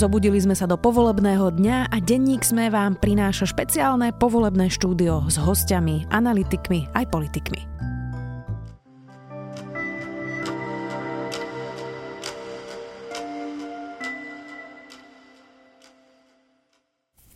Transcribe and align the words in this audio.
Zobudili 0.00 0.40
sme 0.40 0.56
sa 0.56 0.64
do 0.64 0.80
povolebného 0.80 1.60
dňa 1.60 1.92
a 1.92 1.96
denník 2.00 2.40
sme 2.40 2.72
vám 2.72 2.96
prináša 2.96 3.52
špeciálne 3.52 4.16
povolebné 4.16 4.72
štúdio 4.72 5.28
s 5.28 5.36
hostiami, 5.36 6.08
analytikmi 6.08 6.88
aj 6.96 7.04
politikmi. 7.12 7.69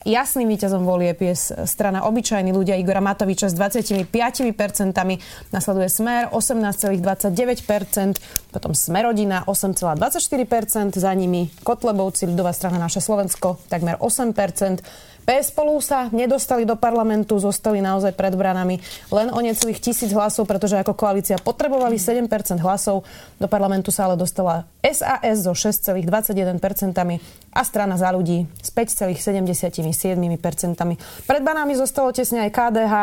Jasným 0.05 0.52
víťazom 0.52 0.84
volieb 0.84 1.16
je 1.16 1.32
strana 1.64 2.04
obyčajní 2.04 2.53
ľudia 2.53 2.77
Igora 2.77 3.00
Matoviča 3.00 3.48
s 3.48 3.57
25%, 3.57 4.04
nasleduje 5.48 5.89
Smer 5.89 6.29
18,29%, 6.29 8.21
potom 8.53 8.77
Smerodina 8.77 9.49
8,24%, 9.49 11.00
za 11.00 11.08
nimi 11.17 11.49
Kotlebovci, 11.64 12.29
ľudová 12.29 12.53
strana 12.53 12.77
Naše 12.77 13.00
Slovensko 13.00 13.64
takmer 13.72 13.96
8%, 13.96 14.85
PS 15.25 15.57
spolu 15.57 15.81
sa 15.81 16.13
nedostali 16.13 16.69
do 16.69 16.77
parlamentu, 16.77 17.41
zostali 17.41 17.81
naozaj 17.81 18.13
pred 18.13 18.37
branami 18.37 18.77
len 19.09 19.33
o 19.33 19.41
necelých 19.41 19.81
tisíc 19.81 20.13
hlasov, 20.13 20.45
pretože 20.45 20.77
ako 20.77 20.93
koalícia 20.93 21.41
potrebovali 21.41 21.97
7% 21.97 22.29
hlasov. 22.61 23.09
Do 23.41 23.49
parlamentu 23.49 23.89
sa 23.89 24.05
ale 24.05 24.21
dostala 24.21 24.69
SAS 24.85 25.49
so 25.49 25.57
6,21% 25.57 26.61
a 27.57 27.63
strana 27.64 27.97
za 27.97 28.13
ľudí 28.13 28.45
s 28.61 28.69
5,77%. 28.69 30.21
Pred 31.25 31.43
banami 31.43 31.72
zostalo 31.72 32.12
tesne 32.12 32.45
aj 32.45 32.50
KDH, 32.53 32.95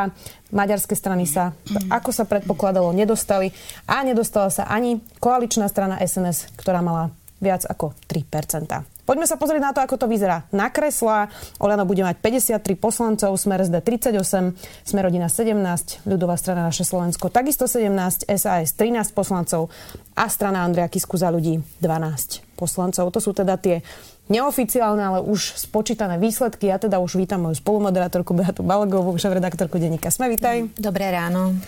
maďarské 0.54 0.94
strany 0.94 1.26
sa, 1.26 1.58
ako 1.90 2.14
sa 2.14 2.30
predpokladalo, 2.30 2.94
nedostali 2.94 3.50
a 3.90 4.06
nedostala 4.06 4.54
sa 4.54 4.70
ani 4.70 5.02
koaličná 5.18 5.66
strana 5.66 5.98
SNS, 5.98 6.54
ktorá 6.54 6.86
mala 6.86 7.10
viac 7.42 7.66
ako 7.66 7.98
3%. 8.06 9.01
Poďme 9.12 9.28
sa 9.28 9.36
pozrieť 9.36 9.60
na 9.60 9.76
to, 9.76 9.84
ako 9.84 10.00
to 10.00 10.08
vyzerá 10.08 10.48
na 10.56 10.72
kresla. 10.72 11.28
Olano 11.60 11.84
bude 11.84 12.00
mať 12.00 12.16
53 12.24 12.64
poslancov, 12.80 13.36
Smer 13.36 13.68
SD 13.68 13.84
38, 13.84 14.56
Smer 14.88 15.04
rodina 15.04 15.28
17, 15.28 16.08
ľudová 16.08 16.40
strana 16.40 16.72
naše 16.72 16.88
Slovensko 16.88 17.28
takisto 17.28 17.68
17, 17.68 17.92
SAS 18.32 18.72
13 18.72 19.12
poslancov 19.12 19.68
a 20.16 20.32
strana 20.32 20.64
Andrea 20.64 20.88
Kisku 20.88 21.20
za 21.20 21.28
ľudí 21.28 21.60
12 21.84 22.56
poslancov. 22.56 23.12
To 23.12 23.20
sú 23.20 23.36
teda 23.36 23.60
tie 23.60 23.84
neoficiálne, 24.32 25.04
ale 25.04 25.20
už 25.20 25.60
spočítané 25.60 26.16
výsledky. 26.16 26.72
Ja 26.72 26.80
teda 26.80 27.04
už 27.04 27.20
vítam 27.20 27.44
moju 27.44 27.60
spolumoderátorku 27.60 28.32
Beatu 28.32 28.64
Balagovú, 28.64 29.12
šéf-redaktorku 29.20 29.76
denníka 29.76 30.08
Sme. 30.08 30.32
Vítaj. 30.32 30.72
Dobré 30.80 31.12
ráno. 31.12 31.60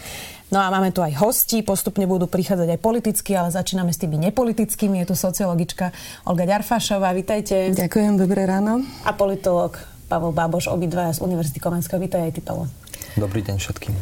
No 0.54 0.62
a 0.62 0.70
máme 0.70 0.94
tu 0.94 1.02
aj 1.02 1.18
hosti, 1.18 1.66
postupne 1.66 2.06
budú 2.06 2.30
prichádzať 2.30 2.78
aj 2.78 2.80
politicky, 2.86 3.34
ale 3.34 3.50
začíname 3.50 3.90
s 3.90 3.98
tými 3.98 4.22
nepolitickými. 4.22 5.02
Je 5.02 5.10
tu 5.10 5.16
sociologička 5.18 5.90
Olga 6.30 6.46
Ďarfášová, 6.46 7.10
vítajte. 7.18 7.74
Ďakujem, 7.74 8.22
dobré 8.22 8.46
ráno. 8.46 8.86
A 9.02 9.18
politolog 9.18 9.82
Pavel 10.06 10.30
Báboš, 10.30 10.70
obidvaja 10.70 11.18
z 11.18 11.26
Univerzity 11.26 11.58
Komenského. 11.58 11.98
Vítaj 11.98 12.30
aj 12.30 12.34
ty, 12.38 12.42
Pavel. 12.46 12.70
Dobrý 13.18 13.42
deň 13.42 13.58
všetkým. 13.58 13.98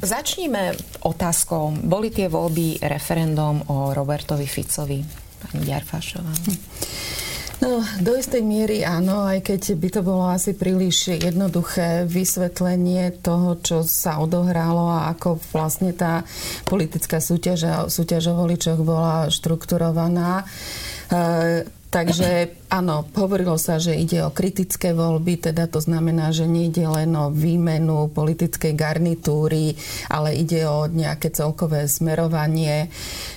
Začníme 0.00 0.72
otázkou. 1.04 1.76
Boli 1.84 2.08
tie 2.08 2.32
voľby 2.32 2.80
referendum 2.88 3.60
o 3.68 3.92
Robertovi 3.92 4.48
Ficovi? 4.48 5.04
Pani 5.44 5.60
Ďarfášová. 5.60 6.32
Hm. 6.32 6.56
No, 7.62 7.78
do 8.02 8.18
istej 8.18 8.42
miery 8.42 8.82
áno, 8.82 9.22
aj 9.22 9.46
keď 9.46 9.78
by 9.78 9.88
to 9.94 10.00
bolo 10.02 10.26
asi 10.26 10.50
príliš 10.50 11.14
jednoduché 11.14 12.10
vysvetlenie 12.10 13.22
toho, 13.22 13.54
čo 13.62 13.86
sa 13.86 14.18
odohralo 14.18 14.90
a 14.90 15.14
ako 15.14 15.38
vlastne 15.54 15.94
tá 15.94 16.26
politická 16.66 17.22
súťaž, 17.22 17.86
súťaž 17.86 18.34
o 18.34 18.42
voličoch 18.42 18.82
bola 18.82 19.30
štrukturovaná. 19.30 20.42
E, 20.42 20.44
Takže 21.92 22.56
áno, 22.72 23.04
hovorilo 23.12 23.60
sa, 23.60 23.76
že 23.76 23.92
ide 23.92 24.24
o 24.24 24.32
kritické 24.32 24.96
voľby, 24.96 25.36
teda 25.36 25.68
to 25.68 25.76
znamená, 25.76 26.32
že 26.32 26.48
nejde 26.48 26.88
len 26.88 27.12
o 27.12 27.28
výmenu 27.28 28.08
politickej 28.08 28.72
garnitúry, 28.72 29.76
ale 30.08 30.32
ide 30.32 30.64
o 30.64 30.88
nejaké 30.88 31.28
celkové 31.28 31.84
smerovanie. 31.92 32.88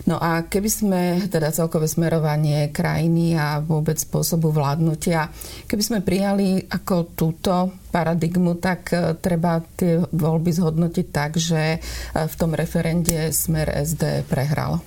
No 0.08 0.16
a 0.24 0.48
keby 0.48 0.70
sme, 0.72 1.02
teda 1.28 1.52
celkové 1.52 1.92
smerovanie 1.92 2.72
krajiny 2.72 3.36
a 3.36 3.60
vôbec 3.60 4.00
spôsobu 4.00 4.56
vládnutia, 4.56 5.28
keby 5.68 5.84
sme 5.84 6.00
prijali 6.00 6.64
ako 6.72 7.12
túto 7.12 7.76
paradigmu, 7.92 8.56
tak 8.64 8.96
e, 8.96 9.20
treba 9.20 9.60
tie 9.76 10.00
voľby 10.00 10.56
zhodnotiť 10.56 11.08
tak, 11.12 11.36
že 11.36 11.76
e, 11.76 11.80
v 12.24 12.36
tom 12.40 12.56
referende 12.56 13.36
smer 13.36 13.68
SD 13.84 14.24
prehral. 14.32 14.80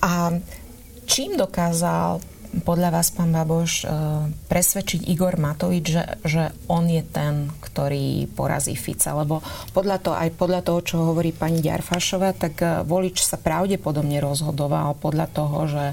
A 0.00 0.32
Čím 1.06 1.38
dokázal 1.38 2.18
podľa 2.66 2.88
vás, 2.88 3.12
pán 3.12 3.30
Baboš, 3.30 3.84
e, 3.84 3.86
presvedčiť 4.48 5.06
Igor 5.12 5.36
Matovič, 5.36 5.84
že, 5.84 6.04
že 6.24 6.42
on 6.66 6.88
je 6.88 7.04
ten, 7.04 7.52
ktorý 7.60 8.30
porazí 8.32 8.74
Fica? 8.74 9.12
Lebo 9.12 9.44
podľa 9.70 9.98
toho, 10.00 10.16
aj 10.16 10.30
podľa 10.34 10.60
toho, 10.64 10.80
čo 10.82 10.96
hovorí 11.12 11.30
pani 11.36 11.60
Ďarfašová, 11.60 12.34
tak 12.34 12.54
e, 12.62 12.66
volič 12.82 13.20
sa 13.20 13.36
pravdepodobne 13.36 14.18
rozhodoval 14.18 14.96
podľa 14.96 15.26
toho, 15.30 15.58
že, 15.68 15.86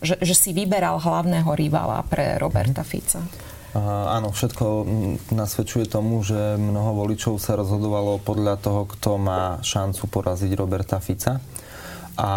že, 0.00 0.14
že 0.18 0.34
si 0.34 0.50
vyberal 0.56 0.98
hlavného 0.98 1.50
rivala 1.52 2.00
pre 2.06 2.40
Roberta 2.40 2.82
mhm. 2.82 2.88
Fica. 2.88 3.20
Áno, 3.76 4.32
všetko 4.32 4.88
nasvedčuje 5.36 5.84
tomu, 5.84 6.24
že 6.24 6.56
mnoho 6.56 6.96
voličov 6.96 7.36
sa 7.36 7.60
rozhodovalo 7.60 8.16
podľa 8.24 8.56
toho, 8.56 8.88
kto 8.88 9.20
má 9.20 9.60
šancu 9.60 10.08
poraziť 10.08 10.56
Roberta 10.56 10.96
Fica 10.96 11.44
a 12.16 12.32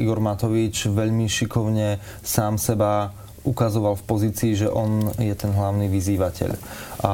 Igor 0.00 0.20
Matovič 0.24 0.88
veľmi 0.88 1.28
šikovne 1.28 2.00
sám 2.24 2.56
seba 2.56 3.12
ukazoval 3.40 3.96
v 3.96 4.04
pozícii, 4.04 4.52
že 4.52 4.68
on 4.68 5.16
je 5.16 5.32
ten 5.32 5.48
hlavný 5.48 5.88
vyzývateľ. 5.88 6.50
A 7.00 7.12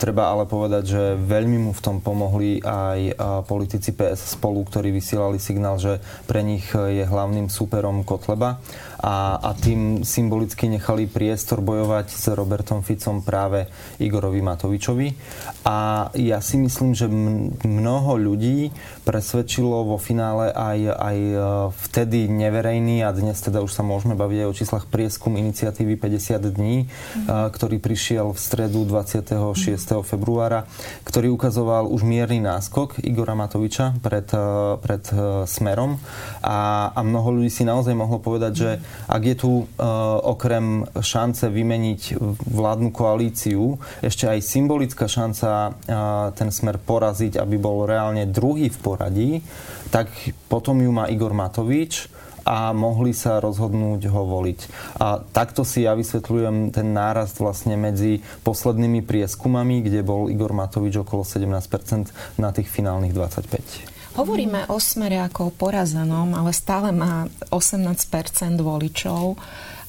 treba 0.00 0.32
ale 0.32 0.48
povedať, 0.48 0.84
že 0.88 1.02
veľmi 1.20 1.68
mu 1.68 1.72
v 1.76 1.84
tom 1.84 2.00
pomohli 2.00 2.64
aj 2.64 3.12
politici 3.44 3.92
PS 3.92 4.40
spolu, 4.40 4.64
ktorí 4.64 4.88
vysielali 4.88 5.36
signál, 5.36 5.76
že 5.76 6.00
pre 6.24 6.40
nich 6.40 6.64
je 6.72 7.04
hlavným 7.04 7.52
superom 7.52 8.08
Kotleba 8.08 8.56
a, 9.00 9.36
a 9.36 9.50
tým 9.52 10.02
symbolicky 10.04 10.68
nechali 10.72 11.04
priestor 11.04 11.60
bojovať 11.60 12.06
s 12.08 12.24
Robertom 12.32 12.80
Ficom 12.80 13.20
práve 13.20 13.68
Igorovi 14.00 14.40
Matovičovi. 14.40 15.08
A 15.66 16.08
ja 16.16 16.38
si 16.40 16.56
myslím, 16.56 16.96
že 16.96 17.10
mnoho 17.66 18.16
ľudí 18.16 18.70
presvedčilo 19.02 19.84
vo 19.84 19.98
finále 19.98 20.50
aj, 20.50 20.78
aj 20.94 21.16
e, 21.18 21.36
vtedy 21.86 22.26
neverejný 22.26 23.06
a 23.06 23.14
dnes 23.14 23.38
teda 23.38 23.62
už 23.62 23.70
sa 23.70 23.82
môžeme 23.86 24.18
baviť 24.18 24.38
aj 24.42 24.48
o 24.48 24.56
číslach 24.56 24.84
prieskum 24.88 25.38
iniciatívy 25.38 25.98
50 25.98 26.42
dní, 26.54 26.86
mm. 26.86 27.50
ktorý 27.54 27.78
prišiel 27.82 28.32
v 28.34 28.38
stredu 28.38 28.82
26. 28.82 29.30
Mm. 29.30 30.02
februára, 30.02 30.66
ktorý 31.06 31.30
ukazoval 31.34 31.90
už 31.90 32.02
mierny 32.02 32.42
náskok 32.42 33.02
Igora 33.02 33.34
Matoviča 33.34 33.98
pred, 34.00 34.26
e, 34.32 34.78
pred 34.80 35.04
Smerom 35.46 35.98
a, 36.42 36.90
a 36.94 37.00
mnoho 37.02 37.42
ľudí 37.42 37.50
si 37.50 37.62
naozaj 37.66 37.94
mohlo 37.94 38.18
povedať, 38.18 38.52
že 38.54 38.70
ak 39.04 39.22
je 39.22 39.36
tu 39.36 39.50
uh, 39.52 39.66
okrem 40.24 40.88
šance 40.98 41.46
vymeniť 41.46 42.16
vládnu 42.48 42.90
koalíciu 42.90 43.76
ešte 44.00 44.26
aj 44.26 44.40
symbolická 44.40 45.06
šanca 45.06 45.48
uh, 45.50 45.74
ten 46.32 46.48
smer 46.48 46.80
poraziť, 46.80 47.36
aby 47.36 47.56
bol 47.60 47.84
reálne 47.84 48.24
druhý 48.26 48.72
v 48.72 48.78
poradí, 48.80 49.30
tak 49.92 50.08
potom 50.50 50.80
ju 50.80 50.90
má 50.90 51.06
Igor 51.12 51.36
Matovič 51.36 52.10
a 52.46 52.70
mohli 52.70 53.10
sa 53.10 53.42
rozhodnúť 53.42 54.06
ho 54.06 54.22
voliť. 54.22 54.60
A 55.02 55.18
takto 55.18 55.66
si 55.66 55.82
ja 55.82 55.98
vysvetľujem 55.98 56.70
ten 56.70 56.94
nárast 56.94 57.42
vlastne 57.42 57.74
medzi 57.74 58.22
poslednými 58.46 59.02
prieskumami, 59.02 59.82
kde 59.82 60.06
bol 60.06 60.30
Igor 60.30 60.54
Matovič 60.54 61.02
okolo 61.02 61.26
17% 61.26 62.38
na 62.38 62.54
tých 62.54 62.70
finálnych 62.70 63.10
25%. 63.10 63.95
Hovoríme 64.16 64.72
o 64.72 64.80
smere 64.80 65.20
ako 65.20 65.52
o 65.52 65.54
porazenom, 65.54 66.32
ale 66.32 66.56
stále 66.56 66.88
má 66.90 67.28
18% 67.52 68.56
voličov 68.64 69.36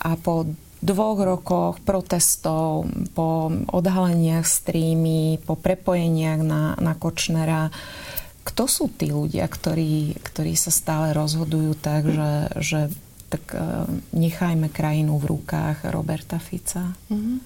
a 0.03 0.19
po 0.19 0.43
dvoch 0.77 1.19
rokoch 1.23 1.75
protestov, 1.81 2.85
po 3.17 3.49
odhaleniach 3.49 4.45
streamy, 4.45 5.41
po 5.41 5.57
prepojeniach 5.57 6.41
na, 6.43 6.77
na 6.77 6.93
Kočnera, 6.93 7.73
kto 8.47 8.63
sú 8.69 8.85
tí 8.87 9.11
ľudia, 9.11 9.43
ktorí, 9.43 10.15
ktorí 10.23 10.53
sa 10.55 10.71
stále 10.71 11.11
rozhodujú 11.11 11.75
tak, 11.75 12.07
že, 12.07 12.31
že 12.63 12.79
tak 13.27 13.43
uh, 13.51 13.83
nechajme 14.15 14.71
krajinu 14.71 15.19
v 15.19 15.35
rukách 15.35 15.91
Roberta 15.91 16.39
Fica? 16.39 16.95
Mm-hmm. 17.11 17.37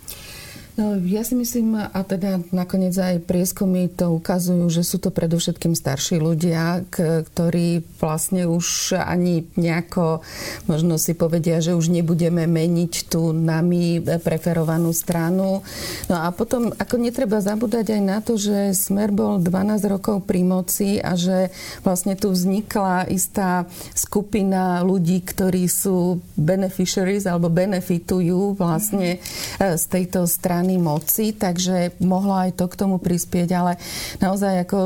No 0.81 0.98
ja 0.98 1.22
si 1.22 1.38
myslím, 1.38 1.78
a 1.78 2.01
teda 2.01 2.42
nakoniec 2.50 2.98
aj 2.98 3.22
prieskumy 3.30 3.86
to 3.86 4.18
ukazujú, 4.18 4.66
že 4.74 4.81
sú 4.81 4.98
to 4.98 5.13
predovšetkým 5.13 5.78
starší 5.78 6.18
ľudia, 6.18 6.89
ktorí 7.30 7.86
vlastne 8.01 8.50
už 8.50 8.98
ani 8.98 9.45
nejako 9.54 10.25
možno 10.66 10.98
si 10.98 11.13
povedia, 11.13 11.62
že 11.62 11.78
už 11.78 11.94
nebudeme 11.94 12.50
meniť 12.50 13.13
tú 13.13 13.30
nami 13.30 14.01
preferovanú 14.01 14.89
stranu. 14.89 15.62
No 16.10 16.16
a 16.18 16.33
potom, 16.33 16.74
ako 16.74 16.95
netreba 16.98 17.38
zabúdať 17.45 17.94
aj 17.94 18.01
na 18.01 18.18
to, 18.25 18.42
že 18.42 18.74
Smer 18.74 19.13
bol 19.13 19.38
12 19.38 19.86
rokov 19.86 20.25
pri 20.25 20.42
moci 20.42 20.98
a 20.98 21.13
že 21.13 21.54
vlastne 21.86 22.18
tu 22.18 22.33
vznikla 22.33 23.06
istá 23.13 23.69
skupina 23.94 24.81
ľudí, 24.81 25.22
ktorí 25.22 25.69
sú 25.69 26.18
beneficiaries 26.33 27.30
alebo 27.30 27.54
benefitujú 27.54 28.57
vlastne 28.57 29.22
e, 29.22 29.78
z 29.78 29.86
tejto 29.86 30.25
strany 30.25 30.70
moci, 30.77 31.33
takže 31.35 31.97
mohlo 32.03 32.38
aj 32.38 32.59
to 32.59 32.69
k 32.69 32.77
tomu 32.79 33.01
prispieť, 33.01 33.50
ale 33.56 33.81
naozaj 34.21 34.68
ako 34.68 34.79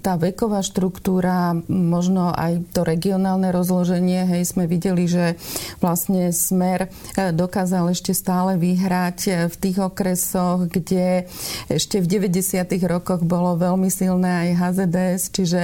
tá 0.00 0.16
veková 0.16 0.62
štruktúra, 0.62 1.56
možno 1.68 2.32
aj 2.32 2.62
to 2.72 2.86
regionálne 2.86 3.50
rozloženie, 3.50 4.28
hej, 4.28 4.42
sme 4.46 4.70
videli, 4.70 5.08
že 5.10 5.36
vlastne 5.82 6.30
Smer 6.30 6.86
e, 6.86 7.32
dokázal 7.32 7.92
ešte 7.92 8.14
stále 8.14 8.56
vyhrať 8.56 9.18
e, 9.26 9.30
v 9.50 9.56
tých 9.56 9.78
okresoch, 9.82 10.70
kde 10.70 11.26
ešte 11.66 11.98
v 11.98 12.06
90. 12.30 12.62
rokoch 12.86 13.24
bolo 13.26 13.58
veľmi 13.58 13.90
silné 13.90 14.48
aj 14.48 14.50
HZDS, 14.60 15.22
čiže 15.32 15.60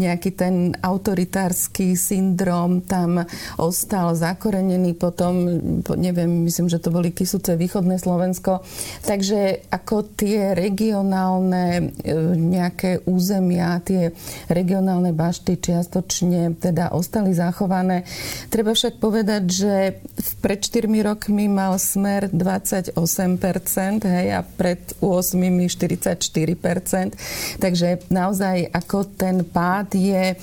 nejaký 0.00 0.30
ten 0.34 0.54
autoritársky 0.80 1.94
syndrom 1.94 2.82
tam 2.84 3.22
ostal 3.60 4.16
zakorenený 4.16 4.96
potom, 4.96 5.60
neviem, 5.94 6.46
myslím, 6.46 6.66
že 6.68 6.80
to 6.80 6.90
boli 6.90 7.10
Kisuce, 7.12 7.54
východné 7.54 8.00
Slovensko, 8.00 8.64
Takže 9.04 9.68
ako 9.68 10.16
tie 10.16 10.56
regionálne 10.56 11.76
e, 11.76 11.82
nejaké 12.32 13.04
územia, 13.04 13.76
tie 13.84 14.16
regionálne 14.48 15.12
bašty 15.12 15.60
čiastočne 15.60 16.56
teda 16.56 16.88
ostali 16.96 17.36
zachované. 17.36 18.08
Treba 18.48 18.72
však 18.72 18.96
povedať, 18.96 19.42
že 19.44 20.00
pred 20.40 20.56
4 20.56 20.88
rokmi 21.04 21.52
mal 21.52 21.76
smer 21.76 22.32
28%, 22.32 22.96
hej, 24.08 24.26
a 24.32 24.40
pred 24.40 24.80
8 25.04 25.36
44%. 25.44 27.60
Takže 27.60 28.08
naozaj 28.08 28.72
ako 28.72 29.04
ten 29.20 29.44
pád 29.44 29.92
je 29.92 30.32
e, 30.32 30.36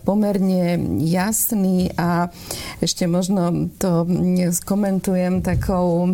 pomerne 0.00 0.80
jasný 1.04 1.92
a 2.00 2.32
ešte 2.80 3.04
možno 3.04 3.68
to 3.76 4.08
skomentujem 4.56 5.44
takou 5.44 6.08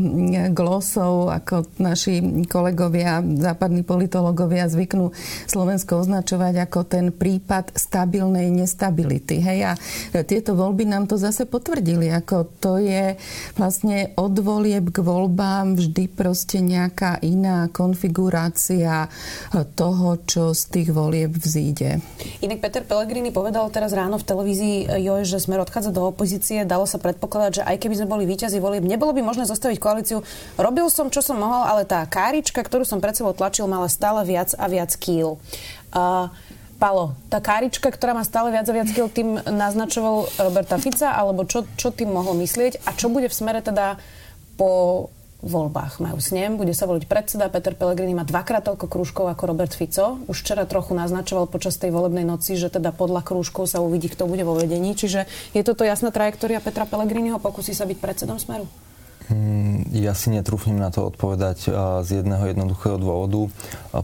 glosou, 0.50 1.30
ako 1.30 1.75
naši 1.76 2.44
kolegovia, 2.48 3.20
západní 3.20 3.84
politológovia 3.84 4.68
zvyknú 4.68 5.12
Slovensko 5.44 6.00
označovať 6.02 6.68
ako 6.68 6.80
ten 6.88 7.12
prípad 7.12 7.76
stabilnej 7.76 8.48
nestability. 8.48 9.44
Hej? 9.44 9.58
A 9.68 9.72
tieto 10.24 10.56
voľby 10.56 10.88
nám 10.88 11.04
to 11.06 11.20
zase 11.20 11.44
potvrdili, 11.44 12.08
ako 12.12 12.48
to 12.58 12.80
je 12.80 13.20
vlastne 13.60 14.16
od 14.16 14.34
volieb 14.40 14.88
k 14.88 15.04
voľbám 15.04 15.76
vždy 15.76 16.08
proste 16.08 16.64
nejaká 16.64 17.20
iná 17.20 17.68
konfigurácia 17.68 19.12
toho, 19.76 20.16
čo 20.24 20.56
z 20.56 20.62
tých 20.72 20.88
volieb 20.94 21.36
vzíde. 21.36 22.00
Inak 22.40 22.64
Peter 22.64 22.82
Pellegrini 22.82 23.28
povedal 23.34 23.68
teraz 23.68 23.92
ráno 23.92 24.16
v 24.16 24.24
televízii 24.24 24.76
Joj, 25.02 25.28
že 25.28 25.42
sme 25.42 25.60
odchádza 25.60 25.92
do 25.92 26.08
opozície. 26.08 26.64
Dalo 26.64 26.88
sa 26.88 26.96
predpokladať, 27.02 27.52
že 27.60 27.66
aj 27.66 27.76
keby 27.82 27.94
sme 28.00 28.08
boli 28.08 28.24
víťazi 28.24 28.62
volieb, 28.62 28.86
nebolo 28.86 29.12
by 29.12 29.20
možné 29.20 29.44
zostaviť 29.44 29.78
koalíciu. 29.82 30.24
Robil 30.56 30.86
som, 30.88 31.12
čo 31.12 31.20
som 31.20 31.36
mohol, 31.36 31.65
ale 31.66 31.82
tá 31.82 32.06
kárička, 32.06 32.62
ktorú 32.62 32.86
som 32.86 33.02
pred 33.02 33.18
sebou 33.18 33.34
tlačil, 33.34 33.66
mala 33.66 33.90
stále 33.90 34.22
viac 34.22 34.54
a 34.54 34.70
viac 34.70 34.94
kýl. 34.94 35.42
Uh, 35.90 36.30
Palo, 36.76 37.16
tá 37.32 37.40
kárička, 37.40 37.88
ktorá 37.88 38.12
má 38.12 38.20
stále 38.20 38.52
viac 38.52 38.68
a 38.68 38.76
viac 38.76 38.88
kýl, 38.92 39.08
tým 39.08 39.40
naznačoval 39.40 40.28
Roberta 40.36 40.76
Fica, 40.76 41.16
alebo 41.16 41.48
čo, 41.48 41.64
čo 41.74 41.88
tým 41.88 42.12
mohol 42.12 42.36
myslieť 42.36 42.84
a 42.84 42.92
čo 42.92 43.08
bude 43.08 43.32
v 43.32 43.34
smere 43.34 43.64
teda 43.64 43.96
po 44.60 45.08
voľbách. 45.40 46.04
Majú 46.04 46.18
snem, 46.20 46.56
bude 46.60 46.72
sa 46.76 46.84
voliť 46.84 47.04
predseda. 47.08 47.52
Peter 47.52 47.72
Pellegrini 47.72 48.16
má 48.16 48.24
dvakrát 48.24 48.64
toľko 48.64 48.92
krúžkov 48.92 49.24
ako 49.28 49.42
Robert 49.52 49.72
Fico. 49.72 50.20
Už 50.28 50.44
včera 50.44 50.68
trochu 50.68 50.92
naznačoval 50.96 51.48
počas 51.48 51.80
tej 51.80 51.92
volebnej 51.92 52.24
noci, 52.24 52.56
že 52.56 52.72
teda 52.72 52.92
podľa 52.92 53.24
krúžkov 53.24 53.68
sa 53.68 53.80
uvidí, 53.80 54.12
kto 54.12 54.28
bude 54.28 54.44
vo 54.44 54.56
vedení. 54.56 54.96
Čiže 54.96 55.24
je 55.52 55.62
toto 55.64 55.84
jasná 55.84 56.12
trajektória 56.12 56.60
Petra 56.60 56.88
Pellegriniho? 56.88 57.40
Pokusí 57.40 57.72
sa 57.72 57.88
byť 57.88 57.98
predsedom 58.00 58.36
Smeru? 58.36 58.68
Mm, 59.26 59.90
ja 59.90 60.14
si 60.14 60.30
netrúfnem 60.30 60.78
na 60.78 60.94
to 60.94 61.10
odpovedať 61.10 61.66
z 62.06 62.08
jedného 62.22 62.46
jednoduchého 62.46 62.94
dôvodu. 62.94 63.50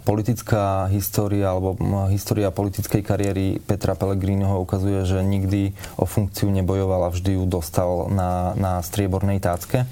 Politická 0.02 0.90
história 0.90 1.46
alebo 1.46 1.78
história 2.10 2.50
politickej 2.50 3.06
kariéry 3.06 3.62
Petra 3.62 3.94
Pellegriniho 3.94 4.58
ukazuje, 4.58 5.06
že 5.06 5.22
nikdy 5.22 5.78
o 5.94 6.10
funkciu 6.10 6.50
nebojoval 6.50 7.06
a 7.06 7.14
vždy 7.14 7.38
ju 7.38 7.44
dostal 7.46 8.10
na, 8.10 8.58
na 8.58 8.72
striebornej 8.82 9.38
tácke. 9.38 9.86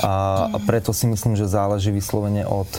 A 0.00 0.46
preto 0.64 0.96
si 0.96 1.04
myslím, 1.04 1.36
že 1.36 1.50
záleží 1.50 1.92
vyslovene 1.92 2.48
od 2.48 2.70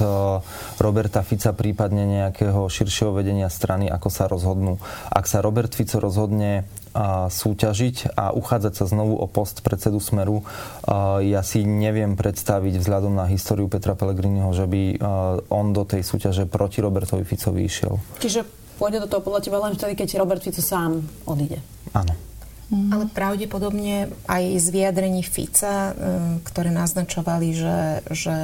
Roberta 0.82 1.22
Fica, 1.22 1.54
prípadne 1.54 2.10
nejakého 2.10 2.66
širšieho 2.66 3.14
vedenia 3.14 3.54
strany, 3.54 3.86
ako 3.86 4.10
sa 4.10 4.26
rozhodnú. 4.26 4.82
Ak 5.14 5.30
sa 5.30 5.46
Robert 5.46 5.78
Fico 5.78 6.02
rozhodne 6.02 6.66
súťažiť 7.30 8.14
a 8.14 8.32
uchádzať 8.38 8.74
sa 8.78 8.86
znovu 8.86 9.18
o 9.18 9.26
post 9.26 9.66
predsedu 9.66 9.98
Smeru. 9.98 10.46
Ja 11.26 11.42
si 11.42 11.66
neviem 11.66 12.14
predstaviť 12.14 12.78
vzhľadom 12.78 13.18
na 13.18 13.26
históriu 13.26 13.66
Petra 13.66 13.98
Pellegriniho, 13.98 14.54
že 14.54 14.70
by 14.70 14.82
on 15.50 15.74
do 15.74 15.84
tej 15.84 16.06
súťaže 16.06 16.46
proti 16.46 16.86
Robertovi 16.86 17.26
Ficovi 17.26 17.66
išiel. 17.66 17.98
Čiže 18.22 18.46
pôjde 18.78 19.06
do 19.06 19.10
toho 19.10 19.22
podľa 19.26 19.42
teba 19.42 19.58
len 19.64 19.74
vtedy, 19.74 19.98
keď 19.98 20.22
Robert 20.22 20.42
Fico 20.46 20.62
sám 20.62 21.02
odíde. 21.26 21.62
Áno. 21.98 22.14
Mm. 22.74 22.90
Ale 22.90 23.06
pravdepodobne 23.12 24.10
aj 24.26 24.44
z 24.58 24.68
vyjadrení 24.74 25.22
Fica, 25.22 25.92
e, 25.92 25.94
ktoré 26.42 26.74
naznačovali, 26.74 27.48
že, 27.54 27.78
že 28.10 28.36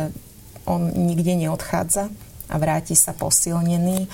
on 0.69 0.94
nikde 0.94 1.34
neodchádza 1.34 2.13
a 2.50 2.56
vráti 2.62 2.94
sa 2.94 3.13
posilnený, 3.18 4.06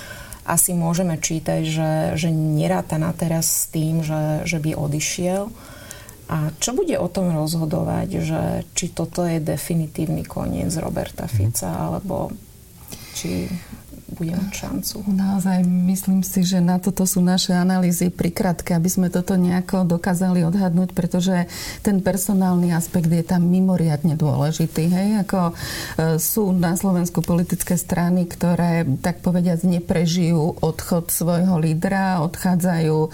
asi 0.46 0.72
môžeme 0.72 1.18
čítať, 1.18 1.60
že, 1.66 1.92
že 2.14 2.30
neráta 2.30 2.96
na 2.96 3.10
teraz 3.10 3.66
s 3.66 3.74
tým, 3.74 4.06
že, 4.06 4.46
že 4.46 4.62
by 4.62 4.78
odišiel. 4.78 5.50
A 6.26 6.50
čo 6.58 6.74
bude 6.74 6.98
o 6.98 7.06
tom 7.06 7.30
rozhodovať, 7.30 8.08
že 8.22 8.42
či 8.74 8.90
toto 8.90 9.22
je 9.22 9.38
definitívny 9.38 10.26
koniec 10.26 10.74
Roberta 10.78 11.30
Fica, 11.30 11.70
alebo 11.70 12.34
či 13.14 13.46
bude 14.06 14.38
šancu. 14.54 15.02
Naozaj 15.10 15.66
myslím 15.66 16.22
si, 16.22 16.46
že 16.46 16.62
na 16.62 16.78
toto 16.78 17.02
sú 17.02 17.18
naše 17.18 17.50
analýzy 17.50 18.06
prikrátke, 18.06 18.70
aby 18.70 18.86
sme 18.86 19.08
toto 19.10 19.34
nejako 19.34 19.82
dokázali 19.82 20.46
odhadnúť, 20.46 20.94
pretože 20.94 21.50
ten 21.82 21.98
personálny 21.98 22.70
aspekt 22.70 23.10
je 23.10 23.26
tam 23.26 23.42
mimoriadne 23.50 24.14
dôležitý. 24.14 24.86
Hej? 24.86 25.08
Ako 25.26 25.40
e, 25.50 25.54
sú 26.22 26.54
na 26.54 26.78
Slovensku 26.78 27.18
politické 27.18 27.74
strany, 27.74 28.30
ktoré 28.30 28.86
tak 29.02 29.26
povediať 29.26 29.66
neprežijú 29.66 30.62
odchod 30.62 31.10
svojho 31.10 31.58
lídra, 31.58 32.22
odchádzajú 32.22 32.98
e, 33.02 33.10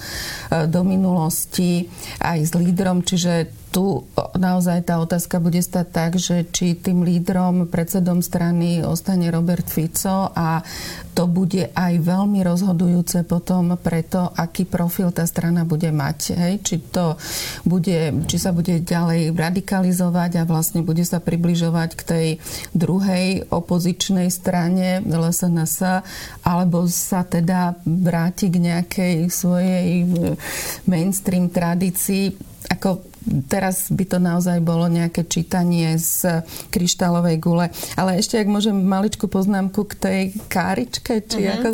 do 0.69 0.81
minulosti 0.85 1.89
aj 2.21 2.39
s 2.45 2.53
lídrom, 2.53 3.01
čiže 3.01 3.62
tu 3.73 4.05
naozaj 4.37 4.85
tá 4.85 5.01
otázka 5.01 5.41
bude 5.41 5.65
stať 5.65 5.87
tak, 5.89 6.13
že 6.21 6.45
či 6.53 6.77
tým 6.77 7.01
lídrom, 7.01 7.73
predsedom 7.73 8.21
strany 8.21 8.85
ostane 8.85 9.33
Robert 9.33 9.65
Fico 9.65 10.29
a 10.29 10.61
to 11.17 11.25
bude 11.29 11.73
aj 11.73 11.93
veľmi 12.01 12.45
rozhodujúce 12.45 13.25
potom 13.25 13.77
pre 13.81 14.05
to, 14.05 14.29
aký 14.33 14.69
profil 14.69 15.13
tá 15.13 15.25
strana 15.25 15.65
bude 15.65 15.89
mať. 15.89 16.19
Hej? 16.37 16.55
Či, 16.65 16.75
to 16.93 17.17
bude, 17.65 18.29
či 18.29 18.37
sa 18.37 18.53
bude 18.53 18.81
ďalej 18.81 19.33
radikalizovať 19.33 20.41
a 20.41 20.49
vlastne 20.49 20.85
bude 20.85 21.05
sa 21.05 21.21
približovať 21.21 21.91
k 21.97 22.03
tej 22.03 22.29
druhej 22.77 23.49
opozičnej 23.49 24.29
strane 24.33 25.05
LSNS, 25.05 26.05
alebo 26.45 26.89
sa 26.89 27.25
teda 27.25 27.77
vráti 27.85 28.49
k 28.49 28.57
nejakej 28.73 29.15
svojej 29.29 30.09
mainstream 30.89 31.53
tradícii. 31.53 32.33
Ako 32.73 33.12
teraz 33.47 33.89
by 33.89 34.05
to 34.09 34.19
naozaj 34.19 34.59
bolo 34.61 34.91
nejaké 34.91 35.27
čítanie 35.27 35.97
z 35.99 36.43
kryštálovej 36.73 37.37
gule. 37.39 37.67
Ale 37.95 38.19
ešte, 38.19 38.41
ak 38.41 38.49
môžem 38.51 38.75
maličku 38.75 39.31
poznámku 39.31 39.87
k 39.89 39.95
tej 39.95 40.21
káričke, 40.51 41.23
či 41.25 41.47
mm-hmm. 41.47 41.55
ako... 41.55 41.69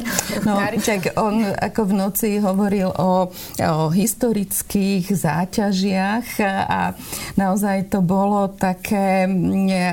No, 0.45 0.55
tak 0.79 1.03
on 1.19 1.43
ako 1.45 1.81
v 1.89 1.93
noci 1.95 2.29
hovoril 2.39 2.91
o, 2.93 3.29
o 3.33 3.85
historických 3.91 5.05
záťažiach 5.09 6.29
a 6.69 6.95
naozaj 7.35 7.93
to 7.93 8.05
bolo 8.05 8.53
také 8.55 9.27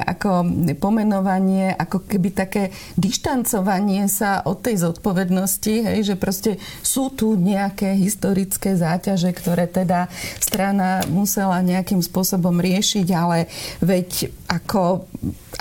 ako 0.05 0.45
pomenovanie, 0.77 1.71
ako 1.73 2.05
keby 2.05 2.29
také 2.35 2.63
dištancovanie 2.99 4.07
sa 4.11 4.43
od 4.43 4.61
tej 4.65 4.81
zodpovednosti, 4.81 5.75
hej, 5.85 5.99
že 6.13 6.15
proste 6.17 6.57
sú 6.81 7.13
tu 7.13 7.37
nejaké 7.37 7.95
historické 7.97 8.73
záťaže, 8.73 9.31
ktoré 9.33 9.69
teda 9.69 10.07
strana 10.41 11.05
musela 11.07 11.44
musela 11.45 11.61
nejakým 11.61 12.01
spôsobom 12.01 12.57
riešiť, 12.57 13.07
ale 13.13 13.45
veď 13.77 14.33
ako, 14.49 15.05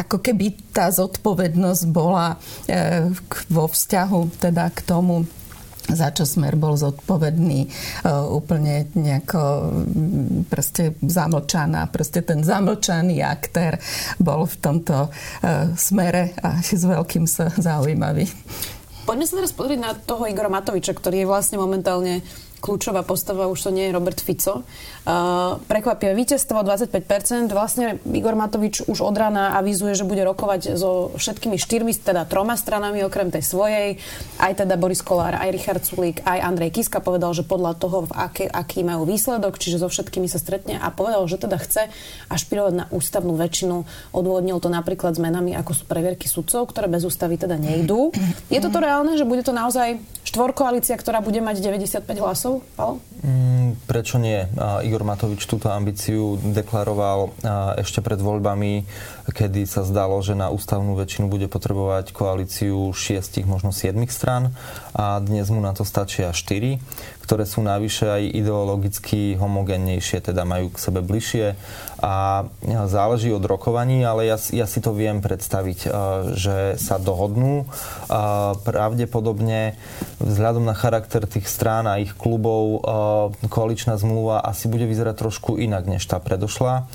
ako 0.01 0.17
keby 0.17 0.73
tá 0.73 0.89
zodpovednosť 0.89 1.83
bola 1.93 2.41
e, 2.65 3.13
vo 3.53 3.69
vzťahu 3.69 4.41
teda 4.41 4.73
k 4.73 4.81
tomu 4.81 5.29
za 5.85 6.09
čo 6.17 6.25
Smer 6.25 6.57
bol 6.57 6.81
zodpovedný, 6.81 7.69
uh, 7.69 8.25
úplne 8.33 8.89
nejako 8.97 9.69
um, 9.69 10.41
proste 10.49 10.97
zamlčaná. 11.05 11.93
Proste 11.93 12.25
ten 12.25 12.41
zamlčaný 12.41 13.21
aktér 13.21 13.77
bol 14.17 14.49
v 14.49 14.57
tomto 14.65 15.13
uh, 15.13 15.77
smere 15.77 16.33
a 16.41 16.65
s 16.65 16.89
veľkým 16.89 17.29
sa 17.29 17.53
zaujímavý. 17.53 18.25
Poďme 19.05 19.29
sa 19.29 19.37
teraz 19.37 19.53
pozrieť 19.53 19.81
na 19.85 19.93
toho 19.93 20.25
Igora 20.25 20.49
Matoviča, 20.49 20.97
ktorý 20.97 21.21
je 21.21 21.29
vlastne 21.29 21.61
momentálne 21.61 22.25
kľúčová 22.65 23.05
postava, 23.05 23.45
už 23.53 23.69
to 23.69 23.71
nie 23.77 23.93
je 23.93 23.93
Robert 23.93 24.17
Fico. 24.17 24.65
Uh, 25.05 25.61
prekvapivé 25.69 26.17
víťazstvo 26.17 26.65
25%. 26.65 27.53
Vlastne 27.53 28.01
Igor 28.09 28.33
Matovič 28.33 28.89
už 28.89 29.05
od 29.05 29.13
rána 29.13 29.61
avizuje, 29.61 29.93
že 29.93 30.09
bude 30.09 30.25
rokovať 30.25 30.81
so 30.81 31.13
všetkými 31.21 31.61
štyrmi, 31.61 31.93
teda 31.93 32.25
troma 32.25 32.57
stranami 32.57 33.05
okrem 33.05 33.29
tej 33.29 33.45
svojej. 33.45 33.89
Aj 34.41 34.57
teda 34.57 34.81
Boris 34.81 35.05
Kolár, 35.05 35.37
aj 35.37 35.53
Richard 35.53 35.85
Sulík, 35.85 36.25
aj 36.25 36.41
Andrej 36.41 36.81
Kiska 36.81 37.05
povedal, 37.05 37.37
že 37.37 37.45
podľa 37.45 37.77
toho, 37.77 38.09
v 38.09 38.13
aké, 38.17 38.49
aký 38.49 38.81
majú 38.81 39.05
výsledok, 39.05 39.61
čiže 39.61 39.85
so 39.85 39.93
všetkými 39.93 40.25
sa 40.25 40.41
stretne 40.41 40.81
a 40.81 40.89
povedal, 40.89 41.21
že 41.29 41.37
teda 41.37 41.61
chce 41.61 41.93
ašpirovať 42.33 42.73
na 42.73 42.85
ústavnú 42.89 43.37
väčšinu. 43.37 43.85
Odvodnil 44.17 44.57
to 44.65 44.73
napríklad 44.73 45.13
zmenami, 45.13 45.53
ako 45.53 45.77
sú 45.77 45.85
previerky 45.85 46.33
sudcov, 46.33 46.73
ktoré 46.73 46.89
bez 46.89 47.05
ústavy 47.05 47.37
teda 47.37 47.61
nejdú. 47.61 48.09
Je 48.49 48.57
toto 48.65 48.81
reálne, 48.81 49.21
že 49.21 49.29
bude 49.29 49.45
to 49.45 49.53
naozaj 49.53 50.01
štvorkoalícia, 50.35 50.99
ktorá 50.99 51.23
bude 51.23 51.39
mať 51.39 51.63
95 51.63 52.11
hlasov? 52.19 52.67
Palo? 52.75 52.99
Mm, 53.23 53.79
prečo 53.87 54.19
nie? 54.19 54.43
Igor 54.83 55.07
Matovič 55.07 55.47
túto 55.47 55.71
ambíciu 55.71 56.35
deklaroval 56.43 57.31
ešte 57.79 58.03
pred 58.03 58.19
voľbami, 58.19 58.83
kedy 59.31 59.63
sa 59.63 59.87
zdalo, 59.87 60.19
že 60.27 60.35
na 60.35 60.51
ústavnú 60.51 60.99
väčšinu 60.99 61.31
bude 61.31 61.47
potrebovať 61.47 62.11
koalíciu 62.11 62.91
šiestich, 62.91 63.47
možno 63.47 63.71
siedmich 63.71 64.11
stran 64.11 64.51
a 64.91 65.23
dnes 65.23 65.47
mu 65.55 65.63
na 65.63 65.71
to 65.71 65.87
stačia 65.87 66.35
štyri 66.35 66.83
ktoré 67.25 67.49
sú 67.49 67.65
navyše 67.65 68.05
aj 68.05 68.37
ideologicky 68.37 69.41
homogénnejšie, 69.41 70.21
teda 70.21 70.45
majú 70.45 70.69
k 70.69 70.77
sebe 70.77 71.01
bližšie 71.01 71.57
a 72.05 72.45
záleží 72.85 73.33
od 73.33 73.41
rokovaní, 73.49 74.05
ale 74.05 74.29
ja, 74.29 74.37
ja 74.37 74.69
si 74.69 74.85
to 74.85 74.93
viem 74.93 75.25
predstaviť, 75.25 75.89
že 76.37 76.77
sa 76.77 77.01
dohodnú. 77.01 77.65
Pravdepodobne 78.61 79.81
vzhľadom 80.21 80.69
na 80.69 80.77
charakter 80.77 81.25
tých 81.25 81.49
strán 81.49 81.89
a 81.89 81.97
ich 81.97 82.13
klubov 82.13 82.85
koaličná 83.49 83.97
zmluva 83.97 84.45
asi 84.45 84.69
bude 84.69 84.85
vyzerať 84.85 85.17
trošku 85.17 85.57
inak 85.57 85.89
než 85.89 86.05
tá 86.05 86.21
predošla. 86.21 86.93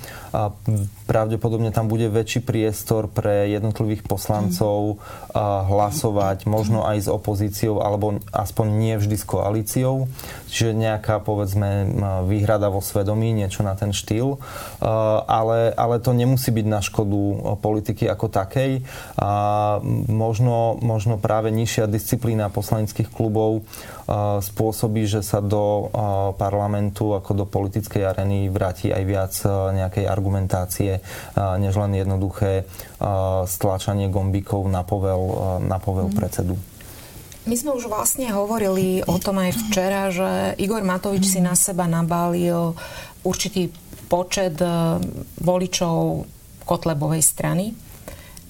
Pravdepodobne 1.10 1.74
tam 1.74 1.90
bude 1.90 2.06
väčší 2.06 2.46
priestor 2.46 3.10
pre 3.10 3.50
jednotlivých 3.50 4.06
poslancov 4.06 5.02
hlasovať, 5.66 6.46
možno 6.46 6.86
aj 6.86 6.98
s 7.02 7.10
opozíciou, 7.10 7.82
alebo 7.82 8.22
aspoň 8.30 8.68
nie 8.78 8.94
vždy 8.94 9.18
s 9.18 9.26
koalíciou. 9.26 10.06
Čiže 10.54 10.78
nejaká, 10.78 11.18
povedzme, 11.26 11.98
výhrada 12.30 12.70
vo 12.70 12.78
svedomí, 12.78 13.34
niečo 13.34 13.66
na 13.66 13.74
ten 13.74 13.90
štýl. 13.90 14.38
Ale, 15.26 15.74
ale 15.74 15.96
to 16.02 16.12
nemusí 16.16 16.50
byť 16.52 16.68
na 16.68 16.82
škodu 16.84 17.20
politiky 17.60 18.08
ako 18.08 18.28
takej. 18.28 18.84
Možno, 20.10 20.80
možno 20.80 21.16
práve 21.22 21.52
nižšia 21.52 21.92
disciplína 21.92 22.52
poslaneckých 22.52 23.10
klubov 23.12 23.64
spôsobí, 24.42 25.06
že 25.06 25.22
sa 25.22 25.38
do 25.38 25.94
parlamentu 26.42 27.14
ako 27.14 27.44
do 27.44 27.46
politickej 27.46 28.04
areny 28.10 28.50
vráti 28.50 28.90
aj 28.90 29.04
viac 29.06 29.34
nejakej 29.76 30.06
argumentácie, 30.10 30.92
než 31.38 31.74
len 31.78 31.94
jednoduché 31.94 32.66
stlačanie 33.46 34.10
gombíkov 34.10 34.66
na 34.66 34.82
povel, 34.82 35.22
na 35.62 35.78
povel 35.78 36.10
mm. 36.10 36.18
predsedu. 36.18 36.58
My 37.48 37.56
sme 37.58 37.74
už 37.74 37.90
vlastne 37.90 38.30
hovorili 38.30 39.02
o 39.10 39.18
tom 39.18 39.42
aj 39.42 39.58
včera, 39.58 40.14
že 40.14 40.54
Igor 40.62 40.86
Matovič 40.86 41.26
si 41.26 41.40
na 41.42 41.58
seba 41.58 41.90
nabálil 41.90 42.78
určitý 43.26 43.74
počet 44.10 44.58
e, 44.60 44.68
voličov 45.40 46.26
Kotlebovej 46.66 47.22
strany. 47.22 47.72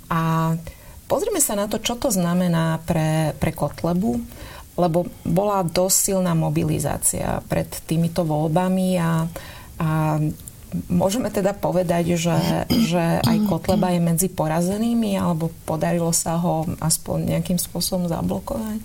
A 0.09 0.55
pozrime 1.05 1.43
sa 1.43 1.53
na 1.53 1.67
to, 1.69 1.77
čo 1.83 1.99
to 1.99 2.09
znamená 2.09 2.81
pre, 2.87 3.35
pre 3.37 3.51
Kotlebu, 3.53 4.17
lebo 4.79 5.05
bola 5.27 5.61
dosť 5.61 5.97
silná 6.15 6.33
mobilizácia 6.33 7.43
pred 7.45 7.67
týmito 7.85 8.23
voľbami 8.23 8.87
a, 8.97 9.27
a 9.83 9.89
Môžeme 10.69 11.33
teda 11.33 11.57
povedať, 11.57 12.13
že, 12.13 12.37
že 12.69 13.01
aj 13.25 13.37
Kotleba 13.49 13.89
je 13.89 14.01
medzi 14.05 14.27
porazenými, 14.29 15.17
alebo 15.17 15.49
podarilo 15.65 16.13
sa 16.13 16.37
ho 16.37 16.69
aspoň 16.77 17.33
nejakým 17.33 17.57
spôsobom 17.57 18.05
zablokovať? 18.05 18.77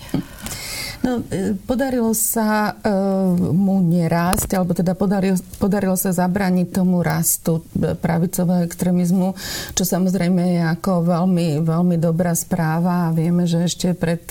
No, 1.05 1.21
e, 1.29 1.53
podarilo 1.69 2.17
sa 2.17 2.73
uh, 2.73 3.37
mu 3.37 3.85
nerásť, 3.85 4.57
alebo 4.57 4.73
teda 4.73 4.97
podarilo, 4.97 5.37
podarilo 5.61 6.01
sa 6.01 6.17
zabraniť 6.17 6.81
tomu 6.81 7.05
rastu 7.05 7.61
e, 7.77 7.93
pravicového 7.93 8.65
extrémizmu, 8.65 9.37
čo 9.77 9.85
samozrejme 9.85 10.57
je 10.57 10.63
ako 10.65 11.05
veľmi, 11.05 11.61
veľmi 11.61 12.01
dobrá 12.01 12.33
správa. 12.33 13.13
A 13.13 13.13
vieme, 13.13 13.45
že 13.45 13.69
ešte 13.69 13.93
pred 13.93 14.25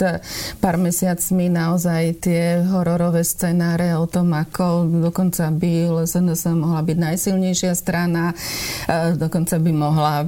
pár 0.58 0.82
mesiacmi 0.82 1.46
naozaj 1.46 2.25
tie 2.25 2.65
hororové 2.65 3.22
scenáre 3.22 3.94
o 3.94 4.10
tom, 4.10 4.34
ako 4.34 4.89
dokonca 5.13 5.53
by 5.53 5.94
SNS 6.10 6.58
mohla 6.58 6.82
byť 6.82 6.98
najsilnejšia 6.98 7.77
strana, 7.77 8.34
uh, 8.34 9.13
dokonca 9.13 9.62
by 9.62 9.72
mohla 9.77 10.25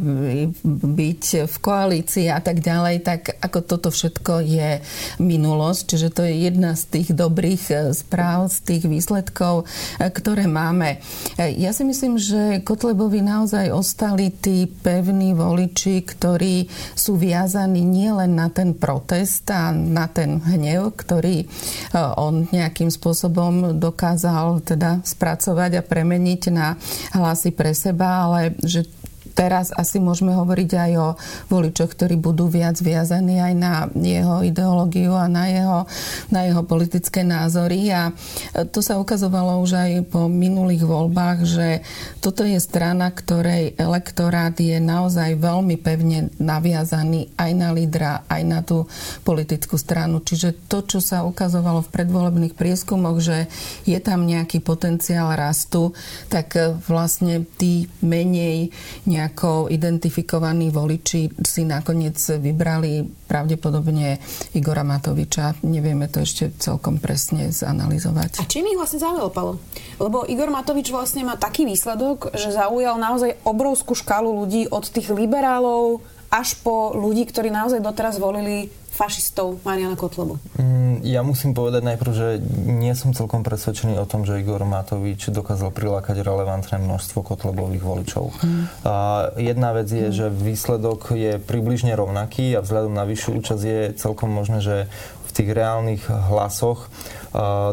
byť 0.94 1.50
v 1.50 1.56
koalícii 1.58 2.30
a 2.30 2.38
tak 2.38 2.62
ďalej, 2.62 3.02
tak 3.02 3.34
ako 3.42 3.66
toto 3.66 3.90
všetko 3.90 4.46
je 4.46 4.78
minulosť, 5.18 5.82
čiže 5.90 6.14
to 6.14 6.22
je 6.22 6.35
jedna 6.36 6.76
z 6.76 6.84
tých 6.92 7.10
dobrých 7.16 7.64
e, 7.72 7.76
správ, 7.96 8.52
z 8.52 8.58
tých 8.68 8.84
výsledkov, 8.86 9.64
e, 9.64 10.12
ktoré 10.12 10.46
máme. 10.46 11.00
E, 11.40 11.56
ja 11.56 11.72
si 11.72 11.88
myslím, 11.88 12.20
že 12.20 12.60
Kotlebovi 12.62 13.24
naozaj 13.24 13.72
ostali 13.72 14.36
tí 14.36 14.68
pevní 14.68 15.32
voliči, 15.32 16.04
ktorí 16.04 16.68
sú 16.94 17.16
viazaní 17.16 17.82
nielen 17.82 18.36
na 18.36 18.52
ten 18.52 18.76
protest 18.76 19.48
a 19.50 19.72
na 19.72 20.12
ten 20.12 20.44
hnev, 20.44 20.98
ktorý 21.00 21.48
on 21.96 22.48
nejakým 22.52 22.92
spôsobom 22.92 23.80
dokázal 23.80 24.62
teda 24.66 25.00
spracovať 25.04 25.80
a 25.80 25.86
premeniť 25.86 26.42
na 26.52 26.76
hlasy 27.16 27.56
pre 27.56 27.72
seba, 27.72 28.28
ale 28.28 28.58
že 28.64 28.84
teraz 29.36 29.76
asi 29.76 30.00
môžeme 30.00 30.32
hovoriť 30.32 30.72
aj 30.72 30.92
o 30.96 31.08
voličoch, 31.52 31.92
ktorí 31.92 32.16
budú 32.16 32.48
viac 32.48 32.80
viazaní 32.80 33.44
aj 33.44 33.54
na 33.54 33.74
jeho 33.92 34.42
ideológiu 34.48 35.12
a 35.12 35.28
na 35.28 35.52
jeho, 35.52 35.80
na 36.32 36.48
jeho 36.48 36.64
politické 36.64 37.28
názory. 37.28 37.92
A 37.92 38.16
to 38.72 38.80
sa 38.80 38.96
ukazovalo 38.96 39.60
už 39.60 39.76
aj 39.76 39.92
po 40.08 40.32
minulých 40.32 40.88
voľbách, 40.88 41.40
že 41.44 41.68
toto 42.24 42.48
je 42.48 42.58
strana, 42.58 43.12
ktorej 43.12 43.76
elektorát 43.76 44.56
je 44.56 44.80
naozaj 44.80 45.36
veľmi 45.36 45.76
pevne 45.84 46.32
naviazaný 46.40 47.36
aj 47.36 47.52
na 47.52 47.70
lídra, 47.76 48.24
aj 48.32 48.42
na 48.48 48.64
tú 48.64 48.88
politickú 49.28 49.76
stranu. 49.76 50.24
Čiže 50.24 50.72
to, 50.72 50.82
čo 50.88 51.04
sa 51.04 51.28
ukazovalo 51.28 51.84
v 51.84 51.92
predvolebných 51.92 52.56
prieskumoch, 52.56 53.20
že 53.20 53.52
je 53.84 54.00
tam 54.00 54.24
nejaký 54.24 54.64
potenciál 54.64 55.36
rastu, 55.36 55.92
tak 56.32 56.56
vlastne 56.88 57.44
tí 57.60 57.92
menej 58.00 58.72
nejak 59.10 59.25
nejako 59.26 59.74
identifikovaní 59.74 60.70
voliči 60.70 61.34
si 61.42 61.66
nakoniec 61.66 62.14
vybrali 62.38 63.02
pravdepodobne 63.26 64.22
Igora 64.54 64.86
Matoviča. 64.86 65.66
Nevieme 65.66 66.06
to 66.14 66.22
ešte 66.22 66.54
celkom 66.62 67.02
presne 67.02 67.50
zanalizovať. 67.50 68.38
A 68.38 68.46
čím 68.46 68.70
ich 68.70 68.78
vlastne 68.78 69.02
zaujal, 69.02 69.34
Palo? 69.34 69.58
Lebo 69.98 70.30
Igor 70.30 70.54
Matovič 70.54 70.94
vlastne 70.94 71.26
má 71.26 71.34
taký 71.42 71.66
výsledok, 71.66 72.38
že 72.38 72.54
zaujal 72.54 73.02
naozaj 73.02 73.42
obrovskú 73.42 73.98
škálu 73.98 74.46
ľudí 74.46 74.70
od 74.70 74.86
tých 74.94 75.10
liberálov 75.10 76.06
až 76.30 76.54
po 76.62 76.94
ľudí, 76.94 77.26
ktorí 77.26 77.50
naozaj 77.50 77.82
doteraz 77.82 78.22
volili 78.22 78.70
fašistov 78.96 79.60
Mariana 79.68 80.00
Kotlebu? 80.00 80.40
Mm, 80.56 81.04
ja 81.04 81.20
musím 81.20 81.52
povedať 81.52 81.84
najprv, 81.84 82.12
že 82.16 82.28
nie 82.64 82.96
som 82.96 83.12
celkom 83.12 83.44
presvedčený 83.44 84.00
o 84.00 84.08
tom, 84.08 84.24
že 84.24 84.40
Igor 84.40 84.64
Matovič 84.64 85.28
dokázal 85.36 85.76
prilákať 85.76 86.24
relevantné 86.24 86.80
množstvo 86.80 87.20
Kotlebových 87.20 87.84
voličov. 87.84 88.32
Mm. 88.40 88.64
A 88.88 88.96
jedna 89.36 89.76
vec 89.76 89.92
je, 89.92 90.08
mm. 90.08 90.16
že 90.16 90.28
výsledok 90.32 91.12
je 91.12 91.36
približne 91.44 91.92
rovnaký 91.92 92.56
a 92.56 92.64
vzhľadom 92.64 92.96
na 92.96 93.04
vyššiu 93.04 93.32
účasť 93.36 93.64
je 93.68 93.82
celkom 94.00 94.32
možné, 94.32 94.64
že 94.64 94.88
tých 95.36 95.52
reálnych 95.52 96.08
hlasoch 96.08 96.88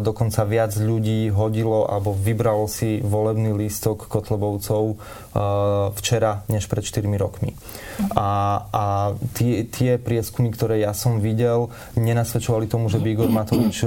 dokonca 0.03 0.43
viac 0.43 0.75
ľudí 0.75 1.31
hodilo 1.31 1.87
alebo 1.87 2.11
vybralo 2.11 2.67
si 2.67 2.99
volebný 2.99 3.55
lístok 3.55 4.11
Kotlebovcov 4.11 4.99
včera 5.95 6.43
než 6.51 6.67
pred 6.67 6.83
4 6.83 7.07
rokmi. 7.15 7.55
A, 8.19 8.59
a 8.67 8.85
tie, 9.39 9.63
tie 9.71 10.03
prieskumy, 10.03 10.51
ktoré 10.51 10.83
ja 10.83 10.91
som 10.91 11.23
videl, 11.23 11.71
nenasvedčovali 11.95 12.67
tomu, 12.67 12.91
že 12.91 12.99
by 12.99 13.07
Igor 13.15 13.31
Matovič 13.31 13.87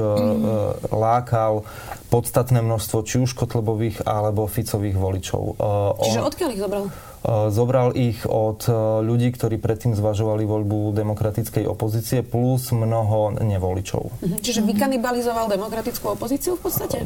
lákal 0.96 1.68
podstatné 2.08 2.64
množstvo 2.64 3.04
či 3.04 3.20
už 3.20 3.36
Kotlebových 3.36 4.08
alebo 4.08 4.48
Ficových 4.48 4.96
voličov. 4.96 5.60
Čiže 6.08 6.24
odkiaľ 6.24 6.50
ich 6.56 6.64
zobral? 6.64 6.88
Eh, 7.26 7.50
zobral 7.50 7.98
ich 7.98 8.22
od 8.30 8.70
eh, 8.70 8.74
ľudí, 9.02 9.34
ktorí 9.34 9.58
predtým 9.58 9.98
zvažovali 9.98 10.46
voľbu 10.46 10.94
demokratickej 10.94 11.66
opozície, 11.66 12.22
plus 12.22 12.70
mnoho 12.70 13.42
nevoličov. 13.42 14.22
Mhm. 14.22 14.46
Čiže 14.46 14.62
vykanibalizoval 14.62 15.50
demokratickú 15.50 16.14
opozíciu 16.14 16.54
v 16.54 16.70
podstate? 16.70 17.02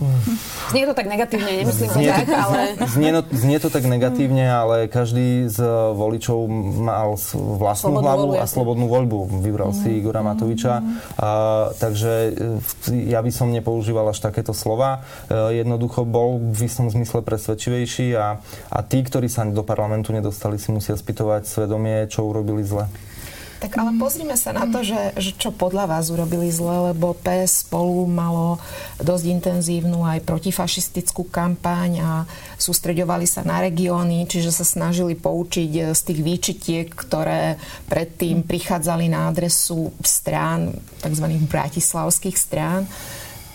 Znie 0.75 0.83
to 0.83 0.91
tak 0.91 1.07
negatívne, 1.07 1.63
nemyslím 1.63 1.89
znie 1.95 2.11
tak, 2.11 2.27
ale... 2.35 2.59
Znie, 2.91 3.11
no, 3.15 3.23
znie 3.31 3.57
to 3.63 3.71
tak 3.71 3.87
negatívne, 3.87 4.43
ale 4.43 4.91
každý 4.91 5.47
z 5.47 5.63
voličov 5.95 6.51
mal 6.83 7.15
vlastnú 7.39 7.95
slobodnú 7.95 8.03
hlavu 8.03 8.27
voľbu, 8.27 8.43
a 8.43 8.45
slobodnú 8.45 8.85
voľbu. 8.91 9.17
Vybral 9.39 9.71
si 9.71 9.87
mhm. 9.87 9.97
Igora 10.03 10.19
Matoviča. 10.19 10.73
A, 11.15 11.29
takže 11.79 12.11
eh, 12.91 13.07
ja 13.07 13.23
by 13.23 13.31
som 13.31 13.47
nepoužíval 13.55 14.11
až 14.11 14.19
takéto 14.19 14.51
slova. 14.51 15.05
Jednoducho 15.29 16.03
bol 16.03 16.41
v 16.41 16.67
istom 16.67 16.91
zmysle 16.91 17.23
presvedčivejší 17.23 18.17
a, 18.17 18.41
a 18.67 18.79
tí, 18.83 18.99
ktorí 18.99 19.31
sa 19.31 19.47
do 19.47 19.61
parlamentu 19.61 20.08
tu 20.09 20.17
nedostali, 20.17 20.57
si 20.57 20.73
musia 20.73 20.97
spýtovať 20.97 21.45
svedomie, 21.45 22.09
čo 22.09 22.25
urobili 22.25 22.65
zle. 22.65 22.89
Tak 23.59 23.75
ale 23.75 23.91
pozrime 23.99 24.39
sa 24.39 24.55
na 24.55 24.65
to, 24.71 24.81
že, 24.81 25.19
že 25.19 25.35
čo 25.35 25.51
podľa 25.51 25.85
vás 25.85 26.07
urobili 26.09 26.47
zle, 26.49 26.89
lebo 26.89 27.11
PS 27.11 27.67
spolu 27.67 28.07
malo 28.07 28.55
dosť 29.03 29.25
intenzívnu 29.35 30.01
aj 30.01 30.23
protifašistickú 30.23 31.27
kampaň 31.27 31.91
a 31.99 32.11
sústreďovali 32.55 33.27
sa 33.27 33.43
na 33.43 33.59
regióny, 33.61 34.25
čiže 34.31 34.49
sa 34.49 34.65
snažili 34.65 35.13
poučiť 35.13 35.91
z 35.91 36.01
tých 36.01 36.19
výčitiek, 36.23 36.87
ktoré 36.87 37.59
predtým 37.91 38.47
prichádzali 38.47 39.11
na 39.11 39.27
adresu 39.27 39.91
strán, 40.01 40.73
tzv. 41.03 41.27
bratislavských 41.45 42.39
strán. 42.39 42.87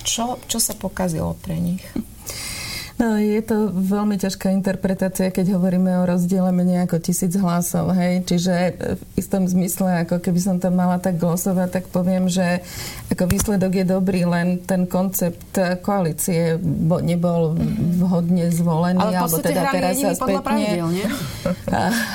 Čo, 0.04 0.37
čo 0.46 0.61
sa 0.61 0.76
pokazilo 0.76 1.32
pre 1.40 1.56
nich? 1.58 1.82
No, 2.95 3.19
je 3.19 3.43
to 3.43 3.75
veľmi 3.75 4.15
ťažká 4.23 4.55
interpretácia, 4.55 5.35
keď 5.35 5.59
hovoríme 5.59 5.91
o 5.99 6.07
rozdiele 6.07 6.55
menej 6.55 6.87
ako 6.87 7.03
tisíc 7.03 7.35
hlasov, 7.35 7.91
hej. 7.91 8.23
Čiže 8.23 8.55
v 8.95 9.03
istom 9.19 9.51
zmysle, 9.51 10.07
ako 10.07 10.23
keby 10.23 10.39
som 10.39 10.57
to 10.63 10.71
mala 10.71 11.03
tak 11.03 11.19
glosovať, 11.19 11.69
tak 11.75 11.85
poviem, 11.91 12.31
že 12.31 12.63
ako 13.11 13.27
výsledok 13.27 13.83
je 13.83 13.87
dobrý, 13.91 14.23
len 14.31 14.63
ten 14.63 14.87
koncept 14.87 15.59
koalície 15.83 16.55
nebol 17.03 17.59
vhodne 17.99 18.55
zvolený. 18.55 19.03
Ale 19.03 19.27
alebo 19.27 19.43
teda 19.43 19.61
hrali 19.67 19.75
teraz 19.75 19.95
jediný 19.99 20.15
podľa 20.15 20.43
pravidiel, 20.47 20.89
nie? 20.95 21.07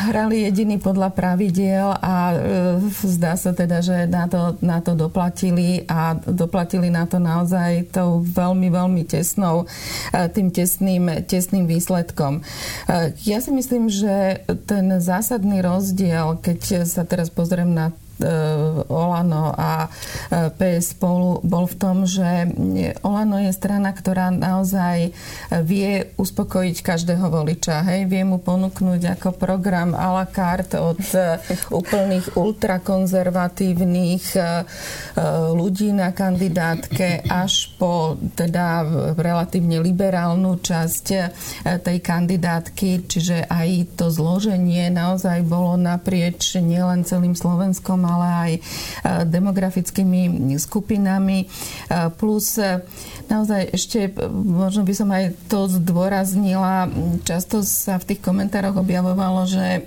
Hrali 0.08 0.36
jediný 0.48 0.76
podľa 0.80 1.10
pravidiel 1.12 1.88
a 2.00 2.16
e, 2.32 2.36
zdá 3.04 3.36
sa 3.36 3.52
teda, 3.52 3.84
že 3.84 4.08
na 4.08 4.32
to, 4.32 4.56
na 4.64 4.80
to 4.80 4.96
doplatili 4.96 5.84
a 5.92 6.16
doplatili 6.16 6.88
na 6.88 7.04
to 7.04 7.20
naozaj 7.20 7.92
tou 7.92 8.24
veľmi, 8.24 8.72
veľmi 8.72 9.04
tesnou, 9.04 9.68
e, 10.16 10.24
tým 10.32 10.48
tesným 10.56 10.69
tesným, 10.70 11.26
tesným 11.26 11.66
výsledkom. 11.66 12.46
E, 12.86 13.18
ja 13.26 13.42
si 13.42 13.50
myslím, 13.50 13.90
že 13.90 14.46
ten 14.70 15.02
zásadný 15.02 15.66
rozdiel, 15.66 16.38
keď 16.38 16.86
sa 16.86 17.02
teraz 17.10 17.34
pozriem 17.34 17.74
na 17.74 17.90
Olano 18.90 19.56
a 19.56 19.88
e, 19.88 19.90
PS 20.52 20.98
spolu 20.98 21.40
bol 21.46 21.66
v 21.68 21.76
tom, 21.80 22.04
že 22.04 22.52
Olano 23.06 23.40
je 23.40 23.52
strana, 23.56 23.96
ktorá 23.96 24.28
naozaj 24.34 25.16
vie 25.64 26.12
uspokojiť 26.20 26.78
každého 26.84 27.32
voliča. 27.32 27.86
Hej? 27.88 28.12
Vie 28.12 28.24
mu 28.28 28.44
ponúknuť 28.44 29.20
ako 29.20 29.40
program 29.40 29.96
a 29.96 30.12
la 30.12 30.28
carte 30.28 30.76
od 30.76 31.00
e, 31.16 31.40
úplných 31.72 32.36
ultrakonzervatívnych 32.36 34.26
ľudí 35.54 35.92
na 35.94 36.12
kandidátke 36.16 37.24
až 37.28 37.72
po 37.78 38.18
teda 38.36 38.84
relatívne 39.16 39.80
liberálnu 39.80 40.60
časť 40.60 41.06
tej 41.84 41.98
kandidátky, 42.00 43.08
čiže 43.08 43.46
aj 43.48 44.00
to 44.00 44.10
zloženie 44.10 44.90
naozaj 44.90 45.44
bolo 45.46 45.76
naprieč 45.80 46.58
nielen 46.60 47.06
celým 47.06 47.34
Slovenskom, 47.34 48.09
ale 48.10 48.28
aj 48.28 48.52
e, 48.58 48.62
demografickými 49.30 50.58
skupinami. 50.58 51.46
E, 51.46 51.48
plus 52.18 52.58
e, 52.58 52.82
naozaj 53.30 53.72
ešte, 53.72 54.10
možno 54.34 54.84
by 54.84 54.94
som 54.98 55.10
aj 55.14 55.38
to 55.48 55.70
zdôraznila, 55.70 56.90
často 57.24 57.62
sa 57.62 58.02
v 58.02 58.14
tých 58.14 58.22
komentároch 58.26 58.76
objavovalo, 58.82 59.46
že 59.46 59.86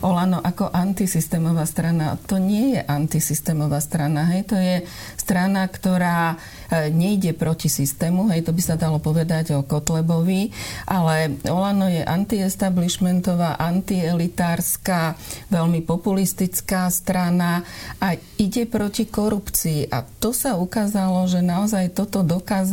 Olano 0.00 0.40
ako 0.40 0.72
antisystémová 0.72 1.68
strana. 1.68 2.16
To 2.26 2.40
nie 2.40 2.74
je 2.74 2.80
antisystémová 2.82 3.78
strana, 3.84 4.24
hej, 4.32 4.48
to 4.48 4.56
je 4.56 4.82
strana, 5.20 5.68
ktorá 5.68 6.40
nejde 6.92 7.32
proti 7.32 7.72
systému, 7.72 8.28
hej, 8.28 8.44
to 8.44 8.52
by 8.52 8.60
sa 8.60 8.76
dalo 8.76 9.00
povedať 9.00 9.56
o 9.56 9.64
Kotlebovi, 9.64 10.52
ale 10.84 11.40
Olano 11.48 11.88
je 11.88 12.04
antiestablishmentová, 12.04 13.56
antielitárska, 13.56 15.16
veľmi 15.48 15.80
populistická 15.84 16.92
strana 16.92 17.64
a 18.00 18.16
ide 18.36 18.68
proti 18.68 19.08
korupcii. 19.08 19.88
A 19.88 20.04
to 20.04 20.36
sa 20.36 20.60
ukázalo, 20.60 21.24
že 21.24 21.40
naozaj 21.40 21.96
toto 21.96 22.20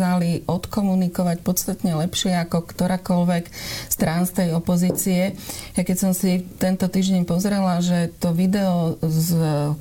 dokázali 0.05 0.45
odkomunikovať 0.45 1.37
podstatne 1.41 1.97
lepšie 1.97 2.37
ako 2.45 2.69
ktorákoľvek 2.69 3.49
strán 3.89 4.29
z 4.29 4.31
tej 4.37 4.49
opozície. 4.53 5.33
Ja 5.73 5.81
keď 5.81 5.97
som 5.97 6.11
si 6.13 6.45
tento 6.61 6.85
týždeň 6.85 7.25
pozrela, 7.25 7.81
že 7.81 8.13
to 8.21 8.29
video 8.29 9.01
z 9.01 9.33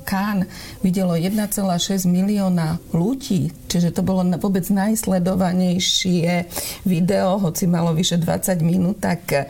Kán 0.09 0.49
videlo 0.81 1.13
1,6 1.13 2.09
milióna 2.09 2.81
ľudí, 2.89 3.53
čiže 3.69 3.93
to 3.93 4.01
bolo 4.01 4.25
vôbec 4.41 4.65
najsledovanejšie 4.65 6.49
video, 6.89 7.37
hoci 7.37 7.69
malo 7.69 7.93
vyše 7.93 8.17
20 8.17 8.65
minút, 8.65 9.05
tak 9.05 9.29
a, 9.29 9.45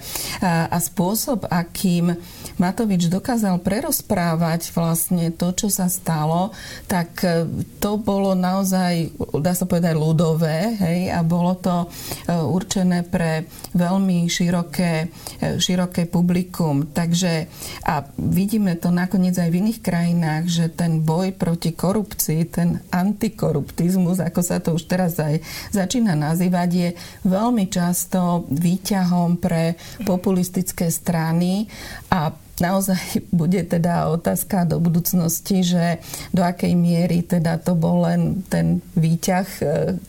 a 0.67 0.77
spôsob, 0.83 1.47
akým 1.47 2.19
Matovič 2.56 3.12
dokázal 3.12 3.60
prerozprávať 3.60 4.72
vlastne 4.72 5.28
to, 5.36 5.52
čo 5.52 5.68
sa 5.68 5.91
stalo, 5.91 6.56
tak 6.88 7.20
e, 7.28 7.44
to 7.84 8.00
bolo 8.00 8.32
naozaj, 8.32 9.12
dá 9.44 9.52
sa 9.52 9.68
povedať, 9.68 9.91
ľudové, 9.91 10.72
hej, 10.80 11.12
a 11.12 11.20
bolo 11.20 11.60
to 11.60 11.84
e, 11.84 11.88
určené 12.32 13.04
pre 13.04 13.44
veľmi 13.76 14.32
široké, 14.32 15.12
e, 15.44 15.60
široké 15.60 16.08
publikum. 16.08 16.88
Takže 16.96 17.52
a 17.84 18.08
vidíme 18.15 18.80
to 18.80 18.88
nakoniec 18.88 19.36
aj 19.36 19.52
v 19.52 19.60
iných 19.60 19.80
krajinách, 19.84 20.44
že 20.48 20.65
ten 20.72 21.04
boj 21.04 21.36
proti 21.36 21.76
korupcii, 21.76 22.41
ten 22.48 22.80
antikoruptizmus, 22.88 24.24
ako 24.24 24.39
sa 24.39 24.63
to 24.63 24.80
už 24.80 24.88
teraz 24.88 25.20
aj 25.20 25.44
začína 25.76 26.15
nazývať, 26.15 26.70
je 26.72 26.89
veľmi 27.28 27.68
často 27.68 28.48
výťahom 28.48 29.44
pre 29.44 29.76
populistické 30.08 30.88
strany 30.88 31.68
a 32.08 32.44
naozaj 32.60 33.28
bude 33.36 33.63
teda 33.68 34.08
otázka 34.12 34.63
do 34.63 34.80
budúcnosti, 34.80 35.63
že 35.63 36.00
do 36.32 36.39
akej 36.44 36.72
miery 36.76 37.20
teda 37.24 37.60
to 37.60 37.76
bol 37.76 38.08
len 38.08 38.44
ten 38.48 38.80
výťah 38.96 39.48
e, 39.60 39.65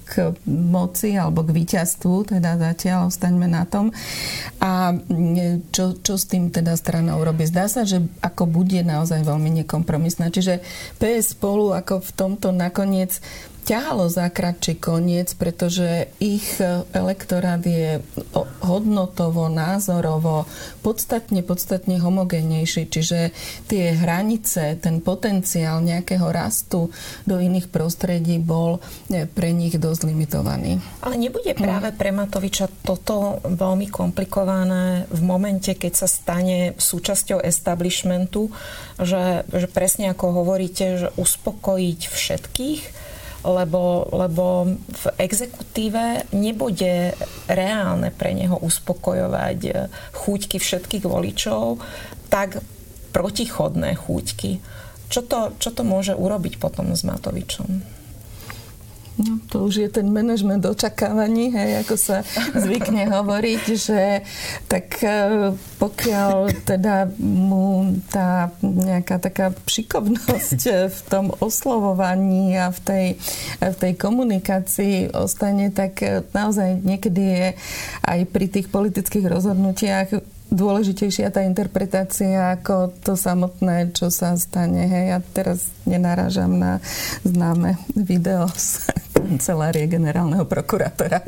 k 0.07 0.13
moci 0.47 1.19
alebo 1.19 1.43
k 1.43 1.55
víťazstvu, 1.55 2.37
teda 2.37 2.59
zatiaľ 2.59 3.11
ostaňme 3.11 3.51
na 3.51 3.67
tom. 3.67 3.91
A 4.63 4.95
čo, 5.75 5.99
čo 5.99 6.15
s 6.15 6.25
tým 6.31 6.55
teda 6.55 6.79
strana 6.79 7.19
urobí? 7.19 7.47
Zdá 7.47 7.67
sa, 7.67 7.83
že 7.83 8.03
ako 8.23 8.47
bude 8.47 8.79
naozaj 8.87 9.27
veľmi 9.27 9.63
nekompromisná. 9.63 10.31
Čiže 10.31 10.63
PS 11.03 11.35
spolu 11.35 11.75
ako 11.75 12.03
v 12.03 12.11
tomto 12.15 12.55
nakoniec 12.55 13.19
ťahalo 13.67 14.07
za 14.07 14.31
kratší 14.31 14.79
koniec, 14.79 15.35
pretože 15.35 16.07
ich 16.23 16.63
elektorát 16.95 17.59
je 17.67 17.99
hodnotovo, 18.63 19.51
názorovo 19.51 20.47
podstatne, 20.87 21.43
podstatne 21.43 21.99
homogénejší. 21.99 22.87
Čiže 22.87 23.35
tie 23.67 23.85
hranice, 23.99 24.79
ten 24.79 25.03
potenciál 25.03 25.83
nejakého 25.83 26.31
rastu 26.31 26.95
do 27.27 27.43
iných 27.43 27.67
prostredí 27.67 28.39
bol 28.39 28.79
e, 29.11 29.27
pre 29.27 29.51
nich 29.51 29.75
dosť 29.75 30.01
limitovaný. 30.07 30.79
Ale 31.03 31.19
nebude 31.19 31.51
práve 31.59 31.91
pre 31.91 32.15
Matoviča 32.15 32.71
toto 32.87 33.43
veľmi 33.43 33.91
komplikované 33.91 35.11
v 35.11 35.21
momente, 35.27 35.75
keď 35.75 36.07
sa 36.07 36.09
stane 36.09 36.79
súčasťou 36.79 37.43
establishmentu, 37.43 38.47
že, 39.03 39.43
že 39.51 39.67
presne 39.67 40.15
ako 40.15 40.47
hovoríte, 40.47 40.87
že 41.03 41.09
uspokojiť 41.19 42.01
všetkých, 42.07 42.83
lebo, 43.47 44.11
lebo 44.11 44.67
v 44.75 45.05
exekutíve 45.23 46.35
nebude 46.35 47.15
reálne 47.47 48.11
pre 48.11 48.35
neho 48.35 48.59
uspokojovať 48.59 49.59
eh, 49.71 49.87
chúťky 50.13 50.59
všetkých 50.59 51.05
voličov, 51.07 51.79
tak 52.27 52.59
protichodné 53.15 53.97
chúťky. 53.97 54.61
Čo 55.07 55.23
to, 55.23 55.55
čo 55.63 55.71
to 55.71 55.87
môže 55.87 56.19
urobiť 56.19 56.59
potom 56.59 56.93
s 56.93 57.07
Matovičom? 57.07 57.96
No, 59.17 59.41
to 59.49 59.65
už 59.65 59.75
je 59.81 59.89
ten 59.89 60.13
manažment 60.13 60.61
očakávaní, 60.61 61.49
hej, 61.49 61.81
ako 61.81 61.97
sa 61.97 62.21
zvykne 62.53 63.09
hovoriť, 63.17 63.63
že 63.73 64.21
tak 64.69 65.01
e, 65.01 65.57
pokiaľ 65.81 66.53
teda 66.69 67.09
mu 67.17 67.97
tá 68.13 68.53
nejaká 68.61 69.17
taká 69.17 69.47
šikovnosť 69.65 70.93
v 70.93 71.01
tom 71.09 71.33
oslovovaní 71.41 72.61
a 72.61 72.69
v 72.69 72.81
tej, 72.85 73.07
v 73.65 73.77
tej 73.81 73.93
komunikácii 73.97 75.17
ostane, 75.17 75.73
tak 75.73 76.05
naozaj 76.37 76.85
niekedy 76.85 77.23
je 77.25 77.49
aj 78.05 78.21
pri 78.29 78.47
tých 78.53 78.69
politických 78.69 79.33
rozhodnutiach 79.33 80.36
dôležitejšia 80.57 81.29
tá 81.29 81.45
interpretácia 81.45 82.57
ako 82.57 82.97
to 83.05 83.13
samotné, 83.15 83.93
čo 83.93 84.09
sa 84.09 84.33
stane. 84.41 84.89
Hej, 84.89 85.05
ja 85.13 85.19
teraz 85.21 85.69
nenarážam 85.85 86.57
na 86.57 86.81
známe 87.23 87.77
video 87.93 88.49
z 88.57 88.89
kancelárie 89.17 89.85
generálneho 89.87 90.49
prokurátora. 90.49 91.21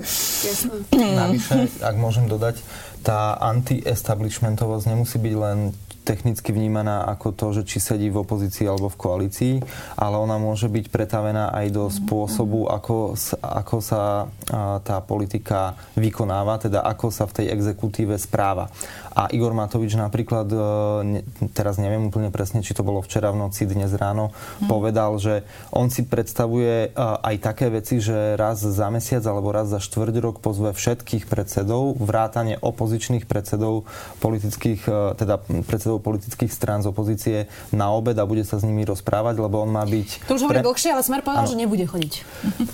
Navyše, 0.97 1.55
ak 1.89 1.97
môžem 2.01 2.25
dodať, 2.25 2.65
tá 3.05 3.37
anti-establishmentovosť 3.39 4.85
nemusí 4.91 5.21
byť 5.21 5.35
len 5.37 5.77
technicky 6.09 6.57
vnímaná 6.57 7.05
ako 7.05 7.37
to, 7.37 7.47
že 7.61 7.63
či 7.69 7.79
sedí 7.85 8.09
v 8.09 8.25
opozícii 8.25 8.65
alebo 8.65 8.89
v 8.89 8.97
koalícii, 8.97 9.55
ale 10.01 10.17
ona 10.17 10.41
môže 10.41 10.73
byť 10.73 10.89
pretavená 10.89 11.53
aj 11.53 11.67
do 11.69 11.85
spôsobu, 11.93 12.65
ako, 12.73 13.13
ako 13.45 13.77
sa 13.85 14.25
tá 14.81 15.05
politika 15.05 15.77
vykonáva, 16.01 16.57
teda 16.57 16.81
ako 16.81 17.13
sa 17.13 17.29
v 17.29 17.45
tej 17.45 17.47
exekutíve 17.53 18.17
správa. 18.17 18.73
A 19.19 19.27
Igor 19.35 19.51
Matovič 19.51 19.99
napríklad, 19.99 20.47
e, 20.47 21.27
teraz 21.51 21.75
neviem 21.83 22.07
úplne 22.07 22.31
presne, 22.31 22.63
či 22.63 22.71
to 22.71 22.87
bolo 22.87 23.03
včera 23.03 23.35
v 23.35 23.43
noci, 23.43 23.67
dnes 23.67 23.91
ráno, 23.99 24.31
hmm. 24.31 24.71
povedal, 24.71 25.19
že 25.19 25.43
on 25.75 25.91
si 25.91 26.07
predstavuje 26.07 26.87
e, 26.87 26.89
aj 26.95 27.35
také 27.43 27.67
veci, 27.67 27.99
že 27.99 28.39
raz 28.39 28.63
za 28.63 28.87
mesiac 28.95 29.27
alebo 29.27 29.51
raz 29.51 29.75
za 29.75 29.83
štvrť 29.83 30.15
rok 30.23 30.39
pozve 30.39 30.71
všetkých 30.71 31.27
predsedov, 31.27 31.99
vrátane 31.99 32.63
opozičných 32.63 33.27
predsedov 33.27 33.91
politických, 34.23 34.87
e, 34.87 35.19
teda 35.19 35.43
predsedov 35.67 35.99
politických 35.99 36.55
strán 36.55 36.87
z 36.87 36.95
opozície 36.95 37.51
na 37.75 37.91
obed 37.91 38.15
a 38.15 38.23
bude 38.23 38.47
sa 38.47 38.63
s 38.63 38.63
nimi 38.63 38.87
rozprávať, 38.87 39.43
lebo 39.43 39.67
on 39.67 39.75
má 39.75 39.83
byť... 39.83 40.31
To 40.31 40.39
už 40.39 40.47
hovorí 40.47 40.63
pre... 40.63 40.69
dlhšie, 40.71 40.95
ale 40.95 41.03
Smer 41.03 41.27
povedal, 41.27 41.43
ano. 41.43 41.51
že 41.51 41.59
nebude 41.59 41.91
chodiť. 41.91 42.15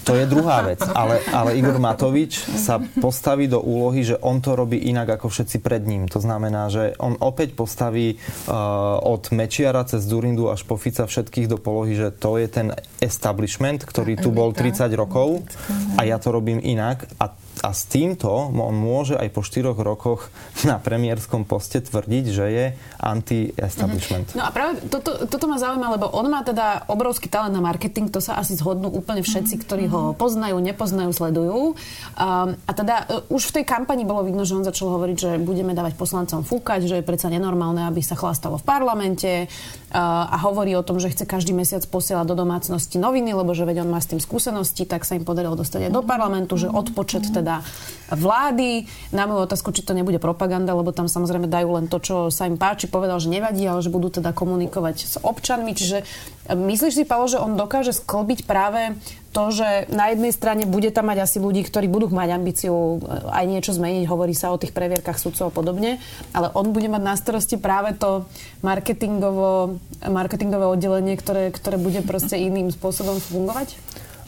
To 0.05 0.13
je 0.13 0.29
druhá 0.29 0.61
vec, 0.61 0.85
ale, 1.01 1.25
ale 1.33 1.57
Igor 1.57 1.81
Matovič 1.81 2.37
sa 2.61 2.85
postaví 3.01 3.49
do 3.49 3.65
úlohy, 3.65 4.05
že 4.05 4.21
on 4.21 4.45
to 4.45 4.53
robí 4.53 4.77
inak 4.77 5.17
ako 5.17 5.33
všetci 5.33 5.65
pred 5.65 5.81
ním. 5.89 6.05
To 6.13 6.21
znamená, 6.21 6.34
znamená, 6.35 6.67
že 6.67 6.99
on 6.99 7.15
opäť 7.23 7.55
postaví 7.55 8.19
uh, 8.19 8.99
od 8.99 9.31
Mečiara 9.31 9.87
cez 9.87 10.03
Durindu 10.11 10.51
až 10.51 10.67
po 10.67 10.75
Fica 10.75 11.07
všetkých 11.07 11.47
do 11.47 11.63
polohy, 11.63 11.95
že 11.95 12.11
to 12.11 12.43
je 12.43 12.51
ten 12.51 12.75
establishment, 12.99 13.87
ktorý 13.87 14.19
tu 14.19 14.35
bol 14.35 14.51
30 14.51 14.91
rokov 14.99 15.47
a 15.95 16.03
ja 16.03 16.19
to 16.19 16.35
robím 16.35 16.59
inak. 16.59 17.07
A 17.23 17.31
a 17.65 17.73
s 17.73 17.89
týmto 17.89 18.29
on 18.53 18.77
môže 18.77 19.17
aj 19.17 19.33
po 19.33 19.41
štyroch 19.41 19.81
rokoch 19.81 20.29
na 20.69 20.77
premiérskom 20.77 21.49
poste 21.49 21.81
tvrdiť, 21.81 22.25
že 22.29 22.47
je 22.53 22.67
anti-establishment. 23.01 24.37
No 24.37 24.45
a 24.45 24.53
práve 24.53 24.85
toto, 24.93 25.25
toto 25.25 25.49
ma 25.49 25.57
zaujíma, 25.57 25.97
lebo 25.97 26.13
on 26.13 26.29
má 26.29 26.45
teda 26.45 26.85
obrovský 26.93 27.33
talent 27.33 27.57
na 27.57 27.65
marketing, 27.65 28.13
to 28.13 28.21
sa 28.21 28.37
asi 28.37 28.53
zhodnú 28.61 28.93
úplne 28.93 29.25
všetci, 29.25 29.65
ktorí 29.65 29.89
ho 29.89 30.13
poznajú, 30.13 30.61
nepoznajú, 30.61 31.11
sledujú. 31.17 31.73
Um, 31.73 32.57
a 32.69 32.73
teda 32.77 33.09
uh, 33.09 33.33
už 33.33 33.49
v 33.49 33.55
tej 33.61 33.65
kampani 33.65 34.05
bolo 34.05 34.29
vidno, 34.29 34.45
že 34.45 34.61
on 34.61 34.65
začal 34.67 34.93
hovoriť, 34.93 35.17
že 35.17 35.31
budeme 35.41 35.73
dávať 35.73 35.97
poslancom 35.97 36.45
fúkať, 36.45 36.85
že 36.85 37.01
je 37.01 37.05
predsa 37.07 37.33
nenormálne, 37.33 37.89
aby 37.89 38.05
sa 38.05 38.19
chlastalo 38.19 38.61
v 38.61 38.65
parlamente 38.67 39.47
uh, 39.47 40.35
a 40.35 40.37
hovorí 40.45 40.77
o 40.77 40.85
tom, 40.85 40.99
že 40.99 41.13
chce 41.13 41.25
každý 41.25 41.57
mesiac 41.57 41.81
posielať 41.89 42.27
do 42.29 42.37
domácnosti 42.37 43.01
noviny, 43.01 43.33
lebo 43.33 43.55
že 43.57 43.65
veď 43.65 43.87
on 43.87 43.93
má 43.95 44.03
s 44.03 44.11
tým 44.11 44.21
skúsenosti, 44.21 44.85
tak 44.85 45.07
sa 45.07 45.15
im 45.17 45.25
podarilo 45.25 45.55
dostať 45.55 45.89
aj 45.89 45.93
do 45.95 46.03
parlamentu, 46.03 46.59
že 46.59 46.67
odpočet 46.67 47.31
teda 47.31 47.54
teda 47.55 48.15
vlády. 48.15 48.85
Na 49.17 49.25
moju 49.25 49.49
otázku, 49.49 49.73
či 49.73 49.81
to 49.81 49.97
nebude 49.97 50.21
propaganda, 50.21 50.77
lebo 50.77 50.93
tam 50.93 51.09
samozrejme 51.09 51.49
dajú 51.49 51.69
len 51.81 51.87
to, 51.89 51.99
čo 51.99 52.17
sa 52.29 52.45
im 52.45 52.61
páči, 52.61 52.87
povedal, 52.87 53.17
že 53.17 53.33
nevadí, 53.33 53.65
ale 53.65 53.81
že 53.81 53.89
budú 53.89 54.13
teda 54.13 54.37
komunikovať 54.37 54.97
s 55.01 55.15
občanmi. 55.25 55.73
Čiže 55.73 56.05
e, 56.05 56.53
myslíš 56.53 56.95
si, 57.01 57.05
Paolo, 57.09 57.27
že 57.27 57.41
on 57.41 57.57
dokáže 57.57 57.97
sklbiť 57.97 58.45
práve 58.45 58.95
to, 59.33 59.51
že 59.51 59.91
na 59.91 60.13
jednej 60.15 60.31
strane 60.31 60.63
bude 60.69 60.93
tam 60.95 61.11
mať 61.11 61.27
asi 61.27 61.39
ľudí, 61.43 61.65
ktorí 61.65 61.91
budú 61.91 62.13
mať 62.13 62.29
ambíciu 62.37 62.77
e, 62.77 62.97
aj 63.33 63.45
niečo 63.49 63.73
zmeniť, 63.73 64.05
hovorí 64.05 64.37
sa 64.37 64.53
o 64.53 64.61
tých 64.61 64.77
previerkach 64.77 65.17
sudcov 65.17 65.51
a 65.51 65.57
podobne, 65.57 65.97
ale 66.37 66.53
on 66.53 66.77
bude 66.77 66.87
mať 66.93 67.03
na 67.03 67.17
starosti 67.17 67.57
práve 67.57 67.97
to 67.97 68.29
marketingovo, 68.61 69.81
marketingové 70.05 70.69
oddelenie, 70.69 71.17
ktoré, 71.17 71.49
ktoré 71.51 71.81
bude 71.81 72.05
proste 72.05 72.37
iným 72.37 72.69
spôsobom 72.69 73.17
fungovať? 73.17 73.75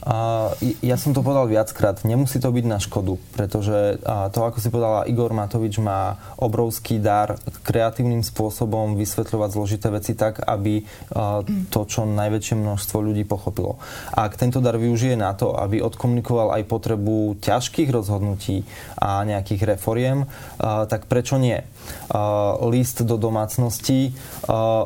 A 0.07 0.55
ja 0.79 0.95
som 0.95 1.11
to 1.11 1.19
povedal 1.19 1.51
viackrát, 1.51 1.99
nemusí 2.07 2.39
to 2.39 2.47
byť 2.47 2.63
na 2.63 2.79
škodu, 2.79 3.19
pretože 3.35 3.99
to, 4.31 4.39
ako 4.39 4.63
si 4.63 4.71
povedala, 4.71 5.03
Igor 5.03 5.35
Matovič 5.35 5.83
má 5.83 6.15
obrovský 6.39 7.03
dar 7.03 7.35
kreatívnym 7.67 8.23
spôsobom 8.23 8.95
vysvetľovať 8.95 9.49
zložité 9.51 9.91
veci 9.91 10.15
tak, 10.15 10.39
aby 10.47 10.79
to 11.67 11.79
čo 11.83 12.07
najväčšie 12.07 12.55
množstvo 12.55 13.03
ľudí 13.03 13.27
pochopilo. 13.27 13.83
A 14.15 14.31
ak 14.31 14.39
tento 14.39 14.63
dar 14.63 14.79
využije 14.79 15.19
na 15.19 15.35
to, 15.35 15.51
aby 15.59 15.83
odkomunikoval 15.83 16.55
aj 16.55 16.71
potrebu 16.71 17.43
ťažkých 17.43 17.91
rozhodnutí 17.91 18.63
a 18.95 19.27
nejakých 19.27 19.75
reforiem, 19.75 20.23
tak 20.87 21.11
prečo 21.11 21.35
nie? 21.35 21.59
List 22.63 23.03
do 23.03 23.19
domácnosti, 23.19 24.15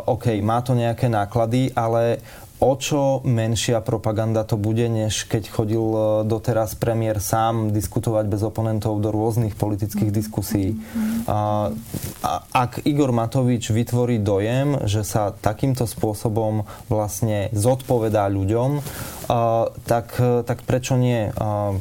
OK, 0.10 0.34
má 0.42 0.66
to 0.66 0.74
nejaké 0.74 1.14
náklady, 1.14 1.70
ale 1.78 2.18
o 2.62 2.78
čo 2.78 3.26
menšia 3.26 3.82
propaganda 3.82 4.46
to 4.46 4.54
bude, 4.54 4.86
než 4.86 5.26
keď 5.26 5.50
chodil 5.50 5.82
e, 5.82 6.00
doteraz 6.30 6.78
premiér 6.78 7.18
sám 7.18 7.74
diskutovať 7.74 8.30
bez 8.30 8.46
oponentov 8.46 9.02
do 9.02 9.10
rôznych 9.10 9.58
politických 9.58 10.14
diskusí. 10.14 10.78
A, 11.26 11.74
a, 12.22 12.32
ak 12.54 12.86
Igor 12.86 13.10
Matovič 13.10 13.74
vytvorí 13.74 14.22
dojem, 14.22 14.86
že 14.86 15.02
sa 15.02 15.34
takýmto 15.34 15.90
spôsobom 15.90 16.70
vlastne 16.86 17.50
zodpovedá 17.50 18.30
ľuďom, 18.30 18.78
a, 18.78 19.66
tak, 19.90 20.22
tak 20.46 20.62
prečo 20.62 21.02
nie? 21.02 21.34
A, 21.34 21.74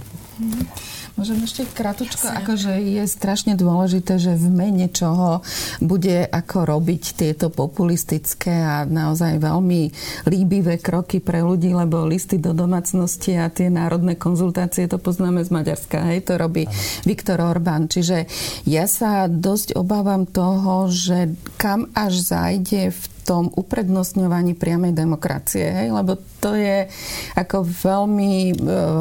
Môžem 1.20 1.44
ešte 1.44 1.68
kratučko, 1.68 2.33
akože 2.33 2.80
je 2.80 3.04
strašne 3.04 3.52
dôležité, 3.52 4.16
že 4.16 4.40
v 4.40 4.48
mene 4.48 4.88
čoho 4.88 5.44
bude 5.85 6.24
ako 6.24 6.64
robiť 6.64 7.12
tieto 7.12 7.52
populistické 7.52 8.56
a 8.56 8.88
naozaj 8.88 9.37
veľmi 9.37 9.92
líbivé 10.24 10.80
kroky 10.80 11.20
pre 11.20 11.44
ľudí, 11.44 11.76
lebo 11.76 12.09
listy 12.09 12.40
do 12.40 12.56
domácnosti 12.56 13.37
a 13.37 13.52
tie 13.52 13.68
národné 13.68 14.16
konzultácie, 14.16 14.88
to 14.88 14.96
poznáme 14.96 15.44
z 15.44 15.52
Maďarska, 15.52 16.09
hej, 16.09 16.24
to 16.24 16.40
robí 16.40 16.64
Viktor 17.04 17.37
Orbán. 17.44 17.92
Čiže 17.92 18.24
ja 18.64 18.88
sa 18.88 19.28
dosť 19.28 19.76
obávam 19.76 20.24
toho, 20.24 20.88
že 20.88 21.37
kam 21.61 21.92
až 21.92 22.16
zajde 22.24 22.96
v 22.96 23.04
tom 23.24 23.52
uprednostňovaní 23.52 24.56
priamej 24.56 24.92
demokracie, 24.96 25.68
hej? 25.68 25.88
lebo 25.92 26.18
to 26.40 26.56
je 26.56 26.88
ako 27.37 27.64
veľmi 27.64 28.35
e, 28.50 28.54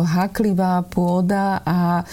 haklivá 0.05 0.83
pôda 0.85 1.63
a 1.63 2.01
e, 2.01 2.03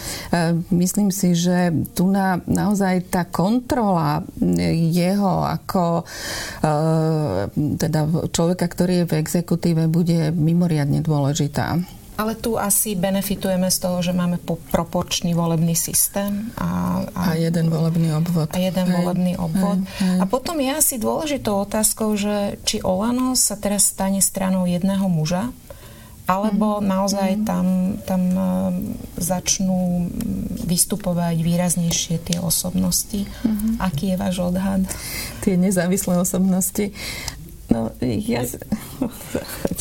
myslím 0.75 1.11
si, 1.11 1.35
že 1.35 1.75
tu 1.93 2.07
na, 2.09 2.39
naozaj 2.47 3.11
tá 3.11 3.27
kontrola 3.27 4.23
jeho 4.93 5.45
ako 5.45 6.03
e, 6.03 6.05
teda 7.77 8.01
človeka, 8.31 8.67
ktorý 8.71 9.05
je 9.05 9.09
v 9.11 9.17
exekutíve, 9.21 9.83
bude 9.91 10.31
mimoriadne 10.33 11.03
dôležitá. 11.03 11.96
Ale 12.17 12.33
tu 12.33 12.57
asi 12.57 12.97
benefitujeme 12.97 13.69
z 13.69 13.79
toho, 13.79 14.01
že 14.01 14.17
máme 14.17 14.41
proporčný 14.73 15.37
volebný 15.37 15.77
systém. 15.77 16.49
A, 16.57 17.05
a, 17.13 17.23
a 17.23 17.37
jeden 17.37 17.69
volebný 17.69 18.17
obvod. 18.17 18.49
A 18.53 18.59
jeden 18.59 18.89
hej, 18.89 18.95
volebný 18.97 19.33
obvod. 19.37 19.85
Hej, 20.01 20.17
hej. 20.17 20.19
A 20.21 20.25
potom 20.25 20.57
je 20.57 20.73
asi 20.73 20.97
dôležitou 20.97 21.61
otázkou, 21.69 22.17
že 22.17 22.57
či 22.65 22.81
Olano 22.81 23.37
sa 23.37 23.61
teraz 23.61 23.93
stane 23.93 24.25
stranou 24.25 24.65
jedného 24.65 25.05
muža, 25.13 25.53
alebo 26.27 26.83
mm. 26.83 26.85
naozaj 26.91 27.31
mm. 27.39 27.45
tam, 27.47 27.67
tam 28.03 28.23
e, 28.35 28.49
začnú 29.23 30.11
vystupovať 30.67 31.39
výraznejšie 31.39 32.19
tie 32.19 32.39
osobnosti. 32.43 33.23
Mm-hmm. 33.23 33.73
Aký 33.79 34.11
je 34.11 34.17
váš 34.19 34.37
odhad? 34.43 34.83
Tie 35.47 35.55
nezávislé 35.55 36.19
osobnosti. 36.19 36.91
No, 37.67 37.91
ja... 37.99 38.47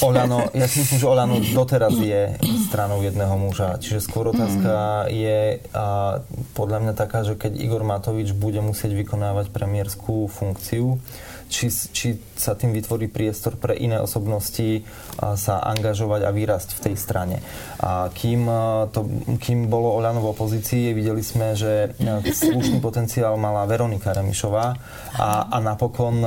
Olano, 0.02 0.50
ja 0.60 0.66
si 0.66 0.82
myslím, 0.82 0.98
že 0.98 1.08
Olano 1.08 1.38
doteraz 1.38 1.94
je 2.02 2.34
stranou 2.66 3.06
jedného 3.06 3.38
muža. 3.38 3.78
Čiže 3.78 4.02
skôr 4.02 4.34
otázka 4.34 5.06
je 5.14 5.62
a, 5.72 6.20
podľa 6.58 6.78
mňa 6.82 6.94
taká, 6.98 7.22
že 7.22 7.38
keď 7.38 7.62
Igor 7.62 7.86
Matovič 7.86 8.34
bude 8.34 8.60
musieť 8.66 8.98
vykonávať 8.98 9.54
premiérskú 9.54 10.26
funkciu, 10.26 10.98
či, 11.48 11.70
či 11.70 12.20
sa 12.36 12.58
tým 12.58 12.76
vytvorí 12.76 13.08
priestor 13.08 13.56
pre 13.56 13.78
iné 13.78 14.02
osobnosti 14.02 14.84
sa 15.18 15.64
angažovať 15.64 16.22
a 16.28 16.32
vyrásť 16.36 16.70
v 16.76 16.84
tej 16.90 16.96
strane. 17.00 17.38
A 17.80 18.12
kým, 18.12 18.46
to, 18.92 19.08
kým 19.40 19.72
bolo 19.72 19.96
Oľano 19.96 20.20
v 20.20 20.32
opozícii, 20.36 20.92
videli 20.92 21.24
sme, 21.24 21.56
že 21.56 21.96
slušný 22.26 22.84
potenciál 22.84 23.40
mala 23.40 23.64
Veronika 23.70 24.12
Remišová 24.12 24.76
a, 25.16 25.48
a 25.48 25.58
napokon 25.64 26.20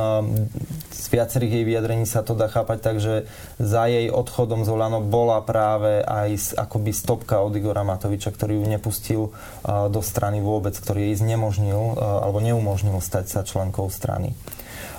z 0.89 1.07
viacerých 1.13 1.61
jej 1.61 1.65
vyjadrení 1.69 2.05
sa 2.09 2.25
to 2.25 2.33
dá 2.33 2.49
chápať 2.49 2.79
tak, 2.81 2.97
že 2.99 3.29
za 3.61 3.85
jej 3.87 4.09
odchodom 4.09 4.65
z 4.65 4.73
Olano 4.73 5.05
bola 5.05 5.45
práve 5.45 6.01
aj 6.03 6.57
akoby 6.57 6.91
stopka 6.97 7.45
od 7.45 7.55
Igora 7.55 7.85
Matoviča, 7.85 8.33
ktorý 8.33 8.59
ju 8.59 8.65
nepustil 8.65 9.23
do 9.67 10.01
strany 10.01 10.41
vôbec, 10.41 10.75
ktorý 10.75 11.13
jej 11.13 11.21
znemožnil 11.21 12.01
alebo 12.01 12.41
neumožnil 12.41 12.99
stať 12.99 13.27
sa 13.29 13.41
členkou 13.45 13.87
strany. 13.93 14.33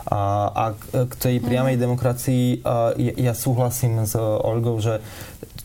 A, 0.10 0.50
a 0.50 0.64
k 1.06 1.14
tej 1.16 1.36
priamej 1.40 1.78
mhm. 1.78 1.82
demokracii 1.86 2.46
ja 2.98 3.34
súhlasím 3.38 4.04
s 4.10 4.18
Olgou, 4.18 4.82
že 4.82 5.02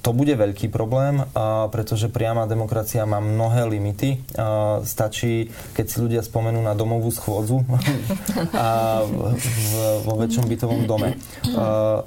to 0.04 0.12
bude 0.12 0.36
veľký 0.36 0.68
problém, 0.68 1.24
pretože 1.72 2.12
priama 2.12 2.44
demokracia 2.44 3.08
má 3.08 3.24
mnohé 3.24 3.64
limity. 3.64 4.20
Stačí, 4.84 5.48
keď 5.72 5.84
si 5.88 5.96
ľudia 5.96 6.20
spomenú 6.20 6.60
na 6.60 6.76
domovú 6.76 7.08
schôdzu 7.08 7.64
a 8.52 9.00
vo 10.04 10.14
väčšom 10.20 10.44
bytovom 10.44 10.84
dome. 10.84 11.16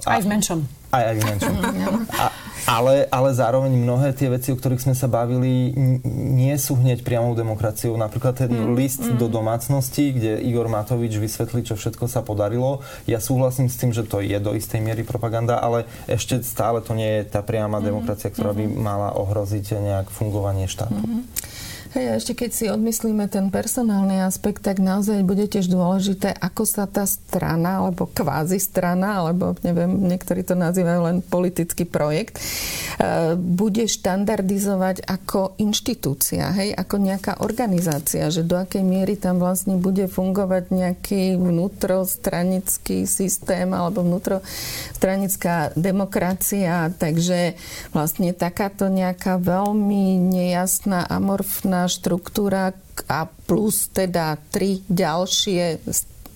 Aj 0.06 0.21
v 0.21 0.30
menšom. 0.30 0.62
Aj, 0.93 1.10
aj 1.10 1.15
v 1.17 1.23
menšom. 1.26 1.54
A, 2.23 2.26
ale, 2.67 3.08
ale 3.08 3.30
zároveň 3.32 3.71
mnohé 3.71 4.12
tie 4.12 4.27
veci, 4.27 4.51
o 4.51 4.60
ktorých 4.60 4.84
sme 4.84 4.95
sa 4.95 5.08
bavili, 5.08 5.71
nie 6.03 6.51
sú 6.60 6.75
hneď 6.75 6.99
priamou 6.99 7.32
demokraciou. 7.32 7.95
Napríklad 7.95 8.43
ten 8.43 8.51
mm, 8.51 8.75
list 8.75 9.08
mm. 9.08 9.15
do 9.15 9.32
domácnosti, 9.32 10.12
kde 10.12 10.43
Igor 10.43 10.67
Matovič 10.67 11.15
vysvetlí, 11.15 11.63
čo 11.63 11.80
všetko 11.80 12.12
sa 12.12 12.19
podarilo. 12.27 12.84
Ja 13.08 13.23
súhlasím 13.23 13.71
s 13.71 13.80
tým, 13.80 13.95
že 13.95 14.03
to 14.03 14.19
je 14.19 14.36
do 14.43 14.51
istej 14.51 14.84
miery 14.84 15.08
propaganda, 15.08 15.63
ale 15.63 15.88
ešte 16.12 16.43
stále 16.43 16.84
to 16.84 16.91
nie 16.91 17.23
je 17.23 17.32
tá 17.32 17.39
priama 17.39 17.80
mm. 17.80 17.86
demokracia, 17.88 18.27
ktorá 18.27 18.51
by 18.51 18.67
mm-hmm. 18.67 18.84
mala 18.84 19.15
ohroziť 19.15 19.65
nejak 19.80 20.08
fungovanie 20.12 20.67
štátu. 20.67 20.99
Mm-hmm. 20.99 21.57
Hej, 21.97 22.13
a 22.13 22.17
ešte 22.21 22.38
keď 22.38 22.51
si 22.53 22.65
odmyslíme 22.69 23.25
ten 23.25 23.49
personálny 23.49 24.21
aspekt, 24.21 24.62
tak 24.62 24.77
naozaj 24.77 25.25
bude 25.25 25.49
tiež 25.49 25.65
dôležité, 25.65 26.29
ako 26.29 26.62
sa 26.69 26.86
tá 26.86 27.10
strana, 27.10 27.81
alebo 27.81 28.05
kvázi 28.05 28.62
strana, 28.62 29.25
alebo 29.25 29.57
neviem, 29.65 30.05
niektorí 30.05 30.45
to 30.45 30.53
nazývajú 30.53 31.01
len 31.10 31.17
politický 31.25 31.89
projekt, 31.89 32.38
e, 32.38 33.33
bude 33.33 33.89
štandardizovať 33.89 35.10
ako 35.10 35.57
inštitúcia, 35.57 36.53
hej, 36.53 36.69
ako 36.77 37.01
nejaká 37.01 37.41
organizácia, 37.41 38.29
že 38.29 38.45
do 38.45 38.62
akej 38.62 38.86
miery 38.86 39.17
tam 39.17 39.41
vlastne 39.41 39.81
bude 39.81 40.05
fungovať 40.05 40.69
nejaký 40.69 41.33
vnútrostranický 41.41 43.10
systém 43.10 43.73
alebo 43.73 44.05
vnútrostranická 44.05 45.73
demokracia, 45.73 46.93
takže 46.93 47.57
vlastne 47.89 48.38
takáto 48.38 48.86
nejaká 48.86 49.41
veľmi 49.41 50.21
nejasná, 50.21 51.01
amorfná 51.10 51.87
štruktúra 51.88 52.71
a 53.08 53.19
plus 53.26 53.89
teda 53.91 54.38
tri 54.52 54.84
ďalšie 54.88 55.82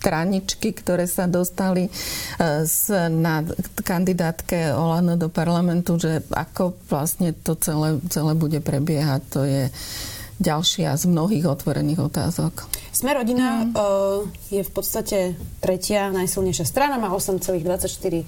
straničky, 0.01 0.73
ktoré 0.73 1.05
sa 1.05 1.29
dostali 1.29 1.85
e, 1.85 1.91
na 3.13 3.45
kandidátke 3.85 4.73
Olano 4.73 5.13
do 5.13 5.29
parlamentu, 5.29 6.01
že 6.01 6.25
ako 6.33 6.73
vlastne 6.89 7.37
to 7.37 7.53
celé, 7.61 8.01
celé 8.09 8.33
bude 8.33 8.57
prebiehať, 8.65 9.21
to 9.29 9.45
je 9.45 9.69
ďalšia 10.41 10.97
z 10.97 11.05
mnohých 11.05 11.45
otvorených 11.45 12.01
otázok. 12.01 12.65
Sme 12.89 13.13
rodina 13.13 13.69
mm. 13.69 13.77
je 14.49 14.65
v 14.65 14.71
podstate 14.73 15.37
tretia 15.61 16.09
najsilnejšia 16.09 16.65
strana, 16.65 16.97
má 16.97 17.13
8,24% 17.13 18.25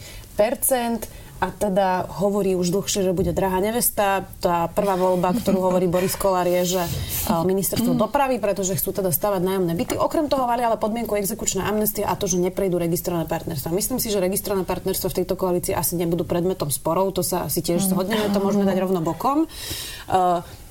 a 1.43 1.51
teda 1.51 2.07
hovorí 2.23 2.55
už 2.55 2.71
dlhšie, 2.71 3.03
že 3.03 3.11
bude 3.11 3.35
drahá 3.35 3.59
nevesta. 3.59 4.23
Tá 4.39 4.71
prvá 4.71 4.95
voľba, 4.95 5.35
ktorú 5.35 5.59
hovorí 5.59 5.91
Boris 5.91 6.15
Kolár, 6.15 6.47
je, 6.47 6.79
že 6.79 6.83
ministerstvo 7.27 7.99
dopravy, 7.99 8.39
pretože 8.39 8.79
chcú 8.79 8.95
teda 8.95 9.11
stavať 9.11 9.43
nájomné 9.43 9.75
byty. 9.75 9.99
Okrem 9.99 10.31
toho 10.31 10.47
mali 10.47 10.63
ale 10.63 10.79
podmienku 10.79 11.19
exekučná 11.19 11.67
amnestia 11.67 12.07
a 12.07 12.15
to, 12.15 12.31
že 12.31 12.39
neprejdú 12.39 12.79
registrované 12.79 13.27
partnerstva. 13.27 13.75
Myslím 13.75 13.99
si, 13.99 14.07
že 14.07 14.23
registrované 14.23 14.63
partnerstva 14.63 15.11
v 15.11 15.17
tejto 15.19 15.35
koalícii 15.35 15.75
asi 15.75 15.99
nebudú 15.99 16.23
predmetom 16.23 16.71
sporov, 16.71 17.11
to 17.11 17.27
sa 17.27 17.43
asi 17.43 17.59
tiež 17.59 17.91
zhodneme, 17.91 18.31
to 18.31 18.39
môžeme 18.39 18.63
dať 18.63 18.79
rovno 18.79 19.03
bokom. 19.03 19.43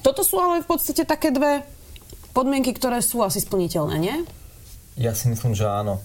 Toto 0.00 0.20
sú 0.24 0.40
ale 0.40 0.64
v 0.64 0.68
podstate 0.72 1.04
také 1.04 1.28
dve 1.28 1.68
podmienky, 2.32 2.72
ktoré 2.72 3.04
sú 3.04 3.20
asi 3.20 3.44
splniteľné, 3.44 3.96
nie? 4.00 4.16
Ja 4.92 5.16
si 5.16 5.32
myslím, 5.32 5.56
že 5.56 5.64
áno. 5.64 6.04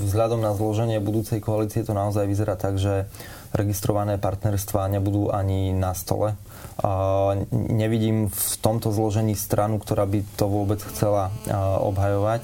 Vzhľadom 0.00 0.40
na 0.40 0.56
zloženie 0.56 1.04
budúcej 1.04 1.36
koalície 1.44 1.84
to 1.84 1.92
naozaj 1.92 2.24
vyzerá 2.24 2.56
tak, 2.56 2.80
že 2.80 3.04
registrované 3.52 4.16
partnerstvá 4.16 4.88
nebudú 4.88 5.28
ani 5.28 5.76
na 5.76 5.92
stole. 5.92 6.32
Nevidím 7.52 8.32
v 8.32 8.54
tomto 8.64 8.88
zložení 8.88 9.36
stranu, 9.36 9.76
ktorá 9.76 10.08
by 10.08 10.24
to 10.40 10.48
vôbec 10.48 10.80
chcela 10.80 11.28
obhajovať. 11.84 12.40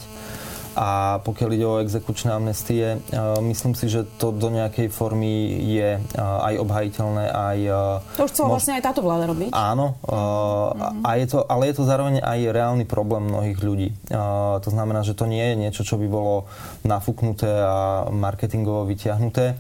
A 0.77 1.25
pokiaľ 1.25 1.51
ide 1.57 1.65
o 1.65 1.81
exekučné 1.81 2.37
amnestie, 2.37 3.01
myslím 3.41 3.73
si, 3.73 3.89
že 3.89 4.05
to 4.21 4.29
do 4.29 4.53
nejakej 4.53 4.93
formy 4.93 5.57
je 5.73 5.97
aj 6.21 6.55
obhajiteľné, 6.61 7.33
aj... 7.33 7.59
To 8.21 8.29
už 8.29 8.31
chcela 8.37 8.53
mož... 8.53 8.61
vlastne 8.61 8.77
aj 8.77 8.85
táto 8.85 9.01
vláda 9.01 9.25
robiť. 9.25 9.57
Áno, 9.57 9.97
mm-hmm. 10.05 11.01
a 11.01 11.11
je 11.17 11.27
to, 11.33 11.39
ale 11.49 11.73
je 11.73 11.75
to 11.81 11.89
zároveň 11.89 12.21
aj 12.21 12.39
reálny 12.53 12.85
problém 12.85 13.25
mnohých 13.25 13.59
ľudí. 13.65 13.89
To 14.61 14.69
znamená, 14.69 15.01
že 15.01 15.17
to 15.17 15.25
nie 15.25 15.41
je 15.41 15.57
niečo, 15.57 15.81
čo 15.81 15.97
by 15.97 16.05
bolo 16.13 16.45
nafúknuté 16.85 17.49
a 17.49 18.13
marketingovo 18.13 18.85
vyťahnuté. 18.85 19.57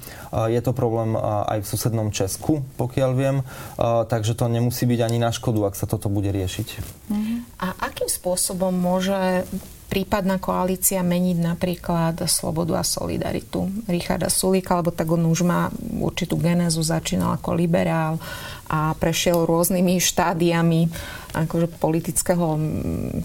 Je 0.52 0.60
to 0.60 0.76
problém 0.76 1.16
aj 1.16 1.64
v 1.64 1.66
susednom 1.66 2.12
Česku, 2.12 2.60
pokiaľ 2.76 3.10
viem, 3.16 3.40
takže 3.80 4.36
to 4.36 4.52
nemusí 4.52 4.84
byť 4.84 5.00
ani 5.00 5.16
na 5.16 5.32
škodu, 5.32 5.64
ak 5.64 5.80
sa 5.80 5.88
toto 5.88 6.12
bude 6.12 6.28
riešiť. 6.28 6.68
Mm-hmm. 7.08 7.38
A 7.64 7.88
akým 7.88 8.12
spôsobom 8.12 8.76
môže 8.76 9.48
prípadná 9.86 10.42
koalícia 10.42 11.00
meniť 11.00 11.38
napríklad 11.40 12.18
slobodu 12.26 12.76
a 12.78 12.84
solidaritu 12.84 13.70
Richarda 13.86 14.26
Sulika, 14.26 14.78
lebo 14.78 14.90
tak 14.90 15.06
on 15.08 15.24
už 15.26 15.46
má 15.46 15.70
určitú 16.02 16.36
genézu, 16.36 16.82
začínal 16.82 17.38
ako 17.38 17.54
liberál 17.54 18.18
a 18.66 18.92
prešiel 18.98 19.46
rôznymi 19.46 20.02
štádiami 20.02 20.80
akože 21.32 21.66
politického 21.78 22.58
mm, 22.58 23.18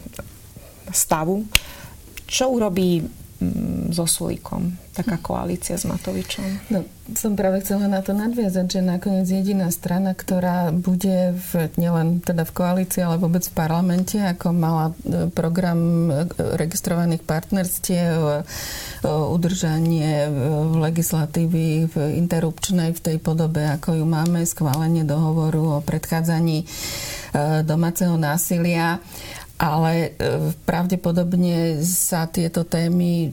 stavu. 0.93 1.43
Čo 2.30 2.56
urobí 2.56 3.04
so 3.91 4.06
Sulíkom? 4.06 4.77
taká 4.91 5.15
koalícia 5.17 5.80
s 5.80 5.88
Matovičom? 5.88 6.67
No, 6.67 6.84
som 7.15 7.39
práve 7.39 7.63
chcela 7.63 7.88
na 7.88 8.04
to 8.04 8.12
nadviazať, 8.12 8.67
že 8.67 8.82
nakoniec 8.84 9.23
jediná 9.27 9.71
strana, 9.71 10.12
ktorá 10.12 10.75
bude 10.75 11.32
v, 11.32 11.71
nielen 11.80 12.19
teda 12.19 12.43
v 12.43 12.56
koalícii, 12.56 13.01
ale 13.08 13.15
vôbec 13.15 13.41
v 13.47 13.56
parlamente, 13.56 14.19
ako 14.19 14.51
mala 14.51 14.91
e, 14.91 15.32
program 15.32 16.12
e, 16.12 16.27
registrovaných 16.60 17.23
partnerstiev, 17.23 18.15
e, 18.19 18.34
udržanie 19.08 20.27
legislatívy 20.77 21.88
v 21.88 21.95
interrupčnej 22.19 22.91
v 22.91 22.99
tej 22.99 23.17
podobe, 23.17 23.63
ako 23.63 23.95
ju 23.95 24.06
máme, 24.06 24.43
schválenie 24.43 25.08
dohovoru 25.08 25.80
o 25.80 25.84
predchádzaní 25.84 26.67
domáceho 27.63 28.19
násilia 28.19 28.99
ale 29.62 30.17
e, 30.17 30.50
pravdepodobne 30.65 31.86
sa 31.86 32.26
tieto 32.26 32.65
témy 32.65 33.30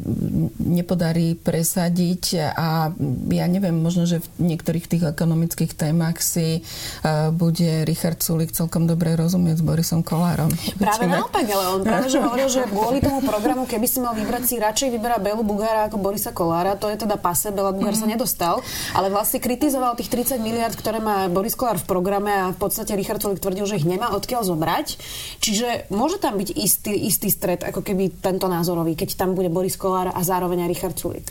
nepodarí 0.60 1.32
presadiť 1.40 2.52
a 2.52 2.92
ja 3.32 3.46
neviem, 3.48 3.72
možno, 3.72 4.04
že 4.04 4.20
v 4.36 4.52
niektorých 4.52 4.84
tých 4.92 5.04
ekonomických 5.08 5.72
témach 5.72 6.20
si 6.20 6.60
e, 6.60 7.32
bude 7.32 7.88
Richard 7.88 8.20
Sulik 8.20 8.52
celkom 8.52 8.84
dobre 8.84 9.16
rozumieť 9.16 9.56
s 9.56 9.64
Borisom 9.64 10.04
Kolárom. 10.04 10.52
Práve 10.76 11.08
Čiže... 11.08 11.16
naopak, 11.16 11.48
ale 11.48 11.64
on 11.72 11.80
práve 11.80 12.12
že 12.12 12.20
hovoril, 12.20 12.48
že 12.52 12.60
kvôli 12.68 13.00
tomu 13.00 13.24
programu, 13.24 13.64
keby 13.64 13.88
si 13.88 13.98
mal 14.04 14.12
vybrať 14.12 14.44
si 14.44 14.60
radšej 14.60 14.88
vyberá 15.00 15.16
Belu 15.16 15.40
Bugára 15.40 15.88
ako 15.88 15.96
Borisa 15.96 16.36
Kolára, 16.36 16.76
to 16.76 16.92
je 16.92 17.00
teda 17.00 17.16
pase, 17.16 17.48
Bela 17.56 17.72
Bugár 17.72 17.96
mm. 17.96 18.00
sa 18.04 18.06
mhm. 18.06 18.12
nedostal, 18.12 18.60
ale 18.92 19.08
vlastne 19.08 19.40
kritizoval 19.40 19.96
tých 19.96 20.12
30 20.12 20.44
miliard, 20.44 20.76
ktoré 20.76 21.00
má 21.00 21.24
Boris 21.32 21.56
Kolár 21.56 21.80
v 21.80 21.88
programe 21.88 22.36
a 22.36 22.52
v 22.52 22.58
podstate 22.60 22.92
Richard 22.92 23.24
Sulik 23.24 23.40
tvrdil, 23.40 23.64
že 23.64 23.80
ich 23.80 23.88
nemá 23.88 24.12
odkiaľ 24.12 24.44
zobrať. 24.44 25.00
Čiže 25.40 25.88
môže 25.88 26.17
tam 26.18 26.36
byť 26.36 26.50
istý, 26.58 26.92
istý 27.06 27.30
stred, 27.30 27.62
ako 27.64 27.80
keby 27.80 28.18
tento 28.18 28.50
názorový, 28.50 28.98
keď 28.98 29.14
tam 29.14 29.32
bude 29.32 29.48
Boris 29.48 29.78
Kolár 29.78 30.10
a 30.12 30.20
zároveň 30.22 30.66
aj 30.66 30.70
Richard 30.70 30.96
Sulik. 30.98 31.26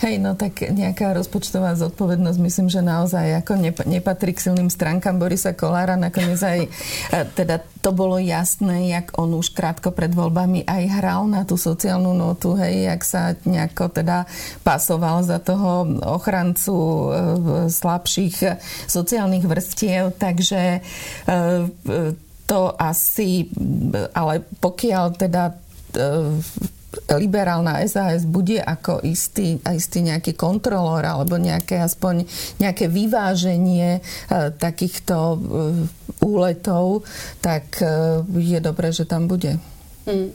Hej, 0.00 0.16
no 0.16 0.32
tak 0.32 0.64
nejaká 0.64 1.12
rozpočtová 1.12 1.76
zodpovednosť, 1.76 2.38
myslím, 2.40 2.68
že 2.72 2.80
naozaj 2.80 3.44
ako 3.44 3.52
nep- 3.60 3.84
nepatrí 3.84 4.32
k 4.32 4.48
silným 4.48 4.72
stránkam 4.72 5.20
Borisa 5.20 5.52
Kolára. 5.52 6.00
Nakoniec 6.00 6.40
aj 6.40 6.72
teda 7.36 7.60
to 7.84 7.92
bolo 7.92 8.16
jasné, 8.16 8.88
jak 8.88 9.12
on 9.20 9.36
už 9.36 9.52
krátko 9.52 9.92
pred 9.92 10.08
voľbami 10.16 10.64
aj 10.64 10.82
hral 10.88 11.28
na 11.28 11.44
tú 11.44 11.60
sociálnu 11.60 12.16
notu, 12.16 12.56
hej, 12.56 12.88
jak 12.88 13.02
sa 13.04 13.22
nejako 13.44 13.92
teda 13.92 14.24
pasoval 14.64 15.20
za 15.20 15.36
toho 15.36 15.84
ochrancu 16.00 16.76
e, 16.76 17.08
slabších 17.68 18.36
sociálnych 18.88 19.44
vrstiev, 19.44 20.16
takže 20.16 20.80
e, 20.80 22.20
to 22.50 22.74
asi, 22.74 23.46
ale 24.10 24.42
pokiaľ 24.58 25.04
teda 25.14 25.54
e, 25.54 25.54
liberálna 27.14 27.78
SAS 27.86 28.26
bude 28.26 28.58
ako 28.58 29.06
istý, 29.06 29.62
istý 29.62 30.02
nejaký 30.02 30.34
kontrolór 30.34 31.06
alebo 31.06 31.38
nejaké 31.38 31.78
aspoň 31.78 32.26
nejaké 32.58 32.90
vyváženie 32.90 34.02
e, 34.02 34.50
takýchto 34.58 35.14
e, 35.14 35.38
úletov, 36.26 37.06
tak 37.38 37.80
je 38.28 38.58
dobré, 38.60 38.92
že 38.92 39.08
tam 39.08 39.24
bude. 39.24 39.56
Mm. 40.04 40.34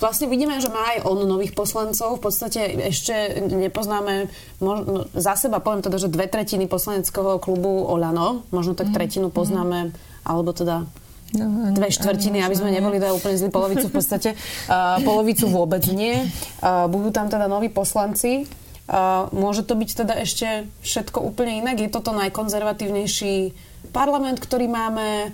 Vlastne 0.00 0.30
vidíme, 0.30 0.56
že 0.56 0.72
má 0.72 0.96
aj 0.96 1.04
on 1.04 1.28
nových 1.28 1.52
poslancov. 1.52 2.16
V 2.16 2.32
podstate 2.32 2.80
ešte 2.88 3.44
nepoznáme, 3.44 4.32
možno, 4.62 5.04
za 5.12 5.36
seba 5.36 5.60
poviem 5.60 5.84
teda, 5.84 6.00
že 6.00 6.08
dve 6.08 6.24
tretiny 6.30 6.64
poslaneckého 6.64 7.36
klubu 7.36 7.84
Olano, 7.84 8.48
možno 8.48 8.72
tak 8.72 8.88
mhm. 8.88 8.96
tretinu 8.96 9.28
poznáme, 9.28 9.92
alebo 10.24 10.56
teda 10.56 10.88
No, 11.36 11.76
dve 11.76 11.92
štvrtiny, 11.92 12.40
aby 12.40 12.56
sme 12.56 12.72
neboli 12.72 12.96
teda 12.96 13.12
úplne 13.12 13.36
zlí, 13.36 13.52
polovicu 13.52 13.92
v 13.92 13.94
podstate. 13.94 14.30
Uh, 14.68 15.00
polovicu 15.00 15.48
vôbec 15.48 15.80
nie. 15.88 16.28
Uh, 16.60 16.84
budú 16.92 17.08
tam 17.08 17.32
teda 17.32 17.48
noví 17.48 17.72
poslanci. 17.72 18.44
Uh, 18.84 19.28
môže 19.32 19.64
to 19.64 19.72
byť 19.76 19.90
teda 20.04 20.14
ešte 20.20 20.68
všetko 20.84 21.24
úplne 21.24 21.64
inak? 21.64 21.80
Je 21.80 21.88
toto 21.88 22.12
najkonzervatívnejší 22.12 23.56
parlament, 23.92 24.40
ktorý 24.40 24.68
máme? 24.68 25.32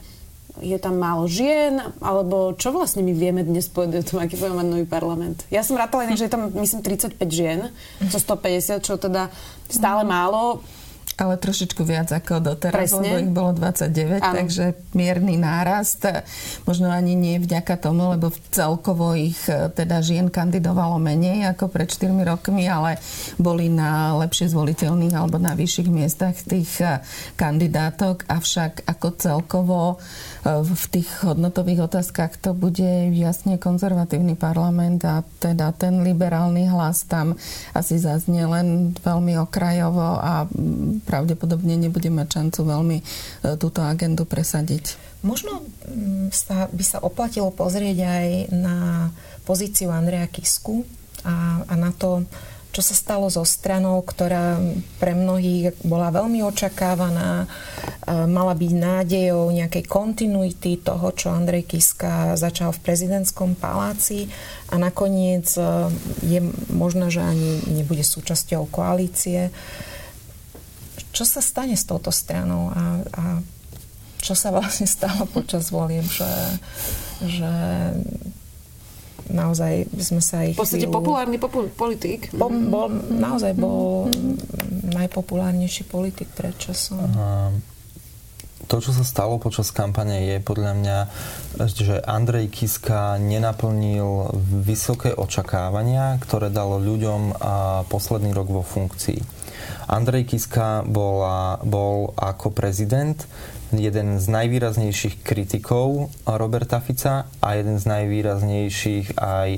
je 0.63 0.79
tam 0.79 1.03
málo 1.03 1.27
žien, 1.27 1.83
alebo 1.99 2.55
čo 2.55 2.71
vlastne 2.71 3.03
my 3.03 3.11
vieme 3.11 3.43
dnes 3.43 3.67
povedať 3.67 4.07
o 4.07 4.09
tom, 4.15 4.19
aký 4.23 4.39
budeme 4.39 4.63
mať 4.63 4.69
nový 4.71 4.87
parlament. 4.87 5.43
Ja 5.51 5.67
som 5.67 5.75
rátala 5.75 6.07
inak, 6.07 6.15
že 6.21 6.31
je 6.31 6.35
tam, 6.35 6.47
myslím, 6.55 6.81
35 6.87 7.19
žien, 7.27 7.75
zo 8.07 8.19
150, 8.23 8.79
čo 8.87 8.95
teda 8.95 9.35
stále 9.67 10.07
málo 10.07 10.63
ale 11.15 11.39
trošičku 11.39 11.87
viac 11.87 12.11
ako 12.11 12.43
doteraz, 12.43 12.91
Presne. 12.91 13.07
lebo 13.07 13.15
ich 13.23 13.31
bolo 13.31 13.51
29, 13.55 14.19
ano. 14.19 14.35
takže 14.35 14.65
mierny 14.99 15.39
nárast. 15.39 16.03
Možno 16.67 16.91
ani 16.91 17.15
nie 17.15 17.39
vďaka 17.39 17.79
tomu, 17.79 18.11
lebo 18.15 18.35
celkovo 18.51 19.15
ich 19.15 19.39
e, 19.47 19.71
teda 19.71 20.03
žien 20.03 20.27
kandidovalo 20.29 20.99
menej 20.99 21.55
ako 21.55 21.71
pred 21.71 21.87
4 21.87 22.11
rokmi, 22.27 22.67
ale 22.67 22.99
boli 23.39 23.71
na 23.71 24.19
lepšie 24.19 24.51
zvoliteľných 24.51 25.15
alebo 25.15 25.39
na 25.39 25.55
vyšších 25.55 25.89
miestach 25.89 26.35
tých 26.35 26.83
e, 26.83 26.99
kandidátok, 27.39 28.27
avšak 28.27 28.83
ako 28.91 29.09
celkovo 29.15 29.81
v 30.45 30.85
tých 30.93 31.09
hodnotových 31.25 31.89
otázkach 31.89 32.37
to 32.37 32.53
bude 32.53 33.09
jasne 33.17 33.57
konzervatívny 33.57 34.37
parlament 34.37 35.01
a 35.09 35.25
teda 35.41 35.73
ten 35.73 36.05
liberálny 36.05 36.69
hlas 36.69 37.09
tam 37.09 37.33
asi 37.73 37.97
zaznie 37.97 38.45
len 38.45 38.93
veľmi 38.93 39.41
okrajovo 39.41 40.21
a 40.21 40.45
pravdepodobne 41.09 41.81
nebude 41.81 42.13
mať 42.13 42.29
šancu 42.29 42.61
veľmi 42.61 42.99
e, 43.01 43.05
túto 43.57 43.81
agendu 43.81 44.29
presadiť. 44.29 45.01
Možno 45.25 45.65
mm, 45.89 46.29
sa, 46.29 46.69
by 46.69 46.85
sa 46.85 47.01
oplatilo 47.01 47.49
pozrieť 47.49 47.99
aj 48.05 48.29
na 48.53 48.77
pozíciu 49.49 49.89
Andreja 49.89 50.29
Kisku 50.29 50.85
a, 51.25 51.65
a 51.65 51.73
na 51.73 51.89
to, 51.97 52.29
čo 52.75 52.83
sa 52.83 52.99
stalo 52.99 53.31
so 53.31 53.47
stranou, 53.47 54.03
ktorá 54.03 54.59
pre 54.99 55.15
mnohých 55.15 55.79
bola 55.87 56.11
veľmi 56.11 56.43
očakávaná, 56.43 57.47
e, 57.47 57.49
mala 58.27 58.51
byť 58.59 58.73
nádejou 58.75 59.47
nejakej 59.55 59.87
kontinuity 59.87 60.83
toho, 60.83 61.15
čo 61.15 61.31
Andrej 61.31 61.71
Kiska 61.71 62.35
začal 62.35 62.75
v 62.75 62.83
prezidentskom 62.83 63.55
paláci 63.55 64.27
a 64.75 64.83
nakoniec 64.83 65.55
e, 65.55 65.63
je 66.27 66.43
možno, 66.75 67.15
že 67.15 67.23
ani 67.23 67.63
nebude 67.71 68.03
súčasťou 68.03 68.67
koalície. 68.67 69.55
Čo 71.15 71.23
sa 71.23 71.39
stane 71.39 71.79
s 71.79 71.87
touto 71.87 72.11
stranou 72.11 72.75
a, 72.75 72.83
a 73.15 73.25
čo 74.19 74.35
sa 74.35 74.51
vlastne 74.51 74.91
stalo 74.91 75.31
počas 75.31 75.71
volieb, 75.71 76.11
že, 76.11 76.33
že 77.23 77.53
naozaj 79.31 79.89
sme 80.01 80.21
sa 80.25 80.45
ich... 80.45 80.57
V 80.57 80.65
podstate 80.65 80.89
chvíľu... 80.89 80.99
populárny 81.01 81.37
popul- 81.41 81.73
politik. 81.73 82.33
Po, 82.35 82.49
bol, 82.51 82.93
naozaj 83.13 83.53
bol 83.57 84.09
najpopulárnejší 84.93 85.89
politik 85.89 86.29
pred 86.35 86.53
časom. 86.57 87.01
Aha. 87.01 87.53
To, 88.65 88.81
čo 88.81 88.97
sa 88.97 89.05
stalo 89.05 89.37
počas 89.37 89.69
kampane, 89.69 90.25
je 90.25 90.37
podľa 90.41 90.73
mňa, 90.73 90.99
že 91.69 92.01
Andrej 92.01 92.49
Kiska 92.49 93.21
nenaplnil 93.21 94.33
vysoké 94.65 95.13
očakávania, 95.13 96.17
ktoré 96.25 96.49
dalo 96.49 96.81
ľuďom 96.81 97.37
posledný 97.93 98.33
rok 98.33 98.49
vo 98.49 98.65
funkcii. 98.65 99.21
Andrej 99.85 100.33
Kiska 100.33 100.81
bola, 100.89 101.61
bol 101.61 102.17
ako 102.17 102.57
prezident 102.57 103.21
jeden 103.79 104.21
z 104.21 104.27
najvýraznejších 104.29 105.23
kritikov 105.23 106.11
Roberta 106.27 106.81
Fica 106.81 107.27
a 107.43 107.49
jeden 107.55 107.79
z 107.79 107.85
najvýraznejších 107.87 109.19
aj 109.19 109.51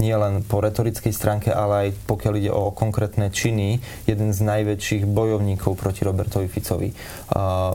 nielen 0.00 0.44
po 0.46 0.64
retorickej 0.64 1.12
stránke, 1.12 1.52
ale 1.52 1.88
aj 1.88 1.88
pokiaľ 2.08 2.34
ide 2.38 2.52
o 2.52 2.72
konkrétne 2.72 3.28
činy, 3.28 3.82
jeden 4.08 4.30
z 4.32 4.40
najväčších 4.40 5.04
bojovníkov 5.04 5.76
proti 5.76 6.06
Robertovi 6.06 6.48
Ficovi. 6.48 6.92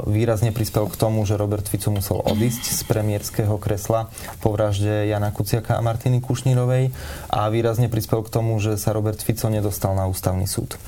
Výrazne 0.08 0.50
prispel 0.54 0.90
k 0.90 0.96
tomu, 0.98 1.26
že 1.28 1.38
Robert 1.38 1.66
Fico 1.70 1.94
musel 1.94 2.22
odísť 2.22 2.64
z 2.74 2.82
premiérskeho 2.90 3.58
kresla 3.62 4.10
po 4.42 4.54
vražde 4.54 5.10
Jana 5.10 5.30
Kuciaka 5.30 5.78
a 5.78 5.86
Martiny 5.86 6.22
Kušnírovej 6.24 6.90
a 7.30 7.50
výrazne 7.54 7.92
prispel 7.92 8.26
k 8.26 8.34
tomu, 8.34 8.58
že 8.58 8.78
sa 8.78 8.94
Robert 8.94 9.22
Fico 9.22 9.50
nedostal 9.52 9.94
na 9.94 10.10
ústavný 10.10 10.50
súd. 10.50 10.80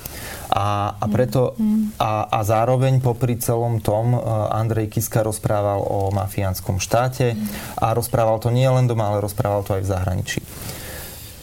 A, 0.50 0.98
a 0.98 1.06
preto 1.06 1.54
a, 2.02 2.26
a 2.26 2.38
zároveň 2.42 2.98
popri 2.98 3.38
celom 3.38 3.78
tom 3.78 4.18
Andrej 4.50 4.90
Kiska 4.90 5.22
rozprával 5.22 5.78
o 5.86 6.10
mafiánskom 6.10 6.82
štáte 6.82 7.38
a 7.78 7.94
rozprával 7.94 8.42
to 8.42 8.50
nie 8.50 8.66
len 8.66 8.90
doma, 8.90 9.14
ale 9.14 9.22
rozprával 9.22 9.62
to 9.62 9.78
aj 9.78 9.82
v 9.86 9.90
zahraničí. 9.90 10.40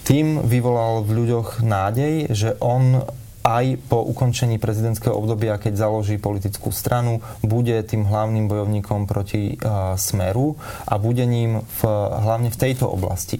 Tým 0.07 0.39
vyvolal 0.47 1.03
v 1.03 1.19
ľuďoch 1.19 1.59
nádej, 1.67 2.31
že 2.31 2.55
on 2.63 3.03
aj 3.47 3.79
po 3.87 4.03
ukončení 4.03 4.59
prezidentského 4.59 5.15
obdobia, 5.15 5.55
keď 5.55 5.87
založí 5.87 6.19
politickú 6.19 6.71
stranu, 6.71 7.23
bude 7.39 7.79
tým 7.87 8.03
hlavným 8.03 8.51
bojovníkom 8.51 9.07
proti 9.07 9.55
uh, 9.55 9.95
Smeru 9.95 10.59
a 10.83 10.99
bude 10.99 11.23
ním 11.23 11.63
v, 11.63 11.81
hlavne 12.23 12.51
v 12.51 12.59
tejto 12.59 12.91
oblasti. 12.91 13.39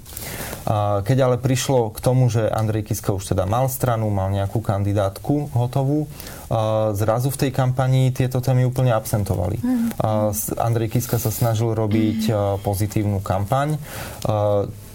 Uh, 0.67 1.03
keď 1.03 1.27
ale 1.27 1.36
prišlo 1.39 1.91
k 1.91 1.99
tomu, 1.99 2.32
že 2.32 2.47
Andrej 2.47 2.88
Kiska 2.88 3.12
už 3.12 3.36
teda 3.36 3.43
mal 3.43 3.67
stranu, 3.67 4.08
mal 4.08 4.32
nejakú 4.32 4.63
kandidátku 4.63 5.51
hotovú, 5.51 6.08
zrazu 6.96 7.28
v 7.30 7.38
tej 7.48 7.52
kampanii 7.52 8.16
tieto 8.16 8.40
témy 8.40 8.68
úplne 8.68 8.96
absentovali. 8.96 9.60
Uh, 10.00 10.32
Andrej 10.60 10.96
Kiska 10.96 11.20
sa 11.20 11.32
snažil 11.32 11.76
robiť 11.76 12.20
uh, 12.32 12.38
pozitívnu 12.64 13.20
kampaň. 13.20 13.76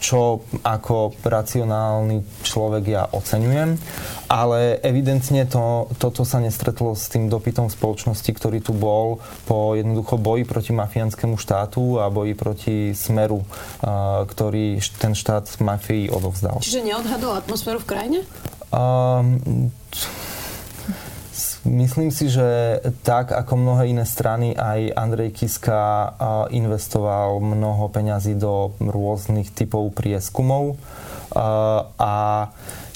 Čo 0.03 0.43
ako 0.67 1.15
racionálny 1.23 2.43
človek 2.43 2.85
ja 2.91 3.07
oceňujem, 3.07 3.79
ale 4.27 4.83
evidentne 4.83 5.47
to, 5.47 5.87
toto 5.95 6.27
sa 6.27 6.43
nestretlo 6.43 6.99
s 6.99 7.07
tým 7.07 7.31
dopytom 7.31 7.71
spoločnosti, 7.71 8.27
ktorý 8.35 8.59
tu 8.59 8.75
bol 8.75 9.23
po 9.47 9.79
jednoducho 9.79 10.19
boji 10.19 10.43
proti 10.43 10.75
mafiánskému 10.75 11.39
štátu 11.39 12.03
a 12.03 12.11
boji 12.11 12.35
proti 12.35 12.77
smeru, 12.99 13.47
ktorý 14.27 14.83
ten 14.99 15.15
štát 15.15 15.63
mafii 15.63 16.11
odovzdal. 16.11 16.59
Čiže 16.59 16.83
neodhadol 16.83 17.39
atmosféru 17.39 17.79
v 17.79 17.87
krajine? 17.87 18.19
Um, 18.75 19.71
Myslím 21.63 22.11
si, 22.11 22.27
že 22.27 22.83
tak 23.07 23.31
ako 23.31 23.55
mnohé 23.55 23.95
iné 23.95 24.03
strany, 24.03 24.51
aj 24.51 24.99
Andrej 24.99 25.31
Kiska 25.31 26.11
investoval 26.51 27.39
mnoho 27.39 27.87
peňazí 27.87 28.35
do 28.35 28.75
rôznych 28.83 29.55
typov 29.55 29.95
prieskumov 29.95 30.75
a 32.03 32.15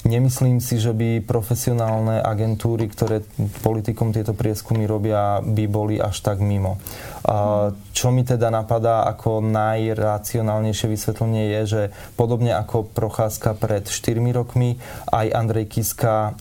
nemyslím 0.03 0.59
si, 0.59 0.83
že 0.83 0.91
by 0.91 1.23
profesionálne 1.23 2.19
agentúry, 2.19 2.91
ktoré 2.91 3.23
politikom 3.63 4.11
tieto 4.11 4.35
prieskumy 4.35 4.83
robia, 4.83 5.39
by 5.39 5.65
boli 5.71 5.95
až 5.95 6.19
tak 6.19 6.43
mimo. 6.43 6.75
Čo 7.95 8.07
mi 8.11 8.27
teda 8.27 8.51
napadá 8.51 9.07
ako 9.07 9.47
najracionálnejšie 9.47 10.87
vysvetlenie 10.91 11.55
je, 11.55 11.61
že 11.65 11.81
podobne 12.19 12.51
ako 12.51 12.91
Procházka 12.91 13.55
pred 13.55 13.87
4 13.87 14.19
rokmi, 14.35 14.75
aj 15.07 15.31
Andrej 15.31 15.71
Kiska 15.71 16.35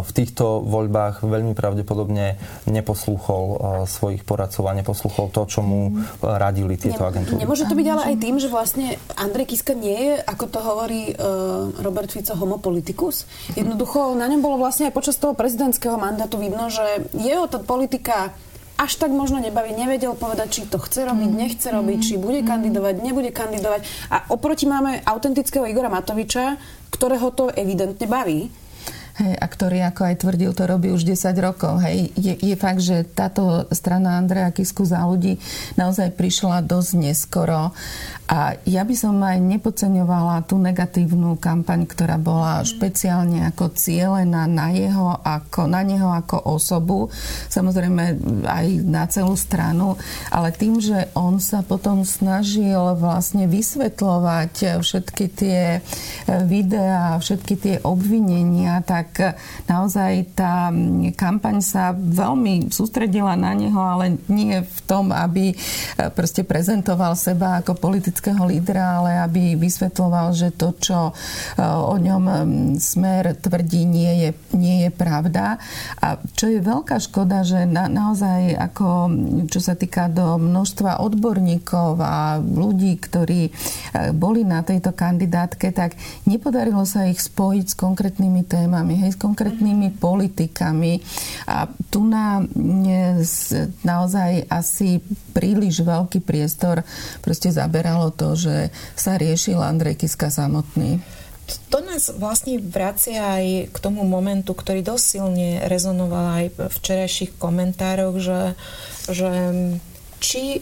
v 0.00 0.10
týchto 0.16 0.64
voľbách 0.64 1.24
veľmi 1.24 1.52
pravdepodobne 1.52 2.40
neposlúchol 2.68 3.44
svojich 3.84 4.24
poradcov 4.24 4.64
a 4.68 4.76
neposlúchol 4.76 5.28
to, 5.32 5.44
čo 5.48 5.60
mu 5.60 6.00
radili 6.20 6.80
tieto 6.80 7.04
agentúry. 7.04 7.40
Nemôže 7.40 7.68
to 7.68 7.76
byť 7.76 7.88
ale 7.88 8.02
aj 8.12 8.16
tým, 8.20 8.36
že 8.40 8.48
vlastne 8.48 8.96
Andrej 9.16 9.52
Kiska 9.52 9.76
nie 9.76 9.96
je, 9.96 10.14
ako 10.24 10.44
to 10.48 10.58
hovorí 10.60 11.12
uh, 11.12 11.68
Robert 11.84 12.08
Fico, 12.12 12.32
homopolitikus. 12.36 13.28
Jednoducho 13.56 14.16
na 14.16 14.28
ňom 14.28 14.40
bolo 14.40 14.60
vlastne 14.60 14.88
aj 14.88 14.96
počas 14.96 15.16
toho 15.20 15.36
prezidentského 15.36 15.96
mandátu 16.00 16.40
vidno, 16.40 16.72
že 16.72 17.04
jeho 17.16 17.44
tá 17.48 17.60
politika 17.60 18.32
až 18.80 18.96
tak 18.96 19.12
možno 19.12 19.36
nebaví, 19.44 19.76
nevedel 19.76 20.16
povedať, 20.16 20.48
či 20.48 20.62
to 20.64 20.80
chce 20.80 21.04
robiť, 21.04 21.28
mm. 21.28 21.36
nechce 21.36 21.68
robiť, 21.68 21.98
či 22.00 22.14
bude 22.16 22.40
kandidovať, 22.40 22.94
nebude 23.04 23.28
kandidovať. 23.28 23.84
A 24.08 24.32
oproti 24.32 24.64
máme 24.64 25.04
autentického 25.04 25.68
Igora 25.68 25.92
Matoviča, 25.92 26.56
ktorého 26.88 27.28
to 27.36 27.52
evidentne 27.52 28.08
baví 28.08 28.48
Hej, 29.20 29.36
a 29.36 29.46
ktorý, 29.52 29.84
ako 29.84 30.00
aj 30.08 30.16
tvrdil, 30.24 30.56
to 30.56 30.64
robí 30.64 30.88
už 30.88 31.04
10 31.04 31.36
rokov. 31.44 31.84
Hej, 31.84 32.08
je, 32.16 32.40
je 32.40 32.56
fakt, 32.56 32.80
že 32.80 33.04
táto 33.04 33.68
strana 33.68 34.16
Andreja 34.16 34.48
Kisku 34.48 34.88
za 34.88 35.04
ľudí 35.04 35.36
naozaj 35.76 36.16
prišla 36.16 36.64
dosť 36.64 36.90
neskoro 36.96 37.76
A 38.30 38.54
ja 38.62 38.86
by 38.86 38.94
som 38.94 39.18
aj 39.18 39.42
nepodceňovala 39.42 40.46
tú 40.46 40.54
negatívnu 40.62 41.34
kampaň, 41.42 41.82
ktorá 41.82 42.14
bola 42.14 42.62
špeciálne 42.62 43.42
ako 43.50 43.74
cielená 43.74 44.46
na, 44.46 44.70
jeho, 44.70 45.18
ako, 45.18 45.66
na 45.66 45.82
neho 45.82 46.14
ako 46.14 46.38
osobu, 46.54 47.10
samozrejme 47.50 48.22
aj 48.46 48.66
na 48.86 49.10
celú 49.10 49.34
stranu, 49.34 49.98
ale 50.30 50.54
tým, 50.54 50.78
že 50.78 51.10
on 51.18 51.42
sa 51.42 51.66
potom 51.66 52.06
snažil 52.06 52.78
vlastne 53.02 53.50
vysvetľovať 53.50 54.78
všetky 54.78 55.24
tie 55.34 55.82
videá, 56.46 57.18
všetky 57.18 57.54
tie 57.58 57.74
obvinenia, 57.82 58.78
tak 58.86 59.34
naozaj 59.66 60.38
tá 60.38 60.70
kampaň 61.18 61.58
sa 61.66 61.90
veľmi 61.98 62.70
sústredila 62.70 63.34
na 63.34 63.58
neho, 63.58 63.82
ale 63.82 64.22
nie 64.30 64.62
v 64.62 64.78
tom, 64.86 65.10
aby 65.10 65.50
proste 66.14 66.46
prezentoval 66.46 67.18
seba 67.18 67.58
ako 67.58 67.74
politický 67.74 68.19
politického 68.20 68.44
lídra, 68.44 69.00
ale 69.00 69.10
aby 69.24 69.56
vysvetloval, 69.56 70.36
že 70.36 70.52
to, 70.52 70.76
čo 70.76 71.08
e, 71.08 71.12
o 71.64 71.96
ňom 71.96 72.24
smer 72.76 73.32
tvrdí, 73.40 73.88
nie 73.88 74.12
je, 74.28 74.30
nie 74.52 74.84
je 74.84 74.90
pravda. 74.92 75.56
A 76.04 76.20
čo 76.36 76.52
je 76.52 76.60
veľká 76.60 77.00
škoda, 77.00 77.40
že 77.48 77.64
na, 77.64 77.88
naozaj 77.88 78.52
ako 78.60 78.88
čo 79.48 79.60
sa 79.64 79.72
týka 79.72 80.12
do 80.12 80.36
množstva 80.36 81.00
odborníkov 81.00 81.96
a 81.96 82.36
ľudí, 82.36 83.00
ktorí 83.00 83.48
e, 83.48 83.52
boli 84.12 84.44
na 84.44 84.60
tejto 84.60 84.92
kandidátke, 84.92 85.72
tak 85.72 85.96
nepodarilo 86.28 86.84
sa 86.84 87.08
ich 87.08 87.24
spojiť 87.24 87.66
s 87.72 87.74
konkrétnymi 87.80 88.44
témami, 88.44 89.00
hej, 89.00 89.16
s 89.16 89.18
konkrétnymi 89.18 89.96
politikami. 89.96 91.00
A 91.48 91.64
tu 91.88 92.04
na 92.04 92.44
naozaj 93.80 94.44
asi 94.50 95.00
príliš 95.30 95.80
veľký 95.80 96.20
priestor 96.20 96.82
proste 97.22 97.54
zaberalo 97.54 98.09
to, 98.12 98.38
že 98.38 98.74
sa 98.94 99.16
riešil 99.16 99.58
Andrej 99.58 100.06
Kiska 100.06 100.28
samotný. 100.28 101.02
To 101.74 101.82
nás 101.82 102.14
vlastne 102.14 102.62
vracia 102.62 103.18
aj 103.18 103.74
k 103.74 103.76
tomu 103.82 104.06
momentu, 104.06 104.54
ktorý 104.54 104.86
dosť 104.86 105.04
silne 105.04 105.66
rezonoval 105.66 106.26
aj 106.42 106.46
v 106.54 106.58
včerajších 106.70 107.34
komentároch, 107.42 108.22
že, 108.22 108.54
že 109.10 109.30
či 110.22 110.58
e, 110.58 110.60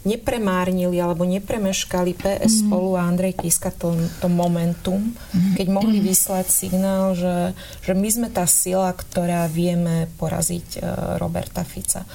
nepremárnili 0.00 0.96
alebo 0.96 1.28
nepremeškali 1.28 2.16
PS 2.16 2.52
mm. 2.52 2.60
spolu 2.64 2.96
a 2.96 3.04
Andrej 3.04 3.36
Kiska 3.36 3.74
to, 3.74 3.98
to 4.22 4.32
momentum, 4.32 5.12
mm. 5.12 5.58
keď 5.60 5.66
mohli 5.68 6.00
vyslať 6.00 6.46
signál, 6.48 7.12
že, 7.12 7.52
že 7.82 7.92
my 7.92 8.08
sme 8.08 8.28
tá 8.30 8.46
sila, 8.46 8.94
ktorá 8.94 9.50
vieme 9.50 10.08
poraziť 10.16 10.66
e, 10.78 10.80
Roberta 11.18 11.66
Fica 11.66 12.06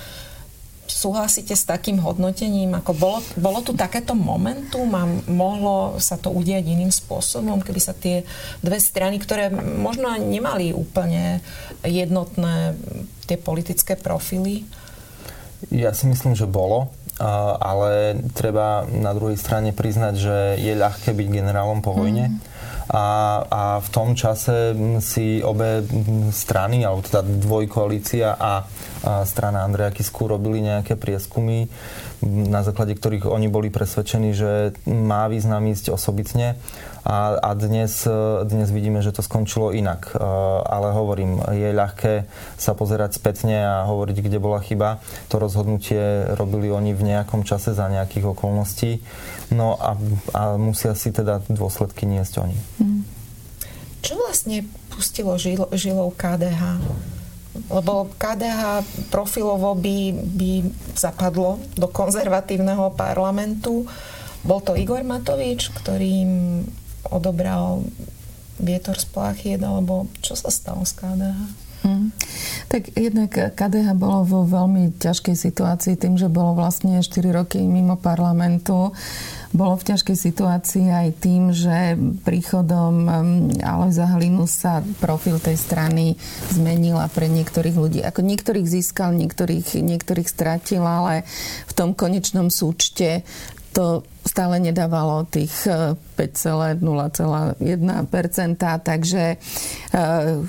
súhlasíte 0.88 1.58
s 1.58 1.66
takým 1.66 1.98
hodnotením? 2.02 2.78
Ako 2.78 2.94
bolo, 2.94 3.20
bolo 3.36 3.60
tu 3.66 3.74
takéto 3.74 4.14
momentum 4.14 4.90
a 4.94 5.04
mohlo 5.30 5.98
sa 5.98 6.16
to 6.18 6.30
udiať 6.30 6.62
iným 6.62 6.94
spôsobom, 6.94 7.62
keby 7.62 7.82
sa 7.82 7.94
tie 7.98 8.24
dve 8.62 8.78
strany, 8.78 9.18
ktoré 9.18 9.50
možno 9.54 10.14
nemali 10.18 10.72
úplne 10.72 11.42
jednotné 11.82 12.78
tie 13.26 13.38
politické 13.38 13.98
profily? 13.98 14.66
Ja 15.74 15.94
si 15.98 16.06
myslím, 16.06 16.38
že 16.38 16.46
bolo, 16.46 16.94
ale 17.62 18.22
treba 18.38 18.86
na 18.86 19.16
druhej 19.18 19.40
strane 19.40 19.74
priznať, 19.74 20.14
že 20.14 20.36
je 20.62 20.74
ľahké 20.78 21.16
byť 21.16 21.28
generálom 21.30 21.82
po 21.82 21.94
vojne. 21.98 22.34
Mm 22.34 22.54
a, 22.90 23.06
a 23.46 23.62
v 23.82 23.90
tom 23.90 24.14
čase 24.14 24.78
si 25.02 25.42
obe 25.42 25.82
strany, 26.30 26.86
alebo 26.86 27.02
teda 27.02 27.26
dvojkoalícia 27.26 28.38
a, 28.38 28.38
a 28.38 28.54
strana 29.26 29.66
Andreja 29.66 29.90
Kisku 29.90 30.30
robili 30.30 30.62
nejaké 30.62 30.94
prieskumy, 30.94 31.66
na 32.26 32.62
základe 32.62 32.94
ktorých 32.94 33.26
oni 33.26 33.48
boli 33.50 33.74
presvedčení, 33.74 34.38
že 34.38 34.78
má 34.86 35.26
význam 35.26 35.66
ísť 35.66 35.94
osobitne 35.94 36.62
a, 37.06 37.38
a 37.38 37.54
dnes, 37.54 38.02
dnes 38.50 38.68
vidíme, 38.74 38.98
že 39.06 39.14
to 39.14 39.22
skončilo 39.22 39.70
inak. 39.70 40.10
E, 40.10 40.18
ale 40.66 40.90
hovorím, 40.90 41.38
je 41.54 41.70
ľahké 41.70 42.26
sa 42.58 42.74
pozerať 42.74 43.22
spätne 43.22 43.62
a 43.62 43.86
hovoriť, 43.86 44.26
kde 44.26 44.42
bola 44.42 44.58
chyba. 44.58 45.06
To 45.30 45.38
rozhodnutie 45.38 46.34
robili 46.34 46.74
oni 46.74 46.98
v 46.98 47.14
nejakom 47.14 47.46
čase 47.46 47.78
za 47.78 47.86
nejakých 47.94 48.34
okolností. 48.34 49.06
No 49.54 49.78
a, 49.78 49.94
a 50.34 50.42
musia 50.58 50.98
si 50.98 51.14
teda 51.14 51.42
dôsledky 51.52 52.10
niesť 52.10 52.34
oni. 52.42 52.58
Hmm. 52.82 53.02
Čo 54.02 54.22
vlastne 54.22 54.66
pustilo 54.94 55.34
žil, 55.38 55.66
žilou 55.74 56.14
KDH? 56.14 56.82
Lebo 57.72 58.14
KDH 58.22 58.86
profilovo 59.10 59.74
by, 59.74 59.98
by 60.14 60.52
zapadlo 60.94 61.58
do 61.74 61.90
konzervatívneho 61.90 62.94
parlamentu. 62.94 63.90
Bol 64.46 64.62
to 64.62 64.78
Igor 64.78 65.02
Matovič, 65.02 65.74
ktorým 65.74 66.62
odobral 67.10 67.82
vietor 68.62 68.96
z 69.00 69.08
plachiet, 69.10 69.62
alebo 69.66 70.06
čo 70.22 70.38
sa 70.38 70.54
stalo 70.54 70.86
s 70.86 70.94
KDH? 70.94 71.65
Hmm. 71.86 72.10
Tak 72.66 72.98
jednak 72.98 73.30
KDH 73.54 73.94
bolo 73.94 74.26
vo 74.26 74.42
veľmi 74.42 74.98
ťažkej 74.98 75.38
situácii 75.38 75.94
tým, 76.02 76.18
že 76.18 76.34
bolo 76.34 76.58
vlastne 76.58 76.98
4 76.98 77.14
roky 77.30 77.62
mimo 77.62 77.94
parlamentu. 77.94 78.90
Bolo 79.54 79.78
v 79.78 79.94
ťažkej 79.94 80.18
situácii 80.18 80.90
aj 80.90 81.10
tým, 81.22 81.54
že 81.54 81.94
príchodom 82.26 83.06
Alojza 83.62 84.10
Hlinu 84.18 84.50
sa 84.50 84.82
profil 84.98 85.38
tej 85.38 85.62
strany 85.62 86.18
zmenila 86.50 87.06
pre 87.14 87.30
niektorých 87.30 87.78
ľudí. 87.78 88.02
Ako 88.02 88.26
niektorých 88.26 88.66
získal, 88.66 89.14
niektorých, 89.14 89.78
niektorých 89.86 90.26
stratil, 90.26 90.82
ale 90.82 91.22
v 91.70 91.74
tom 91.78 91.94
konečnom 91.94 92.50
súčte 92.50 93.22
to 93.76 94.02
stále 94.26 94.58
nedávalo 94.58 95.28
tých 95.30 95.54
5,01%, 96.16 97.60
takže 98.82 99.36
e, 99.36 99.38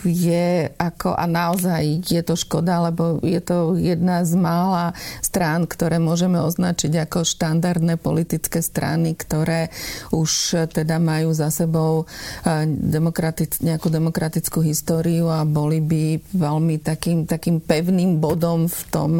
je 0.07 0.47
ako, 0.79 1.19
a 1.19 1.25
naozaj 1.27 2.07
je 2.07 2.23
to 2.23 2.39
škoda, 2.39 2.87
lebo 2.87 3.19
je 3.27 3.41
to 3.43 3.75
jedna 3.75 4.23
z 4.23 4.39
mála 4.39 4.95
strán, 5.19 5.67
ktoré 5.67 5.99
môžeme 5.99 6.39
označiť 6.39 7.11
ako 7.11 7.27
štandardné 7.27 7.99
politické 7.99 8.63
strany, 8.63 9.19
ktoré 9.19 9.75
už 10.15 10.65
teda 10.71 11.03
majú 11.03 11.35
za 11.35 11.51
sebou 11.51 12.07
e, 12.47 12.65
demokratic, 12.71 13.59
nejakú 13.59 13.91
demokratickú 13.91 14.63
históriu 14.63 15.27
a 15.27 15.43
boli 15.43 15.83
by 15.83 16.23
veľmi 16.33 16.79
takým, 16.79 17.27
takým 17.27 17.59
pevným 17.59 18.23
bodom 18.23 18.71
v 18.71 18.81
tom 18.95 19.13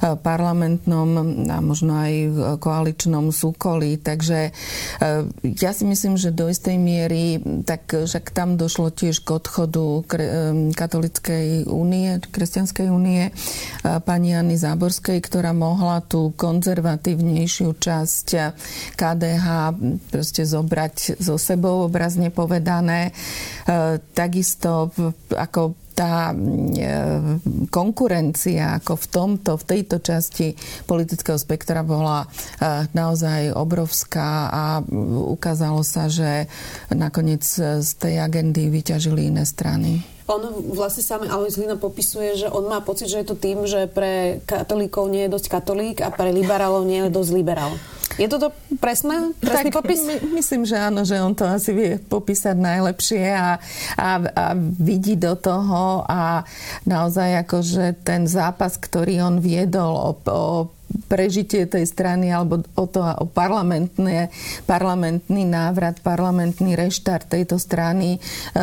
parlamentnom 0.00 1.08
a 1.52 1.58
možno 1.60 1.92
aj 1.98 2.12
koaličnom 2.62 3.34
súkolí. 3.34 3.98
Takže 3.98 4.38
eh, 4.48 5.22
ja 5.42 5.70
si 5.74 5.81
myslím, 5.84 6.14
že 6.16 6.30
do 6.30 6.48
istej 6.48 6.78
miery, 6.78 7.42
tak 7.66 7.92
však 7.92 8.30
tam 8.30 8.56
došlo 8.56 8.94
tiež 8.94 9.20
k 9.26 9.36
odchodu 9.36 10.06
katolickej 10.72 11.66
únie, 11.68 12.22
kresťanskej 12.22 12.86
únie 12.88 13.34
pani 13.82 14.32
Anny 14.32 14.54
Záborskej, 14.56 15.18
ktorá 15.20 15.50
mohla 15.52 16.00
tú 16.00 16.32
konzervatívnejšiu 16.38 17.74
časť 17.76 18.26
KDH 18.96 19.46
proste 20.08 20.46
zobrať 20.46 21.20
so 21.20 21.34
sebou, 21.36 21.84
obrazne 21.86 22.32
povedané. 22.32 23.10
Takisto 24.16 24.94
ako 25.34 25.81
tá 25.92 26.32
e, 26.32 26.36
konkurencia 27.68 28.80
ako 28.80 28.96
v 28.96 29.06
tomto, 29.08 29.50
v 29.60 29.64
tejto 29.68 29.96
časti 30.00 30.56
politického 30.88 31.36
spektra 31.36 31.84
bola 31.84 32.24
e, 32.24 32.28
naozaj 32.96 33.52
obrovská 33.54 34.48
a 34.50 34.64
ukázalo 35.36 35.84
sa, 35.84 36.08
že 36.08 36.50
nakoniec 36.90 37.44
z 37.80 37.90
tej 38.00 38.18
agendy 38.18 38.72
vyťažili 38.72 39.28
iné 39.28 39.44
strany. 39.44 40.02
On 40.30 40.38
vlastne 40.72 41.02
sám 41.02 41.26
Alois 41.26 41.58
Hlina 41.58 41.74
popisuje, 41.74 42.38
že 42.38 42.48
on 42.48 42.70
má 42.70 42.78
pocit, 42.80 43.10
že 43.10 43.20
je 43.20 43.26
to 43.26 43.36
tým, 43.36 43.66
že 43.66 43.90
pre 43.90 44.38
katolíkov 44.46 45.10
nie 45.10 45.26
je 45.26 45.34
dosť 45.34 45.46
katolík 45.50 45.98
a 46.00 46.14
pre 46.14 46.30
liberálov 46.30 46.86
nie 46.86 47.04
je 47.04 47.10
dosť 47.10 47.30
liberál. 47.34 47.74
Je 48.22 48.30
toto 48.30 48.54
presné? 48.78 49.34
Presný 49.42 49.74
tak, 49.74 49.82
popis? 49.82 49.98
My, 50.06 50.38
myslím, 50.38 50.62
že 50.62 50.78
áno, 50.78 51.02
že 51.02 51.18
on 51.18 51.34
to 51.34 51.42
asi 51.42 51.74
vie 51.74 51.92
popísať 51.98 52.54
najlepšie 52.54 53.34
a, 53.34 53.58
a, 53.98 54.08
a 54.22 54.44
vidí 54.78 55.18
do 55.18 55.34
toho 55.34 56.06
a 56.06 56.46
naozaj 56.86 57.42
akože 57.42 58.06
ten 58.06 58.30
zápas, 58.30 58.78
ktorý 58.78 59.26
on 59.26 59.36
viedol 59.42 59.90
o, 59.98 60.10
o 60.14 60.70
prežitie 61.08 61.68
tej 61.68 61.84
strany 61.84 62.32
alebo 62.32 62.64
o 62.76 62.84
to 62.88 63.04
o 63.04 63.24
parlamentný, 63.28 64.32
parlamentný 64.64 65.44
návrat, 65.44 66.00
parlamentný 66.00 66.72
reštart 66.76 67.28
tejto 67.28 67.60
strany 67.60 68.16
e, 68.16 68.18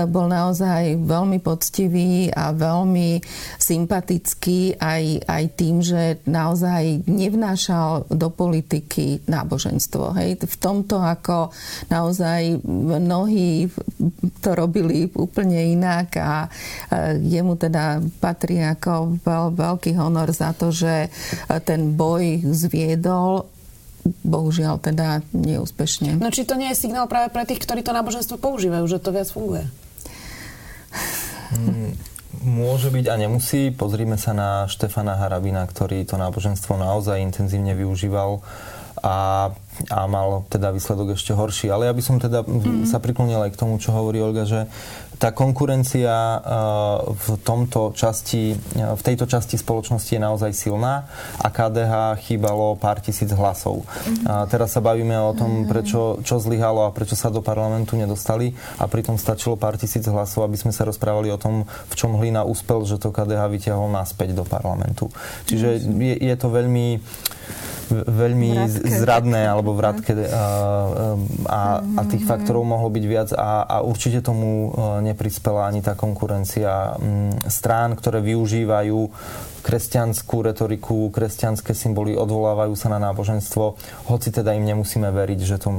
bol 0.09 0.25
naozaj 0.29 0.97
veľmi 0.97 1.37
poctivý 1.41 2.33
a 2.33 2.49
veľmi 2.53 3.21
sympatický 3.57 4.81
aj, 4.81 5.03
aj 5.29 5.43
tým, 5.53 5.75
že 5.85 6.21
naozaj 6.25 7.05
nevnášal 7.05 8.09
do 8.09 8.27
politiky 8.33 9.25
náboženstvo. 9.29 10.17
Hej. 10.17 10.45
V 10.45 10.55
tomto 10.57 11.01
ako 11.01 11.53
naozaj 11.93 12.61
mnohí 12.65 13.69
to 14.41 14.49
robili 14.57 15.09
úplne 15.13 15.59
inak 15.75 16.17
a 16.17 16.45
e, 16.45 16.49
jemu 17.29 17.53
teda 17.59 18.01
patrí 18.17 18.61
ako 18.63 19.21
veľ, 19.21 19.45
veľký 19.53 19.91
honor 19.99 20.29
za 20.33 20.53
to, 20.55 20.73
že 20.73 21.05
e, 21.05 21.09
ten 21.61 21.93
boj 21.93 22.18
boj 22.19 22.43
zviedol 22.51 23.47
bohužiaľ 24.27 24.79
teda 24.83 25.23
neúspešne. 25.31 26.19
No 26.19 26.31
či 26.31 26.43
to 26.43 26.59
nie 26.59 26.71
je 26.71 26.81
signál 26.87 27.07
práve 27.07 27.31
pre 27.31 27.47
tých, 27.47 27.63
ktorí 27.63 27.83
to 27.83 27.95
náboženstvo 27.95 28.35
používajú, 28.39 28.83
že 28.87 28.99
to 28.99 29.15
viac 29.15 29.27
funguje? 29.31 29.67
Mm, 31.55 31.95
môže 32.43 32.91
byť 32.91 33.05
a 33.07 33.15
nemusí. 33.19 33.71
Pozrime 33.71 34.15
sa 34.19 34.35
na 34.35 34.49
Štefana 34.67 35.19
Harabina, 35.19 35.63
ktorý 35.67 36.03
to 36.07 36.15
náboženstvo 36.19 36.79
naozaj 36.79 37.19
intenzívne 37.19 37.75
využíval 37.75 38.39
a, 39.03 39.51
a 39.91 39.99
mal 40.07 40.47
teda 40.47 40.71
výsledok 40.75 41.15
ešte 41.15 41.35
horší. 41.35 41.71
Ale 41.71 41.87
ja 41.87 41.93
by 41.95 42.03
som 42.03 42.19
teda 42.19 42.43
mm-hmm. 42.43 42.87
sa 42.87 43.03
priklonil 43.03 43.39
aj 43.47 43.55
k 43.55 43.59
tomu, 43.59 43.79
čo 43.79 43.95
hovorí 43.95 44.19
Olga, 44.23 44.47
že 44.47 44.67
tá 45.19 45.35
konkurencia 45.35 46.39
uh, 46.39 47.11
v 47.11 47.27
tomto 47.43 47.91
časti, 47.91 48.55
uh, 48.55 48.95
v 48.95 49.01
tejto 49.03 49.27
časti 49.27 49.59
spoločnosti 49.59 50.15
je 50.15 50.21
naozaj 50.23 50.51
silná 50.55 51.11
a 51.43 51.51
KDH 51.51 52.23
chýbalo 52.23 52.79
pár 52.79 53.03
tisíc 53.03 53.27
hlasov. 53.35 53.83
A 54.23 54.47
teraz 54.47 54.71
sa 54.71 54.79
bavíme 54.79 55.19
o 55.19 55.35
tom, 55.35 55.63
mhm. 55.63 55.67
prečo, 55.67 56.23
čo 56.23 56.39
zlyhalo 56.39 56.87
a 56.87 56.95
prečo 56.95 57.19
sa 57.19 57.27
do 57.27 57.43
parlamentu 57.43 57.99
nedostali 57.99 58.55
a 58.79 58.87
pritom 58.87 59.19
stačilo 59.19 59.59
pár 59.59 59.75
tisíc 59.75 60.07
hlasov, 60.07 60.47
aby 60.47 60.55
sme 60.55 60.71
sa 60.71 60.87
rozprávali 60.87 61.27
o 61.29 61.37
tom, 61.37 61.67
v 61.67 61.93
čom 61.99 62.15
Hlina 62.15 62.47
úspel, 62.47 62.87
že 62.87 62.95
to 62.95 63.11
KDH 63.11 63.51
vyťahol 63.51 63.91
naspäť 63.91 64.31
do 64.31 64.47
parlamentu. 64.47 65.11
Čiže 65.51 65.83
je, 65.83 66.15
je 66.15 66.35
to 66.39 66.47
veľmi 66.47 67.03
veľmi 67.89 68.51
vratke. 68.53 68.99
zradné 69.01 69.41
alebo 69.49 69.73
vratke 69.73 70.13
a, 70.13 70.45
a, 71.49 71.61
a 71.81 72.01
tých 72.05 72.23
mhm. 72.23 72.29
faktorov 72.29 72.63
mohlo 72.63 72.89
byť 72.93 73.05
viac 73.05 73.29
a, 73.33 73.65
a 73.65 73.75
určite 73.81 74.21
tomu 74.21 74.69
e, 74.69 75.03
neprispela 75.11 75.67
ani 75.67 75.81
tá 75.81 75.97
konkurencia 75.97 76.95
strán, 77.49 77.97
ktoré 77.97 78.21
využívajú 78.21 78.99
kresťanskú 79.61 80.43
retoriku, 80.43 81.11
kresťanské 81.11 81.75
symboly, 81.75 82.15
odvolávajú 82.15 82.73
sa 82.73 82.87
na 82.91 82.99
náboženstvo, 82.99 83.75
hoci 84.09 84.29
teda 84.31 84.55
im 84.55 84.65
nemusíme 84.65 85.07
veriť, 85.11 85.39
že 85.43 85.55
to 85.59 85.69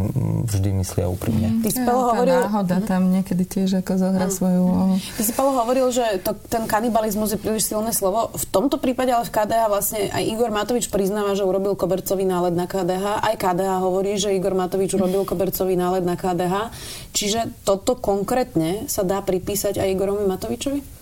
vždy 0.47 0.71
myslia 0.85 1.09
úprimne. 1.09 1.59
Mm. 1.59 1.63
Ty 1.65 1.71
si 1.73 1.81
Paolo 1.83 2.05
hovoril... 2.15 2.39
náhoda 2.47 2.77
mm. 2.81 2.87
tam 2.87 3.03
niekedy 3.11 3.45
tiež 3.49 3.81
ako 3.81 3.93
zohra 3.97 4.27
mm. 4.29 4.35
svoju 4.35 4.61
úlohu. 4.61 4.95
Ty 4.99 5.23
si 5.25 5.33
Paolo 5.33 5.53
hovoril, 5.59 5.87
že 5.91 6.05
to, 6.21 6.37
ten 6.49 6.65
kanibalizmus 6.69 7.35
je 7.35 7.39
príliš 7.41 7.73
silné 7.73 7.91
slovo. 7.91 8.31
V 8.37 8.45
tomto 8.49 8.77
prípade 8.77 9.11
ale 9.11 9.25
v 9.27 9.33
KDH 9.33 9.63
vlastne 9.67 10.01
aj 10.13 10.23
Igor 10.23 10.51
Matovič 10.53 10.93
priznáva, 10.93 11.33
že 11.35 11.43
urobil 11.43 11.75
kobercový 11.75 12.29
náled 12.29 12.53
na 12.53 12.69
KDH. 12.69 13.25
Aj 13.25 13.35
KDH 13.35 13.73
hovorí, 13.81 14.21
že 14.21 14.37
Igor 14.37 14.53
Matovič 14.53 14.93
urobil 14.95 15.25
kobercový 15.25 15.75
náled 15.75 16.05
na 16.05 16.15
KDH. 16.21 16.71
Čiže 17.17 17.65
toto 17.65 17.97
konkrétne 17.97 18.87
sa 18.87 19.03
dá 19.03 19.25
pripísať 19.25 19.81
aj 19.81 19.89
Igorovi 19.91 20.29
Matovičovi? 20.29 21.00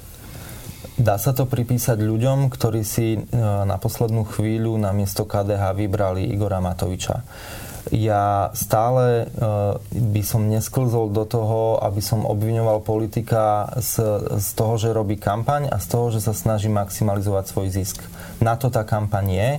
Dá 0.99 1.15
sa 1.15 1.31
to 1.31 1.47
pripísať 1.47 2.03
ľuďom, 2.03 2.51
ktorí 2.51 2.83
si 2.83 3.15
e, 3.15 3.21
na 3.39 3.79
poslednú 3.79 4.27
chvíľu 4.27 4.75
na 4.83 4.91
miesto 4.91 5.23
KDH 5.23 5.79
vybrali 5.79 6.27
Igora 6.27 6.59
Matoviča. 6.59 7.23
Ja 7.95 8.51
stále 8.51 9.31
e, 9.31 9.47
by 9.95 10.23
som 10.27 10.51
nesklzol 10.51 11.15
do 11.15 11.23
toho, 11.23 11.79
aby 11.87 12.03
som 12.03 12.27
obviňoval 12.27 12.83
politika 12.83 13.71
z, 13.79 14.03
z 14.43 14.49
toho, 14.59 14.75
že 14.75 14.91
robí 14.91 15.23
kampaň 15.23 15.71
a 15.71 15.79
z 15.79 15.87
toho, 15.87 16.11
že 16.11 16.19
sa 16.19 16.35
snaží 16.35 16.67
maximalizovať 16.67 17.47
svoj 17.47 17.71
zisk. 17.71 18.03
Na 18.43 18.59
to 18.59 18.67
tá 18.67 18.83
kampaň 18.83 19.27
je 19.31 19.51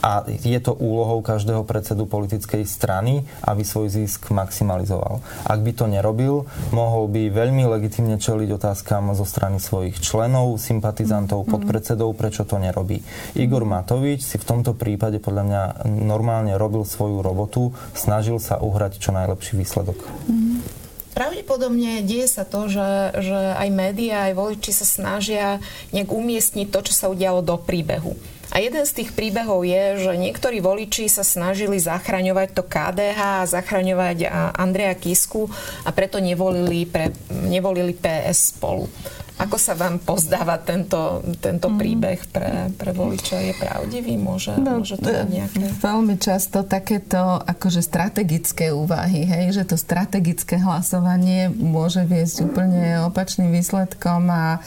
a 0.00 0.24
je 0.28 0.58
to 0.62 0.72
úlohou 0.72 1.20
každého 1.20 1.66
predsedu 1.68 2.08
politickej 2.08 2.64
strany, 2.64 3.28
aby 3.44 3.62
svoj 3.66 3.92
zisk 3.92 4.32
maximalizoval. 4.32 5.20
Ak 5.44 5.60
by 5.60 5.72
to 5.76 5.84
nerobil, 5.90 6.48
mohol 6.72 7.10
by 7.10 7.28
veľmi 7.28 7.68
legitimne 7.68 8.16
čeliť 8.16 8.48
otázkam 8.56 9.12
zo 9.12 9.28
strany 9.28 9.60
svojich 9.60 10.00
členov, 10.00 10.56
sympatizantov, 10.56 11.44
mm-hmm. 11.44 11.54
podpredsedov, 11.58 12.16
prečo 12.16 12.48
to 12.48 12.56
nerobí. 12.56 13.04
Igor 13.36 13.68
Matovič 13.68 14.24
si 14.24 14.36
v 14.40 14.48
tomto 14.48 14.72
prípade 14.72 15.20
podľa 15.20 15.42
mňa 15.44 15.62
normálne 15.88 16.54
robil 16.56 16.88
svoju 16.88 17.20
robotu, 17.20 17.74
snažil 17.92 18.40
sa 18.40 18.56
uhrať 18.62 18.96
čo 19.02 19.12
najlepší 19.12 19.60
výsledok. 19.60 19.98
Mm-hmm. 20.30 20.82
Pravdepodobne 21.12 22.00
deje 22.08 22.24
sa 22.24 22.48
to, 22.48 22.72
že, 22.72 23.20
že 23.20 23.36
aj 23.36 23.68
médiá, 23.68 24.32
aj 24.32 24.34
voliči 24.34 24.72
sa 24.72 24.88
snažia 24.88 25.60
nejak 25.92 26.08
umiestniť 26.08 26.72
to, 26.72 26.80
čo 26.88 26.92
sa 26.96 27.06
udialo 27.12 27.44
do 27.44 27.60
príbehu. 27.60 28.16
A 28.52 28.60
jeden 28.60 28.84
z 28.84 28.92
tých 29.00 29.16
príbehov 29.16 29.64
je, 29.64 30.04
že 30.04 30.12
niektorí 30.12 30.60
voliči 30.60 31.08
sa 31.08 31.24
snažili 31.24 31.80
zachraňovať 31.80 32.48
to 32.52 32.62
KDH 32.68 33.20
a 33.40 33.48
zachraňovať 33.48 34.28
Andreja 34.60 34.92
Kisku 34.92 35.48
a 35.82 35.90
preto 35.96 36.20
nevolili, 36.20 36.84
pre, 36.84 37.16
nevolili 37.32 37.96
PS 37.96 38.52
spolu. 38.52 38.92
Ako 39.40 39.56
sa 39.58 39.74
vám 39.74 39.98
pozdáva 39.98 40.60
tento, 40.60 41.24
tento 41.40 41.72
mm. 41.72 41.76
príbeh 41.80 42.20
pre, 42.30 42.70
pre 42.76 42.92
voliča? 42.94 43.42
Je 43.42 43.54
pravdivý? 43.56 44.14
Môže, 44.20 44.54
no, 44.60 44.78
môže 44.78 45.00
to 45.00 45.08
byť 45.08 45.28
nejaké... 45.32 45.64
Veľmi 45.82 46.14
často 46.20 46.62
takéto 46.62 47.40
akože 47.42 47.82
strategické 47.82 48.70
úvahy, 48.70 49.24
hej, 49.26 49.56
že 49.56 49.72
to 49.72 49.76
strategické 49.80 50.60
hlasovanie 50.62 51.48
môže 51.48 52.06
viesť 52.06 52.46
úplne 52.46 53.02
opačným 53.08 53.50
výsledkom 53.50 54.30
a 54.30 54.62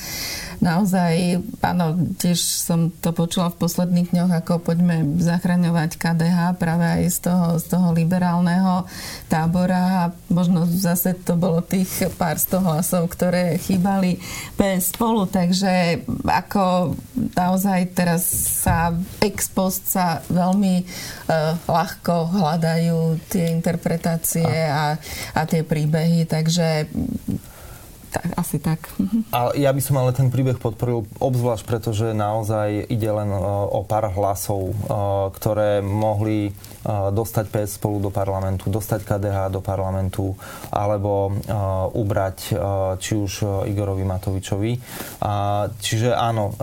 naozaj, 0.60 1.42
áno, 1.64 1.98
tiež 2.20 2.40
som 2.40 2.92
to 2.92 3.16
počula 3.16 3.52
v 3.52 3.60
posledných 3.62 4.12
dňoch, 4.12 4.32
ako 4.44 4.62
poďme 4.64 5.18
zachraňovať 5.20 5.98
KDH 6.00 6.60
práve 6.60 6.86
aj 6.86 7.04
z 7.12 7.20
toho, 7.30 7.46
z 7.60 7.66
toho 7.72 7.88
liberálneho 7.96 8.88
tábora. 9.32 10.08
A 10.08 10.14
možno 10.32 10.68
zase 10.68 11.16
to 11.16 11.40
bolo 11.40 11.64
tých 11.64 12.10
pár 12.20 12.38
sto 12.38 12.62
hlasov, 12.62 13.10
ktoré 13.12 13.58
chýbali 13.58 14.20
PS 14.60 14.96
spolu, 14.96 15.26
takže 15.26 16.06
ako 16.24 16.96
naozaj 17.36 17.96
teraz 17.96 18.24
sa 18.64 18.94
ex 19.20 19.48
post 19.50 19.88
sa 19.90 20.22
veľmi 20.28 20.84
uh, 20.84 21.56
ľahko 21.66 22.36
hľadajú 22.36 23.20
tie 23.32 23.52
interpretácie 23.52 24.48
a, 24.68 25.00
a 25.34 25.42
tie 25.48 25.64
príbehy, 25.64 26.28
takže 26.28 26.90
tak, 28.16 28.28
asi 28.40 28.58
tak. 28.64 28.80
A 29.36 29.52
ja 29.60 29.76
by 29.76 29.82
som 29.84 30.00
ale 30.00 30.16
ten 30.16 30.32
príbeh 30.32 30.56
podporil 30.56 31.04
obzvlášť, 31.20 31.64
pretože 31.68 32.16
naozaj 32.16 32.88
ide 32.88 33.12
len 33.12 33.28
e, 33.28 33.40
o 33.76 33.84
pár 33.84 34.08
hlasov, 34.16 34.72
e, 34.72 34.74
ktoré 35.36 35.84
mohli 35.84 36.50
e, 36.50 36.52
dostať 36.88 37.52
PS 37.52 37.76
spolu 37.76 38.00
do 38.00 38.12
parlamentu, 38.14 38.72
dostať 38.72 39.04
KDH 39.04 39.52
do 39.52 39.60
parlamentu, 39.60 40.38
alebo 40.72 41.36
ubrať 41.96 42.38
či 43.02 43.14
už 43.18 43.66
Igorovi 43.66 44.06
Matovičovi. 44.06 44.78
Čiže 45.82 46.14
áno, 46.14 46.54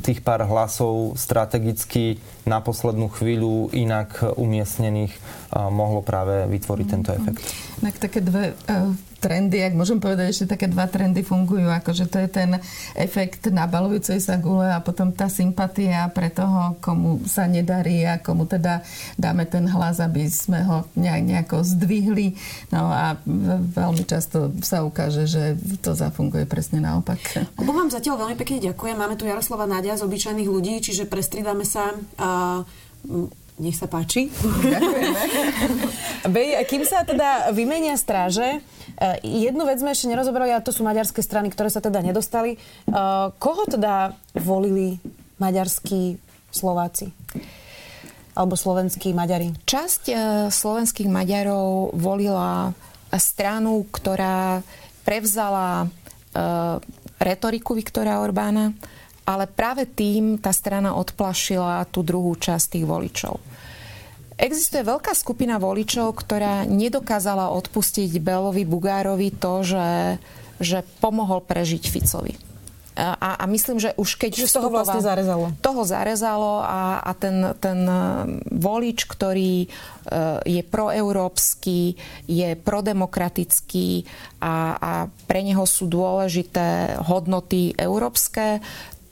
tých 0.00 0.20
pár 0.20 0.44
hlasov 0.44 1.16
strategicky 1.16 2.20
na 2.44 2.60
poslednú 2.60 3.08
chvíľu 3.08 3.72
inak 3.72 4.36
umiestnených 4.36 5.12
mohlo 5.72 6.04
práve 6.04 6.44
vytvoriť 6.48 6.86
tento 6.86 7.10
efekt. 7.16 7.40
Tak 7.80 7.96
také 7.98 8.20
dve 8.20 8.52
trendy, 9.22 9.62
ak 9.62 9.78
môžem 9.78 10.02
povedať, 10.02 10.34
ešte 10.34 10.58
také 10.58 10.66
dva 10.66 10.90
trendy 10.90 11.22
fungujú, 11.22 11.70
akože 11.70 12.10
to 12.10 12.18
je 12.18 12.28
ten 12.28 12.58
efekt 12.98 13.46
nabalujúcej 13.46 14.18
sa 14.18 14.34
gule 14.42 14.66
a 14.66 14.82
potom 14.82 15.14
tá 15.14 15.30
sympatia 15.30 16.10
pre 16.10 16.26
toho, 16.34 16.74
komu 16.82 17.22
sa 17.30 17.46
nedarí 17.46 18.02
a 18.02 18.18
komu 18.18 18.50
teda 18.50 18.82
dáme 19.14 19.46
ten 19.46 19.70
hlas, 19.70 20.02
aby 20.02 20.26
sme 20.26 20.66
ho 20.66 20.90
nejak, 20.98 21.22
nejako 21.22 21.62
zdvihli. 21.62 22.34
No 22.74 22.90
a 22.90 23.14
veľmi 23.78 24.02
často 24.02 24.50
sa 24.58 24.82
ukáže, 24.82 25.30
že 25.30 25.54
to 25.78 25.94
zafunguje 25.94 26.42
presne 26.50 26.82
naopak. 26.82 27.46
Obo 27.54 27.70
vám 27.70 27.94
zatiaľ 27.94 28.26
veľmi 28.26 28.34
pekne 28.34 28.58
ďakujem. 28.74 28.98
Máme 28.98 29.14
tu 29.14 29.30
Jaroslava 29.30 29.70
Nádia 29.70 29.94
z 29.94 30.02
obyčajných 30.02 30.50
ľudí, 30.50 30.82
čiže 30.82 31.06
prestridáme 31.06 31.62
sa 31.62 31.94
a 32.18 32.62
nech 33.60 33.76
sa 33.76 33.84
páči. 33.90 34.32
Ďakujeme. 34.32 35.18
Kým 36.70 36.82
sa 36.88 37.04
teda 37.04 37.52
vymenia 37.52 37.98
stráže, 38.00 38.58
eh, 38.58 39.16
jednu 39.22 39.68
vec 39.68 39.82
sme 39.82 39.92
ešte 39.92 40.08
nerozobrali, 40.08 40.54
a 40.54 40.64
to 40.64 40.72
sú 40.72 40.86
maďarské 40.86 41.20
strany, 41.20 41.52
ktoré 41.52 41.68
sa 41.68 41.84
teda 41.84 42.00
nedostali. 42.00 42.56
Eh, 42.56 43.26
koho 43.36 43.62
teda 43.68 44.16
volili 44.38 44.96
maďarskí 45.36 46.16
Slováci? 46.52 47.12
Alebo 48.32 48.56
slovenskí 48.56 49.12
Maďari? 49.12 49.52
Časť 49.68 50.02
eh, 50.08 50.18
slovenských 50.48 51.12
Maďarov 51.12 51.92
volila 51.92 52.72
stranu, 53.12 53.84
ktorá 53.92 54.64
prevzala 55.04 55.84
retoriku 57.20 57.76
Viktora 57.76 58.24
Orbána, 58.24 58.72
ale 59.22 59.46
práve 59.46 59.86
tým 59.86 60.38
tá 60.38 60.50
strana 60.50 60.98
odplašila 60.98 61.86
tú 61.90 62.02
druhú 62.02 62.34
časť 62.34 62.78
tých 62.78 62.86
voličov. 62.86 63.34
Existuje 64.42 64.82
veľká 64.82 65.14
skupina 65.14 65.60
voličov, 65.62 66.18
ktorá 66.18 66.66
nedokázala 66.66 67.54
odpustiť 67.54 68.18
Belovi 68.18 68.66
Bugárovi 68.66 69.30
to, 69.30 69.62
že, 69.62 70.18
že 70.58 70.82
pomohol 70.98 71.44
prežiť 71.44 71.84
Ficovi. 71.86 72.34
A, 72.92 73.40
a 73.40 73.44
myslím, 73.48 73.80
že 73.80 73.96
už 73.96 74.20
keď... 74.20 74.44
Že 74.44 74.60
toho 74.60 74.68
vlastne 74.68 75.00
zarezalo. 75.00 75.56
Toho 75.64 75.82
zarezalo 75.88 76.60
a, 76.60 77.00
a 77.00 77.10
ten, 77.16 77.56
ten 77.56 77.88
e, 77.88 78.00
volič, 78.52 79.08
ktorý 79.08 79.64
e, 79.64 79.68
je 80.44 80.60
proeurópsky, 80.60 81.96
je 82.28 82.52
prodemokratický 82.52 84.04
a, 84.44 84.76
a 84.76 84.92
pre 85.24 85.40
neho 85.40 85.64
sú 85.64 85.88
dôležité 85.88 87.00
hodnoty 87.00 87.72
európske, 87.80 88.60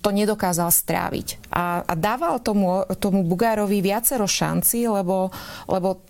to 0.01 0.11
nedokázal 0.11 0.73
stráviť. 0.73 1.53
A, 1.53 1.85
a 1.85 1.93
dával 1.93 2.41
tomu, 2.41 2.85
tomu 2.97 3.21
Bugárovi 3.25 3.85
viacero 3.85 4.25
šanci, 4.25 4.89
lebo, 4.89 5.29
lebo 5.69 6.01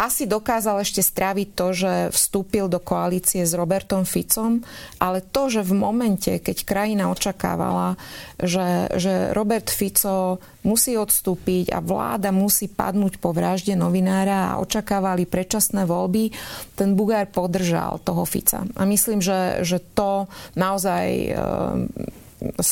asi 0.00 0.24
dokázal 0.24 0.80
ešte 0.80 1.04
stráviť 1.04 1.48
to, 1.52 1.66
že 1.76 1.92
vstúpil 2.08 2.72
do 2.72 2.80
koalície 2.80 3.44
s 3.44 3.52
Robertom 3.52 4.08
Ficom, 4.08 4.64
ale 4.96 5.20
to, 5.20 5.52
že 5.52 5.60
v 5.60 5.76
momente, 5.76 6.32
keď 6.40 6.64
krajina 6.64 7.12
očakávala, 7.12 8.00
že, 8.40 8.88
že 8.96 9.36
Robert 9.36 9.68
Fico 9.68 10.40
musí 10.64 10.96
odstúpiť 10.96 11.76
a 11.76 11.84
vláda 11.84 12.32
musí 12.32 12.72
padnúť 12.72 13.20
po 13.20 13.36
vražde 13.36 13.76
novinára 13.76 14.56
a 14.56 14.60
očakávali 14.64 15.28
predčasné 15.28 15.84
voľby, 15.84 16.32
ten 16.72 16.96
Bugár 16.96 17.28
podržal 17.28 18.00
toho 18.00 18.24
Fica. 18.24 18.64
A 18.64 18.82
myslím, 18.88 19.20
že, 19.20 19.60
že 19.60 19.84
to 19.92 20.24
naozaj 20.56 21.04
e, 21.12 21.32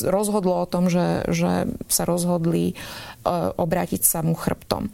rozhodlo 0.08 0.64
o 0.64 0.70
tom, 0.70 0.88
že, 0.88 1.24
že 1.28 1.68
sa 1.88 2.02
rozhodli 2.08 2.72
e, 2.72 2.74
obrátiť 3.54 4.02
sa 4.02 4.24
mu 4.24 4.32
chrbtom. 4.32 4.88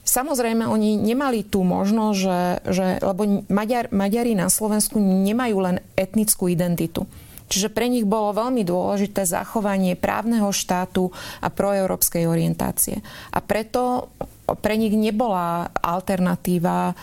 Samozrejme, 0.00 0.66
oni 0.66 0.98
nemali 0.98 1.46
tú 1.46 1.62
možnosť, 1.62 2.16
že, 2.18 2.40
že 2.66 2.86
lebo 2.98 3.46
Maďar, 3.46 3.92
Maďari 3.94 4.34
na 4.34 4.50
Slovensku 4.50 4.98
nemajú 4.98 5.56
len 5.62 5.76
etnickú 5.94 6.50
identitu. 6.50 7.06
Čiže 7.50 7.74
pre 7.74 7.90
nich 7.90 8.06
bolo 8.06 8.30
veľmi 8.30 8.62
dôležité 8.62 9.26
zachovanie 9.26 9.98
právneho 9.98 10.54
štátu 10.54 11.10
a 11.42 11.50
proeurópskej 11.50 12.30
orientácie. 12.30 13.02
A 13.34 13.38
preto 13.42 14.14
pre 14.58 14.74
nich 14.74 14.94
nebola 14.96 15.68
alternatíva 15.68 16.90
e, 16.90 16.94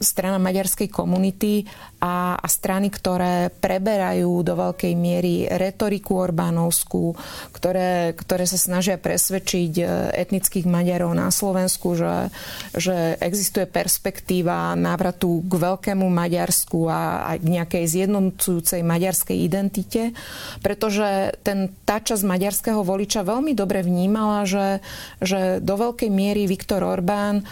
strana 0.00 0.40
maďarskej 0.42 0.88
komunity 0.90 1.62
a, 2.02 2.36
a 2.36 2.46
strany, 2.46 2.92
ktoré 2.92 3.48
preberajú 3.50 4.44
do 4.44 4.54
veľkej 4.54 4.92
miery 4.94 5.48
retoriku 5.48 6.20
Orbánovskú, 6.20 7.16
ktoré, 7.52 8.12
ktoré 8.18 8.44
sa 8.44 8.58
snažia 8.60 9.00
presvedčiť 9.00 9.72
e, 9.80 9.84
etnických 10.26 10.66
Maďarov 10.68 11.12
na 11.16 11.32
Slovensku, 11.32 11.96
že, 11.96 12.30
že 12.76 13.16
existuje 13.22 13.64
perspektíva 13.64 14.76
návratu 14.76 15.44
k 15.46 15.52
veľkému 15.56 16.06
Maďarsku 16.06 16.88
a, 16.90 17.32
a 17.32 17.40
k 17.40 17.44
nejakej 17.44 17.84
zjednocujúcej 17.86 18.80
maďarskej 18.84 19.36
identite, 19.40 20.12
pretože 20.60 21.32
ten, 21.40 21.72
tá 21.88 21.98
časť 21.98 22.22
maďarského 22.22 22.80
voliča 22.84 23.24
veľmi 23.26 23.56
dobre 23.56 23.80
vnímala, 23.82 24.44
že, 24.44 24.84
že 25.18 25.58
do 25.58 25.74
veľkej 25.80 26.10
miery 26.12 26.44
Viktor 26.56 26.80
Orbán 26.80 27.36
e, 27.36 27.44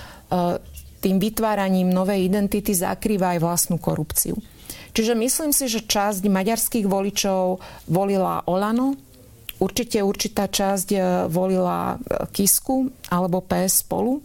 tým 1.05 1.21
vytváraním 1.21 1.93
novej 1.93 2.25
identity 2.25 2.73
zakrýva 2.73 3.37
aj 3.37 3.45
vlastnú 3.45 3.77
korupciu. 3.77 4.41
Čiže 4.97 5.13
myslím 5.13 5.53
si, 5.53 5.69
že 5.69 5.85
časť 5.85 6.25
maďarských 6.25 6.89
voličov 6.89 7.61
volila 7.93 8.41
Olano, 8.49 8.97
určite 9.61 10.01
určitá 10.01 10.49
časť 10.49 10.89
e, 10.97 10.99
volila 11.29 12.01
e, 12.01 12.25
Kisku 12.33 12.89
alebo 13.13 13.45
PS 13.45 13.85
spolu. 13.85 14.25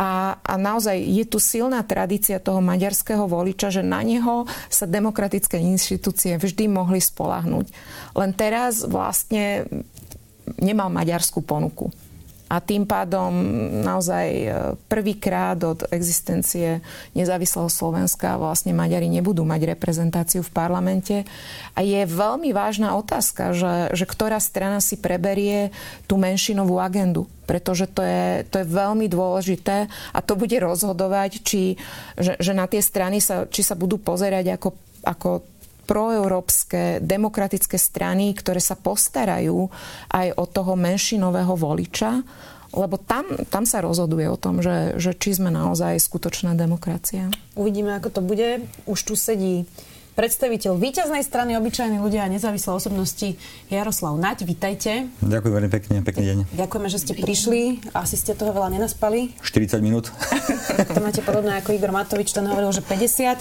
A, 0.00 0.36
a 0.40 0.54
naozaj 0.56 0.96
je 0.96 1.24
tu 1.28 1.36
silná 1.36 1.80
tradícia 1.84 2.40
toho 2.40 2.60
maďarského 2.64 3.24
voliča, 3.24 3.68
že 3.68 3.84
na 3.84 4.00
neho 4.00 4.48
sa 4.72 4.88
demokratické 4.88 5.60
inštitúcie 5.60 6.40
vždy 6.40 6.72
mohli 6.72 7.00
spolahnuť. 7.04 7.66
Len 8.16 8.30
teraz 8.32 8.80
vlastne 8.84 9.68
nemal 10.56 10.88
maďarskú 10.88 11.44
ponuku 11.44 11.92
a 12.50 12.58
tým 12.58 12.82
pádom 12.82 13.30
naozaj 13.86 14.26
e, 14.26 14.48
prvýkrát 14.90 15.54
od 15.62 15.86
existencie 15.94 16.82
nezávislého 17.14 17.70
Slovenska 17.70 18.34
vlastne 18.34 18.74
Maďari 18.74 19.06
nebudú 19.06 19.46
mať 19.46 19.78
reprezentáciu 19.78 20.42
v 20.42 20.50
parlamente. 20.50 21.22
A 21.78 21.86
je 21.86 22.02
veľmi 22.02 22.50
vážna 22.50 22.98
otázka, 22.98 23.54
že, 23.54 23.94
že 23.94 24.02
ktorá 24.02 24.42
strana 24.42 24.82
si 24.82 24.98
preberie 24.98 25.70
tú 26.10 26.18
menšinovú 26.18 26.82
agendu 26.82 27.30
pretože 27.50 27.90
to 27.90 28.06
je, 28.06 28.46
to 28.46 28.62
je 28.62 28.66
veľmi 28.70 29.10
dôležité 29.10 29.90
a 30.14 30.18
to 30.22 30.38
bude 30.38 30.54
rozhodovať, 30.54 31.42
či, 31.42 31.74
že, 32.14 32.38
že 32.38 32.54
na 32.54 32.70
tie 32.70 32.78
strany 32.78 33.18
sa, 33.18 33.50
či 33.50 33.66
sa 33.66 33.74
budú 33.74 33.98
pozerať 33.98 34.54
ako, 34.54 34.70
ako 35.02 35.30
proeurópske 35.90 37.02
demokratické 37.02 37.74
strany, 37.74 38.30
ktoré 38.30 38.62
sa 38.62 38.78
postarajú 38.78 39.66
aj 40.14 40.38
o 40.38 40.44
toho 40.46 40.78
menšinového 40.78 41.58
voliča, 41.58 42.22
lebo 42.70 42.94
tam, 43.02 43.26
tam 43.50 43.66
sa 43.66 43.82
rozhoduje 43.82 44.30
o 44.30 44.38
tom, 44.38 44.62
že, 44.62 44.94
že 45.02 45.10
či 45.18 45.34
sme 45.34 45.50
naozaj 45.50 45.98
skutočná 45.98 46.54
demokracia. 46.54 47.26
Uvidíme, 47.58 47.98
ako 47.98 48.08
to 48.14 48.20
bude. 48.22 48.62
Už 48.86 48.98
tu 49.02 49.18
sedí 49.18 49.66
predstaviteľ 50.20 50.76
víťaznej 50.76 51.24
strany 51.24 51.56
obyčajní 51.56 51.96
ľudia 51.96 52.28
a 52.28 52.28
nezávislé 52.28 52.76
osobnosti 52.76 53.40
Jaroslav 53.72 54.20
Naď. 54.20 54.44
Vítajte. 54.44 55.08
Ďakujem 55.24 55.52
veľmi 55.56 55.70
pekne, 55.72 55.94
pekný 56.04 56.24
deň. 56.28 56.38
Ďakujeme, 56.60 56.88
že 56.92 56.98
ste 57.00 57.12
prišli. 57.16 57.60
Asi 57.96 58.20
ste 58.20 58.36
toho 58.36 58.52
veľa 58.52 58.68
nenaspali. 58.68 59.32
40 59.40 59.80
minút. 59.80 60.12
to 60.92 61.00
máte 61.00 61.24
podobné 61.24 61.56
ako 61.56 61.72
Igor 61.72 61.88
Matovič, 61.88 62.36
ten 62.36 62.44
hovoril, 62.44 62.68
že 62.68 62.84
50. 62.84 63.40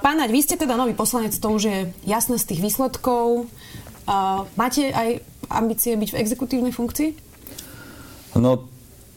Pán 0.00 0.16
Naď, 0.16 0.32
vy 0.32 0.40
ste 0.40 0.56
teda 0.56 0.80
nový 0.80 0.96
poslanec, 0.96 1.36
to 1.36 1.52
už 1.52 1.62
je 1.68 1.78
jasné 2.08 2.40
z 2.40 2.48
tých 2.48 2.64
výsledkov. 2.64 3.52
Máte 4.56 4.96
aj 4.96 5.20
ambície 5.52 5.92
byť 5.92 6.08
v 6.08 6.20
exekutívnej 6.24 6.72
funkcii? 6.72 7.20
No, 8.40 8.64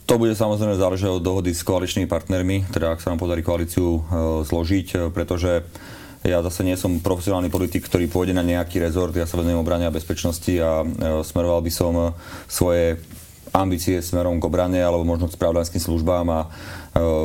to 0.04 0.20
bude 0.20 0.36
samozrejme 0.36 0.76
záležať 0.76 1.08
od 1.08 1.24
dohody 1.24 1.56
s 1.56 1.64
koaličnými 1.64 2.04
partnermi, 2.04 2.68
teda 2.68 2.92
ak 2.92 3.00
sa 3.00 3.16
nám 3.16 3.24
podarí 3.24 3.40
koalíciu 3.40 3.88
e, 3.96 4.00
zložiť, 4.44 4.86
e, 4.92 4.96
pretože 5.08 5.64
ja 6.26 6.42
zase 6.42 6.66
nie 6.66 6.74
som 6.74 6.98
profesionálny 6.98 7.48
politik, 7.48 7.86
ktorý 7.86 8.10
pôjde 8.10 8.34
na 8.34 8.42
nejaký 8.42 8.82
rezort, 8.82 9.14
ja 9.14 9.24
sa 9.24 9.38
venujem 9.38 9.62
obrane 9.62 9.86
a 9.86 9.94
bezpečnosti 9.94 10.50
a 10.58 10.82
e, 10.82 10.86
smeroval 11.22 11.62
by 11.62 11.72
som 11.72 11.92
e, 11.94 12.06
svoje 12.50 12.98
ambície 13.54 14.02
smerom 14.02 14.36
k 14.42 14.46
obrane 14.46 14.82
alebo 14.82 15.06
možno 15.06 15.30
k 15.30 15.36
spravodajským 15.38 15.80
službám 15.80 16.26
a 16.28 16.40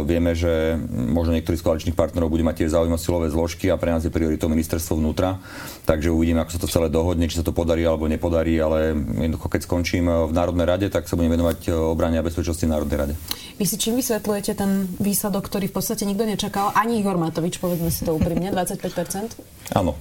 vieme, 0.03 0.36
že 0.36 0.76
možno 0.91 1.36
niektorí 1.36 1.55
z 1.55 1.65
koaličných 1.65 1.97
partnerov 1.97 2.32
bude 2.32 2.43
mať 2.43 2.63
tiež 2.63 2.76
zaujímavé 2.76 3.01
silové 3.01 3.28
zložky 3.32 3.72
a 3.72 3.80
pre 3.80 3.91
nás 3.95 4.03
je 4.03 4.11
prioritou 4.11 4.51
ministerstvo 4.51 4.99
vnútra. 4.99 5.39
Takže 5.88 6.11
uvidíme, 6.11 6.43
ako 6.43 6.51
sa 6.51 6.61
to 6.61 6.72
celé 6.72 6.88
dohodne, 6.91 7.28
či 7.32 7.39
sa 7.39 7.45
to 7.45 7.55
podarí 7.55 7.88
alebo 7.88 8.07
nepodarí, 8.11 8.59
ale 8.59 8.93
jednoducho, 8.95 9.47
keď 9.47 9.61
skončím 9.65 10.05
v 10.07 10.32
Národnej 10.36 10.67
rade, 10.67 10.88
tak 10.91 11.07
sa 11.07 11.15
budem 11.15 11.34
venovať 11.36 11.72
obrane 11.72 12.19
a 12.19 12.26
bezpečnosti 12.26 12.63
v 12.63 12.72
Národnej 12.72 12.97
rade. 12.99 13.13
Vy 13.57 13.65
si 13.67 13.76
čím 13.80 13.95
vysvetľujete 13.99 14.51
ten 14.57 14.91
výsledok, 14.99 15.47
ktorý 15.47 15.72
v 15.72 15.76
podstate 15.80 16.03
nikto 16.03 16.28
nečakal? 16.28 16.76
Ani 16.76 16.99
Igor 16.99 17.15
Matovič, 17.15 17.61
povedzme 17.61 17.88
si 17.93 18.03
to 18.03 18.15
úprimne, 18.17 18.51
25%? 18.55 19.39
Áno, 19.72 19.95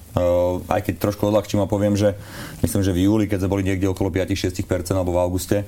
aj 0.67 0.83
keď 0.83 0.95
trošku 0.99 1.31
odľahčím 1.31 1.63
a 1.63 1.71
poviem, 1.71 1.95
že 1.95 2.19
myslím, 2.67 2.83
že 2.83 2.91
v 2.91 3.07
júli, 3.07 3.25
keď 3.31 3.47
sme 3.47 3.53
boli 3.55 3.63
niekde 3.63 3.87
okolo 3.87 4.11
5-6% 4.11 4.67
alebo 4.99 5.15
v 5.15 5.21
auguste, 5.23 5.63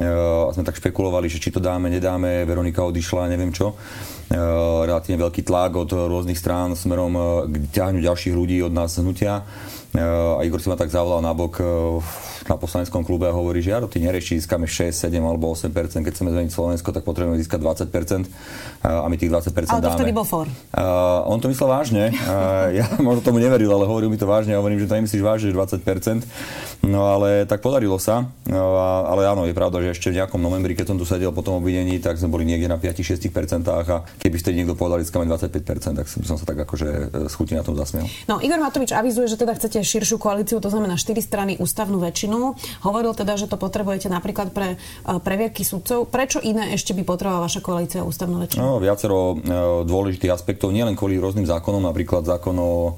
a 0.00 0.48
sme 0.54 0.64
tak 0.64 0.80
špekulovali, 0.80 1.28
že 1.28 1.36
či 1.38 1.52
to 1.52 1.60
dáme, 1.60 1.92
nedáme, 1.92 2.48
Veronika 2.48 2.82
odišla, 2.82 3.28
neviem 3.28 3.52
čo. 3.52 3.76
Relatívne 4.32 5.20
veľký 5.20 5.44
tlak 5.44 5.76
od 5.76 5.92
rôznych 5.92 6.40
strán 6.40 6.72
smerom 6.72 7.44
k 7.46 7.54
ťahňu 7.70 8.00
ďalších 8.00 8.32
ľudí 8.32 8.64
od 8.64 8.72
nás 8.72 8.96
hnutia. 8.96 9.44
A 9.92 10.40
Igor 10.42 10.56
si 10.58 10.72
ma 10.72 10.80
tak 10.80 10.88
zavolal 10.88 11.20
na 11.20 11.36
bok 11.36 11.60
na 12.48 12.56
poslaneckom 12.58 13.02
klube 13.06 13.28
a 13.28 13.34
hovorí, 13.34 13.62
že 13.62 13.74
Jaro, 13.74 13.86
ty 13.86 14.02
nerieši, 14.02 14.42
získame 14.42 14.66
6, 14.66 15.10
7 15.10 15.18
alebo 15.22 15.52
8% 15.52 15.70
keď 16.02 16.12
chceme 16.12 16.30
zmeniť 16.34 16.52
Slovensko, 16.52 16.88
tak 16.90 17.06
potrebujeme 17.06 17.38
získať 17.38 17.60
20 17.62 17.90
a 18.82 19.06
my 19.06 19.16
tých 19.18 19.30
20 19.30 19.54
dáme. 19.54 19.70
Ale 19.70 19.82
to 19.82 19.94
vtedy 19.94 20.12
bol 20.14 20.26
for. 20.26 20.46
Uh, 20.74 21.22
on 21.30 21.38
to 21.38 21.46
myslel 21.46 21.70
vážne. 21.70 22.10
Uh, 22.10 22.74
ja 22.74 22.86
možno 23.06 23.22
tomu 23.22 23.38
neveril, 23.38 23.70
ale 23.70 23.86
hovoril 23.86 24.10
mi 24.10 24.18
to 24.18 24.26
vážne. 24.26 24.54
Ja 24.54 24.60
hovorím, 24.60 24.82
že 24.82 24.90
to 24.90 24.98
nemyslíš 24.98 25.22
vážne, 25.22 25.46
že 25.50 25.56
20 25.56 26.26
No 26.82 27.06
ale 27.06 27.46
tak 27.46 27.62
podarilo 27.62 27.94
sa. 28.02 28.26
No, 28.50 28.74
ale 28.82 29.22
áno, 29.22 29.46
je 29.46 29.54
pravda, 29.54 29.78
že 29.78 29.94
ešte 29.94 30.10
v 30.10 30.18
nejakom 30.18 30.42
novembri, 30.42 30.74
keď 30.74 30.94
som 30.94 30.98
tu 30.98 31.06
sedel 31.06 31.30
po 31.30 31.46
tom 31.46 31.62
obvinení, 31.62 32.02
tak 32.02 32.18
sme 32.18 32.26
boli 32.26 32.42
niekde 32.42 32.66
na 32.66 32.74
5-6% 32.74 33.70
a 33.70 34.02
keby 34.18 34.36
ste 34.42 34.50
niekto 34.50 34.74
povedal, 34.74 34.98
získame 34.98 35.30
25% 35.30 36.02
tak 36.02 36.06
som 36.10 36.34
sa 36.34 36.42
tak 36.42 36.58
akože 36.66 37.14
schutí 37.30 37.54
na 37.54 37.62
tom 37.62 37.78
zasmiel. 37.78 38.10
No, 38.26 38.42
Igor 38.42 38.58
Matovič 38.58 38.90
avizuje, 38.90 39.30
že 39.30 39.38
teda 39.38 39.54
chcete 39.54 39.78
širšiu 39.78 40.18
koalíciu, 40.18 40.58
to 40.58 40.66
znamená 40.66 40.98
4 40.98 41.14
strany 41.22 41.52
ústavnú 41.62 42.02
väčšinu 42.02 42.31
väčšinu. 42.32 42.88
Hovoril 42.88 43.12
teda, 43.12 43.36
že 43.36 43.46
to 43.48 43.60
potrebujete 43.60 44.08
napríklad 44.08 44.50
pre 44.56 44.76
e, 44.76 44.76
previerky 45.20 45.62
sudcov. 45.62 46.08
Prečo 46.08 46.40
iné 46.40 46.72
ešte 46.72 46.96
by 46.96 47.04
potrebovala 47.04 47.46
vaša 47.46 47.60
koalícia 47.60 48.00
ústavnú 48.02 48.40
väčšinu? 48.40 48.60
No, 48.60 48.80
viacero 48.80 49.36
e, 49.36 49.84
dôležitých 49.84 50.32
aspektov, 50.32 50.72
nielen 50.72 50.96
kvôli 50.96 51.20
rôznym 51.20 51.44
zákonom, 51.44 51.84
napríklad 51.84 52.24
zákon 52.24 52.56
o 52.56 52.96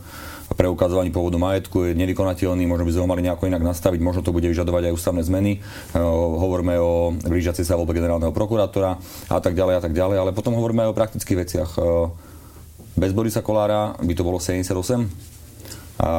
preukazovaní 0.55 1.11
pôvodu 1.11 1.41
majetku 1.41 1.89
je 1.89 1.99
nevykonateľný, 1.99 2.69
možno 2.69 2.87
by 2.87 2.93
sme 2.95 3.03
ho 3.03 3.11
mali 3.11 3.27
nejako 3.27 3.49
inak 3.51 3.65
nastaviť, 3.65 3.99
možno 3.99 4.23
to 4.23 4.31
bude 4.31 4.47
vyžadovať 4.47 4.93
aj 4.93 4.95
ústavné 4.95 5.23
zmeny. 5.25 5.59
Uh, 5.97 6.05
hovoríme 6.37 6.79
o 6.79 7.17
blížiacej 7.17 7.65
sa 7.67 7.75
voľbe 7.75 7.97
generálneho 7.97 8.31
prokurátora 8.31 8.95
a 9.33 9.39
tak 9.41 9.57
ďalej 9.57 9.75
a 9.75 9.83
tak 9.83 9.97
ďalej, 9.97 10.21
ale 10.21 10.37
potom 10.37 10.55
hovoríme 10.55 10.87
aj 10.87 10.91
o 10.93 10.99
praktických 11.01 11.41
veciach. 11.43 11.71
Bez 12.95 13.11
Borisa 13.11 13.43
Kolára 13.43 13.99
by 13.99 14.15
to 14.15 14.23
bolo 14.23 14.39
78, 14.39 15.34
a 15.95 16.11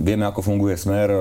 vieme, 0.00 0.24
ako 0.24 0.40
funguje 0.40 0.72
smer. 0.80 1.12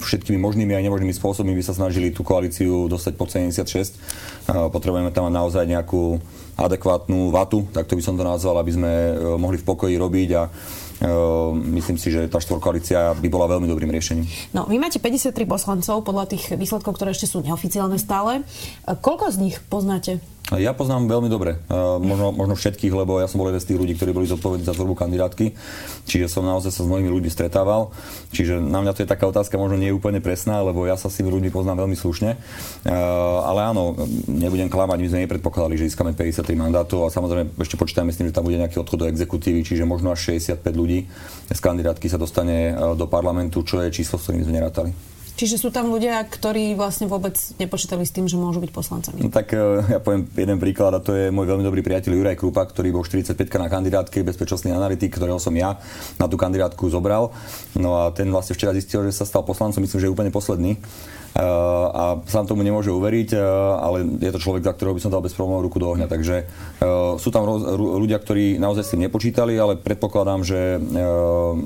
Všetkými 0.00 0.40
možnými 0.40 0.72
a 0.72 0.80
nemožnými 0.80 1.12
spôsobmi 1.12 1.52
by 1.52 1.62
sa 1.64 1.76
snažili 1.76 2.08
tú 2.08 2.24
koalíciu 2.24 2.88
dostať 2.88 3.12
pod 3.20 3.28
76. 3.28 4.00
Potrebujeme 4.48 5.12
tam 5.12 5.28
naozaj 5.28 5.68
nejakú 5.68 6.16
adekvátnu 6.56 7.28
vatu, 7.28 7.68
tak 7.68 7.84
to 7.84 8.00
by 8.00 8.02
som 8.02 8.16
to 8.16 8.24
nazval, 8.24 8.56
aby 8.56 8.72
sme 8.72 8.88
e, 8.88 9.12
mohli 9.36 9.60
v 9.60 9.66
pokoji 9.68 10.00
robiť 10.00 10.28
a 10.40 10.48
myslím 11.52 12.00
si, 12.00 12.08
že 12.08 12.24
tá 12.24 12.40
štvorkoalícia 12.40 13.12
by 13.20 13.28
bola 13.28 13.52
veľmi 13.52 13.68
dobrým 13.68 13.92
riešením. 13.92 14.24
No, 14.56 14.64
vy 14.64 14.80
máte 14.80 14.96
53 14.96 15.44
poslancov 15.44 16.00
podľa 16.00 16.32
tých 16.32 16.56
výsledkov, 16.56 16.96
ktoré 16.96 17.12
ešte 17.12 17.28
sú 17.28 17.44
neoficiálne 17.44 18.00
stále. 18.00 18.40
Koľko 18.88 19.28
z 19.28 19.36
nich 19.44 19.56
poznáte? 19.68 20.24
Ja 20.54 20.70
poznám 20.78 21.10
veľmi 21.10 21.26
dobre, 21.26 21.58
možno, 21.98 22.30
možno 22.30 22.54
všetkých, 22.54 22.94
lebo 22.94 23.18
ja 23.18 23.26
som 23.26 23.42
bol 23.42 23.50
jeden 23.50 23.58
z 23.58 23.66
tých 23.66 23.82
ľudí, 23.82 23.98
ktorí 23.98 24.14
boli 24.14 24.30
zodpovední 24.30 24.62
za 24.62 24.78
tvorbu 24.78 24.94
kandidátky, 24.94 25.50
čiže 26.06 26.30
som 26.30 26.46
naozaj 26.46 26.70
sa 26.70 26.86
s 26.86 26.86
mnohými 26.86 27.10
ľuďmi 27.10 27.26
stretával. 27.26 27.90
Čiže 28.30 28.62
na 28.62 28.78
mňa 28.78 28.94
to 28.94 29.02
je 29.02 29.10
taká 29.10 29.26
otázka, 29.26 29.58
možno 29.58 29.74
nie 29.74 29.90
je 29.90 29.98
úplne 29.98 30.22
presná, 30.22 30.62
lebo 30.62 30.86
ja 30.86 30.94
sa 30.94 31.10
s 31.10 31.18
tými 31.18 31.34
ľuďmi 31.34 31.50
poznám 31.50 31.82
veľmi 31.82 31.98
slušne. 31.98 32.38
Ale 33.42 33.60
áno, 33.74 33.98
nebudem 34.30 34.70
klamať, 34.70 34.98
my 35.02 35.08
sme 35.10 35.22
nepredpokladali, 35.26 35.82
že 35.82 35.90
získame 35.90 36.14
53 36.14 36.46
mandátov 36.54 37.02
a 37.02 37.10
samozrejme 37.10 37.58
ešte 37.58 37.74
počítame 37.74 38.14
s 38.14 38.22
tým, 38.22 38.30
že 38.30 38.36
tam 38.38 38.46
bude 38.46 38.62
nejaký 38.62 38.78
odchod 38.78 39.02
do 39.02 39.10
exekutívy, 39.10 39.66
čiže 39.66 39.82
možno 39.82 40.14
až 40.14 40.30
65 40.30 40.62
ľudí 40.62 41.10
z 41.50 41.58
kandidátky 41.58 42.06
sa 42.06 42.22
dostane 42.22 42.70
do 42.94 43.10
parlamentu, 43.10 43.66
čo 43.66 43.82
je 43.82 43.90
číslo, 43.90 44.14
s 44.14 44.30
ktorým 44.30 44.46
sme 44.46 44.62
nerátali. 44.62 45.15
Čiže 45.36 45.60
sú 45.60 45.68
tam 45.68 45.92
ľudia, 45.92 46.24
ktorí 46.24 46.72
vlastne 46.80 47.04
vôbec 47.12 47.36
nepočítali 47.60 48.08
s 48.08 48.10
tým, 48.10 48.24
že 48.24 48.40
môžu 48.40 48.64
byť 48.64 48.72
poslancami. 48.72 49.20
No, 49.20 49.28
tak 49.28 49.52
e, 49.52 49.84
ja 49.84 50.00
poviem 50.00 50.24
jeden 50.32 50.56
príklad 50.56 50.96
a 50.96 51.04
to 51.04 51.12
je 51.12 51.28
môj 51.28 51.44
veľmi 51.44 51.60
dobrý 51.60 51.84
priateľ 51.84 52.16
Juraj 52.16 52.40
Krupa, 52.40 52.64
ktorý 52.64 52.88
bol 52.88 53.04
45 53.04 53.36
na 53.60 53.68
kandidátke, 53.68 54.24
bezpečnostný 54.24 54.72
analytik, 54.72 55.12
ktorého 55.12 55.36
som 55.36 55.52
ja 55.52 55.76
na 56.16 56.24
tú 56.24 56.40
kandidátku 56.40 56.88
zobral. 56.88 57.36
No 57.76 58.00
a 58.00 58.16
ten 58.16 58.32
vlastne 58.32 58.56
včera 58.56 58.72
zistil, 58.72 59.04
že 59.04 59.12
sa 59.12 59.28
stal 59.28 59.44
poslancom, 59.44 59.84
myslím, 59.84 60.00
že 60.00 60.06
je 60.08 60.14
úplne 60.16 60.32
posledný 60.32 60.72
e, 60.72 60.78
a 61.92 62.16
sám 62.24 62.48
tomu 62.48 62.64
nemôže 62.64 62.88
uveriť, 62.88 63.36
e, 63.36 63.40
ale 63.76 64.08
je 64.16 64.32
to 64.32 64.40
človek, 64.40 64.64
za 64.64 64.72
ktorého 64.72 64.96
by 64.96 65.04
som 65.04 65.12
dal 65.12 65.20
bez 65.20 65.36
problémov 65.36 65.68
ruku 65.68 65.76
do 65.76 65.92
ohňa. 65.92 66.08
Takže 66.08 66.48
sú 67.20 67.28
tam 67.28 67.44
ľudia, 67.76 68.16
ktorí 68.16 68.56
naozaj 68.56 68.84
s 68.88 68.92
tým 68.96 69.04
nepočítali, 69.04 69.52
ale 69.60 69.76
predpokladám, 69.76 70.40
že 70.48 70.80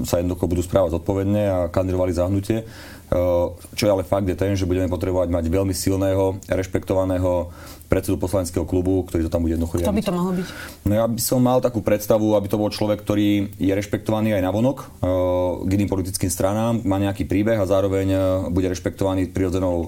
sa 0.07 0.19
jednoducho 0.19 0.51
budú 0.51 0.63
správať 0.67 0.99
zodpovedne 0.99 1.43
a 1.47 1.59
kandidovali 1.71 2.11
za 2.11 2.27
hnutie. 2.27 2.67
Čo 3.11 3.83
je 3.85 3.91
ale 3.91 4.07
fakt 4.07 4.31
je 4.31 4.39
ten, 4.39 4.55
že 4.55 4.71
budeme 4.71 4.87
potrebovať 4.87 5.35
mať 5.35 5.45
veľmi 5.51 5.75
silného, 5.75 6.39
rešpektovaného 6.47 7.51
predsedu 7.91 8.23
poslaneckého 8.23 8.63
klubu, 8.63 9.03
ktorý 9.03 9.27
to 9.27 9.33
tam 9.35 9.43
bude 9.43 9.59
jednoducho 9.59 9.83
Kto 9.83 9.91
by 9.91 10.05
to 10.07 10.15
mohol 10.15 10.33
byť? 10.39 10.49
No 10.87 10.93
ja 10.95 11.05
by 11.11 11.19
som 11.19 11.43
mal 11.43 11.59
takú 11.59 11.83
predstavu, 11.83 12.39
aby 12.39 12.47
to 12.47 12.55
bol 12.55 12.71
človek, 12.71 13.03
ktorý 13.03 13.51
je 13.59 13.73
rešpektovaný 13.75 14.39
aj 14.39 14.47
navonok 14.47 14.79
uh, 15.03 15.67
k 15.67 15.71
iným 15.75 15.91
politickým 15.91 16.31
stranám, 16.31 16.87
má 16.87 17.03
nejaký 17.03 17.27
príbeh 17.27 17.59
a 17.59 17.67
zároveň 17.67 18.09
uh, 18.15 18.23
bude 18.47 18.71
rešpektovaný 18.71 19.35
prirodzenou 19.35 19.83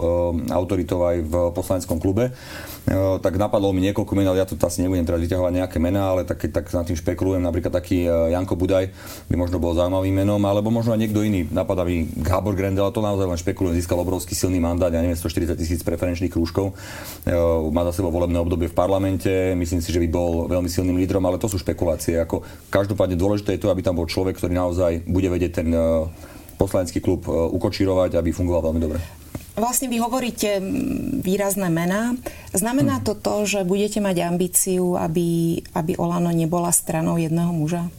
autoritou 0.51 1.07
aj 1.07 1.17
v 1.23 1.35
poslaneckom 1.55 2.03
klube. 2.03 2.35
Tak 3.23 3.39
napadlo 3.39 3.71
mi 3.71 3.79
niekoľko 3.87 4.13
men, 4.19 4.27
ale 4.27 4.43
ja 4.43 4.47
tu 4.49 4.59
asi 4.59 4.83
nebudem 4.83 5.07
teraz 5.07 5.23
vyťahovať 5.23 5.53
nejaké 5.55 5.79
mená, 5.79 6.11
ale 6.11 6.27
tak, 6.27 6.43
tak 6.51 6.67
nad 6.75 6.83
tým 6.83 6.99
špekulujem, 6.99 7.39
napríklad 7.39 7.71
taký 7.71 8.11
uh, 8.11 8.27
Janko 8.35 8.59
Budaj 8.59 8.91
by 9.31 9.35
možno 9.39 9.63
bol 9.63 9.71
zaujímavým 9.79 10.11
menom, 10.11 10.43
alebo 10.43 10.67
možno 10.75 10.91
aj 10.91 11.01
niekto 11.07 11.23
iný. 11.23 11.47
Napadá 11.47 11.87
mi 11.87 12.11
Gábor 12.11 12.59
Grendel, 12.59 12.91
to 12.91 12.99
naozaj 12.99 13.31
len 13.31 13.39
špekulujem, 13.39 13.79
získal 13.79 14.03
obrovský 14.03 14.35
silný 14.35 14.59
mandát, 14.59 14.91
ja 14.91 14.99
neviem, 14.99 15.15
140 15.15 15.55
tisíc 15.55 15.81
preferenčných 15.87 16.35
krúžkov. 16.35 16.75
Má 17.71 17.83
za 17.87 18.03
sebou 18.03 18.11
volebné 18.11 18.43
obdobie 18.43 18.67
v 18.67 18.75
parlamente, 18.75 19.31
myslím 19.55 19.79
si, 19.79 19.95
že 19.95 20.03
by 20.03 20.09
bol 20.11 20.51
veľmi 20.51 20.67
silným 20.67 20.99
lídrom, 20.99 21.23
ale 21.23 21.39
to 21.39 21.47
sú 21.47 21.63
špekulácie. 21.63 22.19
Ako, 22.19 22.43
každopádne 22.67 23.15
dôležité 23.15 23.55
je 23.55 23.63
to, 23.63 23.71
aby 23.71 23.87
tam 23.87 23.95
bol 23.95 24.11
človek, 24.11 24.35
ktorý 24.35 24.59
naozaj 24.59 25.07
bude 25.07 25.31
vedieť 25.31 25.63
ten 25.63 25.71
uh, 25.71 26.11
poslanecký 26.59 26.99
klub 26.99 27.31
uh, 27.31 27.47
ukočírovať, 27.47 28.19
aby 28.19 28.35
fungoval 28.35 28.75
veľmi 28.75 28.83
dobre. 28.83 29.01
Vlastne 29.53 29.93
vy 29.93 30.01
hovoríte 30.01 30.65
výrazné 31.21 31.69
mená. 31.69 32.17
Znamená 32.57 33.05
to 33.05 33.13
to, 33.13 33.45
že 33.45 33.69
budete 33.69 34.01
mať 34.01 34.25
ambíciu, 34.25 34.97
aby, 34.97 35.61
aby 35.77 35.93
Olano 36.01 36.33
nebola 36.33 36.73
stranou 36.73 37.21
jedného 37.21 37.53
muža? 37.53 37.93